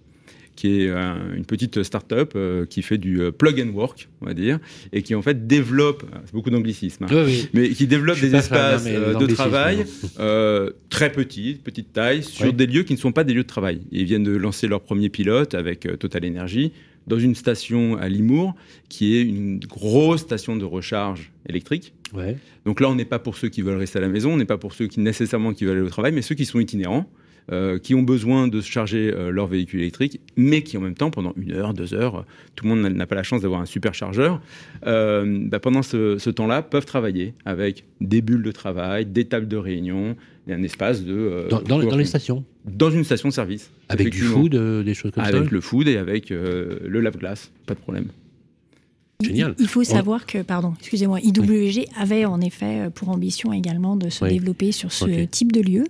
qui 0.60 0.82
est 0.82 0.90
une 0.90 1.46
petite 1.46 1.84
start-up 1.84 2.34
euh, 2.36 2.66
qui 2.66 2.82
fait 2.82 2.98
du 2.98 3.22
euh, 3.22 3.32
plug 3.32 3.62
and 3.62 3.74
work, 3.74 4.10
on 4.20 4.26
va 4.26 4.34
dire, 4.34 4.60
et 4.92 5.04
qui 5.04 5.16
en 5.16 5.22
fait 5.22 5.48
développe, 5.48 6.04
c'est 6.26 6.34
beaucoup 6.34 6.50
d'anglicisme, 6.50 7.06
hein, 7.06 7.26
mais 7.54 7.70
qui 7.70 7.88
développe 7.88 8.20
des 8.20 8.36
espaces 8.36 8.84
euh, 8.86 9.14
de 9.14 9.26
travail 9.28 9.86
très 10.90 11.14
petits, 11.14 11.62
petite 11.64 11.94
taille, 11.94 12.24
sur 12.24 12.52
des 12.52 12.68
lieux 12.68 12.84
qui 12.84 12.92
ne 12.92 12.98
sont 12.98 13.14
pas 13.14 13.24
des 13.24 13.34
lieux 13.34 13.44
de 13.44 13.48
travail. 13.48 13.80
ils 13.94 14.04
viennent 14.04 14.26
de 14.26 14.36
lancer 14.36 14.68
leur 14.68 14.82
premier 14.82 15.08
pilote 15.08 15.54
avec 15.54 15.88
Total 15.98 16.26
Energy 16.26 16.74
dans 17.08 17.18
une 17.18 17.36
station 17.36 17.98
à 17.98 18.10
Limours, 18.10 18.54
qui 18.90 19.16
est 19.16 19.22
une 19.22 19.60
grosse 19.60 20.22
station 20.22 20.58
de 20.58 20.66
recharge 20.66 21.32
électrique. 21.48 21.94
Donc 22.66 22.82
là, 22.82 22.90
on 22.90 22.96
n'est 22.96 23.06
pas 23.06 23.20
pour 23.20 23.38
ceux 23.38 23.48
qui 23.48 23.62
veulent 23.62 23.78
rester 23.78 24.00
à 24.00 24.02
la 24.02 24.10
maison, 24.10 24.34
on 24.34 24.38
n'est 24.38 24.44
pas 24.44 24.58
pour 24.58 24.74
ceux 24.74 24.88
qui 24.88 25.00
nécessairement 25.00 25.54
qui 25.54 25.64
veulent 25.64 25.78
aller 25.78 25.88
au 25.88 25.90
travail, 25.90 26.12
mais 26.12 26.22
ceux 26.22 26.36
qui 26.36 26.46
sont 26.46 26.60
itinérants 26.60 27.10
qui 27.82 27.96
ont 27.96 28.04
besoin 28.04 28.48
de 28.48 28.62
se 28.62 28.70
charger 28.70 29.12
leur 29.32 29.48
véhicule 29.48 29.82
électrique, 29.82 30.20
mais 30.38 30.62
qui 30.62 30.78
en 30.78 30.82
même 30.82 30.96
temps, 30.96 31.12
pendant 31.12 31.34
une 31.36 31.52
heure, 31.52 31.74
deux 31.74 31.94
heures, 31.94 32.26
tout 32.56 32.66
le 32.66 32.76
monde 32.76 32.82
n'a 32.82 33.08
pas 33.08 33.16
la 33.16 33.24
chance 33.24 33.42
d'avoir 33.42 33.62
un 33.62 33.66
superchargeur, 33.66 34.42
bah, 34.84 35.60
pendant 35.62 35.82
ce, 35.82 36.30
temps-là, 36.30 36.62
peuvent 36.62 36.86
travailler 36.86 37.34
avec 37.46 37.86
des 38.02 38.22
bulles 38.22 38.44
de 38.44 38.52
travail, 38.52 39.06
des 39.06 39.26
tables 39.26 39.48
de 39.48 39.58
réunion, 39.58 40.16
et 40.48 40.54
un 40.54 40.64
espace 40.64 41.04
de... 41.04 41.48
dans, 41.68 41.98
les 41.98 42.06
stations 42.06 42.44
Dans 42.66 42.92
une 42.92 43.04
station-service. 43.04 43.72
Avec 43.88 44.12
du 44.12 44.22
food, 44.22 44.56
des 44.84 44.94
choses 44.94 45.12
comme 45.12 45.24
ça 45.24 45.30
Avec 45.30 45.52
le 45.52 45.62
food 45.62 45.88
et 45.88 45.98
avec 45.98 46.30
le 46.30 47.00
lave-glace, 47.00 47.52
pas 47.66 47.74
de 47.74 47.80
problème. 47.80 48.08
Génial. 49.22 49.54
Il 49.60 49.68
faut 49.68 49.84
savoir 49.84 50.26
que, 50.26 50.42
pardon, 50.42 50.74
excusez-moi, 50.80 51.20
IWG 51.20 51.88
avait 51.98 52.24
en 52.24 52.40
effet 52.40 52.86
euh, 52.86 52.90
pour 52.90 53.10
ambition 53.10 53.52
également 53.52 53.98
de 53.98 54.10
se 54.10 54.24
développer 54.24 54.72
sur 54.72 54.94
ce 54.94 55.26
type 55.26 55.52
de 55.52 55.60
lieu. 55.60 55.84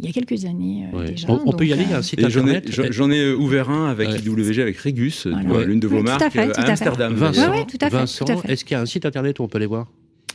Il 0.00 0.06
y 0.06 0.08
a 0.08 0.12
quelques 0.12 0.44
années 0.44 0.86
euh, 0.94 1.08
déjà. 1.08 1.28
On, 1.28 1.52
peut 1.52 1.66
y 1.66 1.72
aller, 1.72 1.82
il 1.82 1.90
y 1.90 1.94
a 1.94 1.98
un 1.98 2.02
site 2.02 2.22
internet. 2.22 2.70
J'en 2.90 3.10
ai, 3.10 3.32
ouvert 3.32 3.70
un 3.70 3.88
avec 3.88 4.08
IWG, 4.24 4.60
avec 4.60 4.78
Regus, 4.78 5.26
l'une 5.66 5.80
de 5.80 5.88
vos 5.88 6.02
marques, 6.02 6.36
à, 6.36 6.70
Amsterdam. 6.70 7.14
Vincent, 7.14 7.52
Vincent 7.90 8.26
est-ce 8.44 8.64
qu'il 8.64 8.74
y 8.74 8.78
a 8.78 8.80
un 8.80 8.86
site 8.86 9.06
internet 9.06 9.40
où 9.40 9.42
on 9.42 9.48
peut 9.48 9.58
les 9.58 9.66
voir? 9.66 9.88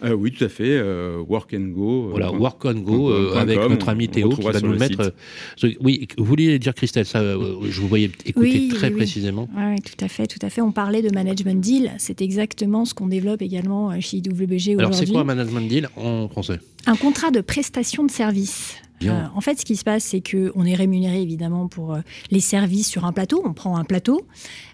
Euh, 0.04 0.14
oui, 0.14 0.32
tout 0.32 0.44
à 0.44 0.50
fait. 0.50 0.70
Euh, 0.70 1.24
work 1.28 1.54
and 1.54 1.70
Go. 1.70 2.08
Euh, 2.08 2.10
voilà, 2.12 2.32
Work 2.32 2.66
and 2.66 2.80
Go 2.80 3.12
avec 3.36 3.58
notre 3.58 3.90
ami 3.90 4.10
Théo 4.10 4.30
qui 4.30 4.42
va 4.42 4.60
nous 4.60 4.78
mettre. 4.78 5.14
oui, 5.82 6.08
vous 6.18 6.26
vouliez 6.26 6.60
dire 6.60 6.74
Christelle, 6.74 7.06
ça, 7.06 7.22
je 7.22 7.82
vous 7.82 7.88
voyais 7.88 8.12
écouter 8.26 8.70
très 8.70 8.92
précisément. 8.92 9.48
Oui, 9.56 9.80
tout 9.82 10.04
à 10.04 10.08
fait, 10.08 10.28
tout 10.28 10.40
à 10.42 10.50
fait. 10.50 10.62
On 10.62 10.72
parlait 10.72 11.02
de 11.02 11.14
management 11.14 11.60
deal. 11.62 11.92
C'est 11.98 12.22
exactement 12.22 12.86
ce 12.86 12.94
qu'on 12.94 13.08
développe 13.08 13.42
également 13.42 14.00
chez 14.02 14.18
IWG 14.18 14.54
aujourd'hui. 14.54 14.74
Alors, 14.80 14.94
c'est 14.94 15.08
quoi 15.08 15.22
un 15.22 15.26
management 15.26 15.68
deal 15.68 15.90
en 15.96 16.28
français? 16.28 16.60
Un 16.86 16.96
contrat 16.96 17.32
de 17.32 17.42
prestation 17.42 18.04
de 18.04 18.12
service. 18.12 18.76
En 19.36 19.42
fait, 19.42 19.60
ce 19.60 19.66
qui 19.66 19.76
se 19.76 19.84
passe, 19.84 20.04
c'est 20.04 20.22
qu'on 20.22 20.66
est 20.66 20.76
rémunéré 20.76 21.22
évidemment 21.22 21.68
pour 21.68 21.98
les 22.32 22.40
services 22.40 22.88
sur 22.88 23.06
un 23.06 23.12
plateau. 23.12 23.42
On 23.46 23.54
prend 23.54 23.78
un 23.78 23.84
plateau, 23.84 24.22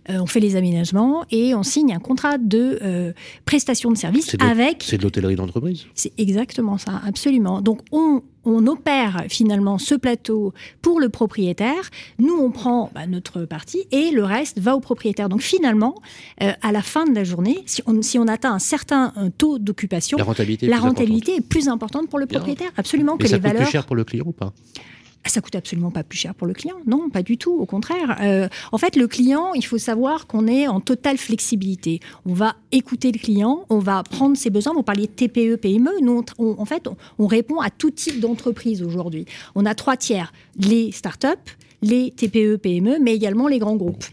euh, 0.09 0.19
on 0.19 0.25
fait 0.25 0.39
les 0.39 0.55
aménagements 0.55 1.25
et 1.31 1.53
on 1.53 1.63
signe 1.63 1.93
un 1.93 1.99
contrat 1.99 2.37
de 2.37 2.79
euh, 2.81 3.13
prestation 3.45 3.91
de 3.91 3.97
service 3.97 4.35
avec. 4.39 4.83
C'est 4.83 4.97
de 4.97 5.03
l'hôtellerie 5.03 5.35
d'entreprise. 5.35 5.85
C'est 5.93 6.13
exactement 6.17 6.77
ça, 6.77 7.01
absolument. 7.05 7.61
Donc 7.61 7.81
on, 7.91 8.21
opère 8.67 9.25
finalement 9.29 9.77
ce 9.77 9.95
plateau 9.95 10.53
pour 10.81 10.99
le 10.99 11.09
propriétaire. 11.09 11.89
Nous, 12.17 12.35
on 12.35 12.51
prend 12.51 12.91
bah, 12.93 13.07
notre 13.07 13.45
partie 13.45 13.85
et 13.91 14.11
le 14.11 14.23
reste 14.23 14.59
va 14.59 14.75
au 14.75 14.79
propriétaire. 14.79 15.29
Donc 15.29 15.41
finalement, 15.41 15.95
euh, 16.41 16.51
à 16.61 16.71
la 16.71 16.81
fin 16.81 17.05
de 17.05 17.13
la 17.13 17.23
journée, 17.23 17.63
si 17.65 17.81
on, 18.19 18.27
atteint 18.27 18.53
un 18.53 18.59
certain 18.59 19.13
taux 19.37 19.59
d'occupation, 19.59 20.17
la 20.17 20.23
rentabilité, 20.23 21.35
est, 21.35 21.41
plus 21.41 21.67
importante 21.67 22.09
pour 22.09 22.19
le 22.19 22.25
propriétaire. 22.25 22.71
Absolument. 22.77 23.17
que 23.17 23.27
ça 23.27 23.37
les 23.37 23.41
valeurs. 23.41 23.63
plus 23.63 23.71
cher 23.71 23.85
pour 23.85 23.95
le 23.95 24.03
client 24.03 24.25
ou 24.27 24.31
pas? 24.31 24.53
Ça 25.25 25.41
coûte 25.41 25.55
absolument 25.55 25.91
pas 25.91 26.03
plus 26.03 26.17
cher 26.17 26.33
pour 26.33 26.47
le 26.47 26.53
client. 26.53 26.77
Non, 26.85 27.09
pas 27.09 27.21
du 27.21 27.37
tout. 27.37 27.53
Au 27.53 27.65
contraire. 27.65 28.17
Euh, 28.21 28.47
en 28.71 28.77
fait, 28.77 28.95
le 28.95 29.07
client, 29.07 29.53
il 29.53 29.65
faut 29.65 29.77
savoir 29.77 30.27
qu'on 30.27 30.47
est 30.47 30.67
en 30.67 30.79
totale 30.79 31.17
flexibilité. 31.17 31.99
On 32.25 32.33
va 32.33 32.55
écouter 32.71 33.11
le 33.11 33.19
client, 33.19 33.65
on 33.69 33.79
va 33.79 34.03
prendre 34.03 34.37
ses 34.37 34.49
besoins. 34.49 34.73
Vous 34.73 34.83
parliez 34.83 35.07
de 35.07 35.11
TPE, 35.11 35.57
PME. 35.57 35.91
Nous, 36.01 36.23
en 36.39 36.65
fait, 36.65 36.87
on, 37.17 37.27
répond 37.27 37.59
à 37.59 37.69
tout 37.69 37.91
type 37.91 38.19
d'entreprise 38.19 38.81
aujourd'hui. 38.81 39.25
On 39.55 39.65
a 39.65 39.75
trois 39.75 39.97
tiers 39.97 40.33
les 40.57 40.91
startups, 40.91 41.27
les 41.81 42.11
TPE, 42.11 42.57
PME, 42.57 42.97
mais 42.99 43.13
également 43.13 43.47
les 43.47 43.59
grands 43.59 43.75
groupes. 43.75 44.05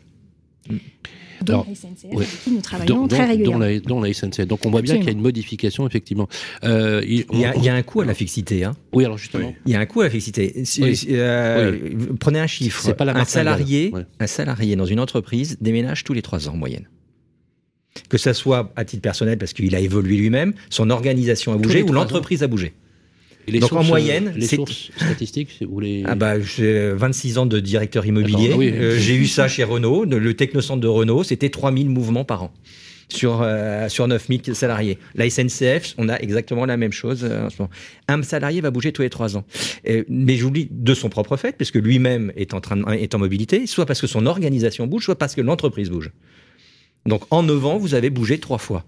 Dont 1.44 1.64
la 1.68 1.74
SNCF, 1.74 2.16
avec 2.16 2.44
qui 2.44 2.50
nous 2.50 2.60
travaillons 2.60 3.08
très 3.08 3.26
régulièrement. 3.26 3.66
Dont 3.86 4.00
la, 4.00 4.12
SNCF. 4.12 4.46
Donc 4.46 4.64
on 4.66 4.70
voit 4.70 4.82
bien 4.82 4.96
qu'il 4.96 5.06
y 5.06 5.08
a 5.08 5.12
une 5.12 5.20
modification, 5.20 5.86
effectivement. 5.86 6.28
Euh, 6.64 7.02
il, 7.06 7.24
y 7.32 7.68
a, 7.68 7.74
un 7.74 7.82
coût 7.82 8.00
à 8.00 8.04
la 8.04 8.14
fixité. 8.14 8.64
Hein. 8.64 8.74
Oui, 8.92 9.04
alors 9.04 9.18
justement. 9.18 9.54
Il 9.66 9.72
y 9.72 9.74
a 9.74 9.80
un 9.80 9.86
coût 9.86 10.00
à 10.00 10.04
la 10.04 10.10
fixité. 10.10 10.64
Euh, 11.10 11.78
prenez 12.18 12.40
un 12.40 12.46
chiffre. 12.46 12.92
Pas 12.92 13.04
la 13.04 13.16
un, 13.16 13.24
salarié, 13.24 13.92
un 14.20 14.26
salarié 14.26 14.76
dans 14.76 14.86
une 14.86 15.00
entreprise 15.00 15.58
déménage 15.60 16.04
tous 16.04 16.12
les 16.12 16.22
trois 16.22 16.48
ans 16.48 16.54
en 16.54 16.56
moyenne 16.56 16.88
que 18.08 18.18
ça 18.18 18.34
soit 18.34 18.72
à 18.76 18.84
titre 18.84 19.02
personnel 19.02 19.38
parce 19.38 19.52
qu'il 19.54 19.74
a 19.74 19.80
évolué 19.80 20.16
lui-même, 20.16 20.52
son 20.70 20.90
organisation 20.90 21.52
a 21.52 21.56
bougé 21.56 21.82
ou 21.82 21.92
l'entreprise 21.92 22.42
a 22.42 22.46
bougé. 22.46 22.74
Donc 23.52 23.72
en 23.72 23.84
moyenne, 23.84 24.32
les 24.36 24.46
sources 24.46 24.90
statistiques 24.96 25.62
ou 25.68 25.80
les... 25.80 26.02
Ah 26.06 26.14
bah, 26.14 26.40
j'ai 26.40 26.90
26 26.90 27.38
ans 27.38 27.46
de 27.46 27.60
directeur 27.60 28.04
immobilier. 28.06 28.50
Ah 28.52 28.60
euh, 28.60 28.98
j'ai 28.98 29.14
eu 29.14 29.26
ça 29.26 29.48
chez 29.48 29.64
Renault. 29.64 30.04
Le 30.04 30.34
technocentre 30.34 30.80
de 30.80 30.88
Renault, 30.88 31.22
c'était 31.22 31.50
3000 31.50 31.88
mouvements 31.88 32.24
par 32.24 32.44
an 32.44 32.52
sur, 33.08 33.40
euh, 33.42 33.88
sur 33.88 34.08
9000 34.08 34.54
salariés. 34.54 34.98
La 35.14 35.30
SNCF, 35.30 35.94
on 35.96 36.08
a 36.08 36.16
exactement 36.16 36.66
la 36.66 36.76
même 36.76 36.92
chose 36.92 37.24
euh, 37.24 37.48
Un 38.08 38.22
salarié 38.22 38.60
va 38.60 38.70
bouger 38.70 38.92
tous 38.92 39.02
les 39.02 39.10
trois 39.10 39.36
ans. 39.36 39.44
mais 40.08 40.36
j'oublie 40.36 40.68
de 40.70 40.94
son 40.94 41.08
propre 41.08 41.36
fait, 41.36 41.56
puisque 41.56 41.76
lui-même 41.76 42.32
est 42.36 42.52
en, 42.52 42.60
train 42.60 42.82
est 42.92 43.14
en 43.14 43.18
mobilité, 43.18 43.66
soit 43.66 43.86
parce 43.86 44.00
que 44.00 44.08
son 44.08 44.26
organisation 44.26 44.86
bouge, 44.86 45.04
soit 45.04 45.18
parce 45.18 45.34
que 45.34 45.40
l'entreprise 45.40 45.90
bouge. 45.90 46.10
Donc 47.06 47.22
en 47.30 47.44
9 47.44 47.66
ans, 47.66 47.78
vous 47.78 47.94
avez 47.94 48.10
bougé 48.10 48.38
trois 48.38 48.58
fois. 48.58 48.84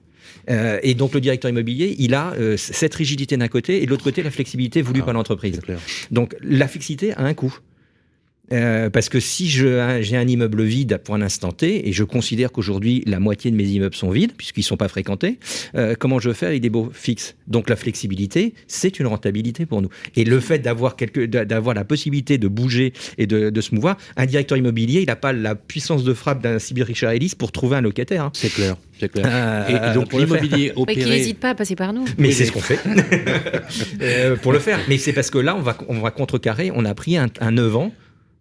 Euh, 0.50 0.78
et 0.82 0.94
donc 0.94 1.14
le 1.14 1.20
directeur 1.20 1.50
immobilier, 1.50 1.94
il 1.98 2.14
a 2.14 2.32
euh, 2.32 2.56
cette 2.56 2.94
rigidité 2.94 3.36
d'un 3.36 3.48
côté 3.48 3.82
et 3.82 3.86
de 3.86 3.90
l'autre 3.90 4.04
côté 4.04 4.22
la 4.22 4.30
flexibilité 4.30 4.82
voulue 4.82 5.00
ah, 5.02 5.06
par 5.06 5.14
l'entreprise. 5.14 5.60
Donc 6.10 6.34
la 6.42 6.68
fixité 6.68 7.12
a 7.14 7.22
un 7.22 7.34
coût. 7.34 7.58
Euh, 8.52 8.90
parce 8.90 9.08
que 9.08 9.20
si 9.20 9.48
j'ai 9.48 10.16
un 10.16 10.28
immeuble 10.28 10.62
vide 10.62 11.00
pour 11.04 11.14
un 11.14 11.22
instant 11.22 11.52
T, 11.52 11.88
et 11.88 11.92
je 11.92 12.04
considère 12.04 12.52
qu'aujourd'hui 12.52 13.02
la 13.06 13.20
moitié 13.20 13.50
de 13.50 13.56
mes 13.56 13.64
immeubles 13.64 13.94
sont 13.94 14.10
vides, 14.10 14.32
puisqu'ils 14.36 14.60
ne 14.60 14.64
sont 14.64 14.76
pas 14.76 14.88
fréquentés, 14.88 15.38
comment 15.98 16.18
je 16.18 16.32
fais 16.32 16.46
avec 16.46 16.60
des 16.60 16.70
baux 16.70 16.90
fixes? 16.92 17.36
Donc 17.46 17.68
la 17.68 17.76
flexibilité, 17.76 18.54
c'est 18.66 18.98
une 19.00 19.06
rentabilité 19.06 19.66
pour 19.66 19.82
nous. 19.82 19.88
Et 20.16 20.24
le 20.24 20.40
fait 20.40 20.58
d'avoir 20.58 20.96
d'avoir 20.96 21.74
la 21.74 21.84
possibilité 21.84 22.38
de 22.38 22.48
bouger 22.48 22.92
et 23.16 23.26
de, 23.26 23.50
de, 23.50 23.60
se 23.60 23.74
mouvoir, 23.74 23.96
un 24.16 24.26
directeur 24.26 24.58
immobilier, 24.58 25.00
il 25.00 25.06
n'a 25.06 25.16
pas 25.16 25.32
la 25.32 25.54
puissance 25.54 26.04
de 26.04 26.14
frappe 26.14 26.42
d'un 26.42 26.58
Sibir 26.58 26.86
Richard 26.86 27.12
Ellis 27.12 27.34
pour 27.36 27.52
trouver 27.52 27.76
un 27.76 27.80
locataire. 27.80 28.24
Hein. 28.24 28.30
C'est 28.34 28.52
clair. 28.52 28.76
C'est 28.98 29.10
clair. 29.10 29.26
Euh, 29.28 29.90
et 29.90 29.94
donc 29.94 30.12
l'immobilier 30.12 30.72
opéré. 30.76 31.00
qui 31.00 31.08
n'hésite 31.08 31.38
pas 31.38 31.50
à 31.50 31.54
passer 31.54 31.76
par 31.76 31.92
nous. 31.92 32.04
Mais 32.18 32.32
c'est 32.32 32.46
ce 32.46 32.52
qu'on 32.52 32.60
fait 32.60 32.80
euh, 34.02 34.36
pour 34.36 34.52
le 34.52 34.58
faire. 34.58 34.80
Mais 34.88 34.98
c'est 34.98 35.12
parce 35.12 35.30
que 35.30 35.38
là, 35.38 35.56
on 35.56 35.60
va, 35.60 35.76
on 35.88 36.00
va 36.00 36.10
contrecarrer. 36.10 36.70
On 36.74 36.84
a 36.84 36.94
pris 36.94 37.16
un, 37.16 37.28
un 37.40 37.50
9 37.52 37.76
ans 37.76 37.92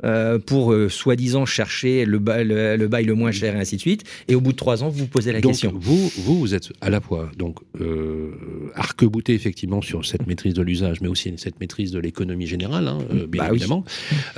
euh, 0.04 0.40
pour 0.40 0.74
euh, 0.74 0.90
soi-disant 0.90 1.46
chercher 1.46 2.06
le, 2.06 2.20
bail 2.20 2.46
le, 2.46 2.88
bail 2.88 3.06
le 3.06 3.16
moins 3.16 3.32
cher 3.32 3.56
et 3.56 3.60
ainsi 3.60 3.76
de 3.78 3.82
suite. 3.82 4.04
Et 4.28 4.36
au 4.36 4.42
bout 4.42 4.52
de 4.52 4.58
trois 4.58 4.84
ans, 4.84 4.90
vous 4.90 5.00
vous 5.00 5.08
posez 5.08 5.32
la 5.32 5.42
donc, 5.42 5.54
question. 5.54 5.74
Vous, 5.76 6.12
vous, 6.18 6.40
vous 6.40 6.54
êtes 6.54 6.72
à 6.82 6.90
la 6.90 7.02
fois 7.02 7.32
donc 7.38 7.58
euh, 7.82 8.32
arc-bouté 8.76 9.34
effectivement 9.34 9.82
sur 9.82 10.06
cette 10.06 10.28
maîtrise 10.28 10.54
de 10.54 10.62
l'usage, 10.62 11.02
mais 11.02 11.08
aussi 11.08 11.34
cette 11.38 11.60
maîtrise 11.60 11.92
de 11.92 12.00
l'économie 12.00 12.48
générale, 12.48 12.88
hein, 12.88 13.00
euh, 13.12 13.28
bien 13.28 13.44
bah 13.44 13.50
évidemment. 13.50 13.84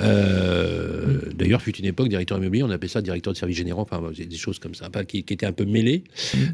Euh, 0.00 1.20
D'ailleurs, 1.34 1.62
fut 1.62 1.76
une 1.76 1.84
époque, 1.84 2.08
directeur 2.08 2.38
immobilier, 2.38 2.62
on 2.62 2.70
appelait 2.70 2.88
ça 2.88 3.02
directeur 3.02 3.32
de 3.32 3.38
services 3.38 3.56
généraux, 3.56 3.82
enfin 3.82 4.00
des 4.16 4.36
choses 4.36 4.58
comme 4.58 4.74
ça, 4.74 4.90
pas, 4.90 5.04
qui, 5.04 5.22
qui 5.24 5.34
étaient 5.34 5.46
un 5.46 5.52
peu 5.52 5.64
mêlées 5.64 6.04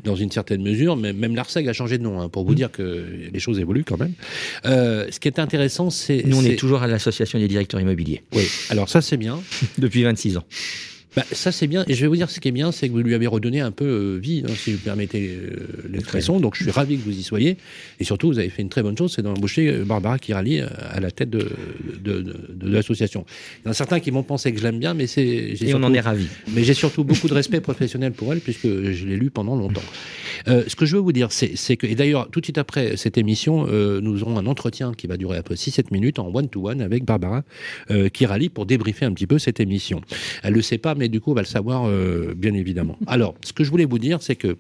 dans 0.04 0.16
une 0.16 0.30
certaine 0.30 0.62
mesure. 0.62 0.96
Mais 0.96 1.12
même 1.12 1.34
l'ARSEG 1.34 1.68
a 1.68 1.72
changé 1.72 1.98
de 1.98 2.02
nom, 2.02 2.20
hein, 2.20 2.28
pour 2.28 2.44
vous 2.44 2.54
dire 2.54 2.70
que 2.70 3.06
les 3.32 3.38
choses 3.40 3.58
évoluent 3.58 3.84
quand 3.84 3.98
même. 3.98 4.12
ce 4.64 5.18
qui 5.20 5.28
est 5.28 5.38
intéressant, 5.38 5.90
c'est... 5.90 6.24
Nous, 6.26 6.38
on 6.38 6.44
est, 6.44 6.56
toujours 6.56 6.82
à 6.82 6.86
l'association 6.86 7.38
des 7.38 7.48
directeurs 7.48 7.80
immobiliers. 7.80 8.22
Oui, 8.32 8.48
alors 8.70 8.88
ça 8.88 8.95
c'est 9.00 9.16
bien. 9.16 9.40
Depuis 9.78 10.02
26 10.02 10.38
ans. 10.38 10.44
Bah, 11.16 11.24
ça 11.32 11.50
c'est 11.50 11.66
bien. 11.66 11.82
Et 11.88 11.94
je 11.94 12.02
vais 12.02 12.08
vous 12.08 12.16
dire 12.16 12.28
ce 12.28 12.40
qui 12.40 12.48
est 12.48 12.52
bien, 12.52 12.72
c'est 12.72 12.88
que 12.88 12.92
vous 12.92 13.00
lui 13.00 13.14
avez 13.14 13.26
redonné 13.26 13.60
un 13.60 13.70
peu 13.70 13.86
euh, 13.86 14.18
vie, 14.18 14.44
hein, 14.46 14.52
si 14.54 14.74
vous 14.74 14.78
permettez 14.78 15.30
euh, 15.30 15.66
l'expression. 15.88 16.40
Donc 16.40 16.56
je 16.56 16.64
suis 16.64 16.70
ravi 16.70 16.98
que 16.98 17.02
vous 17.02 17.18
y 17.18 17.22
soyez. 17.22 17.56
Et 17.98 18.04
surtout, 18.04 18.28
vous 18.28 18.38
avez 18.38 18.50
fait 18.50 18.60
une 18.60 18.68
très 18.68 18.82
bonne 18.82 18.98
chose, 18.98 19.14
c'est 19.16 19.22
d'embaucher 19.22 19.68
euh, 19.68 19.84
Barbara 19.86 20.18
Kirali 20.18 20.60
à 20.60 21.00
la 21.00 21.10
tête 21.10 21.30
de, 21.30 21.48
de, 21.98 22.68
l'association. 22.68 23.24
Il 23.62 23.66
y 23.66 23.68
en 23.68 23.70
a 23.70 23.74
certains 23.74 23.98
qui 23.98 24.10
m'ont 24.10 24.24
pensé 24.24 24.52
que 24.52 24.58
je 24.58 24.64
l'aime 24.64 24.78
bien, 24.78 24.92
mais 24.92 25.06
c'est. 25.06 25.24
Et 25.24 25.74
on 25.74 25.82
en 25.84 25.94
est 25.94 26.00
ravi. 26.00 26.26
Mais 26.54 26.64
j'ai 26.64 26.74
surtout 26.74 27.02
beaucoup 27.02 27.28
de 27.28 27.34
respect 27.34 27.62
professionnel 27.62 28.12
pour 28.12 28.30
elle, 28.34 28.40
puisque 28.40 28.66
je 28.68 29.06
l'ai 29.06 29.16
lu 29.16 29.30
pendant 29.30 29.56
longtemps. 29.56 29.80
ce 30.46 30.74
que 30.76 30.86
je 30.86 30.96
veux 30.96 31.02
vous 31.02 31.12
dire, 31.12 31.28
c'est 31.32 31.76
que, 31.76 31.86
et 31.86 31.94
d'ailleurs, 31.94 32.28
tout 32.30 32.40
de 32.40 32.46
suite 32.46 32.58
après 32.58 32.96
cette 32.96 33.18
émission, 33.18 33.66
nous 33.66 34.22
aurons 34.22 34.38
un 34.38 34.46
entretien 34.46 34.92
qui 34.92 35.06
va 35.06 35.16
durer 35.16 35.38
à 35.38 35.42
peu 35.42 35.54
6-7 35.54 35.92
minutes 35.92 36.18
en 36.18 36.32
one-to-one 36.34 36.80
avec 36.80 37.04
Barbara 37.04 37.42
Kirali 38.12 38.48
pour 38.48 38.66
débriefer 38.66 39.04
un 39.04 39.12
petit 39.12 39.26
peu 39.26 39.38
cette 39.38 39.60
émission. 39.60 40.00
Elle 40.42 40.54
le 40.54 40.62
sait 40.62 40.78
pas, 40.78 40.94
mais 40.94 41.08
du 41.08 41.20
coup, 41.20 41.30
on 41.32 41.34
va 41.34 41.42
le 41.42 41.46
savoir, 41.46 41.84
euh, 41.86 42.34
bien 42.36 42.54
évidemment. 42.54 42.98
Alors, 43.06 43.34
ce 43.42 43.52
que 43.52 43.64
je 43.64 43.70
voulais 43.70 43.84
vous 43.84 43.98
dire, 43.98 44.22
c'est 44.22 44.36
que, 44.36 44.56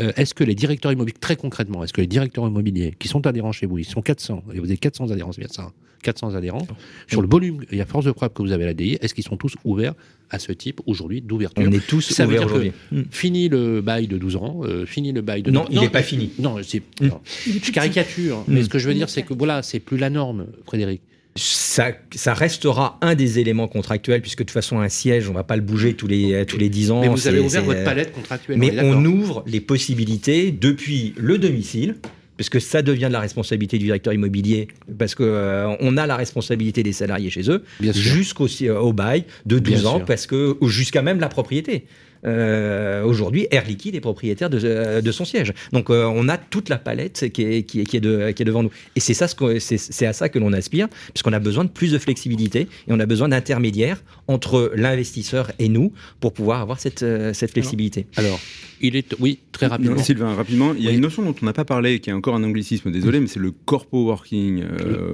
euh, 0.00 0.12
est-ce 0.16 0.34
que 0.34 0.44
les 0.44 0.54
directeurs 0.54 0.92
immobiliers, 0.92 1.18
très 1.18 1.36
concrètement, 1.36 1.84
est-ce 1.84 1.92
que 1.92 2.00
les 2.00 2.06
directeurs 2.06 2.46
immobiliers 2.46 2.94
qui 2.98 3.08
sont 3.08 3.26
adhérents 3.26 3.52
chez 3.52 3.66
vous, 3.66 3.78
ils 3.78 3.84
sont 3.84 4.02
400, 4.02 4.44
et 4.52 4.58
vous 4.58 4.66
avez 4.66 4.76
400 4.76 5.10
adhérents, 5.10 5.32
c'est 5.32 5.40
bien 5.40 5.48
ça 5.50 5.72
400 6.02 6.28
hein, 6.28 6.34
adhérents, 6.36 6.66
sur 7.08 7.22
le 7.22 7.28
volume 7.28 7.64
et 7.70 7.80
à 7.80 7.86
force 7.86 8.04
de 8.04 8.12
preuve 8.12 8.30
que 8.30 8.42
vous 8.42 8.52
avez 8.52 8.66
la 8.66 8.74
DI, 8.74 8.98
est-ce 9.00 9.14
qu'ils 9.14 9.24
sont 9.24 9.36
tous 9.36 9.54
ouverts 9.64 9.94
à 10.34 10.38
ce 10.38 10.52
type 10.52 10.80
aujourd'hui 10.86 11.22
d'ouverture 11.22 11.64
On 11.66 11.72
est 11.72 11.86
tous 11.86 12.18
ouverts 12.20 12.44
aujourd'hui. 12.44 12.72
Fini 13.10 13.48
le 13.48 13.80
bail 13.80 14.06
de 14.06 14.18
12 14.18 14.36
ans, 14.36 14.60
euh, 14.64 14.84
fini 14.84 15.12
le 15.12 15.22
bail 15.22 15.42
de... 15.42 15.50
Non, 15.50 15.64
il 15.70 15.80
n'est 15.80 15.88
pas 15.88 16.02
fini. 16.02 16.30
Non, 16.38 16.56
c'est, 16.62 16.82
je 17.00 17.70
caricature, 17.72 18.44
mais 18.48 18.62
ce 18.62 18.68
que 18.68 18.78
je 18.78 18.88
veux 18.88 18.94
dire, 18.94 19.08
c'est 19.08 19.22
que 19.22 19.34
voilà, 19.34 19.62
c'est 19.62 19.80
plus 19.80 19.96
la 19.96 20.10
norme, 20.10 20.46
Frédéric 20.66 21.00
ça, 21.36 21.88
ça, 22.14 22.32
restera 22.32 22.96
un 23.00 23.16
des 23.16 23.40
éléments 23.40 23.66
contractuels, 23.66 24.20
puisque 24.20 24.38
de 24.38 24.44
toute 24.44 24.52
façon, 24.52 24.78
un 24.78 24.88
siège, 24.88 25.28
on 25.28 25.32
ne 25.32 25.38
va 25.38 25.42
pas 25.42 25.56
le 25.56 25.62
bouger 25.62 25.94
tous 25.94 26.06
les, 26.06 26.46
tous 26.46 26.58
les 26.58 26.68
10 26.68 26.92
ans. 26.92 27.00
Mais 27.00 27.08
vous 27.08 27.26
avez 27.26 27.40
ouvert 27.40 27.64
votre 27.64 27.82
palette 27.82 28.12
contractuelle. 28.12 28.56
Mais 28.56 28.72
on 28.80 29.04
ouvre 29.04 29.42
les 29.46 29.60
possibilités 29.60 30.52
depuis 30.52 31.12
le 31.16 31.38
domicile 31.38 31.96
puisque 32.36 32.60
ça 32.60 32.82
devient 32.82 33.06
de 33.06 33.12
la 33.12 33.20
responsabilité 33.20 33.78
du 33.78 33.86
directeur 33.86 34.12
immobilier, 34.12 34.68
parce 34.98 35.14
qu'on 35.14 35.24
euh, 35.24 35.76
on 35.80 35.96
a 35.96 36.06
la 36.06 36.16
responsabilité 36.16 36.82
des 36.82 36.92
salariés 36.92 37.30
chez 37.30 37.50
eux, 37.50 37.64
jusqu'au 37.80 38.46
au 38.70 38.92
bail 38.92 39.24
de 39.46 39.58
12 39.58 39.86
ans, 39.86 40.00
parce 40.00 40.26
que 40.26 40.56
jusqu'à 40.62 41.02
même 41.02 41.20
la 41.20 41.28
propriété. 41.28 41.86
Euh, 42.26 43.04
aujourd'hui, 43.04 43.46
Air 43.50 43.64
Liquide 43.66 43.94
est 43.94 44.00
propriétaire 44.00 44.48
de, 44.48 44.58
euh, 44.62 45.00
de 45.00 45.12
son 45.12 45.24
siège. 45.24 45.52
Donc 45.72 45.90
euh, 45.90 46.04
on 46.04 46.28
a 46.28 46.38
toute 46.38 46.68
la 46.68 46.78
palette 46.78 47.30
qui 47.32 47.42
est, 47.42 47.62
qui 47.64 47.80
est, 47.80 47.84
qui 47.84 47.96
est, 47.96 48.00
de, 48.00 48.30
qui 48.30 48.42
est 48.42 48.46
devant 48.46 48.62
nous. 48.62 48.70
Et 48.96 49.00
c'est 49.00 49.14
ça, 49.14 49.26
c'est 49.58 50.06
à 50.06 50.12
ça 50.12 50.28
que 50.28 50.38
l'on 50.38 50.52
aspire, 50.52 50.88
puisqu'on 51.12 51.32
a 51.32 51.38
besoin 51.38 51.64
de 51.64 51.70
plus 51.70 51.92
de 51.92 51.98
flexibilité 51.98 52.60
et 52.60 52.92
on 52.92 53.00
a 53.00 53.06
besoin 53.06 53.28
d'intermédiaires 53.28 54.02
entre 54.26 54.72
l'investisseur 54.74 55.50
et 55.58 55.68
nous 55.68 55.92
pour 56.20 56.32
pouvoir 56.32 56.60
avoir 56.60 56.80
cette, 56.80 57.04
cette 57.34 57.50
flexibilité. 57.50 58.06
Alors, 58.16 58.40
il 58.86 58.96
est, 58.96 59.14
oui, 59.20 59.38
très 59.52 59.66
rapidement. 59.66 59.98
Sylvain, 59.98 60.34
rapidement, 60.34 60.74
il 60.76 60.82
y 60.84 60.88
a 60.88 60.92
une 60.92 61.00
notion 61.00 61.22
dont 61.22 61.34
on 61.40 61.44
n'a 61.44 61.52
pas 61.52 61.64
parlé, 61.64 62.00
qui 62.00 62.10
est 62.10 62.12
encore 62.12 62.34
un 62.34 62.44
anglicisme, 62.44 62.90
désolé, 62.90 63.20
mais 63.20 63.26
c'est 63.26 63.40
le 63.40 63.50
corpo 63.50 64.04
working. 64.04 64.62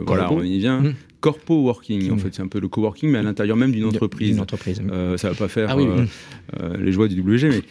voilà, 0.07 0.33
on 0.33 0.43
y 0.43 0.59
vient. 0.59 0.81
Mmh 0.81 0.95
corpo 1.21 1.63
working. 1.63 2.11
En 2.11 2.17
fait, 2.17 2.35
c'est 2.35 2.43
un 2.43 2.49
peu 2.49 2.61
le 2.61 2.69
coworking, 2.69 3.11
mais 3.11 3.19
à 3.19 3.23
l'intérieur 3.23 3.57
même 3.57 3.73
d'une 3.73 3.85
entreprise. 3.85 4.37
Une 4.37 4.41
entreprise. 4.41 4.83
Euh, 4.91 5.17
ça 5.17 5.29
va 5.29 5.35
pas 5.35 5.49
faire 5.49 5.69
ah 5.71 5.79
euh, 5.79 6.07
euh, 6.61 6.77
les 6.79 6.93
joies 6.93 7.09
du 7.09 7.21
WG, 7.21 7.49
mais 7.49 7.63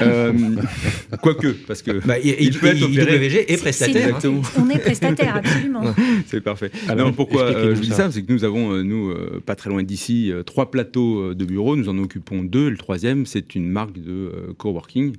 quoique, 1.22 1.48
parce 1.66 1.82
que 1.82 2.04
bah, 2.06 2.18
il, 2.18 2.56
peut 2.58 2.66
être 2.66 2.82
opéré. 2.82 3.16
WG 3.16 3.52
est 3.52 3.56
prestataire. 3.56 4.16
Hein. 4.16 4.42
On 4.58 4.68
est 4.68 4.78
prestataire, 4.78 5.36
absolument. 5.36 5.82
c'est 6.26 6.40
parfait. 6.40 6.70
Alors, 6.88 7.12
pourquoi 7.12 7.74
je 7.74 7.80
dis 7.80 7.88
ça, 7.88 8.10
C'est 8.10 8.22
que 8.22 8.32
nous 8.32 8.44
avons, 8.44 8.82
nous, 8.82 9.14
pas 9.44 9.56
très 9.56 9.70
loin 9.70 9.82
d'ici, 9.82 10.32
trois 10.46 10.70
plateaux 10.70 11.34
de 11.34 11.44
bureaux. 11.44 11.76
Nous 11.76 11.88
en 11.88 11.98
occupons 11.98 12.42
deux. 12.42 12.68
Le 12.68 12.76
troisième, 12.76 13.26
c'est 13.26 13.54
une 13.54 13.68
marque 13.68 13.98
de 13.98 14.54
coworking. 14.58 15.14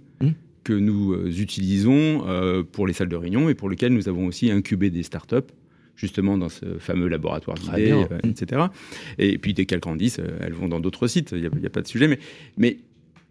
Que 0.64 0.74
nous 0.74 1.16
utilisons 1.40 2.24
pour 2.72 2.86
les 2.86 2.94
salles 2.94 3.10
de 3.10 3.16
réunion 3.16 3.50
et 3.50 3.56
pour 3.56 3.70
lesquelles 3.70 3.94
nous 3.94 4.08
avons 4.08 4.28
aussi 4.28 4.52
incubé 4.52 4.92
des 4.92 5.02
startups 5.02 5.52
justement 6.02 6.38
dans 6.38 6.50
ce 6.50 6.78
fameux 6.80 7.08
laboratoire 7.08 7.58
d'idées, 7.58 7.92
euh, 7.92 8.18
etc. 8.24 8.64
Et 9.18 9.38
puis 9.38 9.54
dès 9.54 9.66
qu'elles 9.66 9.80
grandissent, 9.80 10.20
euh, 10.20 10.40
elles 10.42 10.54
vont 10.54 10.68
dans 10.68 10.80
d'autres 10.80 11.08
sites, 11.08 11.32
il 11.32 11.42
n'y 11.42 11.66
a, 11.66 11.70
pas 11.70 11.82
de 11.82 11.88
sujet. 11.88 12.08
Mais, 12.08 12.20
mais 12.58 12.78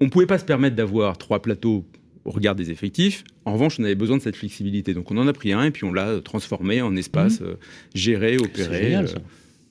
on 0.00 0.04
ne 0.04 0.10
pouvait 0.10 0.26
pas 0.26 0.38
se 0.38 0.44
permettre 0.44 0.76
d'avoir 0.76 1.18
trois 1.18 1.42
plateaux 1.42 1.84
au 2.24 2.30
regard 2.30 2.54
des 2.54 2.70
effectifs. 2.70 3.24
En 3.44 3.54
revanche, 3.54 3.80
on 3.80 3.84
avait 3.84 3.94
besoin 3.96 4.18
de 4.18 4.22
cette 4.22 4.36
flexibilité. 4.36 4.94
Donc 4.94 5.10
on 5.10 5.16
en 5.18 5.26
a 5.26 5.32
pris 5.32 5.52
un 5.52 5.64
et 5.64 5.70
puis 5.70 5.84
on 5.84 5.92
l'a 5.92 6.20
transformé 6.20 6.80
en 6.80 6.94
espace 6.96 7.40
mmh. 7.40 7.44
euh, 7.44 7.54
géré, 7.94 8.36
opéré. 8.38 8.96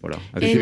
Voilà, 0.02 0.18
avec, 0.34 0.56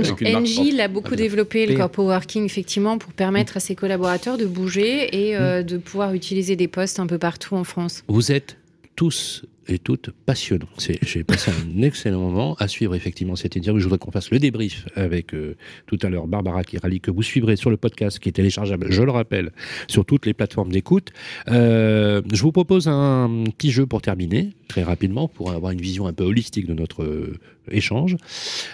a 0.79 0.87
beaucoup 0.87 1.15
développé 1.15 1.67
le 1.67 1.75
corpo 1.75 2.03
working 2.03 2.43
effectivement 2.43 2.97
pour 2.97 3.13
permettre 3.13 3.57
à 3.57 3.59
ses 3.59 3.75
collaborateurs 3.75 4.37
de 4.37 4.45
bouger 4.45 5.29
et 5.29 5.37
mmh. 5.37 5.63
de 5.63 5.77
pouvoir 5.77 6.13
utiliser 6.13 6.55
des 6.55 6.67
postes 6.67 6.99
un 6.99 7.05
peu 7.05 7.19
partout 7.19 7.55
en 7.55 7.63
France. 7.63 8.03
Vous 8.07 8.31
êtes 8.31 8.57
tous 8.97 9.45
et 9.67 9.77
toutes 9.77 10.09
passionnants. 10.25 10.67
J'ai 11.01 11.23
passé 11.23 11.51
un 11.51 11.81
excellent 11.83 12.19
moment 12.19 12.55
à 12.55 12.67
suivre 12.67 12.95
effectivement 12.95 13.35
cette 13.35 13.55
interview. 13.55 13.79
Je 13.79 13.85
voudrais 13.85 13.99
qu'on 13.99 14.11
fasse 14.11 14.31
le 14.31 14.39
débrief 14.39 14.87
avec 14.95 15.33
euh, 15.33 15.55
tout 15.85 15.99
à 16.01 16.09
l'heure 16.09 16.27
Barbara 16.27 16.63
Kirali, 16.63 16.99
que 16.99 17.11
vous 17.11 17.21
suivrez 17.21 17.57
sur 17.57 17.69
le 17.69 17.77
podcast 17.77 18.17
qui 18.17 18.29
est 18.29 18.33
téléchargeable, 18.33 18.87
je 18.89 19.03
le 19.03 19.11
rappelle, 19.11 19.51
sur 19.87 20.03
toutes 20.03 20.25
les 20.25 20.33
plateformes 20.33 20.71
d'écoute. 20.71 21.11
Euh, 21.47 22.23
je 22.33 22.41
vous 22.41 22.51
propose 22.51 22.87
un 22.87 23.43
petit 23.55 23.69
jeu 23.69 23.85
pour 23.85 24.01
terminer, 24.01 24.53
très 24.67 24.83
rapidement, 24.83 25.27
pour 25.27 25.51
avoir 25.51 25.71
une 25.71 25.81
vision 25.81 26.07
un 26.07 26.13
peu 26.13 26.23
holistique 26.23 26.65
de 26.65 26.73
notre 26.73 27.03
euh, 27.03 27.37
échange. 27.69 28.17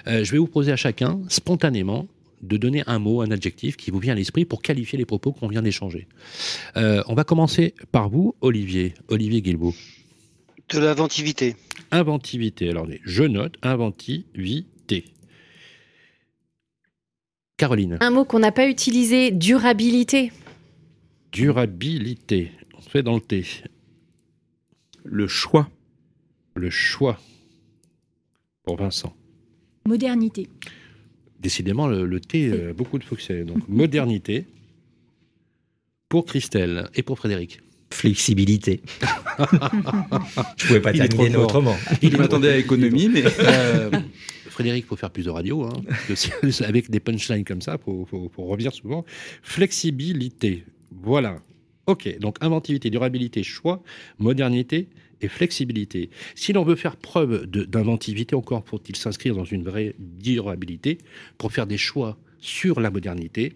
je 0.07 0.31
vais 0.31 0.37
vous 0.37 0.47
poser 0.47 0.71
à 0.71 0.77
chacun, 0.77 1.19
spontanément, 1.27 2.07
de 2.43 2.55
donner 2.55 2.83
un 2.87 2.99
mot, 2.99 3.21
un 3.21 3.31
adjectif 3.31 3.75
qui 3.75 3.91
vous 3.91 3.99
vient 3.99 4.13
à 4.13 4.15
l'esprit 4.15 4.45
pour 4.45 4.61
qualifier 4.61 4.97
les 4.97 5.05
propos 5.05 5.33
qu'on 5.33 5.47
vient 5.47 5.61
d'échanger. 5.61 6.07
on 6.75 7.13
va 7.13 7.23
commencer 7.23 7.73
par 7.91 8.09
vous, 8.09 8.35
Olivier, 8.41 8.93
Olivier 9.09 9.41
Guilbault. 9.41 9.73
De 10.69 10.79
l'inventivité. 10.79 11.55
Inventivité. 11.91 12.69
Alors, 12.69 12.87
je 13.03 13.23
note 13.23 13.55
inventivité. 13.61 15.05
Caroline. 17.57 17.97
Un 18.01 18.09
mot 18.09 18.25
qu'on 18.25 18.39
n'a 18.39 18.51
pas 18.51 18.67
utilisé, 18.67 19.31
durabilité. 19.31 20.31
Durabilité. 21.31 22.51
On 22.77 22.81
fait 22.81 23.03
dans 23.03 23.15
le 23.15 23.21
T. 23.21 23.45
Le 25.03 25.27
choix. 25.27 25.69
Le 26.55 26.69
choix. 26.69 27.19
Pour 28.63 28.77
Vincent. 28.77 29.15
Modernité. 29.85 30.49
Décidément, 31.39 31.87
le, 31.87 32.19
T, 32.19 32.49
euh, 32.49 32.73
beaucoup 32.73 32.97
de 32.97 33.03
succès. 33.03 33.43
Donc, 33.43 33.67
modernité. 33.67 34.45
Pour 36.09 36.25
Christelle 36.25 36.89
et 36.95 37.03
pour 37.03 37.17
Frédéric 37.17 37.59
flexibilité. 37.93 38.81
je 40.57 40.67
pouvais 40.67 40.81
pas 40.81 40.93
terminer 40.93 41.37
autrement. 41.37 41.77
Il 42.01 42.17
m'attendait 42.17 42.51
à 42.51 42.57
économie, 42.57 43.09
mais. 43.09 43.23
Euh, 43.39 43.91
Frédéric, 44.53 44.85
il 44.85 44.87
faut 44.87 44.95
faire 44.95 45.09
plus 45.09 45.25
de 45.25 45.31
radio, 45.31 45.63
hein, 45.63 45.73
avec 46.63 46.91
des 46.91 46.99
punchlines 46.99 47.43
comme 47.43 47.61
ça, 47.61 47.77
il 47.79 48.05
faut, 48.05 48.31
revenir 48.37 48.71
souvent. 48.71 49.03
Flexibilité, 49.41 50.63
voilà. 50.91 51.39
Ok, 51.87 52.19
donc 52.19 52.37
inventivité, 52.39 52.91
durabilité, 52.91 53.41
choix, 53.41 53.81
modernité 54.19 54.87
et 55.21 55.27
flexibilité. 55.27 56.11
Si 56.35 56.53
l'on 56.53 56.63
veut 56.63 56.75
faire 56.75 56.97
preuve 56.97 57.47
d'inventivité, 57.47 58.35
encore 58.35 58.63
faut-il 58.65 58.95
s'inscrire 58.95 59.35
dans 59.35 59.43
une 59.43 59.63
vraie 59.63 59.95
durabilité 59.97 60.99
pour 61.39 61.51
faire 61.51 61.65
des 61.65 61.77
choix 61.77 62.17
sur 62.39 62.79
la 62.79 62.91
modernité 62.91 63.53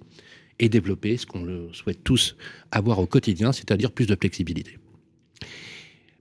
et 0.60 0.70
développer 0.70 1.18
ce 1.18 1.26
qu'on 1.26 1.44
le 1.44 1.70
souhaite 1.74 2.04
tous 2.04 2.36
avoir 2.72 3.00
au 3.00 3.06
quotidien, 3.06 3.52
c'est-à-dire 3.52 3.92
plus 3.92 4.08
de 4.08 4.16
flexibilité. 4.16 4.78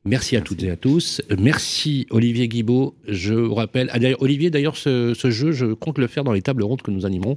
Merci 0.07 0.37
à 0.37 0.41
toutes 0.41 0.63
et 0.63 0.71
à 0.71 0.77
tous. 0.77 1.21
Merci 1.37 2.07
Olivier 2.11 2.47
Guibaud. 2.47 2.95
Je 3.09 3.35
vous 3.35 3.55
rappelle, 3.55 3.91
ah, 3.93 3.99
Olivier 4.21 4.51
d'ailleurs, 4.51 4.77
ce, 4.77 5.15
ce, 5.15 5.31
jeu, 5.33 5.51
je 5.51 5.67
compte 5.73 5.99
le 5.99 6.07
faire 6.07 6.23
dans 6.23 6.33
les 6.33 6.43
tables 6.43 6.63
rondes 6.63 6.81
que 6.81 6.93
nous 6.93 7.07
animerons 7.07 7.35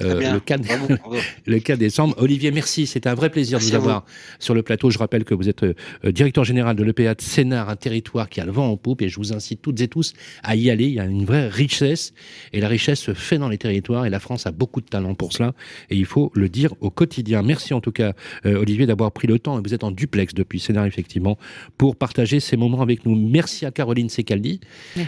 euh, 0.00 0.34
le, 0.34 0.40
4, 0.40 0.62
le 1.46 1.76
décembre. 1.76 2.14
Olivier, 2.18 2.50
merci. 2.50 2.86
C'était 2.86 3.08
un 3.08 3.14
vrai 3.14 3.30
plaisir 3.30 3.58
de 3.58 3.64
vous 3.64 3.74
avoir 3.74 4.04
sur 4.38 4.54
le 4.54 4.62
plateau. 4.62 4.90
Je 4.90 4.98
rappelle 4.98 5.24
que 5.24 5.34
vous 5.34 5.48
êtes 5.48 5.64
euh, 5.64 5.74
directeur 6.06 6.44
général 6.44 6.76
de 6.76 6.84
l'EPA 6.84 7.14
de 7.14 7.20
Sénart, 7.20 7.68
un 7.68 7.76
territoire 7.76 8.28
qui 8.28 8.40
a 8.40 8.44
le 8.44 8.52
vent 8.52 8.70
en 8.70 8.76
poupe 8.76 9.02
et 9.02 9.08
je 9.08 9.16
vous 9.16 9.32
incite 9.32 9.62
toutes 9.62 9.80
et 9.80 9.88
tous 9.88 10.14
à 10.42 10.56
y 10.56 10.70
aller. 10.70 10.86
Il 10.86 10.94
y 10.94 11.00
a 11.00 11.04
une 11.04 11.24
vraie 11.24 11.48
richesse 11.48 12.12
et 12.52 12.60
la 12.60 12.68
richesse 12.68 13.00
se 13.00 13.14
fait 13.14 13.38
dans 13.38 13.48
les 13.48 13.58
territoires 13.58 14.06
et 14.06 14.10
la 14.10 14.20
France 14.20 14.46
a 14.46 14.52
beaucoup 14.52 14.80
de 14.80 14.86
talent 14.86 15.14
pour 15.14 15.32
cela 15.32 15.52
et 15.90 15.96
il 15.96 16.04
faut 16.04 16.30
le 16.34 16.48
dire 16.48 16.74
au 16.80 16.90
quotidien. 16.90 17.42
Merci 17.42 17.74
en 17.74 17.80
tout 17.80 17.92
cas, 17.92 18.12
euh, 18.46 18.60
Olivier, 18.60 18.86
d'avoir 18.86 19.12
pris 19.12 19.26
le 19.26 19.38
temps 19.38 19.58
et 19.58 19.62
vous 19.62 19.74
êtes 19.74 19.84
en 19.84 19.90
duplex 19.90 20.34
depuis 20.34 20.60
Sénart, 20.60 20.86
effectivement, 20.86 21.38
pour 21.76 21.96
partager 21.96 22.40
ces 22.40 22.56
moments 22.56 22.82
avec 22.82 23.04
nous. 23.04 23.14
Merci 23.16 23.66
à 23.66 23.70
Caroline 23.70 24.08
Secaldi, 24.08 24.60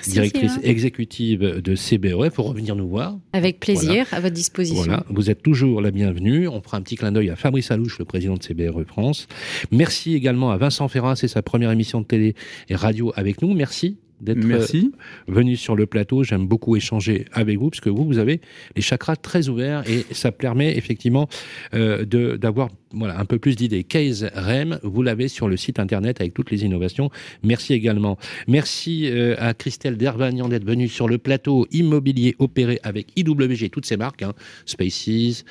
directrice 0.06 0.58
exécutive 0.62 1.40
de 1.40 1.74
CBRE, 1.74 2.30
pour 2.30 2.48
revenir 2.48 2.76
nous 2.76 2.88
voir. 2.88 3.16
Avec 3.32 3.60
plaisir, 3.60 4.06
à 4.12 4.20
votre 4.20 4.34
disposition. 4.34 4.79
Voilà, 4.84 5.04
vous 5.10 5.28
êtes 5.30 5.42
toujours 5.42 5.82
la 5.82 5.90
bienvenue. 5.90 6.48
On 6.48 6.62
fera 6.62 6.78
un 6.78 6.80
petit 6.80 6.96
clin 6.96 7.12
d'œil 7.12 7.28
à 7.28 7.36
Fabrice 7.36 7.70
Alouche, 7.70 7.98
le 7.98 8.06
président 8.06 8.34
de 8.34 8.42
CBRE 8.42 8.84
France. 8.86 9.28
Merci 9.70 10.14
également 10.14 10.50
à 10.52 10.56
Vincent 10.56 10.88
Ferrat, 10.88 11.16
c'est 11.16 11.28
sa 11.28 11.42
première 11.42 11.70
émission 11.70 12.00
de 12.00 12.06
télé 12.06 12.34
et 12.70 12.74
radio 12.74 13.12
avec 13.14 13.42
nous. 13.42 13.52
Merci 13.52 13.98
d'être 14.20 14.44
euh, 14.44 14.82
venu 15.28 15.56
sur 15.56 15.76
le 15.76 15.86
plateau. 15.86 16.22
J'aime 16.24 16.46
beaucoup 16.46 16.76
échanger 16.76 17.24
avec 17.32 17.58
vous, 17.58 17.70
parce 17.70 17.80
que 17.80 17.90
vous, 17.90 18.04
vous 18.04 18.18
avez 18.18 18.40
les 18.76 18.82
chakras 18.82 19.16
très 19.16 19.48
ouverts 19.48 19.82
et 19.88 20.06
ça 20.12 20.32
permet 20.32 20.76
effectivement 20.76 21.28
euh, 21.74 22.04
d'avoir 22.36 22.68
voilà, 22.92 23.18
un 23.18 23.24
peu 23.24 23.38
plus 23.38 23.56
d'idées. 23.56 23.84
Case 23.84 24.28
REM, 24.34 24.78
vous 24.82 25.02
l'avez 25.02 25.28
sur 25.28 25.48
le 25.48 25.56
site 25.56 25.78
internet 25.78 26.20
avec 26.20 26.34
toutes 26.34 26.50
les 26.50 26.64
innovations. 26.64 27.10
Merci 27.42 27.74
également. 27.74 28.18
Merci 28.48 29.08
euh, 29.08 29.36
à 29.38 29.54
Christelle 29.54 29.96
Dervagnan 29.96 30.48
d'être 30.48 30.64
venue 30.64 30.88
sur 30.88 31.08
le 31.08 31.18
plateau 31.18 31.66
immobilier 31.70 32.34
opéré 32.38 32.80
avec 32.82 33.08
IWG, 33.16 33.70
toutes 33.70 33.86
ces 33.86 33.96
marques, 33.96 34.22
hein, 34.22 34.32
Spaces, 34.66 35.44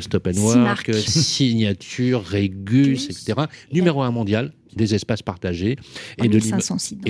Stop 0.00 0.26
and 0.26 0.40
Work, 0.40 0.92
Signature, 0.94 2.24
Regus, 2.24 3.04
etc. 3.06 3.42
Numéro 3.72 4.02
un 4.02 4.10
mondial 4.10 4.52
des 4.76 4.94
espaces 4.94 5.22
partagés 5.22 5.76
et 6.18 6.28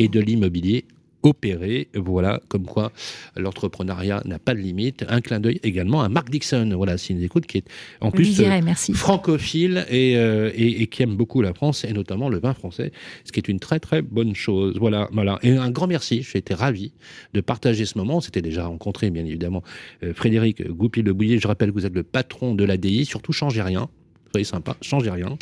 de, 0.09 0.21
l'immobilier 0.21 0.85
opéré. 1.25 1.89
Voilà, 1.95 2.41
comme 2.49 2.67
quoi 2.67 2.93
l'entrepreneuriat 3.37 4.23
n'a 4.27 4.39
pas 4.39 4.55
de 4.55 4.61
limite. 4.61 5.05
Un 5.09 5.21
clin 5.21 5.41
d'œil 5.41 5.59
également 5.63 6.03
à 6.03 6.09
Marc 6.09 6.31
Dixon, 6.31 6.71
voilà, 6.77 6.99
s'il 6.99 7.17
nous 7.17 7.25
écoute, 7.25 7.47
qui 7.47 7.59
est 7.59 7.65
en 8.01 8.11
plus 8.11 8.41
euh, 8.41 8.61
francophile 8.93 9.87
euh, 9.91 10.51
et, 10.55 10.83
et, 10.83 10.87
qui 10.87 11.03
aime 11.03 11.17
beaucoup 11.17 11.41
la 11.41 11.55
France 11.55 11.85
et 11.85 11.93
notamment 11.93 12.29
le 12.29 12.39
vin 12.39 12.55
français, 12.55 12.93
ce 13.25 13.33
qui 13.33 13.41
est 13.41 13.49
une 13.49 13.59
très 13.59 13.81
très 13.81 14.03
bonne 14.03 14.35
chose. 14.35 14.77
Voilà, 14.79 15.09
voilà. 15.13 15.39
Et 15.43 15.51
un 15.51 15.71
grand 15.71 15.87
merci. 15.87 16.23
J'ai 16.23 16.39
été 16.39 16.55
ravi 16.55 16.93
de 17.33 17.41
partager 17.41 17.87
ce 17.87 17.97
moment. 17.97 18.21
C'était 18.21 18.43
déjà 18.43 18.67
rencontré, 18.67 19.11
bien 19.11 19.25
évidemment, 19.25 19.63
euh, 20.03 20.13
Frédéric 20.15 20.69
Goupil-Le 20.69 21.39
Je 21.39 21.49
rappelle 21.49 21.71
que 21.71 21.75
vous 21.75 21.87
êtes 21.87 21.95
le 21.95 22.03
patron 22.03 22.55
de 22.55 22.65
l'ADI. 22.65 23.07
Surtout, 23.07 23.33
changez 23.33 23.63
rien 23.63 23.89
soyez 24.35 24.45
sympa, 24.45 24.77
changez 24.83 25.11
rien. 25.11 25.39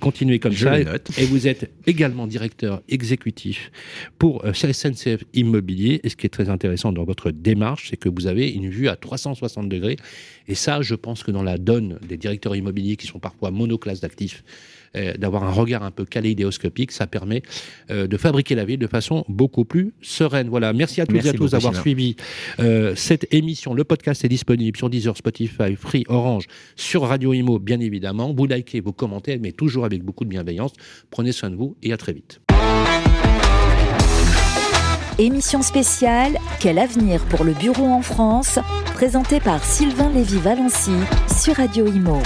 Continuez 0.00 0.40
comme 0.40 0.52
ça. 0.52 0.80
Et 0.80 1.24
vous 1.26 1.46
êtes 1.46 1.70
également 1.86 2.26
directeur 2.26 2.82
exécutif 2.88 3.70
pour 4.18 4.44
euh, 4.44 4.52
SNCF 4.52 5.22
Immobilier. 5.32 6.00
Et 6.02 6.08
ce 6.08 6.16
qui 6.16 6.26
est 6.26 6.30
très 6.30 6.48
intéressant 6.48 6.90
dans 6.90 7.04
votre 7.04 7.30
démarche, 7.30 7.90
c'est 7.90 7.96
que 7.96 8.08
vous 8.08 8.26
avez 8.26 8.50
une 8.50 8.68
vue 8.68 8.88
à 8.88 8.96
360 8.96 9.68
degrés. 9.68 9.96
Et 10.48 10.56
ça, 10.56 10.82
je 10.82 10.96
pense 10.96 11.22
que 11.22 11.30
dans 11.30 11.44
la 11.44 11.56
donne 11.56 12.00
des 12.08 12.16
directeurs 12.16 12.56
immobiliers 12.56 12.96
qui 12.96 13.06
sont 13.06 13.20
parfois 13.20 13.52
monoclasses 13.52 14.00
d'actifs, 14.00 14.42
d'avoir 14.94 15.44
un 15.44 15.50
regard 15.50 15.82
un 15.82 15.90
peu 15.90 16.04
kaléidéoscopique. 16.04 16.92
Ça 16.92 17.06
permet 17.06 17.42
de 17.88 18.16
fabriquer 18.16 18.54
la 18.54 18.64
ville 18.64 18.78
de 18.78 18.86
façon 18.86 19.24
beaucoup 19.28 19.64
plus 19.64 19.92
sereine. 20.02 20.48
Voilà. 20.48 20.72
Merci 20.72 21.00
à 21.00 21.06
toutes 21.06 21.24
et 21.24 21.28
à 21.28 21.32
tous 21.32 21.52
d'avoir 21.52 21.74
suivi 21.74 22.16
cette 22.94 23.32
émission. 23.32 23.74
Le 23.74 23.84
podcast 23.84 24.24
est 24.24 24.28
disponible 24.28 24.76
sur 24.76 24.90
Deezer, 24.90 25.16
Spotify, 25.16 25.76
Free, 25.76 26.04
Orange, 26.08 26.46
sur 26.76 27.02
Radio 27.02 27.32
Imo, 27.32 27.58
bien 27.58 27.80
évidemment. 27.80 28.32
Vous 28.32 28.46
likez, 28.46 28.80
vous 28.80 28.92
commentez, 28.92 29.38
mais 29.38 29.52
toujours 29.52 29.84
avec 29.84 30.02
beaucoup 30.02 30.24
de 30.24 30.30
bienveillance. 30.30 30.72
Prenez 31.10 31.32
soin 31.32 31.50
de 31.50 31.56
vous 31.56 31.76
et 31.82 31.92
à 31.92 31.96
très 31.96 32.12
vite. 32.12 32.40
Émission 35.18 35.62
spéciale 35.62 36.38
Quel 36.58 36.78
avenir 36.78 37.22
pour 37.26 37.44
le 37.44 37.52
bureau 37.52 37.86
en 37.86 38.02
France 38.02 38.58
présentée 38.94 39.40
par 39.40 39.62
Sylvain 39.62 40.10
Lévy-Valency 40.10 40.92
sur 41.42 41.56
Radio 41.56 41.86
Imo. 41.86 42.22